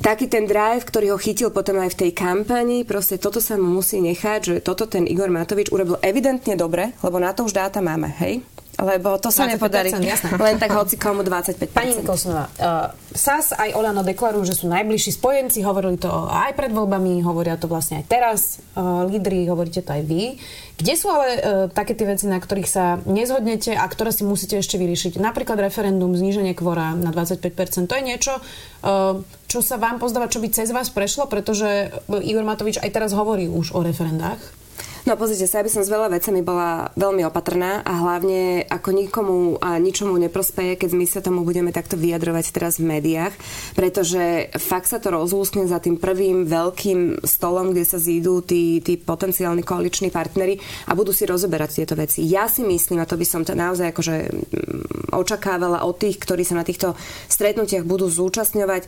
taký 0.02 0.26
ten 0.26 0.50
drive, 0.50 0.82
ktorý 0.82 1.14
ho 1.14 1.18
chytil 1.18 1.54
potom 1.54 1.78
aj 1.78 1.94
v 1.94 2.00
tej 2.04 2.10
kampani, 2.10 2.82
proste 2.82 3.22
toto 3.22 3.38
sa 3.38 3.54
mu 3.54 3.70
musí 3.70 4.02
nechať, 4.02 4.40
že 4.42 4.54
toto 4.58 4.90
ten 4.90 5.06
Igor 5.06 5.30
Matovič 5.30 5.70
urobil 5.70 6.02
evidentne 6.02 6.58
dobre, 6.58 6.90
lebo 7.06 7.22
na 7.22 7.30
to 7.30 7.46
už 7.46 7.54
dáta 7.54 7.78
máme, 7.78 8.10
hej? 8.18 8.42
Lebo 8.80 9.20
to 9.20 9.28
sa 9.28 9.44
nepodarí. 9.44 9.92
Jasné. 9.92 10.32
Len 10.48 10.56
tak 10.56 10.72
hoci 10.72 10.96
komu 10.96 11.20
25%. 11.20 11.68
Pani 11.68 11.92
Nikolsonová, 12.00 12.48
uh, 12.56 12.88
SAS 13.12 13.52
aj 13.52 13.76
Olano 13.76 14.00
deklarujú, 14.00 14.48
že 14.48 14.56
sú 14.56 14.66
najbližší 14.72 15.20
spojenci, 15.20 15.60
hovorili 15.60 16.00
to 16.00 16.08
aj 16.08 16.56
pred 16.56 16.72
voľbami, 16.72 17.20
hovoria 17.20 17.60
to 17.60 17.68
vlastne 17.68 18.00
aj 18.00 18.06
teraz, 18.08 18.40
uh, 18.74 19.04
lídry, 19.04 19.44
hovoríte 19.44 19.84
to 19.84 19.92
aj 19.92 20.02
vy. 20.08 20.40
Kde 20.80 20.94
sú 20.96 21.12
ale 21.12 21.28
uh, 21.36 21.38
také 21.68 21.92
tie 21.92 22.08
veci, 22.08 22.24
na 22.24 22.40
ktorých 22.40 22.68
sa 22.68 22.96
nezhodnete 23.04 23.76
a 23.76 23.84
ktoré 23.84 24.08
si 24.08 24.24
musíte 24.24 24.56
ešte 24.56 24.80
vyriešiť? 24.80 25.20
Napríklad 25.20 25.60
referendum, 25.60 26.16
zníženie 26.16 26.56
kvora 26.56 26.96
na 26.96 27.12
25%. 27.12 27.92
To 27.92 27.94
je 27.94 28.02
niečo, 28.02 28.40
uh, 28.40 29.20
čo 29.52 29.60
sa 29.60 29.76
vám 29.76 30.00
pozdáva, 30.00 30.32
čo 30.32 30.40
by 30.40 30.48
cez 30.48 30.72
vás 30.72 30.88
prešlo, 30.88 31.28
pretože 31.28 31.92
Igor 32.08 32.48
Matovič 32.48 32.80
aj 32.80 32.88
teraz 32.88 33.12
hovorí 33.12 33.52
už 33.52 33.76
o 33.76 33.84
referendách. 33.84 34.61
No 35.02 35.18
pozrite 35.18 35.50
sa, 35.50 35.58
ja 35.58 35.66
by 35.66 35.72
som 35.74 35.82
s 35.82 35.90
veľa 35.90 36.14
vecami 36.14 36.46
bola 36.46 36.94
veľmi 36.94 37.26
opatrná 37.26 37.82
a 37.82 37.92
hlavne 38.06 38.62
ako 38.70 38.90
nikomu 38.94 39.58
a 39.58 39.74
ničomu 39.82 40.14
neprospeje, 40.14 40.78
keď 40.78 40.90
my 40.94 41.06
sa 41.10 41.18
tomu 41.18 41.42
budeme 41.42 41.74
takto 41.74 41.98
vyjadrovať 41.98 42.54
teraz 42.54 42.78
v 42.78 42.86
médiách, 42.86 43.34
pretože 43.74 44.54
fakt 44.62 44.86
sa 44.86 45.02
to 45.02 45.10
rozlúskne 45.10 45.66
za 45.66 45.82
tým 45.82 45.98
prvým 45.98 46.46
veľkým 46.46 47.26
stolom, 47.26 47.74
kde 47.74 47.82
sa 47.82 47.98
zídu 47.98 48.46
tí, 48.46 48.78
tí 48.78 48.94
potenciálni 48.94 49.66
koaliční 49.66 50.14
partnery 50.14 50.62
a 50.86 50.94
budú 50.94 51.10
si 51.10 51.26
rozoberať 51.26 51.82
tieto 51.82 51.98
veci. 51.98 52.22
Ja 52.22 52.46
si 52.46 52.62
myslím, 52.62 53.02
a 53.02 53.10
to 53.10 53.18
by 53.18 53.26
som 53.26 53.42
to 53.42 53.58
naozaj 53.58 53.90
akože 53.90 54.30
mm, 54.30 55.18
očakávala 55.18 55.82
od 55.82 55.98
tých, 55.98 56.22
ktorí 56.22 56.46
sa 56.46 56.54
na 56.54 56.62
týchto 56.62 56.94
stretnutiach 57.26 57.82
budú 57.82 58.06
zúčastňovať, 58.06 58.86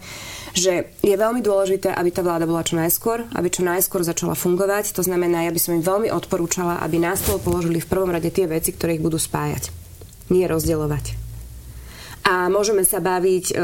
že 0.54 0.94
je 1.02 1.14
veľmi 1.18 1.42
dôležité, 1.42 1.90
aby 1.90 2.14
tá 2.14 2.22
vláda 2.22 2.46
bola 2.46 2.62
čo 2.62 2.78
najskôr, 2.78 3.26
aby 3.34 3.50
čo 3.50 3.66
najskôr 3.66 4.06
začala 4.06 4.38
fungovať. 4.38 4.94
To 4.94 5.02
znamená, 5.02 5.42
ja 5.44 5.52
by 5.52 5.58
som 5.58 5.74
im 5.74 5.82
veľmi 5.82 6.03
veľmi 6.04 6.20
odporúčala, 6.20 6.84
aby 6.84 7.00
na 7.00 7.16
stôl 7.16 7.40
položili 7.40 7.80
v 7.80 7.88
prvom 7.88 8.12
rade 8.12 8.28
tie 8.28 8.44
veci, 8.44 8.76
ktoré 8.76 9.00
ich 9.00 9.04
budú 9.04 9.16
spájať. 9.16 9.72
Nie 10.28 10.44
rozdeľovať. 10.52 11.24
A 12.24 12.48
môžeme 12.48 12.84
sa 12.84 13.04
baviť 13.04 13.52
e, 13.52 13.54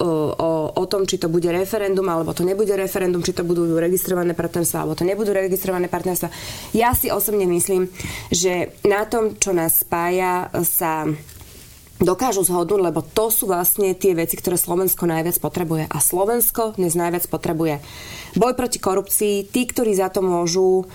o, 0.00 0.12
o, 0.32 0.50
o 0.72 0.84
tom, 0.88 1.04
či 1.04 1.20
to 1.20 1.28
bude 1.28 1.48
referendum, 1.48 2.04
alebo 2.08 2.32
to 2.36 2.44
nebude 2.44 2.72
referendum, 2.72 3.20
či 3.20 3.36
to 3.36 3.44
budú 3.44 3.76
registrované 3.76 4.32
partnerstva, 4.32 4.84
alebo 4.84 4.96
to 4.96 5.04
nebudú 5.08 5.36
registrované 5.36 5.88
partnerstva. 5.88 6.32
Ja 6.76 6.96
si 6.96 7.12
osobne 7.12 7.44
myslím, 7.48 7.88
že 8.32 8.76
na 8.84 9.04
tom, 9.04 9.36
čo 9.36 9.52
nás 9.52 9.84
spája, 9.84 10.48
sa 10.64 11.08
dokážu 12.00 12.44
zhodnúť, 12.44 12.80
lebo 12.92 13.00
to 13.04 13.28
sú 13.28 13.48
vlastne 13.48 13.92
tie 13.96 14.16
veci, 14.16 14.36
ktoré 14.36 14.56
Slovensko 14.60 15.08
najviac 15.08 15.36
potrebuje. 15.36 15.84
A 15.88 15.96
Slovensko 16.00 16.76
dnes 16.76 16.96
najviac 16.96 17.24
potrebuje 17.28 17.80
boj 18.36 18.52
proti 18.52 18.80
korupcii, 18.80 19.48
tí, 19.48 19.68
ktorí 19.68 19.92
za 19.96 20.08
to 20.08 20.24
môžu, 20.24 20.88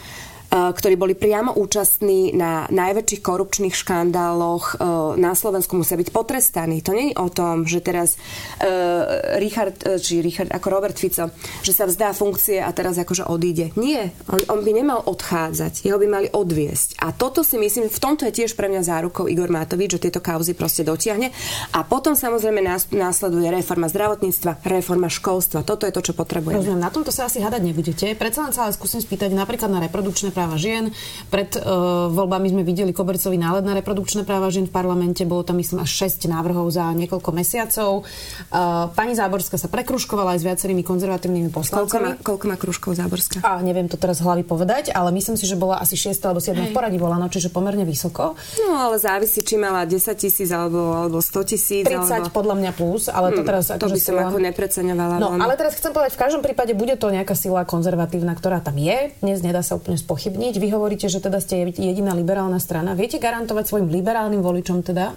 ktorí 0.52 0.99
boli 0.99 1.15
priamo 1.15 1.56
účastní 1.56 2.36
na 2.36 2.68
najväčších 2.68 3.23
korupčných 3.23 3.72
škandáloch 3.72 4.84
na 5.15 5.32
Slovensku, 5.32 5.80
musia 5.80 5.95
byť 5.95 6.11
potrestaní. 6.11 6.84
To 6.84 6.91
nie 6.91 7.15
je 7.15 7.19
o 7.23 7.32
tom, 7.32 7.64
že 7.64 7.80
teraz 7.80 8.19
uh, 8.60 9.40
Richard, 9.40 9.80
či 10.03 10.19
Richard 10.19 10.52
ako 10.52 10.68
Robert 10.68 10.99
Fico, 10.99 11.32
že 11.64 11.72
sa 11.72 11.88
vzdá 11.88 12.11
funkcie 12.11 12.60
a 12.60 12.68
teraz 12.76 12.99
akože 12.99 13.32
odíde. 13.32 13.72
Nie, 13.80 14.11
on, 14.28 14.44
on 14.52 14.60
by 14.60 14.72
nemal 14.76 14.99
odchádzať, 15.07 15.88
jeho 15.88 15.95
by 15.95 16.07
mali 16.11 16.28
odviesť. 16.28 16.99
A 16.99 17.15
toto 17.15 17.48
si 17.48 17.56
myslím, 17.56 17.88
v 17.88 18.02
tomto 18.03 18.28
je 18.28 18.44
tiež 18.44 18.60
pre 18.60 18.68
mňa 18.68 18.84
zárukou 18.84 19.32
Igor 19.32 19.48
Matovič, 19.48 19.95
že 19.95 20.11
tieto 20.11 20.19
kauzy 20.19 20.52
proste 20.52 20.84
dotiahne. 20.84 21.32
A 21.72 21.88
potom 21.88 22.11
samozrejme 22.11 22.60
následuje 22.91 23.48
reforma 23.48 23.88
zdravotníctva, 23.88 24.68
reforma 24.68 25.07
školstva. 25.07 25.64
Toto 25.64 25.88
je 25.88 25.95
to, 25.95 26.11
čo 26.11 26.11
potrebujeme. 26.11 26.60
Rozumiem, 26.60 26.84
na 26.84 26.91
tomto 26.91 27.15
sa 27.15 27.32
asi 27.32 27.40
hadať 27.40 27.61
nebudete. 27.64 28.11
Predsa 28.19 28.44
len 28.44 28.52
sa 28.52 28.68
ale 28.68 28.76
skúsim 28.76 28.99
spýtať 28.99 29.32
napríklad 29.32 29.72
na 29.72 29.80
reprodukčné 29.80 30.34
práva 30.34 30.41
žien. 30.58 30.90
Pred 31.30 31.60
uh, 31.60 32.10
voľbami 32.10 32.54
sme 32.54 32.64
videli 32.64 32.96
kobercový 32.96 33.38
nálet 33.38 33.66
na 33.66 33.76
reprodukčné 33.78 34.26
práva 34.26 34.50
žien 34.50 34.66
v 34.66 34.74
parlamente. 34.74 35.22
Bolo 35.28 35.46
tam, 35.46 35.62
myslím, 35.62 35.84
až 35.84 36.10
6 36.10 36.30
návrhov 36.30 36.70
za 36.72 36.90
niekoľko 36.96 37.30
mesiacov. 37.36 38.08
Uh, 38.50 38.90
pani 38.94 39.14
Záborská 39.14 39.60
sa 39.60 39.70
prekruškovala 39.70 40.38
aj 40.38 40.40
s 40.42 40.46
viacerými 40.48 40.82
konzervatívnymi 40.82 41.50
poslancami. 41.52 41.86
Koľko 41.86 41.98
má, 42.00 42.12
koľko 42.18 42.46
má 42.50 42.56
kružkov 42.58 42.92
Záborská? 42.98 43.44
A 43.46 43.60
neviem 43.62 43.86
to 43.86 44.00
teraz 44.00 44.24
hlavy 44.24 44.48
povedať, 44.48 44.90
ale 44.96 45.12
myslím 45.14 45.36
si, 45.36 45.46
že 45.46 45.60
bola 45.60 45.78
asi 45.78 46.00
6 46.00 46.18
alebo 46.26 46.40
7 46.40 46.72
v 46.72 46.74
poradí 46.74 46.98
bola, 47.02 47.20
no, 47.20 47.28
čiže 47.28 47.52
pomerne 47.52 47.84
vysoko. 47.84 48.40
No 48.64 48.78
ale 48.78 49.02
závisí, 49.02 49.44
či 49.44 49.60
mala 49.60 49.84
10 49.84 50.16
tisíc 50.16 50.50
alebo, 50.54 50.96
alebo 50.96 51.20
100 51.20 51.52
tisíc. 51.52 51.84
30 51.84 52.08
alebo... 52.08 52.30
podľa 52.32 52.56
mňa 52.62 52.72
plus, 52.78 53.12
ale 53.12 53.36
to 53.36 53.44
hm, 53.44 53.48
teraz... 53.48 53.64
To 53.74 53.88
by 53.90 54.00
som 54.00 54.16
sila... 54.16 54.22
ako 54.30 54.38
nepreceňovala. 54.40 55.16
No, 55.20 55.36
ale 55.36 55.54
teraz 55.60 55.76
chcem 55.76 55.92
povedať, 55.92 56.16
v 56.16 56.22
každom 56.22 56.42
prípade 56.46 56.72
bude 56.72 56.96
to 56.96 57.12
nejaká 57.12 57.36
sila 57.36 57.68
konzervatívna, 57.68 58.32
ktorá 58.38 58.64
tam 58.64 58.80
je. 58.80 59.12
Dnes 59.20 59.44
nedá 59.44 59.60
sa 59.66 59.76
úplne 59.76 60.00
spochybniť 60.00 60.31
spochybniť. 60.32 60.56
Vy 60.64 60.68
hovoríte, 60.72 61.08
že 61.12 61.20
teda 61.20 61.44
ste 61.44 61.68
jediná 61.76 62.16
liberálna 62.16 62.56
strana. 62.64 62.95
Viete 62.95 63.20
garantovať 63.20 63.68
svojim 63.68 63.91
liberálnym 63.91 64.40
voličom 64.40 64.80
teda, 64.80 65.12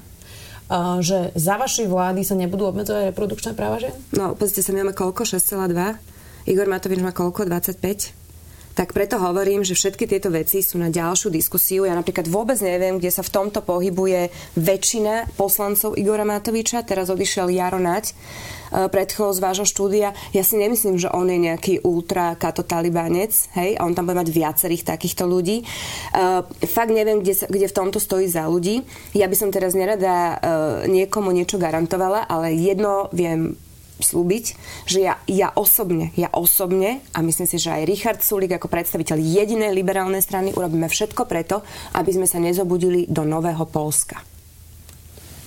že 0.98 1.30
za 1.38 1.54
vašej 1.54 1.86
vlády 1.86 2.26
sa 2.26 2.34
nebudú 2.34 2.66
obmedzovať 2.66 3.14
reprodukčné 3.14 3.54
práva 3.54 3.78
žien? 3.78 3.94
No, 4.10 4.34
pozrite 4.34 4.66
sa, 4.66 4.74
my 4.74 4.82
máme 4.82 4.94
koľko? 4.96 5.22
6,2. 5.22 6.50
Igor 6.50 6.66
Matovič 6.66 6.98
má 6.98 7.14
koľko? 7.14 7.46
25? 7.46 8.23
Tak 8.74 8.90
preto 8.90 9.22
hovorím, 9.22 9.62
že 9.62 9.78
všetky 9.78 10.10
tieto 10.10 10.34
veci 10.34 10.58
sú 10.58 10.82
na 10.82 10.90
ďalšiu 10.90 11.30
diskusiu. 11.30 11.86
Ja 11.86 11.94
napríklad 11.94 12.26
vôbec 12.26 12.58
neviem, 12.58 12.98
kde 12.98 13.14
sa 13.14 13.22
v 13.22 13.30
tomto 13.30 13.62
pohybuje 13.62 14.34
väčšina 14.58 15.30
poslancov 15.38 15.94
Igora 15.94 16.26
Matoviča. 16.26 16.82
Teraz 16.82 17.06
odišiel 17.06 17.54
Jaro 17.54 17.78
Nať 17.78 18.10
e, 18.10 18.14
predchol 18.90 19.30
z 19.30 19.40
vášho 19.46 19.62
štúdia. 19.62 20.10
Ja 20.34 20.42
si 20.42 20.58
nemyslím, 20.58 20.98
že 20.98 21.06
on 21.06 21.30
je 21.30 21.38
nejaký 21.38 21.86
ultra 21.86 22.34
katotalibanec, 22.34 23.30
hej, 23.54 23.78
a 23.78 23.86
on 23.86 23.94
tam 23.94 24.10
bude 24.10 24.18
mať 24.18 24.34
viacerých 24.34 24.82
takýchto 24.82 25.22
ľudí. 25.24 25.62
Uh, 26.10 26.42
fakt 26.66 26.90
neviem, 26.90 27.22
kde, 27.22 27.34
sa, 27.38 27.46
kde 27.46 27.70
v 27.70 27.76
tomto 27.76 28.02
stojí 28.02 28.26
za 28.26 28.50
ľudí. 28.50 28.82
Ja 29.14 29.30
by 29.30 29.36
som 29.38 29.54
teraz 29.54 29.78
nerada 29.78 30.34
uh, 30.34 30.38
niekomu 30.90 31.30
niečo 31.30 31.62
garantovala, 31.62 32.26
ale 32.26 32.58
jedno 32.58 33.06
viem 33.14 33.54
slúbiť, 34.00 34.44
že 34.90 34.98
ja, 35.06 35.14
ja 35.30 35.54
osobne, 35.54 36.10
ja 36.18 36.26
osobne, 36.34 37.02
a 37.14 37.22
myslím 37.22 37.46
si, 37.46 37.56
že 37.62 37.70
aj 37.70 37.86
Richard 37.86 38.20
Sulik 38.26 38.54
ako 38.54 38.66
predstaviteľ 38.66 39.16
jedinej 39.20 39.70
liberálnej 39.70 40.22
strany 40.22 40.50
urobíme 40.50 40.90
všetko 40.90 41.26
preto, 41.30 41.62
aby 41.94 42.10
sme 42.10 42.26
sa 42.26 42.42
nezobudili 42.42 43.06
do 43.06 43.22
nového 43.22 43.62
Polska. 43.70 44.22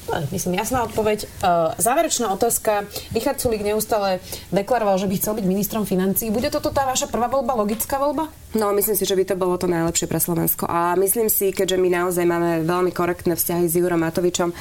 No, 0.08 0.24
myslím, 0.32 0.56
jasná 0.56 0.88
odpoveď. 0.88 1.28
Uh, 1.44 1.76
záverečná 1.76 2.32
otázka. 2.32 2.88
Richard 3.12 3.44
Sulik 3.44 3.60
neustále 3.60 4.24
deklaroval, 4.56 4.96
že 5.04 5.08
by 5.12 5.16
chcel 5.20 5.36
byť 5.36 5.46
ministrom 5.46 5.84
financí. 5.84 6.32
Bude 6.32 6.48
toto 6.48 6.72
tá 6.72 6.88
vaša 6.88 7.12
prvá 7.12 7.28
voľba, 7.28 7.60
logická 7.60 8.00
voľba? 8.00 8.32
No, 8.56 8.72
myslím 8.72 8.96
si, 8.96 9.04
že 9.04 9.20
by 9.20 9.24
to 9.28 9.36
bolo 9.36 9.60
to 9.60 9.68
najlepšie 9.68 10.08
pre 10.08 10.24
Slovensko. 10.24 10.64
A 10.64 10.96
myslím 10.96 11.28
si, 11.28 11.52
keďže 11.52 11.76
my 11.76 11.92
naozaj 11.92 12.24
máme 12.24 12.64
veľmi 12.64 12.96
korektné 12.96 13.36
vzťahy 13.36 13.68
s 13.68 13.76
Igorom 13.76 14.00
Matovičom, 14.00 14.56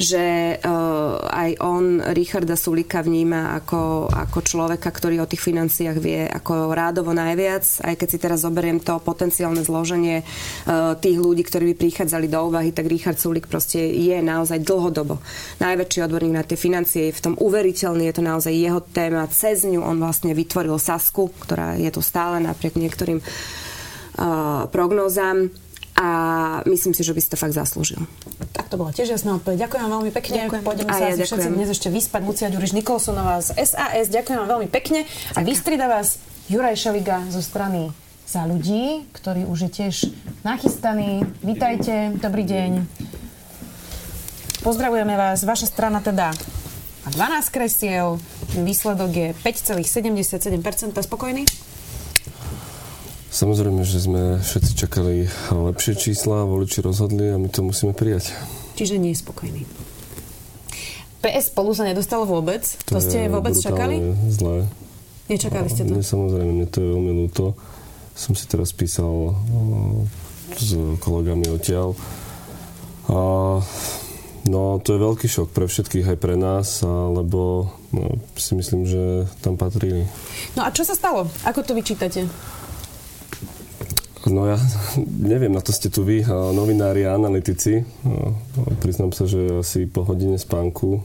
že 0.00 0.56
uh, 0.56 1.20
aj 1.28 1.60
on 1.60 2.00
Richarda 2.16 2.56
Sulika 2.56 3.04
vníma 3.04 3.52
ako, 3.60 4.08
ako 4.08 4.38
človeka, 4.40 4.88
ktorý 4.88 5.20
o 5.20 5.28
tých 5.28 5.44
financiách 5.44 5.98
vie 6.00 6.24
ako 6.24 6.72
rádovo 6.72 7.12
najviac. 7.12 7.84
Aj 7.84 7.92
keď 8.00 8.08
si 8.08 8.16
teraz 8.16 8.40
zoberiem 8.40 8.80
to 8.80 8.96
potenciálne 9.04 9.60
zloženie 9.60 10.24
uh, 10.24 10.96
tých 10.96 11.20
ľudí, 11.20 11.44
ktorí 11.44 11.76
by 11.76 11.84
prichádzali 11.84 12.32
do 12.32 12.40
úvahy, 12.48 12.72
tak 12.72 12.88
Richard 12.88 13.20
Sulik 13.20 13.44
proste 13.44 13.92
je 13.92 14.16
naozaj 14.24 14.64
dlhodobo 14.64 15.20
najväčší 15.60 16.08
odborník 16.08 16.32
na 16.32 16.48
tie 16.48 16.56
financie. 16.56 17.12
Je 17.12 17.18
v 17.20 17.24
tom 17.30 17.34
uveriteľný, 17.36 18.08
je 18.08 18.16
to 18.16 18.24
naozaj 18.24 18.56
jeho 18.56 18.80
téma. 18.80 19.28
Cez 19.28 19.68
ňu 19.68 19.84
on 19.84 20.00
vlastne 20.00 20.32
vytvoril 20.32 20.80
Sasku, 20.80 21.28
ktorá 21.44 21.76
je 21.76 21.92
tu 21.92 22.00
stále 22.00 22.40
napriek 22.40 22.80
niektorým 22.80 23.20
uh, 23.20 24.64
prognózam 24.72 25.52
a 26.00 26.08
myslím 26.64 26.96
si, 26.96 27.04
že 27.04 27.12
by 27.12 27.20
si 27.20 27.28
to 27.28 27.36
fakt 27.36 27.52
zaslúžil. 27.52 28.00
To 28.70 28.78
bola 28.78 28.94
tiež 28.94 29.10
jasná 29.10 29.34
odpoveď. 29.34 29.66
Ďakujem 29.66 29.82
vám 29.82 29.92
veľmi 29.98 30.12
pekne. 30.14 30.46
Ďakujem. 30.46 30.62
Pôjdeme 30.62 30.90
sa 30.94 31.10
ja, 31.10 31.18
všetci 31.18 31.48
dnes 31.50 31.70
ešte 31.74 31.90
vyspať. 31.90 32.22
Lucia 32.22 32.46
Ďuriš 32.54 32.70
Nikolsonová 32.78 33.42
z 33.42 33.58
SAS. 33.66 34.06
Ďakujem 34.14 34.46
vám 34.46 34.50
veľmi 34.54 34.68
pekne. 34.70 35.10
A 35.34 35.42
vystrida 35.42 35.90
vás 35.90 36.22
Juraj 36.46 36.78
Šeliga 36.78 37.26
zo 37.34 37.42
strany 37.42 37.90
za 38.30 38.46
ľudí, 38.46 39.10
ktorý 39.10 39.50
už 39.50 39.66
je 39.66 39.70
tiež 39.74 39.94
nachystaný. 40.46 41.26
Vítajte, 41.42 42.14
dobrý 42.22 42.46
deň. 42.46 42.86
Pozdravujeme 44.62 45.18
vás. 45.18 45.42
Vaša 45.42 45.66
strana 45.66 45.98
teda 45.98 46.30
má 47.02 47.10
12 47.10 47.50
kresiel. 47.50 48.22
Výsledok 48.54 49.10
je 49.10 49.28
5,77%. 49.34 50.94
Spokojný? 50.94 51.42
Samozrejme, 53.34 53.82
že 53.82 53.98
sme 53.98 54.38
všetci 54.38 54.72
čakali 54.78 55.26
lepšie 55.50 55.98
čísla, 55.98 56.46
voliči 56.46 56.86
rozhodli 56.86 57.34
a 57.34 57.38
my 57.38 57.50
to 57.50 57.66
musíme 57.66 57.98
prijať. 57.98 58.30
Čiže 58.80 58.96
nie 58.96 59.12
je 59.12 59.20
spokojný. 59.20 59.68
PS 61.20 61.52
spolu 61.52 61.76
sa 61.76 61.84
nedostalo 61.84 62.24
vôbec? 62.24 62.64
To, 62.88 62.96
to 62.96 63.04
ste 63.04 63.28
vôbec 63.28 63.52
čakali? 63.52 64.00
zlé. 64.32 64.64
Nečakali 65.28 65.68
ste 65.68 65.84
to? 65.84 65.92
Nie, 65.92 66.00
samozrejme, 66.00 66.48
mne 66.48 66.64
to 66.72 66.80
je 66.80 66.88
veľmi 66.88 67.12
ľúto. 67.12 67.52
Som 68.16 68.32
si 68.32 68.48
teraz 68.48 68.72
písal 68.72 69.36
s 70.56 70.72
kolegami 71.04 71.52
odtiaľ. 71.52 71.92
A, 73.12 73.20
no, 74.48 74.62
to 74.80 74.96
je 74.96 75.04
veľký 75.04 75.28
šok 75.28 75.52
pre 75.52 75.68
všetkých, 75.68 76.16
aj 76.16 76.18
pre 76.18 76.40
nás, 76.40 76.80
lebo 76.88 77.68
no, 77.92 78.16
si 78.40 78.56
myslím, 78.56 78.88
že 78.88 79.28
tam 79.44 79.60
patrili. 79.60 80.08
No 80.56 80.64
a 80.64 80.72
čo 80.72 80.88
sa 80.88 80.96
stalo? 80.96 81.28
Ako 81.44 81.60
to 81.68 81.76
vyčítate? 81.76 82.24
No 84.28 84.44
ja 84.44 84.60
neviem, 85.00 85.48
na 85.48 85.64
to 85.64 85.72
ste 85.72 85.88
tu 85.88 86.04
vy, 86.04 86.20
novinári 86.28 87.08
a 87.08 87.16
analytici. 87.16 87.88
Priznám 88.84 89.16
sa, 89.16 89.24
že 89.24 89.64
asi 89.64 89.88
po 89.88 90.04
hodine 90.04 90.36
spánku 90.36 91.00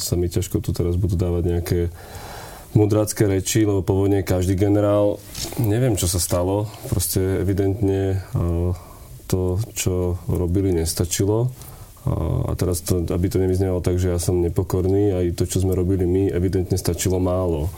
sa 0.00 0.16
mi 0.16 0.32
ťažko 0.32 0.64
tu 0.64 0.72
teraz 0.72 0.96
budú 0.96 1.20
dávať 1.20 1.42
nejaké 1.44 1.80
mudrácké 2.72 3.28
reči, 3.28 3.68
lebo 3.68 3.84
po 3.84 3.92
vojne 3.92 4.24
každý 4.24 4.56
generál, 4.56 5.20
neviem, 5.60 6.00
čo 6.00 6.08
sa 6.08 6.16
stalo. 6.16 6.70
Proste 6.88 7.44
evidentne 7.44 8.24
to, 9.28 9.60
čo 9.76 10.16
robili, 10.24 10.72
nestačilo. 10.72 11.52
A 12.48 12.56
teraz, 12.56 12.80
to, 12.80 13.04
aby 13.04 13.28
to 13.28 13.36
nevyznelo 13.36 13.84
tak, 13.84 14.00
že 14.00 14.16
ja 14.16 14.16
som 14.16 14.40
nepokorný, 14.40 15.12
aj 15.12 15.36
to, 15.36 15.44
čo 15.44 15.60
sme 15.60 15.76
robili 15.76 16.08
my, 16.08 16.32
evidentne 16.32 16.80
stačilo 16.80 17.20
málo. 17.20 17.68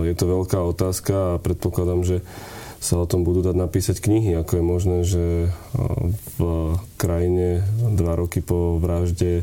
Je 0.00 0.16
to 0.16 0.24
veľká 0.24 0.64
otázka 0.64 1.36
a 1.36 1.40
predpokladám, 1.44 2.00
že 2.08 2.16
sa 2.80 3.00
o 3.00 3.08
tom 3.08 3.24
budú 3.26 3.42
dať 3.42 3.56
napísať 3.56 3.96
knihy, 4.04 4.36
ako 4.36 4.52
je 4.56 4.64
možné, 4.64 4.98
že 5.02 5.24
v 6.36 6.40
krajine 7.00 7.66
dva 7.96 8.14
roky 8.14 8.44
po 8.44 8.78
vražde 8.78 9.42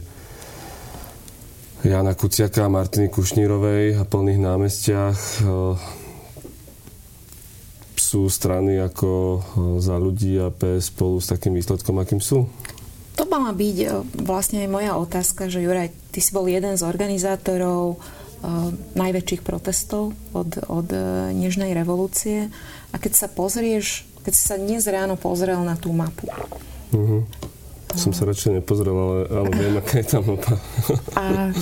Jana 1.84 2.16
Kuciaka 2.16 2.66
a 2.66 2.72
Martiny 2.72 3.12
Kušnírovej 3.12 4.00
a 4.00 4.08
plných 4.08 4.40
námestiach 4.40 5.18
sú 8.00 8.22
strany 8.30 8.80
ako 8.80 9.42
za 9.84 10.00
ľudí 10.00 10.40
a 10.40 10.48
PS 10.54 10.94
spolu 10.94 11.20
s 11.20 11.28
takým 11.34 11.58
výsledkom, 11.58 12.00
akým 12.00 12.22
sú? 12.24 12.48
To 13.20 13.30
mala 13.30 13.54
byť 13.54 13.78
vlastne 14.22 14.64
aj 14.66 14.70
moja 14.70 14.96
otázka, 14.96 15.50
že 15.50 15.62
Juraj, 15.62 15.92
ty 16.14 16.22
si 16.22 16.32
bol 16.32 16.46
jeden 16.48 16.74
z 16.78 16.86
organizátorov 16.86 17.98
najväčších 18.94 19.42
protestov 19.42 20.12
od, 20.36 20.60
od 20.68 20.88
e, 20.92 21.32
Nežnej 21.32 21.72
revolúcie. 21.72 22.52
A 22.92 22.96
keď 23.00 23.14
sa 23.16 23.28
pozrieš, 23.32 24.04
keď 24.28 24.34
si 24.36 24.44
sa 24.44 24.56
dnes 24.60 24.84
ráno 24.88 25.16
pozrel 25.16 25.64
na 25.64 25.80
tú 25.80 25.96
mapu. 25.96 26.28
Uh-huh. 26.92 27.24
Som 27.94 28.12
sa 28.12 28.26
radšej 28.26 28.62
nepozrel, 28.62 28.94
ale, 28.94 29.20
ale 29.30 29.50
viem, 29.54 29.76
aká 29.78 30.02
je 30.02 30.08
tá 30.08 30.20
mapa. 30.20 30.58
a 31.20 31.54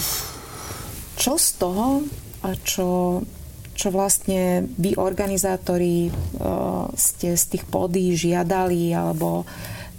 čo 1.20 1.36
z 1.36 1.50
toho, 1.60 2.08
a 2.42 2.50
čo, 2.56 3.20
čo 3.76 3.88
vlastne 3.92 4.64
vy 4.80 4.96
organizátori 4.96 6.08
uh, 6.08 6.88
ste 6.96 7.36
z 7.36 7.44
tých 7.52 7.68
podí 7.68 8.16
žiadali, 8.16 8.96
alebo 8.96 9.44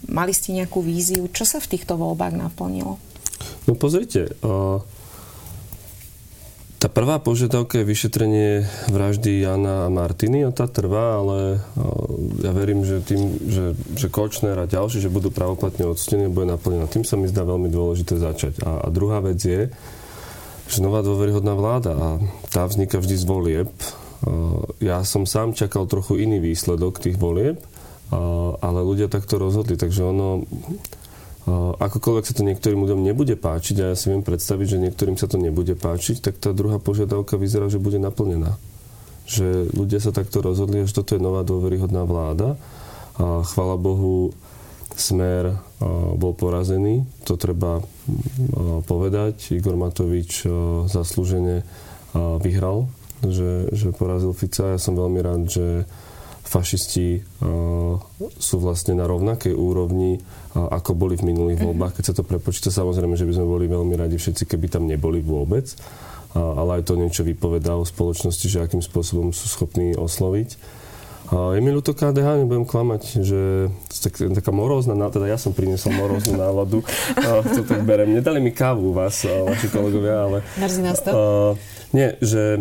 mali 0.09 0.33
ste 0.33 0.57
nejakú 0.57 0.81
víziu, 0.81 1.29
čo 1.31 1.45
sa 1.45 1.61
v 1.61 1.77
týchto 1.77 2.01
voľbách 2.01 2.35
naplnilo? 2.35 2.97
No 3.69 3.77
pozrite, 3.77 4.33
uh, 4.41 4.81
tá 6.83 6.91
prvá 6.91 7.23
požiadavka 7.23 7.79
je 7.79 7.87
vyšetrenie 7.87 8.67
vraždy 8.91 9.47
Jana 9.47 9.87
a 9.87 9.93
Martiny 9.95 10.43
a 10.43 10.51
tá 10.51 10.67
trvá, 10.67 11.23
ale 11.23 11.63
ja 12.43 12.51
verím, 12.51 12.83
že 12.83 12.99
tým, 12.99 13.39
že, 13.47 13.79
že 13.95 14.11
Kočner 14.11 14.59
a 14.59 14.67
ďalší, 14.67 14.99
že 14.99 15.07
budú 15.07 15.31
pravoplatne 15.31 15.87
odstení, 15.87 16.27
bude 16.27 16.51
naplnená. 16.51 16.91
Tým 16.91 17.07
sa 17.07 17.15
mi 17.15 17.31
zdá 17.31 17.47
veľmi 17.47 17.71
dôležité 17.71 18.19
začať. 18.19 18.67
A, 18.67 18.83
a 18.83 18.87
druhá 18.91 19.23
vec 19.23 19.39
je, 19.39 19.71
že 20.67 20.83
nová 20.83 21.07
dôveryhodná 21.07 21.55
vláda 21.55 21.95
a 21.95 22.09
tá 22.51 22.67
vzniká 22.67 22.99
vždy 22.99 23.15
z 23.15 23.25
volieb. 23.31 23.71
Ja 24.83 25.07
som 25.07 25.23
sám 25.23 25.55
čakal 25.55 25.87
trochu 25.87 26.19
iný 26.19 26.43
výsledok 26.43 26.99
tých 26.99 27.15
volieb, 27.15 27.63
ale 28.59 28.79
ľudia 28.83 29.07
takto 29.07 29.39
rozhodli, 29.39 29.79
takže 29.79 30.03
ono 30.03 30.43
akokoľvek 31.79 32.25
sa 32.29 32.35
to 32.39 32.47
niektorým 32.47 32.87
ľuďom 32.87 33.03
nebude 33.03 33.35
páčiť, 33.35 33.77
a 33.83 33.85
ja 33.91 33.97
si 33.99 34.15
viem 34.15 34.23
predstaviť, 34.23 34.67
že 34.79 34.83
niektorým 34.89 35.19
sa 35.19 35.27
to 35.27 35.43
nebude 35.43 35.75
páčiť, 35.75 36.23
tak 36.23 36.39
tá 36.39 36.55
druhá 36.55 36.79
požiadavka 36.79 37.35
vyzerá, 37.35 37.67
že 37.67 37.83
bude 37.83 37.99
naplnená. 37.99 38.55
Že 39.27 39.75
ľudia 39.75 39.99
sa 40.03 40.15
takto 40.15 40.43
rozhodli, 40.43 40.87
že 40.87 40.95
toto 40.95 41.15
je 41.15 41.23
nová 41.23 41.43
dôveryhodná 41.43 42.07
vláda. 42.07 42.55
A 43.19 43.43
chvala 43.43 43.75
Bohu, 43.75 44.35
Smer 44.93 45.57
bol 46.21 46.37
porazený, 46.37 47.09
to 47.25 47.41
treba 47.41 47.81
povedať. 48.85 49.57
Igor 49.57 49.73
Matovič 49.73 50.45
zaslúžene 50.93 51.65
vyhral, 52.15 52.93
že, 53.25 53.73
že 53.73 53.89
porazil 53.97 54.37
Fica. 54.37 54.77
Ja 54.77 54.79
som 54.79 54.93
veľmi 54.93 55.21
rád, 55.25 55.49
že 55.49 55.89
fašisti 56.45 57.25
sú 58.37 58.57
vlastne 58.61 59.01
na 59.01 59.09
rovnakej 59.09 59.57
úrovni 59.57 60.21
ako 60.53 60.93
boli 60.93 61.17
v 61.17 61.33
minulých 61.33 61.61
mhm. 61.61 61.67
voľbách. 61.73 61.93
Keď 62.01 62.05
sa 62.13 62.15
to 62.17 62.25
prepočíta, 62.25 62.69
samozrejme, 62.69 63.17
že 63.17 63.25
by 63.25 63.33
sme 63.37 63.47
boli 63.49 63.65
veľmi 63.69 63.95
radi 63.97 64.17
všetci, 64.21 64.45
keby 64.45 64.69
tam 64.69 64.85
neboli 64.85 65.25
vôbec. 65.25 65.73
Ale 66.33 66.81
aj 66.81 66.89
to 66.89 66.97
niečo 66.97 67.29
vypovedá 67.29 67.77
o 67.77 67.85
spoločnosti, 67.85 68.49
že 68.49 68.65
akým 68.65 68.81
spôsobom 68.81 69.37
sú 69.37 69.53
schopní 69.53 69.93
osloviť. 69.93 70.81
Je 71.33 71.61
mi 71.65 71.73
ľúto 71.73 71.97
KDH, 71.97 72.45
nebudem 72.45 72.69
klamať, 72.69 73.25
že 73.25 73.73
tak, 74.05 74.21
taká 74.21 74.53
morózna, 74.53 74.93
teda 75.09 75.33
ja 75.33 75.41
som 75.41 75.57
priniesol 75.57 75.97
moróznu 75.97 76.37
náladu, 76.37 76.85
to 77.57 77.65
tak 77.65 77.89
berem. 77.89 78.13
Nedali 78.13 78.37
mi 78.45 78.53
kávu 78.53 78.93
vás, 78.93 79.25
vaši 79.25 79.73
kolegovia, 79.73 80.29
ale... 80.29 80.39
Mrzí 80.61 80.81
nás 80.85 81.01
to? 81.01 81.09
Uh, 81.09 81.53
nie, 81.97 82.13
že 82.21 82.61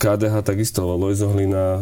KDH 0.00 0.40
takisto, 0.40 0.88
Lojzo 0.96 1.28
Hlina 1.32 1.80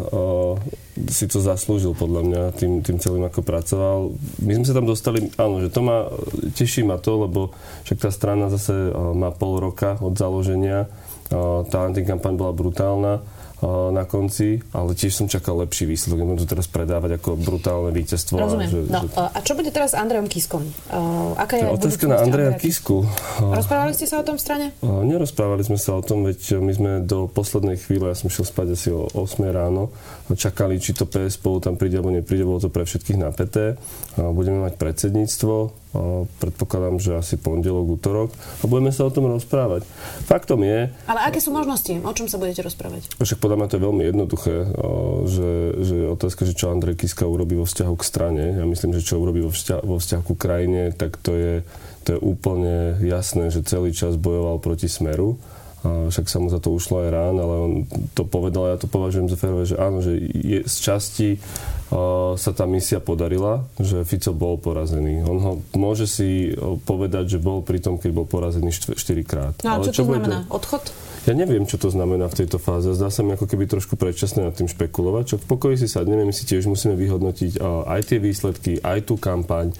si 1.14 1.30
to 1.30 1.38
zaslúžil 1.38 1.94
podľa 1.94 2.22
mňa 2.26 2.42
tým, 2.58 2.82
tým 2.82 2.98
celým, 2.98 3.22
ako 3.30 3.46
pracoval. 3.46 3.98
My 4.42 4.58
sme 4.58 4.66
sa 4.66 4.74
tam 4.74 4.90
dostali, 4.90 5.30
áno, 5.38 5.62
že 5.62 5.70
to 5.70 5.80
ma, 5.86 6.10
teší 6.58 6.82
ma 6.82 6.98
to, 6.98 7.30
lebo 7.30 7.54
však 7.86 8.02
tá 8.02 8.10
strana 8.10 8.50
zase 8.50 8.74
o, 8.90 9.14
má 9.14 9.30
pol 9.30 9.62
roka 9.62 9.94
od 10.02 10.18
založenia, 10.18 10.90
o, 11.30 11.62
tá 11.62 11.86
antikampaň 11.86 12.34
bola 12.34 12.50
brutálna 12.50 13.22
na 13.64 14.04
konci, 14.04 14.60
ale 14.76 14.92
tiež 14.92 15.24
som 15.24 15.26
čakal 15.30 15.56
lepší 15.64 15.88
výsledok. 15.88 16.20
Nemôžem 16.20 16.44
to 16.44 16.52
teraz 16.52 16.66
predávať 16.68 17.16
ako 17.16 17.38
brutálne 17.38 17.90
víťazstvo. 17.96 18.36
Rozumiem. 18.36 18.68
Že, 18.68 18.78
no, 18.92 19.00
že... 19.08 19.16
A 19.16 19.38
čo 19.40 19.52
bude 19.56 19.70
teraz 19.72 19.92
s 19.92 19.96
Andrejom 19.96 20.28
Kiskom? 20.28 20.62
Uh, 20.92 21.32
aká 21.40 21.58
je 21.58 21.64
otázka 21.70 22.04
na 22.10 22.20
Andreja 22.20 22.52
Kisku. 22.58 23.08
Rozprávali 23.40 23.96
ste 23.96 24.06
sa 24.10 24.20
o 24.20 24.24
tom 24.26 24.36
v 24.36 24.42
strane? 24.42 24.66
Uh, 24.84 25.00
nerozprávali 25.06 25.64
sme 25.64 25.78
sa 25.80 25.96
o 25.96 26.02
tom, 26.04 26.28
veď 26.28 26.60
my 26.60 26.72
sme 26.74 26.90
do 27.04 27.24
poslednej 27.30 27.80
chvíle, 27.80 28.12
ja 28.12 28.16
som 28.16 28.28
šiel 28.28 28.44
spať 28.44 28.66
asi 28.76 28.88
o 28.92 29.08
8 29.12 29.40
ráno, 29.48 29.94
čakali, 30.34 30.76
či 30.76 30.92
to 30.92 31.08
PS 31.08 31.40
spolu 31.40 31.62
tam 31.64 31.80
príde 31.80 32.00
alebo 32.00 32.12
nepríde, 32.12 32.44
bolo 32.44 32.60
to 32.60 32.68
pre 32.68 32.84
všetkých 32.84 33.16
napäté. 33.16 33.80
Uh, 34.18 34.34
budeme 34.34 34.60
mať 34.60 34.76
predsedníctvo, 34.76 35.83
predpokladám, 36.42 36.98
že 36.98 37.14
asi 37.14 37.38
pondelok, 37.38 37.86
útorok 37.96 38.30
a 38.34 38.64
budeme 38.66 38.90
sa 38.90 39.06
o 39.06 39.14
tom 39.14 39.30
rozprávať. 39.30 39.86
Faktom 40.26 40.66
je... 40.66 40.90
Ale 41.06 41.20
aké 41.22 41.38
sú 41.38 41.54
možnosti? 41.54 41.94
O 42.02 42.12
čom 42.12 42.26
sa 42.26 42.36
budete 42.36 42.66
rozprávať? 42.66 43.14
Však 43.22 43.38
podľa 43.38 43.56
mňa 43.62 43.68
to 43.70 43.76
je 43.78 43.86
veľmi 43.86 44.02
jednoduché, 44.04 44.54
že, 45.30 45.50
že 45.86 45.96
otázka, 46.10 46.42
že 46.44 46.58
čo 46.58 46.74
Andrej 46.74 46.98
Kiska 46.98 47.24
urobí 47.24 47.54
vo 47.54 47.66
vzťahu 47.66 47.94
k 47.94 48.04
strane, 48.04 48.44
ja 48.58 48.66
myslím, 48.66 48.98
že 48.98 49.06
čo 49.06 49.22
urobí 49.22 49.46
vo 49.46 49.54
vzťahu, 49.54 49.82
vo 49.86 49.96
vzťahu 50.02 50.22
ku 50.26 50.34
krajine, 50.34 50.90
tak 50.90 51.16
to 51.22 51.32
je, 51.32 51.54
to 52.02 52.16
je 52.16 52.18
úplne 52.18 52.98
jasné, 53.06 53.54
že 53.54 53.62
celý 53.62 53.94
čas 53.94 54.18
bojoval 54.18 54.58
proti 54.58 54.90
Smeru. 54.90 55.38
Však 55.84 56.32
sa 56.32 56.40
mu 56.40 56.48
za 56.48 56.64
to 56.64 56.72
ušlo 56.72 57.04
aj 57.04 57.08
rán, 57.12 57.36
ale 57.36 57.54
on 57.60 57.72
to 58.16 58.24
povedal, 58.24 58.72
ja 58.72 58.80
to 58.80 58.88
považujem 58.88 59.28
za 59.28 59.36
férové, 59.36 59.68
že 59.68 59.76
áno, 59.76 60.00
že 60.00 60.16
je 60.16 60.64
z 60.64 60.76
časti 60.80 61.28
sa 62.34 62.50
tá 62.56 62.64
misia 62.64 63.04
podarila, 63.04 63.68
že 63.76 64.02
Fico 64.08 64.32
bol 64.32 64.56
porazený. 64.56 65.22
On 65.28 65.38
ho 65.38 65.52
môže 65.76 66.08
si 66.08 66.56
povedať, 66.88 67.36
že 67.36 67.38
bol 67.38 67.60
pri 67.60 67.84
tom, 67.84 68.00
keď 68.00 68.10
bol 68.16 68.24
porazený 68.24 68.72
4 68.72 68.96
krát. 69.28 69.54
No 69.60 69.68
a 69.68 69.74
Ale 69.78 69.92
čo, 69.92 70.00
čo 70.00 70.08
to 70.08 70.16
znamená? 70.16 70.48
Bude... 70.48 70.56
Odchod? 70.56 70.84
Ja 71.24 71.32
neviem, 71.32 71.64
čo 71.64 71.80
to 71.80 71.88
znamená 71.88 72.28
v 72.28 72.44
tejto 72.44 72.60
fáze. 72.60 72.92
Zdá 72.92 73.08
sa 73.08 73.24
mi 73.24 73.32
ako 73.32 73.48
keby 73.48 73.64
trošku 73.64 73.96
predčasné 73.96 74.44
nad 74.44 74.52
tým 74.52 74.68
špekulovať. 74.68 75.24
Čo 75.24 75.36
v 75.40 75.56
pokoji 75.56 75.80
si 75.80 75.88
sadneme, 75.88 76.20
my 76.20 76.36
si 76.36 76.44
tiež 76.44 76.68
musíme 76.68 76.92
vyhodnotiť 77.00 77.64
aj 77.64 78.00
tie 78.04 78.20
výsledky, 78.20 78.76
aj 78.84 79.08
tú 79.08 79.16
kampaň, 79.16 79.72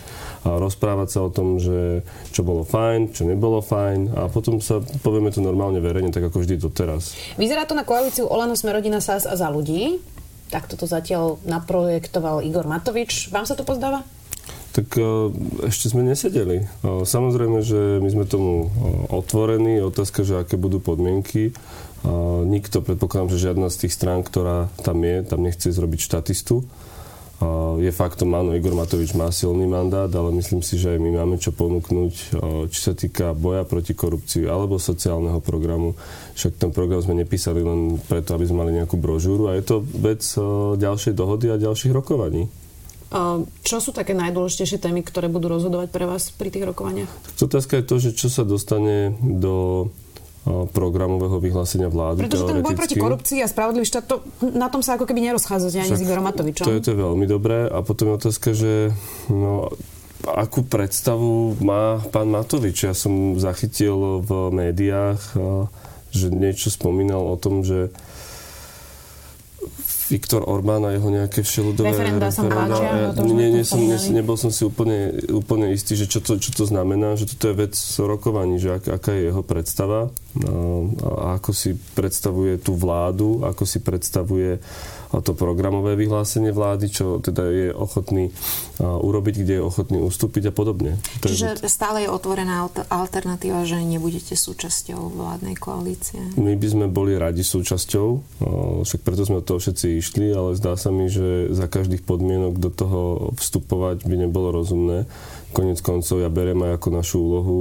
a 0.49 0.57
rozprávať 0.57 1.09
sa 1.13 1.21
o 1.21 1.29
tom, 1.29 1.61
že 1.61 2.01
čo 2.33 2.49
bolo 2.49 2.65
fajn, 2.65 3.13
čo 3.13 3.29
nebolo 3.29 3.61
fajn 3.61 4.17
a 4.17 4.33
potom 4.33 4.65
sa 4.65 4.81
povieme 4.81 5.29
to 5.29 5.45
normálne 5.45 5.85
verejne, 5.85 6.09
tak 6.17 6.33
ako 6.33 6.41
vždy 6.41 6.57
doteraz. 6.57 7.13
Vyzerá 7.37 7.69
to 7.69 7.77
na 7.77 7.85
koalíciu 7.85 8.25
Olano 8.25 8.57
Smerodina 8.57 9.05
SAS 9.05 9.29
a 9.29 9.37
za 9.37 9.53
ľudí. 9.53 10.01
Takto 10.49 10.81
to 10.81 10.89
zatiaľ 10.89 11.45
naprojektoval 11.45 12.41
Igor 12.41 12.65
Matovič. 12.65 13.29
Vám 13.29 13.45
sa 13.45 13.53
to 13.53 13.69
pozdáva? 13.69 14.01
Tak 14.75 14.99
e, 14.99 15.31
ešte 15.71 15.95
sme 15.95 16.03
nesedeli. 16.03 16.67
E, 16.67 17.07
samozrejme, 17.07 17.63
že 17.63 18.03
my 18.03 18.09
sme 18.11 18.25
tomu 18.27 18.67
e, 18.67 18.69
otvorení. 19.15 19.79
Otázka, 19.87 20.27
že 20.27 20.43
aké 20.43 20.59
budú 20.59 20.83
podmienky. 20.83 21.55
Nikto, 22.45 22.85
predpokladám, 22.85 23.33
že 23.33 23.49
žiadna 23.49 23.73
z 23.73 23.87
tých 23.87 23.97
strán, 23.97 24.21
ktorá 24.21 24.69
tam 24.85 25.01
je, 25.01 25.25
tam 25.25 25.41
nechce 25.41 25.73
zrobiť 25.73 26.05
štatistu 26.05 26.61
je 27.83 27.91
faktom, 27.91 28.31
áno, 28.33 28.55
Igor 28.55 28.79
Matovič 28.79 29.13
má 29.19 29.29
silný 29.29 29.67
mandát, 29.67 30.09
ale 30.09 30.31
myslím 30.39 30.63
si, 30.63 30.79
že 30.79 30.97
aj 30.97 30.99
my 31.03 31.11
máme 31.19 31.37
čo 31.37 31.51
ponúknuť, 31.51 32.13
či 32.71 32.79
sa 32.79 32.95
týka 32.95 33.35
boja 33.35 33.67
proti 33.67 33.93
korupcii 33.93 34.47
alebo 34.47 34.79
sociálneho 34.79 35.43
programu. 35.43 35.99
Však 36.39 36.57
ten 36.57 36.71
program 36.71 37.03
sme 37.03 37.19
nepísali 37.19 37.61
len 37.61 37.99
preto, 38.07 38.39
aby 38.39 38.47
sme 38.47 38.65
mali 38.65 38.79
nejakú 38.79 38.97
brožúru 38.97 39.51
a 39.51 39.59
je 39.59 39.65
to 39.67 39.77
vec 39.83 40.23
ďalšej 40.79 41.13
dohody 41.13 41.51
a 41.51 41.61
ďalších 41.61 41.93
rokovaní. 41.93 42.49
Čo 43.65 43.77
sú 43.83 43.91
také 43.93 44.17
najdôležitejšie 44.17 44.79
témy, 44.79 45.05
ktoré 45.05 45.29
budú 45.29 45.53
rozhodovať 45.53 45.89
pre 45.93 46.05
vás 46.09 46.31
pri 46.35 46.49
tých 46.49 46.65
rokovaniach? 46.65 47.11
Otázka 47.39 47.79
je 47.81 47.85
to, 47.85 47.97
že 48.01 48.11
čo 48.17 48.29
sa 48.33 48.43
dostane 48.47 49.15
do 49.21 49.89
programového 50.45 51.41
vyhlásenia 51.41 51.89
vlády. 51.89 52.29
Pretože 52.29 52.45
ten 52.45 52.61
boj 52.61 52.77
proti 52.77 53.01
korupcii 53.01 53.41
a 53.41 53.49
spravodlivý 53.49 53.89
štát, 53.89 54.05
to, 54.05 54.21
na 54.53 54.69
tom 54.69 54.85
sa 54.85 55.01
ako 55.01 55.09
keby 55.09 55.33
nerozchádzate 55.33 55.81
ani 55.81 55.97
s 55.97 56.05
Igorom 56.05 56.29
Matovičom. 56.29 56.69
To 56.69 56.77
je 56.77 56.85
to 56.85 56.93
veľmi 56.93 57.25
dobré. 57.25 57.65
A 57.65 57.81
potom 57.81 58.13
je 58.13 58.19
otázka, 58.21 58.53
že 58.53 58.93
no, 59.33 59.73
akú 60.29 60.61
predstavu 60.61 61.57
má 61.65 62.05
pán 62.13 62.29
Matovič. 62.29 62.85
Ja 62.85 62.93
som 62.93 63.41
zachytil 63.41 64.21
v 64.21 64.53
médiách, 64.53 65.21
že 66.13 66.29
niečo 66.29 66.69
spomínal 66.69 67.25
o 67.25 67.41
tom, 67.41 67.65
že 67.65 67.89
Viktor 70.15 70.47
Orbán 70.47 70.87
a 70.87 70.95
jeho 70.95 71.11
nejaké 71.11 71.43
všeludové 71.43 71.91
referenda. 71.91 72.31
Som 72.31 72.47
nie, 73.35 73.51
nie, 73.51 73.67
som, 73.67 73.83
nie, 73.83 73.99
nebol 74.15 74.39
som 74.39 74.55
si 74.55 74.63
úplne, 74.63 75.11
úplne 75.35 75.75
istý, 75.75 75.99
že 75.99 76.07
čo 76.07 76.23
to, 76.23 76.39
čo 76.39 76.55
to 76.55 76.71
znamená, 76.71 77.19
že 77.19 77.27
toto 77.27 77.51
je 77.51 77.67
vec 77.67 77.75
rokovaní, 77.99 78.63
že 78.63 78.79
ak, 78.79 78.95
aká 78.95 79.11
je 79.11 79.35
jeho 79.35 79.43
predstava. 79.43 80.15
no, 80.39 80.95
a 81.03 81.43
ako 81.43 81.51
si 81.51 81.75
predstavuje 81.99 82.63
tú 82.63 82.79
vládu, 82.79 83.43
ako 83.43 83.67
si 83.67 83.83
predstavuje 83.83 84.63
to 85.21 85.37
programové 85.37 85.95
vyhlásenie 85.95 86.51
vlády, 86.51 86.91
čo 86.91 87.21
teda 87.23 87.43
je 87.47 87.69
ochotný 87.71 88.35
urobiť, 88.81 89.35
kde 89.47 89.55
je 89.59 89.63
ochotný 89.63 89.99
ustúpiť 90.03 90.51
a 90.51 90.53
podobne. 90.57 90.99
Čiže 91.23 91.61
stále 91.71 92.07
je 92.07 92.11
otvorená 92.11 92.67
alternatíva, 92.91 93.63
že 93.69 93.79
nebudete 93.85 94.35
súčasťou 94.35 95.15
vládnej 95.15 95.55
koalície? 95.55 96.19
My 96.35 96.59
by 96.59 96.67
sme 96.67 96.87
boli 96.91 97.15
radi 97.15 97.47
súčasťou, 97.47 98.07
však 98.83 99.01
preto 99.05 99.23
sme 99.23 99.43
od 99.43 99.47
toho 99.47 99.63
všetci 99.63 99.87
išli, 100.01 100.35
ale 100.35 100.59
zdá 100.59 100.75
sa 100.75 100.91
mi, 100.91 101.07
že 101.07 101.53
za 101.55 101.71
každých 101.71 102.03
podmienok 102.03 102.59
do 102.59 102.71
toho 102.73 103.01
vstupovať 103.39 104.09
by 104.09 104.27
nebolo 104.27 104.51
rozumné. 104.51 105.07
Konec 105.55 105.79
koncov 105.83 106.19
ja 106.19 106.31
beriem 106.33 106.63
aj 106.67 106.83
ako 106.83 106.89
našu 106.91 107.17
úlohu 107.23 107.59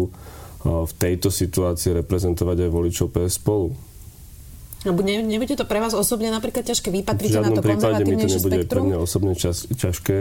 v 0.63 0.93
tejto 0.95 1.27
situácii 1.27 1.91
reprezentovať 1.99 2.65
aj 2.65 2.69
voličov 2.71 3.11
PS 3.11 3.35
spolu. 3.37 3.75
Lebo 4.83 4.99
ne, 4.99 5.23
nebude 5.23 5.55
to 5.55 5.63
pre 5.63 5.79
vás 5.79 5.95
osobne 5.95 6.27
napríklad 6.27 6.67
ťažké? 6.67 6.91
Vy 6.91 7.07
patríte 7.07 7.39
na 7.39 7.55
to 7.55 7.63
konzervatívnejšie 7.63 8.39
spektrum? 8.39 8.51
nebude 8.51 8.67
pre 8.67 8.81
mňa 8.83 8.99
osobne 8.99 9.33
čas, 9.35 9.67
ťažké. 9.71 10.17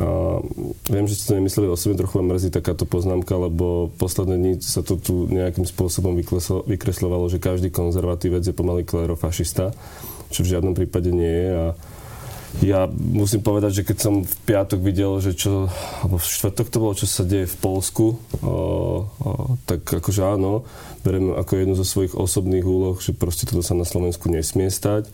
A 0.00 0.40
viem, 0.88 1.04
že 1.04 1.18
ste 1.18 1.28
to 1.28 1.36
nemysleli 1.36 1.68
osobne, 1.68 2.00
trochu 2.00 2.20
vám 2.22 2.32
mrzí 2.32 2.48
takáto 2.48 2.88
poznámka, 2.88 3.36
lebo 3.36 3.92
posledné 4.00 4.36
dní 4.40 4.52
sa 4.64 4.80
to 4.80 4.96
tu 4.96 5.28
nejakým 5.28 5.68
spôsobom 5.68 6.16
vykreslovalo, 6.64 7.28
že 7.28 7.42
každý 7.42 7.68
konzervatívec 7.68 8.40
je 8.40 8.54
pomaly 8.56 8.88
klerofašista, 8.88 9.76
čo 10.32 10.40
v 10.40 10.50
žiadnom 10.56 10.72
prípade 10.72 11.12
nie 11.12 11.28
je. 11.28 11.48
A 11.52 11.64
ja 12.58 12.90
musím 12.90 13.46
povedať, 13.46 13.80
že 13.80 13.86
keď 13.86 13.96
som 14.02 14.14
v 14.26 14.34
piatok 14.42 14.82
videl, 14.82 15.22
že 15.22 15.38
čo, 15.38 15.70
alebo 16.02 16.18
v 16.18 16.26
štvrtok 16.26 16.66
to 16.66 16.78
bolo, 16.82 16.92
čo 16.98 17.06
sa 17.06 17.22
deje 17.22 17.46
v 17.46 17.56
Polsku, 17.62 18.06
o, 18.10 18.16
o, 18.42 18.56
tak 19.70 19.86
akože 19.86 20.22
áno, 20.26 20.66
beriem 21.06 21.32
ako 21.38 21.52
jednu 21.54 21.74
zo 21.78 21.86
svojich 21.86 22.18
osobných 22.18 22.66
úloh, 22.66 22.98
že 22.98 23.14
proste 23.14 23.46
toto 23.46 23.62
sa 23.62 23.78
na 23.78 23.86
Slovensku 23.86 24.26
nesmie 24.26 24.68
stať. 24.68 25.08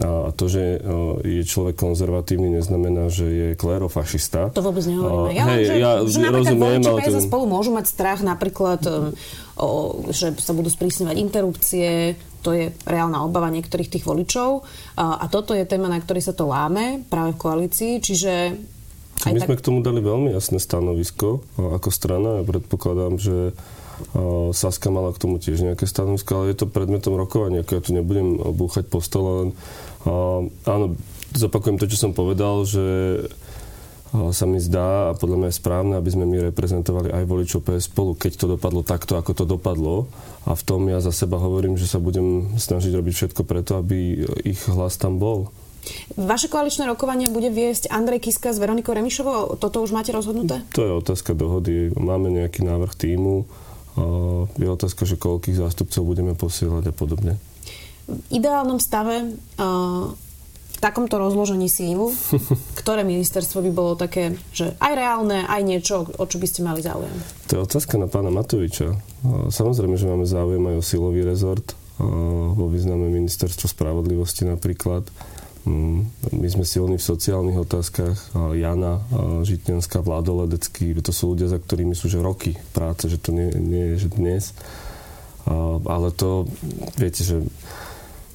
A 0.00 0.32
to, 0.32 0.48
že 0.48 0.80
je 1.20 1.44
človek 1.44 1.76
konzervatívny, 1.76 2.48
neznamená, 2.48 3.12
že 3.12 3.28
je 3.28 3.48
klerofašista. 3.60 4.48
To 4.56 4.64
vôbec 4.64 4.88
nehovoríme. 4.88 5.36
Ja, 5.36 5.44
hey, 5.52 5.68
že, 5.68 5.74
ja 5.76 5.90
že 6.08 6.32
rozumiem, 6.32 6.80
ale 6.80 7.04
to... 7.04 7.20
spolu 7.20 7.44
môžu 7.44 7.76
mať 7.76 7.92
strach 7.92 8.24
napríklad, 8.24 8.80
um, 8.88 9.12
o, 9.60 10.00
že 10.08 10.32
sa 10.40 10.56
budú 10.56 10.72
sprísňovať 10.72 11.16
interrupcie, 11.20 12.16
to 12.42 12.50
je 12.52 12.74
reálna 12.84 13.22
obava 13.22 13.48
niektorých 13.48 13.88
tých 13.88 14.04
voličov. 14.04 14.66
A, 14.98 15.24
toto 15.30 15.54
je 15.54 15.62
téma, 15.62 15.86
na 15.86 16.02
ktorej 16.02 16.26
sa 16.26 16.34
to 16.34 16.50
láme 16.50 17.06
práve 17.06 17.38
v 17.38 17.40
koalícii, 17.40 17.92
čiže... 18.02 18.32
My 19.22 19.38
tak... 19.38 19.46
sme 19.46 19.58
k 19.58 19.66
tomu 19.70 19.78
dali 19.86 20.02
veľmi 20.02 20.34
jasné 20.34 20.58
stanovisko 20.58 21.46
ako 21.54 21.88
strana. 21.94 22.42
Ja 22.42 22.44
predpokladám, 22.44 23.22
že 23.22 23.54
Saska 24.50 24.90
mala 24.90 25.14
k 25.14 25.22
tomu 25.22 25.38
tiež 25.38 25.62
nejaké 25.62 25.86
stanovisko, 25.86 26.42
ale 26.42 26.50
je 26.50 26.64
to 26.64 26.66
predmetom 26.66 27.14
rokovania, 27.14 27.62
ako 27.62 27.72
ja 27.78 27.82
tu 27.86 27.94
nebudem 27.94 28.34
búchať 28.34 28.90
po 28.90 28.98
stole, 28.98 29.30
len 29.38 29.48
áno, 30.66 30.98
zopakujem 31.30 31.78
to, 31.78 31.86
čo 31.86 32.08
som 32.08 32.12
povedal, 32.16 32.66
že 32.66 32.82
sa 34.12 34.44
mi 34.44 34.60
zdá 34.60 35.10
a 35.10 35.16
podľa 35.16 35.36
mňa 35.40 35.48
je 35.48 35.60
správne, 35.60 35.94
aby 35.96 36.10
sme 36.12 36.28
my 36.28 36.52
reprezentovali 36.52 37.08
aj 37.10 37.24
voličov 37.24 37.64
PS 37.64 37.88
spolu, 37.88 38.12
keď 38.12 38.32
to 38.36 38.46
dopadlo 38.56 38.84
takto, 38.84 39.16
ako 39.16 39.32
to 39.32 39.44
dopadlo. 39.48 40.12
A 40.44 40.52
v 40.52 40.62
tom 40.62 40.84
ja 40.92 41.00
za 41.00 41.16
seba 41.16 41.40
hovorím, 41.40 41.80
že 41.80 41.88
sa 41.88 41.96
budem 41.96 42.52
snažiť 42.60 42.92
robiť 42.92 43.14
všetko 43.16 43.42
preto, 43.48 43.80
aby 43.80 44.28
ich 44.44 44.60
hlas 44.68 45.00
tam 45.00 45.16
bol. 45.16 45.48
Vaše 46.14 46.46
koaličné 46.46 46.86
rokovanie 46.86 47.26
bude 47.32 47.50
viesť 47.50 47.90
Andrej 47.90 48.28
Kiska 48.28 48.54
s 48.54 48.60
Veronikou 48.62 48.94
Remišovou? 48.94 49.58
Toto 49.58 49.82
už 49.82 49.90
máte 49.90 50.14
rozhodnuté? 50.14 50.62
To 50.78 50.84
je 50.86 50.92
otázka 50.94 51.34
dohody. 51.34 51.90
Máme 51.96 52.30
nejaký 52.30 52.62
návrh 52.62 52.92
týmu 52.94 53.48
je 54.56 54.68
otázka, 54.72 55.04
že 55.04 55.20
koľkých 55.20 55.60
zástupcov 55.60 56.00
budeme 56.04 56.32
posielať 56.32 56.88
a 56.88 56.94
podobne. 56.96 57.36
V 58.08 58.16
ideálnom 58.32 58.80
stave 58.80 59.36
takomto 60.82 61.22
rozložení 61.22 61.70
síl, 61.70 62.10
ktoré 62.82 63.06
ministerstvo 63.06 63.62
by 63.62 63.70
bolo 63.70 63.92
také, 63.94 64.34
že 64.50 64.74
aj 64.82 64.92
reálne, 64.98 65.46
aj 65.46 65.62
niečo, 65.62 66.10
o 66.18 66.24
čo 66.26 66.42
by 66.42 66.46
ste 66.50 66.66
mali 66.66 66.82
záujem? 66.82 67.14
To 67.46 67.62
je 67.62 67.64
otázka 67.64 67.94
na 68.02 68.10
pána 68.10 68.34
Matoviča. 68.34 68.98
Samozrejme, 69.54 69.94
že 69.94 70.10
máme 70.10 70.26
záujem 70.26 70.66
aj 70.66 70.76
o 70.76 70.82
silový 70.82 71.22
rezort 71.22 71.78
vo 72.58 72.66
význame 72.66 73.06
ministerstvo 73.06 73.70
spravodlivosti 73.70 74.42
napríklad 74.48 75.06
Mm, 75.62 76.10
my 76.34 76.48
sme 76.50 76.66
silní 76.66 76.98
v 76.98 77.06
sociálnych 77.06 77.54
otázkach. 77.62 78.34
Jana 78.34 78.98
Žitňanská, 79.46 80.02
Vládo 80.02 80.42
Ledecký, 80.42 80.90
to 80.98 81.14
sú 81.14 81.34
ľudia, 81.34 81.46
za 81.46 81.62
ktorými 81.62 81.94
sú 81.94 82.10
že 82.10 82.18
roky 82.18 82.58
práce, 82.74 83.06
že 83.06 83.22
to 83.22 83.30
nie, 83.30 83.46
nie 83.54 83.94
je 83.94 84.06
že 84.06 84.08
dnes. 84.10 84.44
Ale 85.86 86.10
to, 86.14 86.50
viete, 86.98 87.22
že 87.22 87.46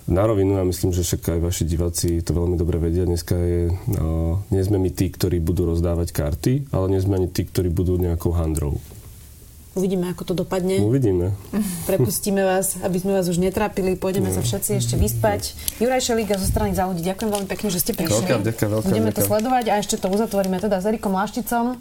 na 0.07 0.23
rovinu, 0.23 0.55
ja 0.55 0.63
myslím, 0.63 0.95
že 0.95 1.03
však 1.03 1.35
aj 1.35 1.39
vaši 1.43 1.63
diváci 1.67 2.23
to 2.23 2.31
veľmi 2.31 2.55
dobre 2.55 2.79
vedia. 2.79 3.03
Dneska 3.03 3.35
je, 3.35 3.75
nie 4.49 4.63
sme 4.63 4.79
my 4.79 4.89
tí, 4.95 5.11
ktorí 5.11 5.43
budú 5.43 5.67
rozdávať 5.67 6.15
karty, 6.15 6.53
ale 6.71 6.95
nie 6.95 7.03
sme 7.03 7.19
ani 7.19 7.27
tí, 7.27 7.43
ktorí 7.43 7.67
budú 7.67 7.99
nejakou 7.99 8.31
handrou. 8.31 8.79
Uvidíme, 9.77 10.09
ako 10.09 10.34
to 10.34 10.34
dopadne. 10.34 10.81
Uvidíme. 10.81 11.38
Prepustíme 11.85 12.41
vás, 12.41 12.81
aby 12.81 12.97
sme 12.97 13.13
vás 13.13 13.29
už 13.29 13.38
netrápili. 13.38 13.93
Pôjdeme 13.93 14.34
sa 14.34 14.41
všetci 14.41 14.81
ešte 14.81 14.95
vyspať. 14.97 15.53
Juraj 15.77 16.01
Šelíka 16.01 16.34
zo 16.41 16.49
strany 16.49 16.73
za 16.73 16.89
ľudí, 16.89 17.05
ďakujem 17.05 17.29
veľmi 17.29 17.45
pekne, 17.45 17.69
že 17.69 17.85
ste 17.85 17.93
prišli. 17.93 18.25
Veľká, 18.25 18.41
ďaká, 18.41 18.65
veľká, 18.73 18.89
Budeme 18.89 19.13
ďaká. 19.13 19.21
to 19.21 19.29
sledovať 19.29 19.65
a 19.69 19.73
ešte 19.77 20.01
to 20.01 20.09
uzatvoríme 20.09 20.57
teda 20.57 20.81
s 20.81 20.85
Erikom 20.89 21.13
Lašticom, 21.13 21.77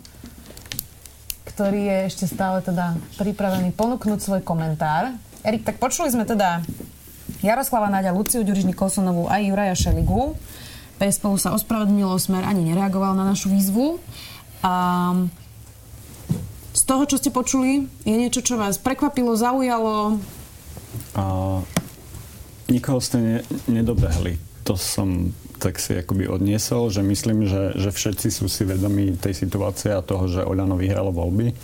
ktorý 1.56 1.80
je 1.88 1.98
ešte 2.12 2.24
stále 2.28 2.60
teda 2.60 3.00
pripravený 3.16 3.72
ponúknuť 3.72 4.20
svoj 4.20 4.44
komentár. 4.44 5.16
Erik, 5.40 5.64
tak 5.64 5.80
počuli 5.80 6.12
sme 6.12 6.28
teda 6.28 6.60
Jaroslava 7.44 7.92
Náďa, 7.92 8.16
Luciu 8.16 8.40
Ďuriž 8.40 8.64
Nikolsonovú 8.64 9.28
aj 9.28 9.42
Juraja 9.44 9.74
Šeligu. 9.76 10.36
PSPU 10.96 11.36
sa 11.36 11.52
ospravedlnilo, 11.52 12.16
Smer 12.16 12.44
ani 12.48 12.72
nereagoval 12.72 13.12
na 13.12 13.28
našu 13.28 13.52
výzvu. 13.52 14.00
A 14.64 15.12
z 16.72 16.82
toho, 16.84 17.04
čo 17.04 17.20
ste 17.20 17.28
počuli, 17.28 17.84
je 18.08 18.16
niečo, 18.16 18.40
čo 18.40 18.56
vás 18.56 18.80
prekvapilo, 18.80 19.36
zaujalo? 19.36 20.16
A, 21.16 21.22
nikoho 22.72 23.00
ste 23.04 23.16
ne, 23.20 23.36
nedobehli. 23.68 24.40
To 24.64 24.76
som 24.76 25.36
tak 25.56 25.80
si 25.80 25.96
akoby 25.96 26.28
odniesol, 26.28 26.92
že 26.92 27.00
myslím, 27.00 27.48
že, 27.48 27.72
že 27.80 27.88
všetci 27.88 28.28
sú 28.28 28.44
si 28.44 28.68
vedomí 28.68 29.16
tej 29.16 29.32
situácie 29.32 29.88
a 29.88 30.04
toho, 30.04 30.28
že 30.28 30.44
Oľano 30.44 30.76
vyhralo 30.76 31.16
voľby 31.16 31.56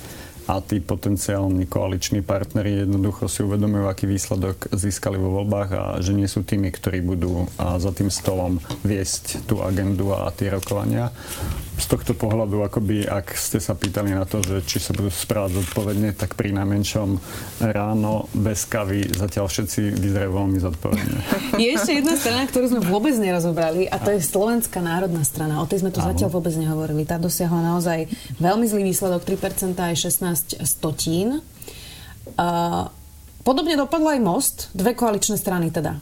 a 0.48 0.58
tí 0.60 0.80
potenciálni 0.82 1.66
koaliční 1.66 2.22
partneri 2.22 2.82
jednoducho 2.82 3.28
si 3.28 3.42
uvedomujú, 3.42 3.86
aký 3.86 4.10
výsledok 4.10 4.74
získali 4.74 5.14
vo 5.18 5.42
voľbách 5.42 5.70
a 5.70 5.84
že 6.02 6.12
nie 6.12 6.26
sú 6.26 6.42
tými, 6.42 6.74
ktorí 6.74 6.98
budú 7.02 7.46
za 7.56 7.90
tým 7.94 8.10
stolom 8.10 8.58
viesť 8.82 9.46
tú 9.46 9.62
agendu 9.62 10.10
a 10.14 10.30
tie 10.34 10.50
rokovania. 10.50 11.14
Z 11.82 11.90
tohto 11.90 12.14
pohľadu, 12.14 12.62
akoby, 12.62 13.10
ak 13.10 13.34
ste 13.34 13.58
sa 13.58 13.74
pýtali 13.74 14.14
na 14.14 14.22
to, 14.22 14.38
že 14.38 14.62
či 14.62 14.78
sa 14.78 14.94
budú 14.94 15.10
správať 15.10 15.58
zodpovedne, 15.58 16.14
tak 16.14 16.38
pri 16.38 16.54
najmenšom 16.54 17.18
ráno 17.74 18.30
bez 18.30 18.70
kavy 18.70 19.10
zatiaľ 19.10 19.50
všetci 19.50 19.98
vyzerajú 19.98 20.30
veľmi 20.30 20.58
zodpovedne. 20.62 21.18
Je 21.62 21.74
ešte 21.74 21.98
jedna 21.98 22.14
strana, 22.14 22.46
ktorú 22.46 22.78
sme 22.78 22.80
vôbec 22.86 23.18
nerozobrali 23.18 23.90
a 23.90 23.98
to 23.98 24.14
je 24.14 24.22
Slovenská 24.22 24.78
národná 24.78 25.26
strana. 25.26 25.58
O 25.58 25.66
tej 25.66 25.82
sme 25.82 25.90
tu 25.90 25.98
Áno. 25.98 26.14
zatiaľ 26.14 26.30
vôbec 26.30 26.54
nehovorili. 26.54 27.02
Tá 27.02 27.18
dosiahla 27.18 27.74
naozaj 27.74 28.06
veľmi 28.38 28.64
zlý 28.64 28.82
výsledok, 28.88 29.26
3% 29.26 29.74
aj 29.76 29.94
16 29.98 30.22
15 30.22 30.62
stotín. 30.62 31.42
Uh, 32.38 32.86
podobne 33.42 33.74
dopadlo 33.74 34.14
aj 34.14 34.20
most, 34.22 34.56
dve 34.72 34.94
koaličné 34.94 35.34
strany 35.34 35.74
teda. 35.74 35.98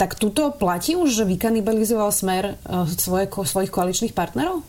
Tak 0.00 0.16
tuto 0.16 0.56
platí 0.56 0.96
už, 0.96 1.12
že 1.12 1.28
vykanibalizoval 1.28 2.08
smer 2.08 2.56
uh, 2.64 2.88
svoje, 2.88 3.28
svojich 3.28 3.68
koaličných 3.68 4.16
partnerov? 4.16 4.64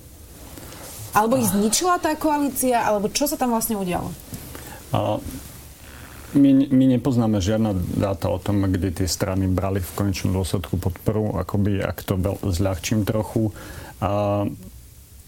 Alebo 1.11 1.35
ich 1.35 1.51
zničila 1.51 1.99
tá 1.99 2.15
koalícia, 2.15 2.87
alebo 2.87 3.11
čo 3.11 3.27
sa 3.27 3.35
tam 3.35 3.51
vlastne 3.51 3.75
udialo? 3.75 4.11
My, 6.31 6.51
my 6.71 6.85
nepoznáme 6.95 7.43
žiadna 7.43 7.75
dáta 7.75 8.31
o 8.31 8.39
tom, 8.39 8.63
kde 8.63 9.03
tie 9.03 9.07
strany 9.07 9.51
brali 9.51 9.83
v 9.83 9.95
konečnom 9.99 10.31
dôsledku 10.31 10.79
podporu, 10.79 11.35
akoby, 11.35 11.83
ak 11.83 12.07
to 12.07 12.15
zľahčím 12.47 13.03
trochu. 13.03 13.51
Uh, 13.99 14.47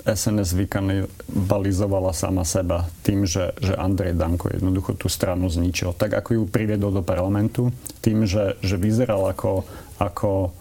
SNS 0.03 0.51
vykanibalizovala 0.60 2.11
sama 2.11 2.43
seba 2.43 2.91
tým, 3.07 3.23
že, 3.23 3.55
že 3.64 3.72
Andrej 3.72 4.19
Danko 4.19 4.51
jednoducho 4.51 4.99
tú 4.99 5.07
stranu 5.07 5.47
zničil. 5.47 5.95
Tak 5.95 6.11
ako 6.19 6.30
ju 6.35 6.43
priviedol 6.43 6.91
do 6.91 7.03
parlamentu, 7.03 7.72
tým, 8.03 8.27
že, 8.27 8.60
že 8.60 8.76
vyzeral 8.76 9.23
ako, 9.31 9.64
ako 10.03 10.51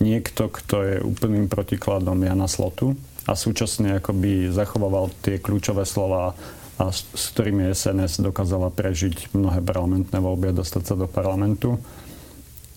niekto, 0.00 0.48
kto 0.48 0.76
je 0.80 0.96
úplným 1.04 1.44
protikladom 1.48 2.24
Jana 2.24 2.48
Slotu 2.48 2.96
a 3.26 3.32
súčasne 3.34 3.98
akoby 3.98 4.54
zachovával 4.54 5.10
tie 5.22 5.42
kľúčové 5.42 5.82
slova 5.82 6.32
a 6.76 6.84
s, 6.92 7.08
s 7.10 7.34
ktorými 7.34 7.72
SNS 7.74 8.22
dokázala 8.22 8.70
prežiť 8.70 9.34
mnohé 9.34 9.60
parlamentné 9.64 10.18
voľby 10.20 10.52
a 10.52 10.58
dostať 10.62 10.82
sa 10.82 10.94
do 10.94 11.10
parlamentu 11.10 11.80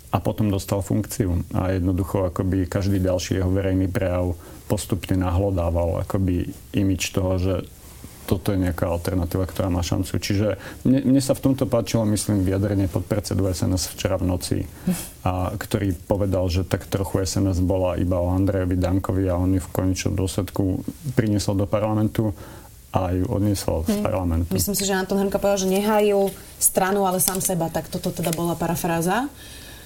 a 0.10 0.18
potom 0.18 0.50
dostal 0.50 0.82
funkciu. 0.82 1.46
A 1.54 1.78
jednoducho 1.78 2.34
akoby 2.34 2.66
každý 2.66 2.98
ďalší 2.98 3.40
jeho 3.40 3.52
verejný 3.54 3.86
prejav 3.92 4.34
postupne 4.66 5.22
nahlodával 5.22 6.02
akoby 6.02 6.50
imič 6.74 7.14
toho, 7.14 7.38
že 7.38 7.54
toto 8.30 8.54
je 8.54 8.62
nejaká 8.62 8.86
alternatíva, 8.86 9.50
ktorá 9.50 9.74
má 9.74 9.82
šancu. 9.82 10.22
Čiže 10.22 10.62
mne, 10.86 11.02
mne 11.10 11.22
sa 11.26 11.34
v 11.34 11.50
tomto 11.50 11.66
páčilo, 11.66 12.06
myslím, 12.06 12.46
vyjadrenie 12.46 12.86
podpredsedu 12.86 13.42
SNS 13.50 13.98
včera 13.98 14.22
v 14.22 14.30
noci, 14.30 14.58
a, 15.26 15.50
ktorý 15.58 15.98
povedal, 16.06 16.46
že 16.54 16.62
tak 16.62 16.86
trochu 16.86 17.26
SNS 17.26 17.66
bola 17.66 17.98
iba 17.98 18.22
o 18.22 18.30
Andrejovi 18.30 18.78
Dankovi 18.78 19.26
a 19.26 19.42
on 19.42 19.58
ju 19.58 19.62
v 19.66 19.74
konečnom 19.74 20.14
dôsledku 20.14 20.86
priniesol 21.18 21.58
do 21.58 21.66
parlamentu 21.66 22.30
a 22.94 23.14
ju 23.14 23.26
odniesol 23.26 23.86
z 23.90 23.98
hm. 23.98 24.06
parlamentu. 24.06 24.50
Myslím 24.54 24.78
si, 24.78 24.86
že 24.86 24.94
Anton 24.94 25.18
Hrnka 25.18 25.42
povedal, 25.42 25.66
že 25.66 25.74
nehajú 25.74 26.30
stranu, 26.62 27.10
ale 27.10 27.18
sám 27.18 27.42
seba. 27.42 27.70
Tak 27.74 27.90
toto 27.90 28.14
teda 28.14 28.30
bola 28.34 28.54
parafráza. 28.54 29.26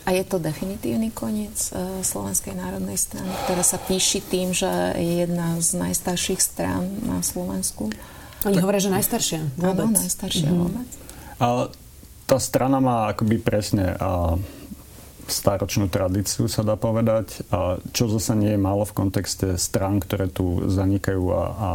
A 0.03 0.11
je 0.11 0.23
to 0.27 0.35
definitívny 0.35 1.15
koniec 1.15 1.71
uh, 1.71 2.03
Slovenskej 2.03 2.59
národnej 2.59 2.99
strany, 2.99 3.31
ktorá 3.47 3.63
sa 3.63 3.79
píši 3.79 4.19
tým, 4.19 4.51
že 4.51 4.67
je 4.99 5.23
jedna 5.23 5.55
z 5.63 5.79
najstarších 5.79 6.43
strán 6.43 6.91
na 7.07 7.23
Slovensku. 7.23 7.87
Oni 8.47 8.59
tak... 8.59 8.63
hovoria, 8.63 8.81
že 8.83 8.91
najstaršia. 8.91 9.39
Vôbec. 9.55 9.87
Áno, 9.87 9.99
najstaršia 9.99 10.47
mm-hmm. 10.49 10.63
vôbec. 10.63 10.89
A 11.39 11.47
tá 12.27 12.37
strana 12.39 12.79
má 12.79 13.11
akoby 13.11 13.37
presne 13.39 13.95
a 13.99 14.39
staročnú 15.27 15.87
tradíciu, 15.87 16.51
sa 16.51 16.67
dá 16.67 16.75
povedať, 16.75 17.47
a 17.47 17.79
čo 17.95 18.11
zase 18.11 18.35
nie 18.35 18.55
je 18.55 18.59
málo 18.59 18.83
v 18.83 18.95
kontexte 18.95 19.55
strán, 19.55 20.03
ktoré 20.03 20.27
tu 20.27 20.67
zanikajú 20.67 21.23
a, 21.31 21.43
a, 21.47 21.71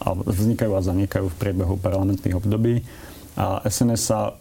a 0.00 0.08
vznikajú 0.16 0.72
a 0.72 0.80
zanikajú 0.80 1.28
v 1.28 1.38
priebehu 1.38 1.76
parlamentných 1.76 2.38
období. 2.40 2.80
A 3.36 3.60
SNS 3.68 4.00
sa 4.00 4.32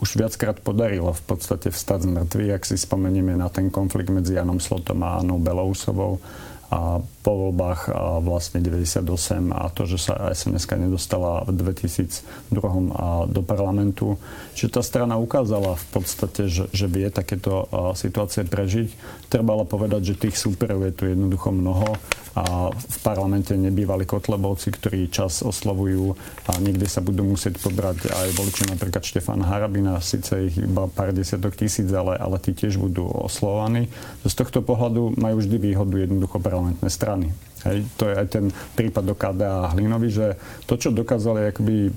už 0.00 0.16
viackrát 0.16 0.56
podarilo 0.64 1.12
v 1.12 1.22
podstate 1.28 1.68
vstať 1.68 2.08
z 2.08 2.12
mŕtvych, 2.14 2.52
ak 2.56 2.62
si 2.64 2.76
spomenieme 2.80 3.36
na 3.36 3.52
ten 3.52 3.68
konflikt 3.68 4.08
medzi 4.08 4.32
Janom 4.32 4.62
Slotom 4.62 5.02
a 5.04 5.20
Anou 5.20 5.36
Belousovou 5.36 6.22
a 6.70 7.02
po 7.26 7.32
voľbách 7.34 7.90
a 7.90 8.22
vlastne 8.22 8.62
98 8.62 9.02
a 9.50 9.66
to, 9.74 9.90
že 9.90 9.98
sa 9.98 10.30
sns 10.30 10.64
nedostala 10.78 11.42
v 11.42 11.74
2002 11.74 12.54
do 13.26 13.40
parlamentu. 13.42 14.14
Čiže 14.54 14.78
tá 14.78 14.82
strana 14.86 15.18
ukázala 15.18 15.74
v 15.74 15.86
podstate, 15.90 16.46
že, 16.46 16.70
že 16.70 16.86
vie 16.86 17.10
takéto 17.10 17.66
situácie 17.98 18.46
prežiť. 18.46 18.88
Treba 19.26 19.58
ale 19.58 19.66
povedať, 19.66 20.14
že 20.14 20.30
tých 20.30 20.38
súperov 20.38 20.86
je 20.86 20.92
tu 20.94 21.04
jednoducho 21.10 21.50
mnoho 21.50 21.98
a 22.38 22.70
v 22.70 22.98
parlamente 23.02 23.50
nebývali 23.50 24.06
kotlebovci, 24.06 24.70
ktorí 24.70 25.10
čas 25.10 25.42
oslovujú 25.42 26.14
a 26.46 26.62
niekde 26.62 26.86
sa 26.86 27.02
budú 27.02 27.26
musieť 27.26 27.58
pobrať 27.58 28.06
aj 28.06 28.28
voliči 28.38 28.70
napríklad 28.70 29.02
Štefán 29.02 29.42
Harabina, 29.42 29.98
síce 29.98 30.46
ich 30.46 30.54
iba 30.62 30.86
pár 30.86 31.10
desiatok 31.10 31.58
tisíc, 31.58 31.90
ale, 31.90 32.14
ale 32.14 32.38
tí 32.38 32.54
tiež 32.54 32.78
budú 32.78 33.10
oslovovaní. 33.10 33.90
Z 34.22 34.34
tohto 34.38 34.62
pohľadu 34.62 35.18
majú 35.18 35.42
vždy 35.42 35.56
výhodu 35.58 36.06
jednoducho 36.06 36.38
parlamentné 36.60 36.92
strany. 36.92 37.32
Hej, 37.64 37.88
to 37.96 38.04
je 38.04 38.14
aj 38.20 38.26
ten 38.28 38.44
prípad 38.76 39.04
do 39.04 39.16
KDA 39.16 39.72
Hlinovi, 39.72 40.12
že 40.12 40.36
to, 40.68 40.76
čo 40.76 40.92
dokázali 40.92 41.48
akoby 41.52 41.88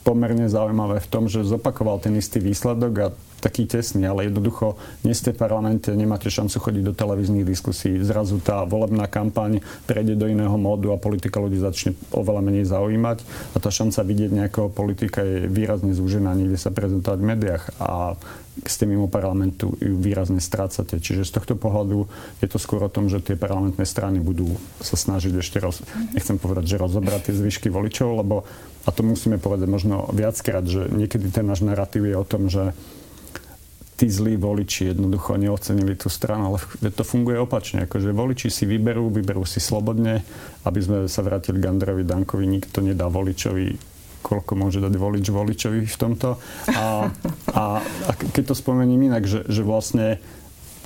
pomerne 0.00 0.48
zaujímavé 0.48 1.04
v 1.04 1.10
tom, 1.12 1.28
že 1.28 1.44
zopakoval 1.44 2.00
ten 2.00 2.16
istý 2.16 2.40
výsledok 2.40 2.92
a 2.96 3.12
taký 3.44 3.68
tesný, 3.68 4.08
ale 4.08 4.32
jednoducho 4.32 4.80
nie 5.04 5.12
ste 5.12 5.36
v 5.36 5.40
parlamente, 5.44 5.92
nemáte 5.92 6.32
šancu 6.32 6.58
chodiť 6.58 6.82
do 6.88 6.96
televíznych 6.96 7.44
diskusí. 7.44 8.00
Zrazu 8.00 8.40
tá 8.40 8.64
volebná 8.64 9.04
kampaň 9.04 9.60
prejde 9.84 10.16
do 10.16 10.26
iného 10.26 10.56
módu 10.56 10.90
a 10.90 10.98
politika 10.98 11.38
ľudí 11.38 11.60
začne 11.60 11.92
oveľa 12.10 12.40
menej 12.40 12.66
zaujímať 12.66 13.18
a 13.52 13.56
tá 13.60 13.68
šanca 13.68 14.00
vidieť 14.00 14.30
nejakého 14.32 14.68
politika 14.72 15.20
je 15.20 15.44
výrazne 15.46 15.92
zúžená, 15.92 16.32
niekde 16.34 16.56
sa 16.56 16.72
prezentovať 16.72 17.18
v 17.20 17.28
médiách 17.28 17.64
a 17.78 18.16
ste 18.66 18.88
mimo 18.88 19.06
parlamentu 19.06 19.76
ju 19.78 19.94
výrazne 19.94 20.42
strácate. 20.42 20.98
Čiže 20.98 21.28
z 21.28 21.32
tohto 21.38 21.54
pohľadu 21.54 22.08
je 22.42 22.48
to 22.48 22.58
skôr 22.58 22.82
o 22.82 22.90
tom, 22.90 23.06
že 23.06 23.22
tie 23.22 23.38
parlamentné 23.38 23.84
strany 23.86 24.18
budú 24.18 24.58
sa 24.82 24.98
snažiť 24.98 25.32
ešte 25.38 25.62
roz, 25.62 25.84
nechcem 26.16 26.40
povedať, 26.40 26.74
že 26.74 26.82
rozobrať 26.82 27.30
tie 27.30 27.34
zvyšky 27.38 27.68
voličov, 27.70 28.18
lebo 28.18 28.48
a 28.86 28.90
to 28.90 29.04
musíme 29.04 29.36
povedať 29.36 29.68
možno 29.68 30.08
viackrát, 30.16 30.64
že 30.64 30.88
niekedy 30.88 31.28
ten 31.28 31.44
náš 31.44 31.60
narratív 31.60 32.08
je 32.08 32.16
o 32.16 32.24
tom, 32.24 32.48
že 32.48 32.72
tí 33.98 34.06
zlí 34.06 34.38
voliči 34.38 34.94
jednoducho 34.94 35.34
neocenili 35.34 35.98
tú 35.98 36.06
stranu, 36.06 36.54
ale 36.54 36.58
to 36.94 37.02
funguje 37.02 37.34
opačne. 37.34 37.84
Akože 37.84 38.14
voliči 38.14 38.46
si 38.46 38.62
vyberú, 38.64 39.10
vyberú 39.10 39.42
si 39.42 39.58
slobodne, 39.58 40.22
aby 40.62 40.78
sme 40.78 40.96
sa 41.10 41.26
vrátili 41.26 41.58
k 41.58 41.66
Andrejovi 41.66 42.06
Dankovi. 42.06 42.46
Nikto 42.46 42.78
nedá 42.80 43.10
voličovi 43.10 43.97
koľko 44.22 44.52
môže 44.58 44.78
dať 44.82 44.94
volič 44.98 45.26
voličovi 45.30 45.86
v 45.86 45.96
tomto. 45.96 46.36
A, 46.74 47.08
a, 47.54 47.62
keď 48.34 48.52
to 48.52 48.54
spomením 48.54 49.08
inak, 49.08 49.24
že, 49.24 49.46
že 49.46 49.62
vlastne 49.62 50.18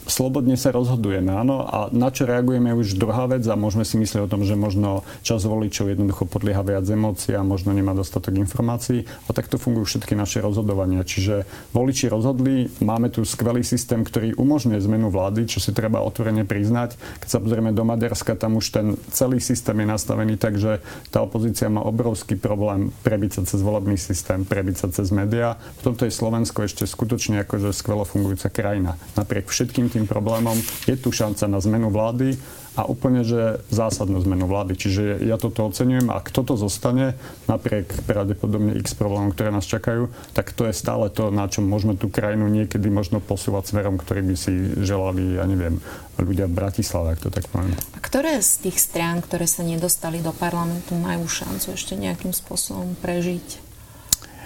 slobodne 0.06 0.58
sa 0.58 0.74
rozhodujeme, 0.74 1.30
áno, 1.30 1.62
a 1.62 1.88
na 1.94 2.10
čo 2.10 2.26
reagujeme 2.26 2.74
už 2.74 2.98
druhá 2.98 3.30
vec 3.30 3.46
a 3.46 3.54
môžeme 3.54 3.86
si 3.86 3.94
myslieť 4.00 4.26
o 4.26 4.30
tom, 4.30 4.42
že 4.42 4.58
možno 4.58 5.06
čas 5.22 5.46
voličov 5.46 5.94
jednoducho 5.94 6.26
podlieha 6.26 6.64
viac 6.66 6.82
emócií 6.88 7.38
a 7.38 7.46
možno 7.46 7.70
nemá 7.70 7.94
dostatok 7.94 8.34
informácií 8.40 9.06
a 9.06 9.30
takto 9.30 9.62
fungujú 9.62 9.94
všetky 9.94 10.18
naše 10.18 10.42
rozhodovania. 10.42 11.06
Čiže 11.06 11.46
voliči 11.70 12.10
rozhodli, 12.10 12.66
máme 12.82 13.14
tu 13.14 13.22
skvelý 13.22 13.62
systém, 13.62 14.02
ktorý 14.02 14.34
umožňuje 14.34 14.80
zmenu 14.90 15.12
vlády, 15.12 15.46
čo 15.46 15.62
si 15.62 15.70
treba 15.70 16.02
otvorene 16.02 16.42
priznať. 16.42 16.98
Keď 17.22 17.28
sa 17.30 17.38
pozrieme 17.38 17.70
do 17.70 17.86
Maďarska, 17.86 18.34
tam 18.34 18.58
už 18.58 18.66
ten 18.74 18.86
celý 19.14 19.38
systém 19.38 19.78
je 19.78 19.86
nastavený 19.86 20.34
tak, 20.40 20.58
že 20.58 20.82
tá 21.14 21.22
opozícia 21.22 21.70
má 21.70 21.84
obrovský 21.84 22.34
problém 22.34 22.90
prebiť 23.06 23.30
sa 23.38 23.42
cez 23.46 23.62
volebný 23.62 23.94
systém, 24.00 24.42
prebiť 24.42 24.76
sa 24.82 24.86
cez 24.90 25.14
médiá. 25.14 25.60
V 25.84 25.92
tomto 25.92 26.08
je 26.08 26.12
Slovensko 26.12 26.66
ešte 26.66 26.88
skutočne 26.88 27.44
akože 27.46 27.70
skvelo 27.70 28.02
fungujúca 28.02 28.50
krajina. 28.50 28.98
Napriek 29.14 29.52
všetkým 29.52 29.91
tým 29.92 30.08
problémom. 30.08 30.56
Je 30.88 30.96
tu 30.96 31.12
šanca 31.12 31.44
na 31.46 31.60
zmenu 31.60 31.92
vlády 31.92 32.36
a 32.72 32.88
úplne, 32.88 33.20
že 33.20 33.60
zásadnú 33.68 34.16
zmenu 34.24 34.48
vlády. 34.48 34.72
Čiže 34.80 35.20
ja 35.28 35.36
toto 35.36 35.68
oceňujem 35.68 36.08
a 36.08 36.24
kto 36.24 36.40
to 36.40 36.54
zostane, 36.56 37.20
napriek 37.44 37.92
pravdepodobne 38.08 38.72
x 38.80 38.96
problémom, 38.96 39.36
ktoré 39.36 39.52
nás 39.52 39.68
čakajú, 39.68 40.08
tak 40.32 40.56
to 40.56 40.64
je 40.64 40.72
stále 40.72 41.12
to, 41.12 41.28
na 41.28 41.44
čom 41.52 41.68
môžeme 41.68 42.00
tú 42.00 42.08
krajinu 42.08 42.48
niekedy 42.48 42.88
možno 42.88 43.20
posúvať 43.20 43.76
smerom, 43.76 44.00
ktorý 44.00 44.24
by 44.24 44.36
si 44.40 44.52
želali, 44.80 45.36
ja 45.36 45.44
neviem, 45.44 45.84
ľudia 46.16 46.48
v 46.48 46.56
Bratislave, 46.56 47.12
ak 47.12 47.20
to 47.20 47.28
tak 47.28 47.44
poviem. 47.52 47.76
A 47.92 47.98
ktoré 48.00 48.40
z 48.40 48.68
tých 48.68 48.80
strán, 48.80 49.20
ktoré 49.20 49.44
sa 49.44 49.60
nedostali 49.60 50.24
do 50.24 50.32
parlamentu, 50.32 50.96
majú 50.96 51.28
šancu 51.28 51.76
ešte 51.76 51.92
nejakým 52.00 52.32
spôsobom 52.32 52.96
prežiť 53.04 53.68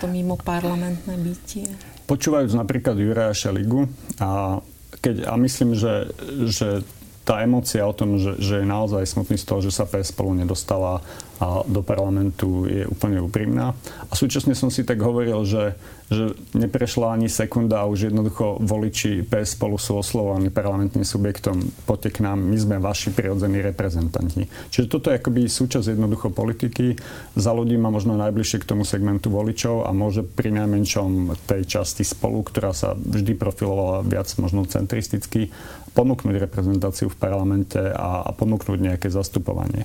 to 0.03 0.11
mimo 0.11 0.35
parlamentné 0.35 1.15
bytie? 1.15 1.71
Počúvajúc 2.11 2.59
napríklad 2.59 2.99
Juraja 2.99 3.35
Šeligu 3.35 3.87
a 4.19 4.63
keď, 5.07 5.31
a 5.31 5.39
myslím, 5.39 5.79
že, 5.79 6.11
že 6.51 6.83
tá 7.23 7.43
emocia 7.43 7.87
o 7.87 7.95
tom, 7.95 8.19
že, 8.19 8.39
že 8.43 8.63
je 8.63 8.67
naozaj 8.67 9.07
smutný 9.07 9.39
z 9.39 9.47
toho, 9.47 9.63
že 9.63 9.71
sa 9.71 9.87
PS 9.87 10.11
spolu 10.11 10.35
nedostala 10.35 11.03
a 11.37 11.61
do 11.69 11.85
parlamentu 11.85 12.65
je 12.65 12.89
úplne 12.89 13.21
úprimná. 13.21 13.77
A 14.09 14.13
súčasne 14.17 14.57
som 14.57 14.73
si 14.73 14.89
tak 14.89 14.97
hovoril, 15.05 15.45
že, 15.45 15.77
že 16.09 16.33
neprešla 16.57 17.13
ani 17.13 17.29
sekunda 17.29 17.85
a 17.85 17.91
už 17.91 18.09
jednoducho 18.09 18.57
voliči 18.65 19.21
PS 19.21 19.61
spolu 19.61 19.77
sú 19.77 20.01
oslovovaní 20.01 20.49
parlamentným 20.49 21.05
subjektom. 21.05 21.61
Poďte 21.85 22.17
k 22.17 22.19
nám, 22.25 22.41
my 22.41 22.57
sme 22.57 22.77
vaši 22.81 23.13
prirodzení 23.13 23.61
reprezentanti. 23.61 24.49
Čiže 24.73 24.89
toto 24.89 25.13
je 25.13 25.21
akoby 25.21 25.45
súčasť 25.45 25.93
jednoducho 25.93 26.33
politiky. 26.33 26.97
Za 27.37 27.53
ľudí 27.53 27.77
má 27.77 27.93
možno 27.93 28.17
najbližšie 28.17 28.65
k 28.65 28.69
tomu 28.73 28.89
segmentu 28.89 29.29
voličov 29.29 29.85
a 29.85 29.93
môže 29.93 30.25
pri 30.25 30.57
najmenšom 30.57 31.37
tej 31.45 31.69
časti 31.69 32.01
spolu, 32.01 32.41
ktorá 32.49 32.73
sa 32.73 32.97
vždy 32.97 33.37
profilovala 33.37 34.09
viac 34.09 34.33
možno 34.41 34.65
centristicky, 34.65 35.53
ponúknuť 35.93 36.37
reprezentáciu 36.49 37.13
v 37.13 37.17
parlamente 37.21 37.81
a, 37.81 38.25
a 38.25 38.31
ponúknuť 38.33 38.79
nejaké 38.81 39.09
zastupovanie. 39.13 39.85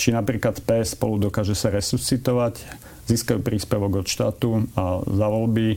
Či 0.00 0.16
napríklad 0.16 0.64
PS 0.64 0.96
spolu 0.96 1.20
dokáže 1.20 1.52
sa 1.52 1.68
resuscitovať, 1.68 2.64
získajú 3.04 3.44
príspevok 3.44 4.00
od 4.00 4.06
štátu 4.08 4.64
a 4.72 5.04
za 5.04 5.28
voľby, 5.28 5.76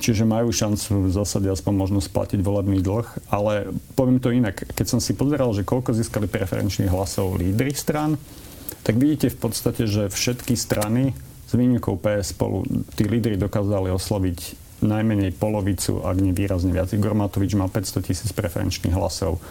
čiže 0.00 0.24
majú 0.24 0.48
šancu 0.48 1.08
v 1.08 1.12
zásade 1.12 1.52
aspoň 1.52 1.84
možno 1.84 2.00
splatiť 2.00 2.40
volebný 2.40 2.80
dlh. 2.80 3.28
Ale 3.28 3.76
poviem 3.92 4.24
to 4.24 4.32
inak, 4.32 4.56
keď 4.72 4.96
som 4.96 5.00
si 5.04 5.12
pozeral, 5.12 5.52
že 5.52 5.68
koľko 5.68 5.92
získali 5.92 6.32
preferenčných 6.32 6.88
hlasov 6.88 7.36
lídry 7.36 7.76
stran, 7.76 8.16
tak 8.88 8.96
vidíte 8.96 9.28
v 9.28 9.36
podstate, 9.36 9.84
že 9.84 10.08
všetky 10.08 10.56
strany 10.56 11.12
s 11.44 11.52
výnimkou 11.52 12.00
PS 12.00 12.32
spolu 12.32 12.64
tí 12.96 13.04
lídry 13.04 13.36
dokázali 13.36 13.92
osloviť 13.92 14.64
najmenej 14.80 15.36
polovicu, 15.36 16.00
ak 16.00 16.16
nie 16.24 16.32
výrazne 16.32 16.72
viac. 16.72 16.88
Igor 16.96 17.12
Matovič 17.12 17.52
mal 17.52 17.68
500 17.68 18.00
tisíc 18.00 18.32
preferenčných 18.32 18.96
hlasov. 18.96 19.44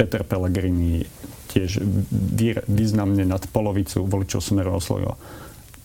Peter 0.00 0.24
Pellegrini 0.24 1.04
tiež 1.50 1.82
významne 2.70 3.26
nad 3.26 3.42
polovicu 3.50 4.06
voličov 4.06 4.38
Smeru 4.38 4.78
oslovil. 4.78 5.18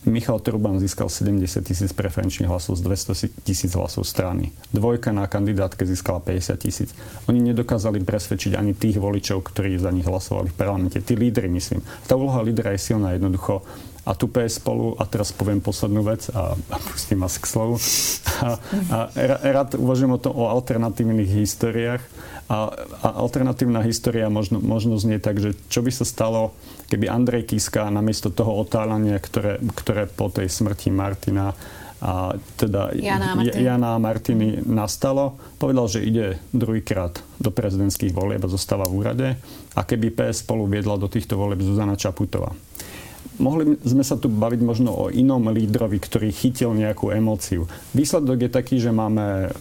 Michal 0.06 0.38
Truban 0.38 0.78
získal 0.78 1.10
70 1.10 1.66
tisíc 1.66 1.90
preferenčných 1.90 2.46
hlasov 2.46 2.78
z 2.78 2.86
200 2.86 3.42
tisíc 3.42 3.74
hlasov 3.74 4.06
strany. 4.06 4.54
Dvojka 4.70 5.10
na 5.10 5.26
kandidátke 5.26 5.82
získala 5.82 6.22
50 6.22 6.62
tisíc. 6.62 6.94
Oni 7.26 7.42
nedokázali 7.42 8.06
presvedčiť 8.06 8.54
ani 8.54 8.78
tých 8.78 9.02
voličov, 9.02 9.42
ktorí 9.42 9.82
za 9.82 9.90
nich 9.90 10.06
hlasovali 10.06 10.54
v 10.54 10.58
parlamente. 10.62 11.02
Tí 11.02 11.18
lídry, 11.18 11.50
myslím. 11.50 11.82
Tá 12.06 12.14
úloha 12.14 12.46
lídra 12.46 12.78
je 12.78 12.86
silná 12.86 13.18
jednoducho 13.18 13.66
a 14.06 14.14
tu 14.14 14.30
PS 14.30 14.62
spolu, 14.62 14.94
a 15.02 15.10
teraz 15.10 15.34
poviem 15.34 15.58
poslednú 15.58 16.06
vec 16.06 16.30
a, 16.30 16.54
a 16.54 16.78
pustím 16.78 17.26
vás 17.26 17.42
k 17.42 17.50
slovu. 17.50 17.82
A, 18.36 18.62
a 18.94 18.98
rád 19.42 19.82
uvažujem 19.82 20.14
o, 20.14 20.20
to, 20.22 20.30
o 20.30 20.46
alternatívnych 20.54 21.26
históriách. 21.26 22.04
A, 22.46 22.70
a 23.02 23.08
alternatívna 23.18 23.82
história 23.82 24.30
možno, 24.30 24.62
možno 24.62 25.02
znie 25.02 25.18
tak, 25.18 25.42
že 25.42 25.58
čo 25.74 25.82
by 25.82 25.90
sa 25.90 26.06
stalo, 26.06 26.54
keby 26.94 27.10
Andrej 27.10 27.50
Kiska 27.50 27.90
namiesto 27.90 28.30
toho 28.30 28.62
otáľania, 28.62 29.18
ktoré, 29.18 29.58
ktoré 29.74 30.06
po 30.06 30.30
tej 30.30 30.54
smrti 30.54 30.94
Martina 30.94 31.58
a 32.06 32.38
teda 32.60 32.94
Jana 32.94 33.34
a. 33.34 33.42
Jana 33.42 33.90
a 33.96 34.04
Martiny 34.04 34.62
nastalo, 34.62 35.40
povedal, 35.58 35.90
že 35.90 36.06
ide 36.06 36.38
druhýkrát 36.54 37.18
do 37.42 37.50
prezidentských 37.50 38.14
volieb 38.14 38.46
a 38.46 38.52
zostáva 38.52 38.86
v 38.86 38.94
úrade 38.94 39.28
a 39.74 39.82
keby 39.82 40.14
PS 40.14 40.46
spolu 40.46 40.70
viedla 40.70 41.02
do 41.02 41.10
týchto 41.10 41.40
volieb 41.40 41.66
Zuzana 41.66 41.98
Čaputová. 41.98 42.54
Mohli 43.36 43.78
sme 43.84 44.04
sa 44.04 44.16
tu 44.16 44.32
baviť 44.32 44.62
možno 44.64 44.96
o 44.96 45.06
inom 45.12 45.52
lídrovi, 45.52 46.00
ktorý 46.00 46.32
chytil 46.32 46.72
nejakú 46.72 47.12
emóciu. 47.12 47.68
Výsledok 47.92 48.48
je 48.48 48.52
taký, 48.52 48.76
že 48.80 48.96
máme 48.96 49.52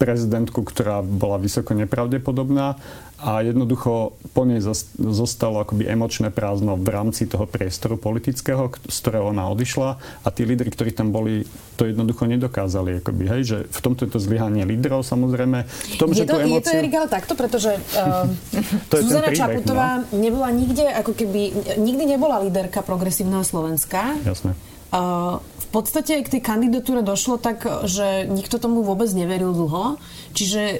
prezidentku, 0.00 0.64
ktorá 0.64 1.04
bola 1.04 1.36
vysoko 1.36 1.76
nepravdepodobná 1.76 2.80
a 3.20 3.44
jednoducho 3.44 4.16
po 4.32 4.42
nej 4.48 4.64
zostalo 4.96 5.60
akoby 5.60 5.84
emočné 5.84 6.32
prázdno 6.32 6.80
v 6.80 6.88
rámci 6.88 7.28
toho 7.28 7.44
priestoru 7.44 8.00
politického, 8.00 8.72
z 8.88 8.96
ktorého 9.04 9.28
ona 9.28 9.44
odišla 9.52 10.00
a 10.24 10.28
tí 10.32 10.48
lídry, 10.48 10.72
ktorí 10.72 10.96
tam 10.96 11.12
boli, 11.12 11.44
to 11.76 11.84
jednoducho 11.84 12.24
nedokázali. 12.24 13.04
Akoby, 13.04 13.24
hej, 13.28 13.42
že 13.44 13.56
v 13.68 13.80
tomto 13.84 14.08
je 14.08 14.10
to 14.16 14.20
zlyhanie 14.20 14.64
lídrov 14.64 15.04
samozrejme. 15.04 15.68
V 15.68 15.96
tom, 16.00 16.16
je, 16.16 16.24
že 16.24 16.32
to, 16.32 16.40
emóciu... 16.40 16.56
je 16.56 16.64
to 16.64 16.70
Erik, 16.80 16.94
ale 16.96 17.08
takto, 17.12 17.32
pretože 17.36 17.76
uh, 17.76 18.24
to 18.90 18.94
Zuzana 19.04 19.28
príbeh, 19.28 19.36
Čaputová 19.36 19.88
no. 20.00 20.16
nebola 20.16 20.48
nikde, 20.48 20.88
ako 20.88 21.12
keby, 21.12 21.42
nikdy 21.76 22.04
nebola 22.16 22.40
líderka 22.40 22.80
progresívneho 22.80 23.44
Slovenska. 23.44 24.16
Jasné. 24.24 24.56
Uh, 24.90 25.38
podstate 25.70 26.18
k 26.20 26.32
tej 26.38 26.42
kandidatúre 26.42 27.06
došlo 27.06 27.38
tak, 27.38 27.62
že 27.86 28.26
nikto 28.26 28.58
tomu 28.58 28.82
vôbec 28.82 29.08
neveril 29.14 29.54
dlho. 29.54 30.02
Čiže 30.34 30.62
e, 30.62 30.78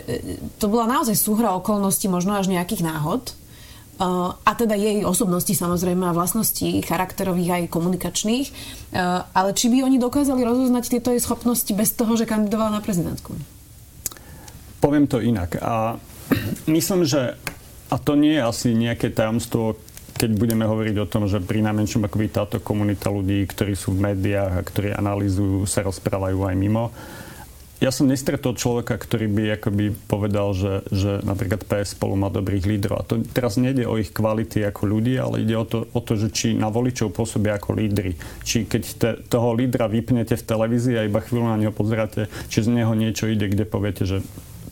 to 0.59 0.67
bola 0.67 0.91
naozaj 0.91 1.15
súhra 1.15 1.55
okolností, 1.55 2.11
možno 2.11 2.35
až 2.35 2.51
nejakých 2.51 2.87
náhod. 2.87 3.35
Uh, 4.01 4.33
a 4.49 4.57
teda 4.57 4.81
jej 4.81 5.05
osobnosti 5.05 5.53
samozrejme 5.53 6.09
a 6.09 6.17
vlastností 6.17 6.81
charakterových 6.81 7.51
aj 7.53 7.63
komunikačných. 7.69 8.49
Uh, 8.49 9.29
ale 9.37 9.53
či 9.53 9.69
by 9.69 9.85
oni 9.85 10.01
dokázali 10.01 10.41
rozoznať 10.41 10.89
tieto 10.89 11.13
jej 11.13 11.21
schopnosti 11.21 11.69
bez 11.77 11.93
toho, 11.93 12.17
že 12.17 12.25
kandidovala 12.25 12.81
na 12.81 12.81
prezidentku? 12.81 13.37
Poviem 14.81 15.05
to 15.05 15.21
inak. 15.21 15.61
A 15.61 16.01
myslím, 16.81 17.05
že 17.05 17.37
a 17.91 17.97
to 18.01 18.17
nie 18.17 18.41
je 18.41 18.47
asi 18.47 18.69
nejaké 18.73 19.13
tajomstvo, 19.13 19.77
keď 20.21 20.37
budeme 20.37 20.69
hovoriť 20.69 20.97
o 21.01 21.09
tom, 21.09 21.25
že 21.25 21.41
pri 21.41 21.65
najmenšom 21.65 22.05
akoby 22.05 22.29
táto 22.29 22.61
komunita 22.61 23.09
ľudí, 23.09 23.49
ktorí 23.49 23.73
sú 23.73 23.97
v 23.97 24.13
médiách 24.13 24.53
a 24.53 24.67
ktorí 24.69 24.93
analýzujú, 24.93 25.65
sa 25.65 25.81
rozprávajú 25.81 26.45
aj 26.45 26.57
mimo, 26.61 26.93
ja 27.81 27.89
som 27.89 28.05
nestretol 28.05 28.61
človeka, 28.61 29.01
ktorý 29.01 29.25
by 29.33 29.45
akoby 29.57 29.97
povedal, 30.05 30.53
že, 30.53 30.85
že 30.93 31.25
napríklad 31.25 31.65
PS 31.65 31.97
spolu 31.97 32.13
má 32.13 32.29
dobrých 32.29 32.69
lídrov. 32.69 33.01
A 33.01 33.09
to 33.09 33.25
teraz 33.33 33.57
nejde 33.57 33.89
o 33.89 33.97
ich 33.97 34.13
kvality 34.13 34.61
ako 34.69 34.85
ľudí, 34.85 35.17
ale 35.17 35.49
ide 35.49 35.57
o 35.57 35.65
to, 35.65 35.89
o 35.89 36.01
to 36.05 36.21
že 36.21 36.29
či 36.29 36.53
na 36.53 36.69
voličov 36.69 37.09
pôsobia 37.17 37.57
ako 37.57 37.81
lídry. 37.81 38.21
Či 38.45 38.69
keď 38.69 38.83
te, 39.01 39.11
toho 39.33 39.57
lídra 39.57 39.89
vypnete 39.89 40.37
v 40.37 40.45
televízii 40.45 41.01
a 41.01 41.09
iba 41.09 41.25
chvíľu 41.25 41.49
na 41.49 41.57
neho 41.57 41.73
pozeráte, 41.73 42.29
či 42.53 42.61
z 42.61 42.69
neho 42.69 42.93
niečo 42.93 43.25
ide, 43.33 43.49
kde 43.49 43.65
poviete, 43.65 44.05
že 44.05 44.21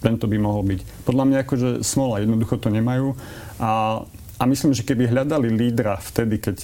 tento 0.05 0.29
by 0.29 0.37
mohol 0.37 0.69
byť. 0.69 1.09
Podľa 1.09 1.25
mňa 1.33 1.39
akože 1.49 1.69
smola, 1.81 2.21
jednoducho 2.21 2.61
to 2.61 2.69
nemajú. 2.69 3.17
A 3.57 4.05
a 4.39 4.43
myslím, 4.47 4.71
že 4.71 4.87
keby 4.87 5.11
hľadali 5.11 5.51
lídra 5.51 5.99
vtedy, 5.99 6.39
keď 6.39 6.57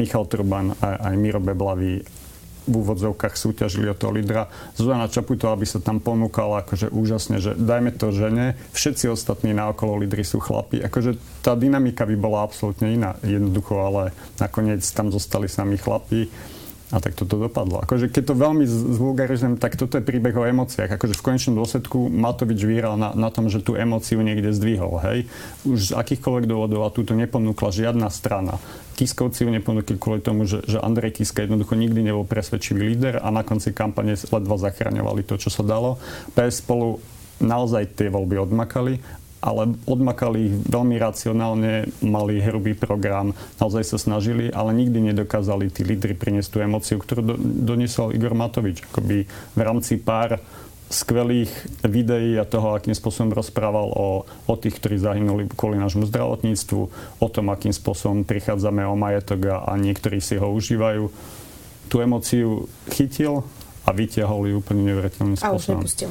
Michal 0.00 0.24
Turban 0.24 0.72
a 0.80 1.12
aj 1.12 1.14
Miro 1.20 1.40
Beblavý 1.40 2.00
v 2.70 2.74
úvodzovkách 2.76 3.34
súťažili 3.34 3.90
o 3.90 3.96
toho 3.96 4.14
lídra. 4.14 4.46
Zuzana 4.76 5.10
Čaputová 5.10 5.56
by 5.56 5.66
sa 5.66 5.80
tam 5.82 5.98
ponúkala 5.98 6.62
akože 6.62 6.92
úžasne, 6.92 7.42
že 7.42 7.56
dajme 7.56 7.90
to 7.96 8.14
žene, 8.14 8.54
všetci 8.76 9.10
ostatní 9.10 9.56
na 9.56 9.72
okolo 9.72 9.98
lídry 9.98 10.22
sú 10.22 10.38
chlapi. 10.38 10.84
Akože 10.84 11.18
tá 11.42 11.58
dynamika 11.58 12.06
by 12.06 12.16
bola 12.20 12.46
absolútne 12.46 12.94
iná 12.94 13.16
jednoducho, 13.26 13.74
ale 13.80 14.02
nakoniec 14.38 14.84
tam 14.92 15.10
zostali 15.10 15.50
sami 15.50 15.80
chlapi 15.80 16.30
a 16.90 16.98
tak 16.98 17.14
toto 17.14 17.38
dopadlo. 17.38 17.78
Akože 17.86 18.10
keď 18.10 18.22
to 18.30 18.34
veľmi 18.34 18.66
zvulgarizujem, 18.66 19.62
tak 19.62 19.78
toto 19.78 19.98
je 19.98 20.02
príbeh 20.02 20.34
o 20.34 20.42
emóciách. 20.42 20.98
Akože 20.98 21.14
v 21.14 21.22
konečnom 21.22 21.54
dôsledku 21.54 22.10
Matovič 22.10 22.66
vyhral 22.66 22.98
na, 22.98 23.14
na 23.14 23.30
tom, 23.30 23.46
že 23.46 23.62
tú 23.62 23.78
emóciu 23.78 24.18
niekde 24.26 24.50
zdvihol. 24.50 24.98
Hej? 25.06 25.18
Už 25.62 25.94
z 25.94 25.96
akýchkoľvek 25.96 26.50
dôvodov 26.50 26.90
a 26.90 26.90
túto 26.90 27.14
neponúkla 27.14 27.70
žiadna 27.70 28.10
strana. 28.10 28.58
Kiskovci 28.98 29.46
ju 29.46 29.54
neponúkli 29.54 30.02
kvôli 30.02 30.18
tomu, 30.18 30.50
že, 30.50 30.66
že 30.66 30.82
Andrej 30.82 31.22
Kiska 31.22 31.46
jednoducho 31.46 31.78
nikdy 31.78 32.02
nebol 32.02 32.26
presvedčivý 32.26 32.90
líder 32.90 33.22
a 33.22 33.30
na 33.30 33.46
konci 33.46 33.70
kampane 33.70 34.18
ledva 34.18 34.56
zachraňovali 34.58 35.22
to, 35.22 35.38
čo 35.38 35.48
sa 35.48 35.62
dalo. 35.62 35.96
PS 36.34 36.66
spolu 36.66 36.98
naozaj 37.38 37.96
tie 37.96 38.10
voľby 38.10 38.36
odmakali 38.50 38.98
ale 39.40 39.72
odmakali 39.88 40.38
ich 40.52 40.54
veľmi 40.68 41.00
racionálne, 41.00 41.88
mali 42.04 42.44
hrubý 42.44 42.76
program, 42.76 43.32
naozaj 43.56 43.96
sa 43.96 43.98
snažili, 43.98 44.52
ale 44.52 44.76
nikdy 44.76 45.12
nedokázali 45.12 45.72
tí 45.72 45.82
lídry 45.84 46.12
priniesť 46.12 46.48
tú 46.52 46.58
emociu, 46.60 46.96
ktorú 47.00 47.20
do, 47.24 47.34
doniesol 47.40 48.12
Igor 48.12 48.36
Matovič. 48.36 48.84
Akoby 48.92 49.24
v 49.28 49.60
rámci 49.60 49.96
pár 49.96 50.38
skvelých 50.90 51.54
videí 51.86 52.34
a 52.34 52.42
toho, 52.42 52.74
akým 52.74 52.92
spôsobom 52.92 53.30
rozprával 53.30 53.94
o, 53.94 54.26
o 54.26 54.54
tých, 54.58 54.82
ktorí 54.82 54.98
zahynuli 54.98 55.46
kvôli 55.54 55.78
nášmu 55.78 56.10
zdravotníctvu, 56.10 56.80
o 57.22 57.28
tom, 57.30 57.46
akým 57.54 57.70
spôsobom 57.70 58.26
prichádzame 58.26 58.82
o 58.82 58.98
majetok 58.98 59.54
a, 59.54 59.56
a 59.70 59.78
niektorí 59.78 60.18
si 60.18 60.34
ho 60.34 60.50
užívajú. 60.50 61.06
Tú 61.86 62.02
emociu 62.02 62.66
chytil, 62.90 63.46
a 63.80 63.90
vyťahol 63.96 64.52
ju 64.52 64.54
úplne 64.60 64.92
neuveriteľným 64.92 65.40
spôsobom. 65.40 65.56
A 65.56 65.60
už 65.60 65.66
nepustil. 65.72 66.10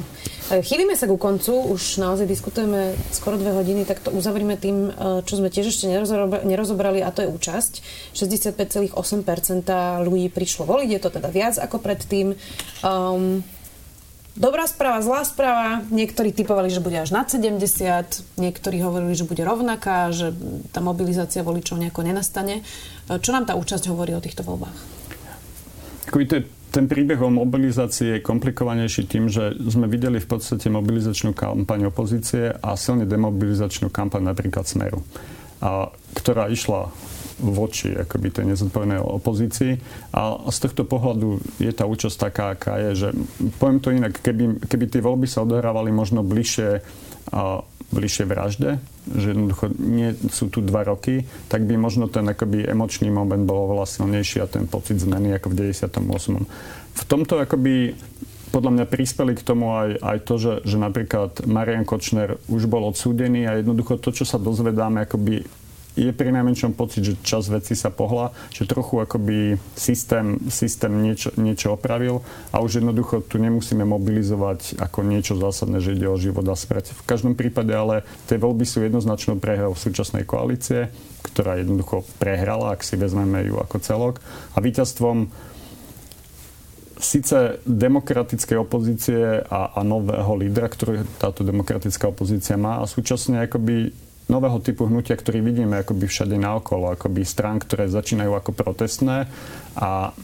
E, 0.50 0.58
chýlime 0.66 0.98
sa 0.98 1.06
ku 1.06 1.14
koncu, 1.14 1.54
už 1.70 2.02
naozaj 2.02 2.26
diskutujeme 2.26 2.98
skoro 3.14 3.38
dve 3.38 3.54
hodiny, 3.54 3.86
tak 3.86 4.02
to 4.02 4.10
uzavrime 4.10 4.58
tým, 4.58 4.90
e, 4.90 5.22
čo 5.22 5.38
sme 5.38 5.54
tiež 5.54 5.70
ešte 5.70 5.86
nerozobrali, 6.42 6.98
a 6.98 7.14
to 7.14 7.22
je 7.22 7.28
účasť. 7.30 7.72
65,8% 8.12 10.02
ľudí 10.02 10.28
prišlo 10.34 10.66
voliť, 10.66 10.88
je 10.90 11.00
to 11.00 11.10
teda 11.14 11.28
viac 11.30 11.54
ako 11.62 11.78
predtým. 11.78 12.34
Um, 12.82 13.46
Dobrá 14.40 14.62
správa, 14.64 15.02
zlá 15.02 15.26
správa. 15.26 15.82
Niektorí 15.90 16.30
typovali, 16.30 16.70
že 16.70 16.78
bude 16.78 16.94
až 16.96 17.10
nad 17.10 17.26
70, 17.26 17.60
niektorí 18.38 18.78
hovorili, 18.78 19.12
že 19.18 19.26
bude 19.26 19.42
rovnaká, 19.42 20.14
že 20.14 20.30
tá 20.70 20.78
mobilizácia 20.78 21.42
voličov 21.42 21.82
nejako 21.82 22.06
nenastane. 22.06 22.62
E, 22.62 23.18
čo 23.18 23.34
nám 23.34 23.50
tá 23.50 23.58
účasť 23.58 23.90
hovorí 23.90 24.14
o 24.14 24.22
týchto 24.22 24.46
voľbách? 24.46 25.00
to 26.26 26.34
je 26.40 26.44
ten 26.70 26.86
príbeh 26.86 27.18
o 27.18 27.30
mobilizácii 27.30 28.18
je 28.18 28.24
komplikovanejší 28.24 29.10
tým, 29.10 29.26
že 29.26 29.58
sme 29.58 29.90
videli 29.90 30.22
v 30.22 30.28
podstate 30.30 30.70
mobilizačnú 30.70 31.34
kampaň 31.34 31.90
opozície 31.90 32.54
a 32.54 32.78
silne 32.78 33.04
demobilizačnú 33.04 33.90
kampaň 33.90 34.30
napríklad 34.30 34.64
Smeru, 34.64 35.02
a, 35.60 35.90
ktorá 36.14 36.46
išla 36.46 36.88
voči 37.40 37.96
akoby 37.96 38.28
tej 38.30 38.44
nezodpovednej 38.52 39.00
opozícii. 39.00 39.72
A 40.12 40.36
z 40.52 40.58
tohto 40.60 40.84
pohľadu 40.84 41.40
je 41.56 41.72
tá 41.72 41.88
účasť 41.88 42.16
taká, 42.30 42.44
aká 42.54 42.74
je, 42.88 42.90
že 42.94 43.08
poviem 43.56 43.78
to 43.80 43.90
inak, 43.90 44.20
keby, 44.20 44.60
keby 44.68 44.84
tie 44.86 45.00
voľby 45.00 45.26
sa 45.26 45.42
odohrávali 45.42 45.90
možno 45.90 46.22
bližšie 46.22 46.84
a, 47.34 47.64
bližšie 47.90 48.24
vražde, 48.26 48.78
že 49.10 49.34
jednoducho 49.34 49.74
nie 49.78 50.14
sú 50.30 50.46
tu 50.46 50.62
dva 50.62 50.86
roky, 50.86 51.26
tak 51.50 51.66
by 51.66 51.74
možno 51.74 52.06
ten 52.06 52.22
akoby 52.26 52.66
emočný 52.66 53.10
moment 53.10 53.42
bol 53.42 53.66
oveľa 53.66 53.86
silnejší 53.98 54.42
a 54.42 54.46
ten 54.46 54.70
pocit 54.70 55.02
zmeny 55.02 55.34
ako 55.34 55.50
v 55.50 55.74
98. 55.74 55.98
V 56.90 57.02
tomto 57.06 57.42
akoby 57.42 57.98
podľa 58.50 58.70
mňa 58.74 58.86
prispeli 58.90 59.32
k 59.38 59.46
tomu 59.46 59.74
aj, 59.74 59.90
aj 60.02 60.18
to, 60.26 60.34
že, 60.38 60.54
že 60.66 60.76
napríklad 60.76 61.46
Marian 61.46 61.86
Kočner 61.86 62.38
už 62.50 62.66
bol 62.66 62.82
odsúdený 62.90 63.46
a 63.46 63.62
jednoducho 63.62 64.02
to, 64.02 64.10
čo 64.10 64.26
sa 64.26 64.42
dozvedáme 64.42 65.06
akoby 65.06 65.46
je 65.98 66.10
pri 66.14 66.30
najmenšom 66.30 66.78
pocit, 66.78 67.02
že 67.02 67.18
čas 67.26 67.50
veci 67.50 67.74
sa 67.74 67.90
pohla, 67.90 68.30
že 68.54 68.68
trochu 68.68 69.02
akoby 69.02 69.58
systém, 69.74 70.38
systém 70.46 70.90
niečo, 70.94 71.34
niečo 71.34 71.74
opravil 71.74 72.22
a 72.54 72.62
už 72.62 72.82
jednoducho 72.82 73.26
tu 73.26 73.42
nemusíme 73.42 73.82
mobilizovať 73.82 74.78
ako 74.78 75.02
niečo 75.02 75.34
zásadné, 75.34 75.82
že 75.82 75.98
ide 75.98 76.06
o 76.06 76.20
život 76.20 76.46
a 76.46 76.54
smrť. 76.54 76.94
V 76.94 77.02
každom 77.06 77.34
prípade 77.34 77.74
ale 77.74 78.06
tie 78.30 78.38
voľby 78.38 78.62
sú 78.62 78.86
jednoznačnou 78.86 79.42
prehrou 79.42 79.74
súčasnej 79.74 80.22
koalície, 80.22 80.94
ktorá 81.26 81.58
jednoducho 81.58 82.06
prehrala, 82.22 82.78
ak 82.78 82.86
si 82.86 82.94
vezmeme 82.94 83.42
ju 83.50 83.58
ako 83.58 83.76
celok. 83.82 84.14
A 84.54 84.62
víťazstvom 84.62 85.26
síce 87.00 87.58
demokratickej 87.64 88.56
opozície 88.60 89.40
a, 89.40 89.72
a 89.72 89.80
nového 89.80 90.36
lídra, 90.36 90.68
ktorý 90.68 91.02
táto 91.16 91.42
demokratická 91.42 92.12
opozícia 92.12 92.60
má 92.60 92.78
a 92.78 92.84
súčasne 92.84 93.48
akoby 93.48 94.09
nového 94.30 94.62
typu 94.62 94.86
hnutia, 94.86 95.18
ktorý 95.18 95.42
vidíme 95.42 95.82
akoby 95.82 96.06
všade 96.06 96.38
naokolo, 96.38 96.94
akoby 96.94 97.26
strán, 97.26 97.58
ktoré 97.58 97.90
začínajú 97.90 98.32
ako 98.38 98.50
protestné 98.54 99.26
a 99.74 100.14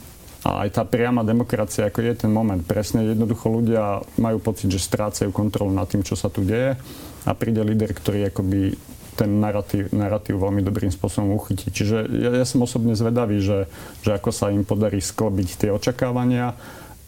a 0.46 0.62
aj 0.62 0.78
tá 0.78 0.82
priama 0.86 1.26
demokracia, 1.26 1.90
ako 1.90 2.06
je 2.06 2.22
ten 2.22 2.30
moment. 2.30 2.62
Presne 2.62 3.02
jednoducho 3.02 3.50
ľudia 3.50 3.98
majú 4.22 4.38
pocit, 4.38 4.70
že 4.70 4.78
strácajú 4.78 5.34
kontrolu 5.34 5.74
nad 5.74 5.90
tým, 5.90 6.06
čo 6.06 6.14
sa 6.14 6.30
tu 6.30 6.46
deje 6.46 6.78
a 7.26 7.30
príde 7.34 7.58
líder, 7.66 7.90
ktorý 7.90 8.30
akoby 8.30 8.78
ten 9.18 9.42
narratív, 9.42 9.90
narratív 9.90 10.38
veľmi 10.38 10.62
dobrým 10.62 10.92
spôsobom 10.92 11.34
uchytiť. 11.40 11.68
Čiže 11.72 11.96
ja, 12.20 12.30
ja 12.36 12.46
som 12.46 12.62
osobne 12.62 12.94
zvedavý, 12.94 13.42
že, 13.42 13.66
že 14.06 14.14
ako 14.14 14.30
sa 14.30 14.52
im 14.52 14.62
podarí 14.62 15.02
sklobiť 15.02 15.66
tie 15.66 15.70
očakávania 15.74 16.54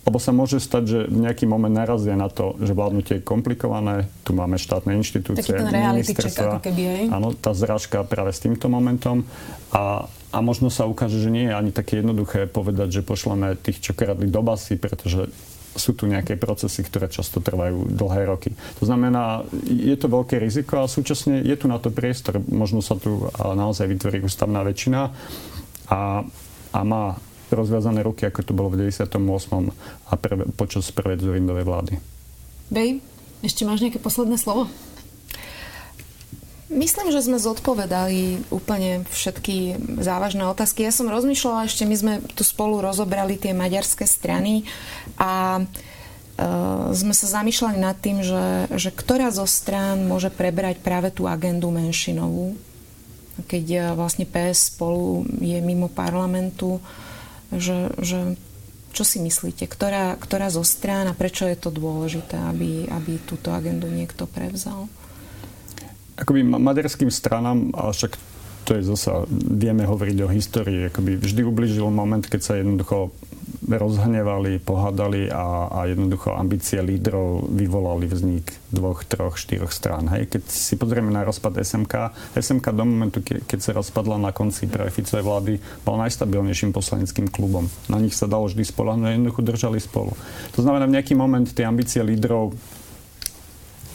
lebo 0.09 0.17
sa 0.17 0.33
môže 0.33 0.57
stať, 0.57 0.83
že 0.89 0.99
v 1.05 1.29
nejaký 1.29 1.45
moment 1.45 1.69
narazia 1.69 2.17
na 2.17 2.33
to, 2.33 2.57
že 2.65 2.73
vládnutie 2.73 3.21
je 3.21 3.29
komplikované, 3.29 4.09
tu 4.25 4.33
máme 4.33 4.57
štátne 4.57 4.97
inštitúcie, 4.97 5.53
Taký 5.53 5.61
ten 5.61 5.69
ako 6.49 6.65
keby, 6.65 6.83
hej? 6.89 7.05
Áno, 7.13 7.37
tá 7.37 7.53
zrážka 7.53 8.01
práve 8.09 8.33
s 8.33 8.41
týmto 8.41 8.73
momentom 8.73 9.29
a, 9.69 10.09
a 10.33 10.39
možno 10.41 10.73
sa 10.73 10.89
ukáže, 10.89 11.21
že 11.21 11.29
nie 11.29 11.53
je 11.53 11.53
ani 11.53 11.77
také 11.77 12.01
jednoduché 12.01 12.49
povedať, 12.49 12.89
že 12.89 13.01
pošleme 13.05 13.53
tých, 13.61 13.85
čo 13.85 13.93
kradli 13.93 14.33
do 14.33 14.41
basy, 14.41 14.81
pretože 14.81 15.29
sú 15.77 15.93
tu 15.93 16.09
nejaké 16.09 16.41
procesy, 16.41 16.81
ktoré 16.89 17.13
často 17.13 17.45
trvajú 17.45 17.93
dlhé 17.93 18.33
roky. 18.33 18.51
To 18.81 18.85
znamená, 18.89 19.45
je 19.69 19.93
to 19.95 20.09
veľké 20.09 20.41
riziko 20.41 20.83
a 20.83 20.91
súčasne 20.91 21.45
je 21.45 21.55
tu 21.55 21.69
na 21.69 21.77
to 21.77 21.93
priestor. 21.93 22.41
Možno 22.49 22.81
sa 22.81 22.97
tu 22.97 23.29
naozaj 23.37 23.85
vytvorí 23.87 24.25
ústavná 24.25 24.65
väčšina 24.65 25.13
a, 25.93 26.25
a 26.73 26.81
má 26.83 27.21
rozviazané 27.53 28.05
ruky, 28.05 28.29
ako 28.29 28.41
to 28.45 28.53
bolo 28.53 28.69
v 28.73 28.89
98. 28.89 29.09
a 30.09 30.13
pre, 30.17 30.35
počas 30.57 30.89
prvej 30.93 31.21
Zorindovej 31.25 31.65
vlády. 31.65 31.93
Bej, 32.69 33.01
ešte 33.41 33.65
máš 33.65 33.81
nejaké 33.81 34.03
posledné 34.03 34.37
slovo? 34.37 34.69
Myslím, 36.69 37.09
že 37.09 37.25
sme 37.25 37.41
zodpovedali 37.41 38.45
úplne 38.53 39.01
všetky 39.09 39.81
závažné 40.05 40.45
otázky. 40.45 40.85
Ja 40.85 40.93
som 40.93 41.09
rozmýšľala, 41.09 41.65
ešte 41.65 41.89
my 41.89 41.97
sme 41.97 42.15
tu 42.37 42.45
spolu 42.45 42.85
rozobrali 42.85 43.41
tie 43.41 43.57
maďarské 43.57 44.05
strany 44.05 44.69
a 45.17 45.65
uh, 45.65 46.93
sme 46.93 47.17
sa 47.17 47.41
zamýšľali 47.41 47.79
nad 47.81 47.97
tým, 47.97 48.21
že, 48.21 48.69
že 48.77 48.93
ktorá 48.93 49.33
zo 49.33 49.49
strán 49.49 50.05
môže 50.05 50.29
prebrať 50.29 50.85
práve 50.85 51.09
tú 51.09 51.25
agendu 51.25 51.73
menšinovú, 51.73 52.53
keď 53.49 53.65
uh, 53.73 53.83
vlastne 53.97 54.29
PS 54.29 54.77
spolu 54.77 55.25
je 55.41 55.57
mimo 55.65 55.89
parlamentu. 55.89 56.77
Uh, 56.77 57.09
že, 57.55 57.93
že 58.01 58.37
čo 58.93 59.05
si 59.05 59.21
myslíte, 59.21 59.69
ktorá, 59.69 60.17
ktorá 60.17 60.49
zo 60.49 60.65
strán 60.65 61.07
a 61.09 61.15
prečo 61.17 61.45
je 61.45 61.57
to 61.57 61.69
dôležité, 61.69 62.35
aby, 62.51 62.89
aby 62.89 63.21
túto 63.25 63.53
agendu 63.53 63.87
niekto 63.89 64.25
prevzal? 64.27 64.89
Akoby 66.19 66.43
maďarským 66.43 67.13
stranám, 67.13 67.71
a 67.79 67.95
však 67.95 68.19
to 68.67 68.77
je 68.77 68.83
zasa, 68.85 69.25
vieme 69.31 69.87
hovoriť 69.87 70.17
o 70.25 70.29
histórii, 70.29 70.91
akoby 70.91 71.17
vždy 71.17 71.41
ubližil 71.47 71.89
moment, 71.89 72.21
keď 72.21 72.41
sa 72.43 72.59
jednoducho 72.59 73.15
rozhnevali, 73.77 74.65
pohádali 74.65 75.29
a, 75.29 75.69
a 75.69 75.79
jednoducho 75.85 76.33
ambície 76.33 76.81
lídrov 76.81 77.53
vyvolali 77.53 78.09
vznik 78.09 78.49
dvoch, 78.73 79.05
troch, 79.05 79.37
štyroch 79.37 79.69
strán. 79.69 80.09
Hej. 80.09 80.33
Keď 80.33 80.43
si 80.49 80.75
pozrieme 80.81 81.13
na 81.13 81.29
rozpad 81.29 81.61
SMK, 81.61 81.95
SMK 82.33 82.73
do 82.73 82.85
momentu, 82.89 83.21
ke, 83.21 83.45
keď 83.45 83.59
sa 83.61 83.77
rozpadla 83.77 84.17
na 84.17 84.33
konci 84.33 84.65
pre 84.65 84.89
vlády, 84.89 85.61
bol 85.85 86.01
najstabilnejším 86.01 86.73
poslaneckým 86.73 87.29
klubom. 87.29 87.69
Na 87.93 88.01
nich 88.01 88.17
sa 88.17 88.25
dalo 88.25 88.49
vždy 88.49 88.65
spolahnúť, 88.65 89.13
jednoducho 89.13 89.41
držali 89.45 89.79
spolu. 89.83 90.17
To 90.57 90.61
znamená, 90.65 90.89
v 90.89 90.97
nejaký 90.97 91.13
moment 91.13 91.45
tie 91.45 91.69
ambície 91.69 92.01
lídrov 92.01 92.57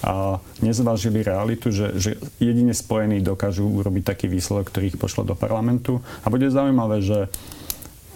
a 0.04 0.44
nezvážili 0.60 1.24
realitu, 1.24 1.72
že, 1.72 1.95
že 1.95 2.20
jedine 2.36 2.76
spojení 2.76 3.24
dokážu 3.24 3.64
urobiť 3.64 4.04
taký 4.04 4.28
výsledok, 4.28 4.68
ktorý 4.68 4.86
ich 4.91 5.00
pošlo 5.00 5.24
do 5.24 5.32
parlamentu. 5.32 6.04
A 6.22 6.28
bude 6.28 6.52
zaujímavé, 6.52 7.00
že 7.00 7.32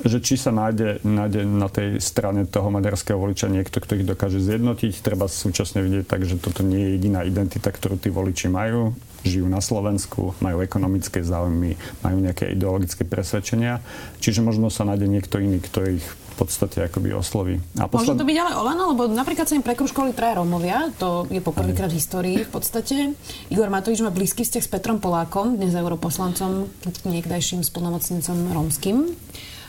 že 0.05 0.21
či 0.21 0.37
sa 0.37 0.53
nájde, 0.53 1.01
nájde 1.01 1.41
na 1.47 1.69
tej 1.71 1.97
strane 1.97 2.45
toho 2.45 2.69
maďarského 2.69 3.17
voliča 3.17 3.49
niekto, 3.49 3.81
kto 3.81 3.97
ich 3.97 4.05
dokáže 4.05 4.37
zjednotiť. 4.37 5.01
Treba 5.01 5.25
súčasne 5.25 5.81
vidieť 5.81 6.05
tak, 6.05 6.21
že 6.25 6.37
toto 6.37 6.61
nie 6.61 6.77
je 6.77 6.89
jediná 7.01 7.25
identita, 7.25 7.73
ktorú 7.73 7.97
tí 7.97 8.13
voliči 8.13 8.49
majú. 8.51 8.93
Žijú 9.25 9.47
na 9.49 9.59
Slovensku, 9.59 10.37
majú 10.39 10.61
ekonomické 10.61 11.25
záujmy, 11.25 11.73
majú 12.05 12.17
nejaké 12.21 12.53
ideologické 12.53 13.03
presvedčenia. 13.03 13.81
Čiže 14.21 14.45
možno 14.45 14.69
sa 14.69 14.85
nájde 14.85 15.09
niekto 15.09 15.41
iný, 15.41 15.57
kto 15.57 15.97
ich 15.97 16.05
v 16.05 16.45
podstate 16.45 16.85
akoby 16.85 17.17
osloví. 17.17 17.57
A 17.81 17.89
posled... 17.89 18.13
Môže 18.13 18.21
to 18.21 18.29
byť 18.29 18.37
ale 18.37 18.51
Olano, 18.61 18.93
lebo 18.93 19.09
napríklad 19.09 19.49
sa 19.49 19.57
im 19.57 19.65
prekruškovali 19.65 20.13
traja 20.13 20.37
Rómovia, 20.37 20.93
to 21.01 21.25
je 21.33 21.41
poprvýkrát 21.41 21.89
v 21.89 21.97
histórii 21.97 22.37
v 22.45 22.51
podstate. 22.53 23.17
Igor 23.49 23.73
Matovič 23.73 24.05
má 24.05 24.13
blízky 24.13 24.45
vzťah 24.45 24.61
s 24.61 24.69
Petrom 24.69 25.01
Polákom, 25.01 25.57
dnes 25.57 25.73
europoslancom, 25.73 26.69
niekdajším 27.09 27.65
spolnomocnencom 27.65 28.53
rómskym. 28.53 29.17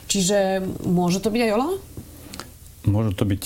Čiže 0.09 0.65
môže 0.89 1.21
to 1.21 1.29
byť 1.29 1.41
aj 1.45 1.51
Ola? 1.53 1.69
Môže 2.89 3.13
to 3.13 3.29
byť... 3.29 3.43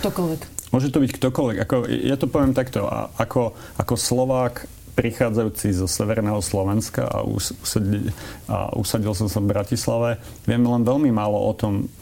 Ktokoľvek. 0.00 0.40
Môže 0.72 0.88
to 0.88 0.98
byť 1.04 1.10
ktokoľvek. 1.12 1.56
Ako, 1.62 1.76
ja 1.86 2.16
to 2.16 2.26
poviem 2.26 2.56
takto. 2.56 2.88
Ako, 3.20 3.52
ako 3.76 3.94
Slovák 3.94 4.64
prichádzajúci 4.96 5.76
zo 5.76 5.84
severného 5.84 6.40
Slovenska 6.40 7.04
a, 7.04 7.20
usadil, 7.20 8.08
a 8.48 8.72
usadil 8.72 9.12
som 9.12 9.28
sa 9.28 9.44
v 9.44 9.52
Bratislave, 9.52 10.16
viem 10.48 10.64
len 10.64 10.82
veľmi 10.88 11.12
málo 11.12 11.36
o 11.36 11.52
tom, 11.52 11.92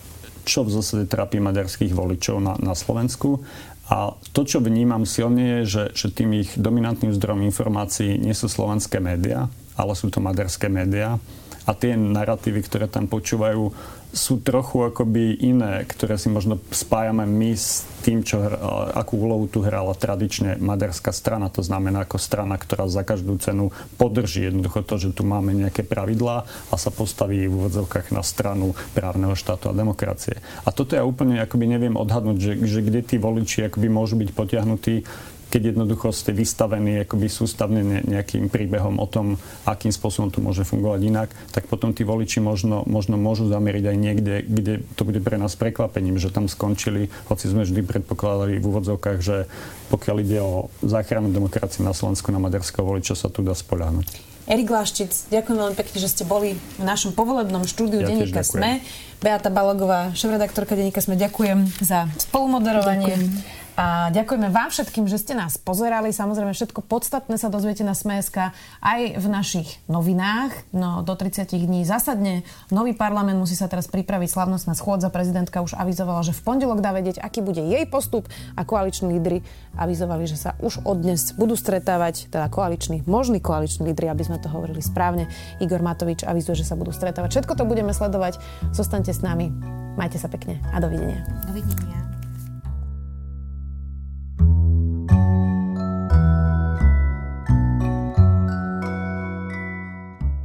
čo 0.47 0.63
v 0.63 0.71
zásade 0.71 1.11
trápi 1.11 1.43
maďarských 1.43 1.91
voličov 1.91 2.39
na, 2.39 2.55
na 2.63 2.79
Slovensku. 2.79 3.43
A 3.91 4.15
to, 4.33 4.47
čo 4.47 4.63
vnímam 4.63 5.05
silne, 5.05 5.61
je, 5.61 5.61
že, 5.67 5.85
že 5.93 6.09
tým 6.15 6.41
ich 6.41 6.55
dominantným 6.55 7.13
zdrojom 7.13 7.43
informácií 7.45 8.17
nie 8.17 8.33
sú 8.33 8.47
slovenské 8.47 9.03
médiá, 9.03 9.51
ale 9.75 9.93
sú 9.99 10.09
to 10.09 10.23
maďarské 10.23 10.71
médiá 10.71 11.19
a 11.65 11.73
tie 11.73 11.97
narratívy, 11.97 12.61
ktoré 12.65 12.87
tam 12.87 13.09
počúvajú, 13.09 13.73
sú 14.15 14.39
trochu 14.39 14.87
akoby 14.87 15.43
iné, 15.43 15.83
ktoré 15.91 16.15
si 16.15 16.31
možno 16.31 16.63
spájame 16.71 17.27
my 17.27 17.51
s 17.51 17.83
tým, 18.07 18.23
čo, 18.23 18.39
akú 18.95 19.19
úlohu 19.19 19.51
tu 19.51 19.59
hrala 19.59 19.91
tradične 19.99 20.63
maďarská 20.63 21.11
strana. 21.11 21.51
To 21.51 21.67
znamená 21.67 22.07
ako 22.07 22.23
strana, 22.23 22.55
ktorá 22.55 22.87
za 22.87 23.03
každú 23.03 23.35
cenu 23.43 23.75
podrží 23.99 24.47
jednoducho 24.47 24.87
to, 24.87 25.03
že 25.03 25.19
tu 25.19 25.27
máme 25.27 25.51
nejaké 25.51 25.83
pravidlá 25.83 26.47
a 26.47 26.75
sa 26.79 26.95
postaví 26.95 27.51
v 27.51 27.59
úvodzovkách 27.59 28.15
na 28.15 28.23
stranu 28.23 28.79
právneho 28.95 29.35
štátu 29.35 29.75
a 29.75 29.75
demokracie. 29.75 30.39
A 30.63 30.71
toto 30.71 30.95
ja 30.95 31.03
úplne 31.03 31.43
akoby 31.43 31.67
neviem 31.67 31.99
odhadnúť, 31.99 32.39
že, 32.39 32.53
že 32.63 32.81
kde 32.87 33.03
tí 33.03 33.17
voliči 33.19 33.67
akoby 33.67 33.91
môžu 33.91 34.15
byť 34.15 34.31
potiahnutí 34.31 34.95
keď 35.55 35.71
jednoducho 35.71 36.11
ste 36.11 36.35
vystavení 36.35 37.07
akoby 37.07 37.31
sústavne 37.31 38.03
nejakým 38.03 38.51
príbehom 38.51 38.99
o 38.99 39.07
tom, 39.07 39.39
akým 39.63 39.95
spôsobom 39.95 40.35
to 40.35 40.43
môže 40.43 40.67
fungovať 40.67 41.01
inak, 41.07 41.31
tak 41.55 41.71
potom 41.71 41.95
tí 41.95 42.03
voliči 42.03 42.43
možno, 42.43 42.83
možno 42.91 43.15
môžu 43.15 43.47
zameriť 43.47 43.85
aj 43.87 43.97
niekde, 44.03 44.35
kde 44.43 44.83
to 44.99 45.07
bude 45.07 45.23
pre 45.23 45.39
nás 45.39 45.55
prekvapením, 45.55 46.19
že 46.19 46.35
tam 46.35 46.51
skončili, 46.51 47.07
hoci 47.31 47.47
sme 47.47 47.63
vždy 47.63 47.87
predpokladali 47.87 48.59
v 48.59 48.67
úvodzovkách, 48.67 49.19
že 49.23 49.47
pokiaľ 49.95 50.17
ide 50.27 50.43
o 50.43 50.75
záchranu 50.83 51.31
demokracie 51.31 51.87
na 51.87 51.95
Slovensku, 51.95 52.35
na 52.35 52.43
maďarského 52.43 52.83
voliča 52.83 53.15
sa 53.15 53.31
tu 53.31 53.47
dá 53.47 53.55
spoľahnúť. 53.55 54.35
Erik 54.45 54.69
Láščic, 54.69 55.33
ďakujem 55.33 55.57
veľmi 55.57 55.77
pekne, 55.79 55.97
že 56.03 56.09
ste 56.11 56.25
boli 56.27 56.59
v 56.77 56.85
našom 56.85 57.17
povolebnom 57.17 57.65
štúdiu 57.65 58.03
ja 58.03 58.11
Denníka 58.11 58.43
SME. 58.43 58.83
Beata 59.23 59.49
Balogová, 59.49 60.13
šéf-redaktorka 60.19 60.77
Denníka 60.77 61.01
SME, 61.01 61.17
ďakujem 61.17 61.65
za 61.81 62.11
spolumoderovanie. 62.19 63.15
Ďakujem. 63.15 63.64
A 63.75 64.07
ďakujeme 64.15 64.55
vám 64.55 64.71
všetkým, 64.71 65.11
že 65.11 65.19
ste 65.19 65.35
nás 65.35 65.59
pozerali. 65.59 66.15
Samozrejme, 66.15 66.55
všetko 66.55 66.87
podstatné 66.87 67.35
sa 67.35 67.51
dozviete 67.51 67.83
na 67.83 67.99
Smeska 67.99 68.55
aj 68.79 69.19
v 69.19 69.27
našich 69.27 69.83
novinách. 69.91 70.55
No, 70.71 71.03
do 71.03 71.19
30 71.19 71.51
dní 71.51 71.83
zasadne 71.83 72.47
nový 72.71 72.95
parlament, 72.95 73.35
musí 73.35 73.59
sa 73.59 73.67
teraz 73.67 73.91
pripraviť 73.91 74.31
slavnostná 74.31 74.79
schôdza. 74.79 75.11
Prezidentka 75.11 75.59
už 75.59 75.75
avizovala, 75.75 76.23
že 76.23 76.31
v 76.31 76.43
pondelok 76.47 76.79
dá 76.79 76.95
vedieť, 76.95 77.19
aký 77.19 77.43
bude 77.43 77.59
jej 77.59 77.83
postup 77.91 78.31
a 78.55 78.63
koaliční 78.63 79.19
lídry 79.19 79.43
avizovali, 79.75 80.31
že 80.31 80.39
sa 80.39 80.55
už 80.63 80.87
od 80.87 81.03
dnes 81.03 81.35
budú 81.35 81.59
stretávať, 81.59 82.31
teda 82.31 82.47
koaliční, 82.55 83.03
možní 83.11 83.43
koaliční 83.43 83.91
lídry, 83.91 84.07
aby 84.07 84.23
sme 84.23 84.39
to 84.39 84.47
hovorili 84.55 84.79
správne. 84.87 85.27
Igor 85.59 85.83
Matovič 85.83 86.23
avizuje, 86.23 86.63
že 86.63 86.69
sa 86.71 86.79
budú 86.79 86.95
stretávať. 86.95 87.43
Všetko 87.43 87.59
to 87.59 87.67
budeme 87.67 87.91
sledovať. 87.91 88.39
Zostaňte 88.71 89.11
s 89.11 89.19
nami. 89.19 89.51
Majte 89.99 90.23
sa 90.23 90.31
pekne 90.31 90.63
a 90.71 90.79
dovidenia. 90.79 91.27
Dovidenia. 91.51 92.04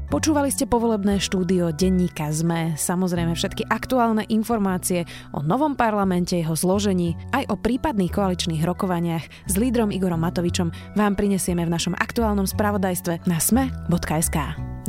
Počúvali 0.09 0.49
ste 0.49 0.65
povolebné 0.65 1.21
štúdio 1.21 1.69
denníka 1.69 2.33
ZME. 2.33 2.81
Samozrejme 2.81 3.37
všetky 3.37 3.69
aktuálne 3.69 4.25
informácie 4.25 5.05
o 5.37 5.45
novom 5.45 5.77
parlamente, 5.77 6.33
jeho 6.33 6.57
zložení, 6.57 7.13
aj 7.29 7.45
o 7.45 7.55
prípadných 7.55 8.09
koaličných 8.09 8.65
rokovaniach 8.65 9.29
s 9.45 9.53
lídrom 9.53 9.93
Igorom 9.93 10.25
Matovičom 10.25 10.97
vám 10.97 11.13
prinesieme 11.13 11.61
v 11.61 11.73
našom 11.77 11.93
aktuálnom 11.93 12.49
spravodajstve 12.49 13.29
na 13.29 13.37
sme.sk. 13.37 14.37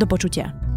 Do 0.01 0.09
počutia. 0.09 0.70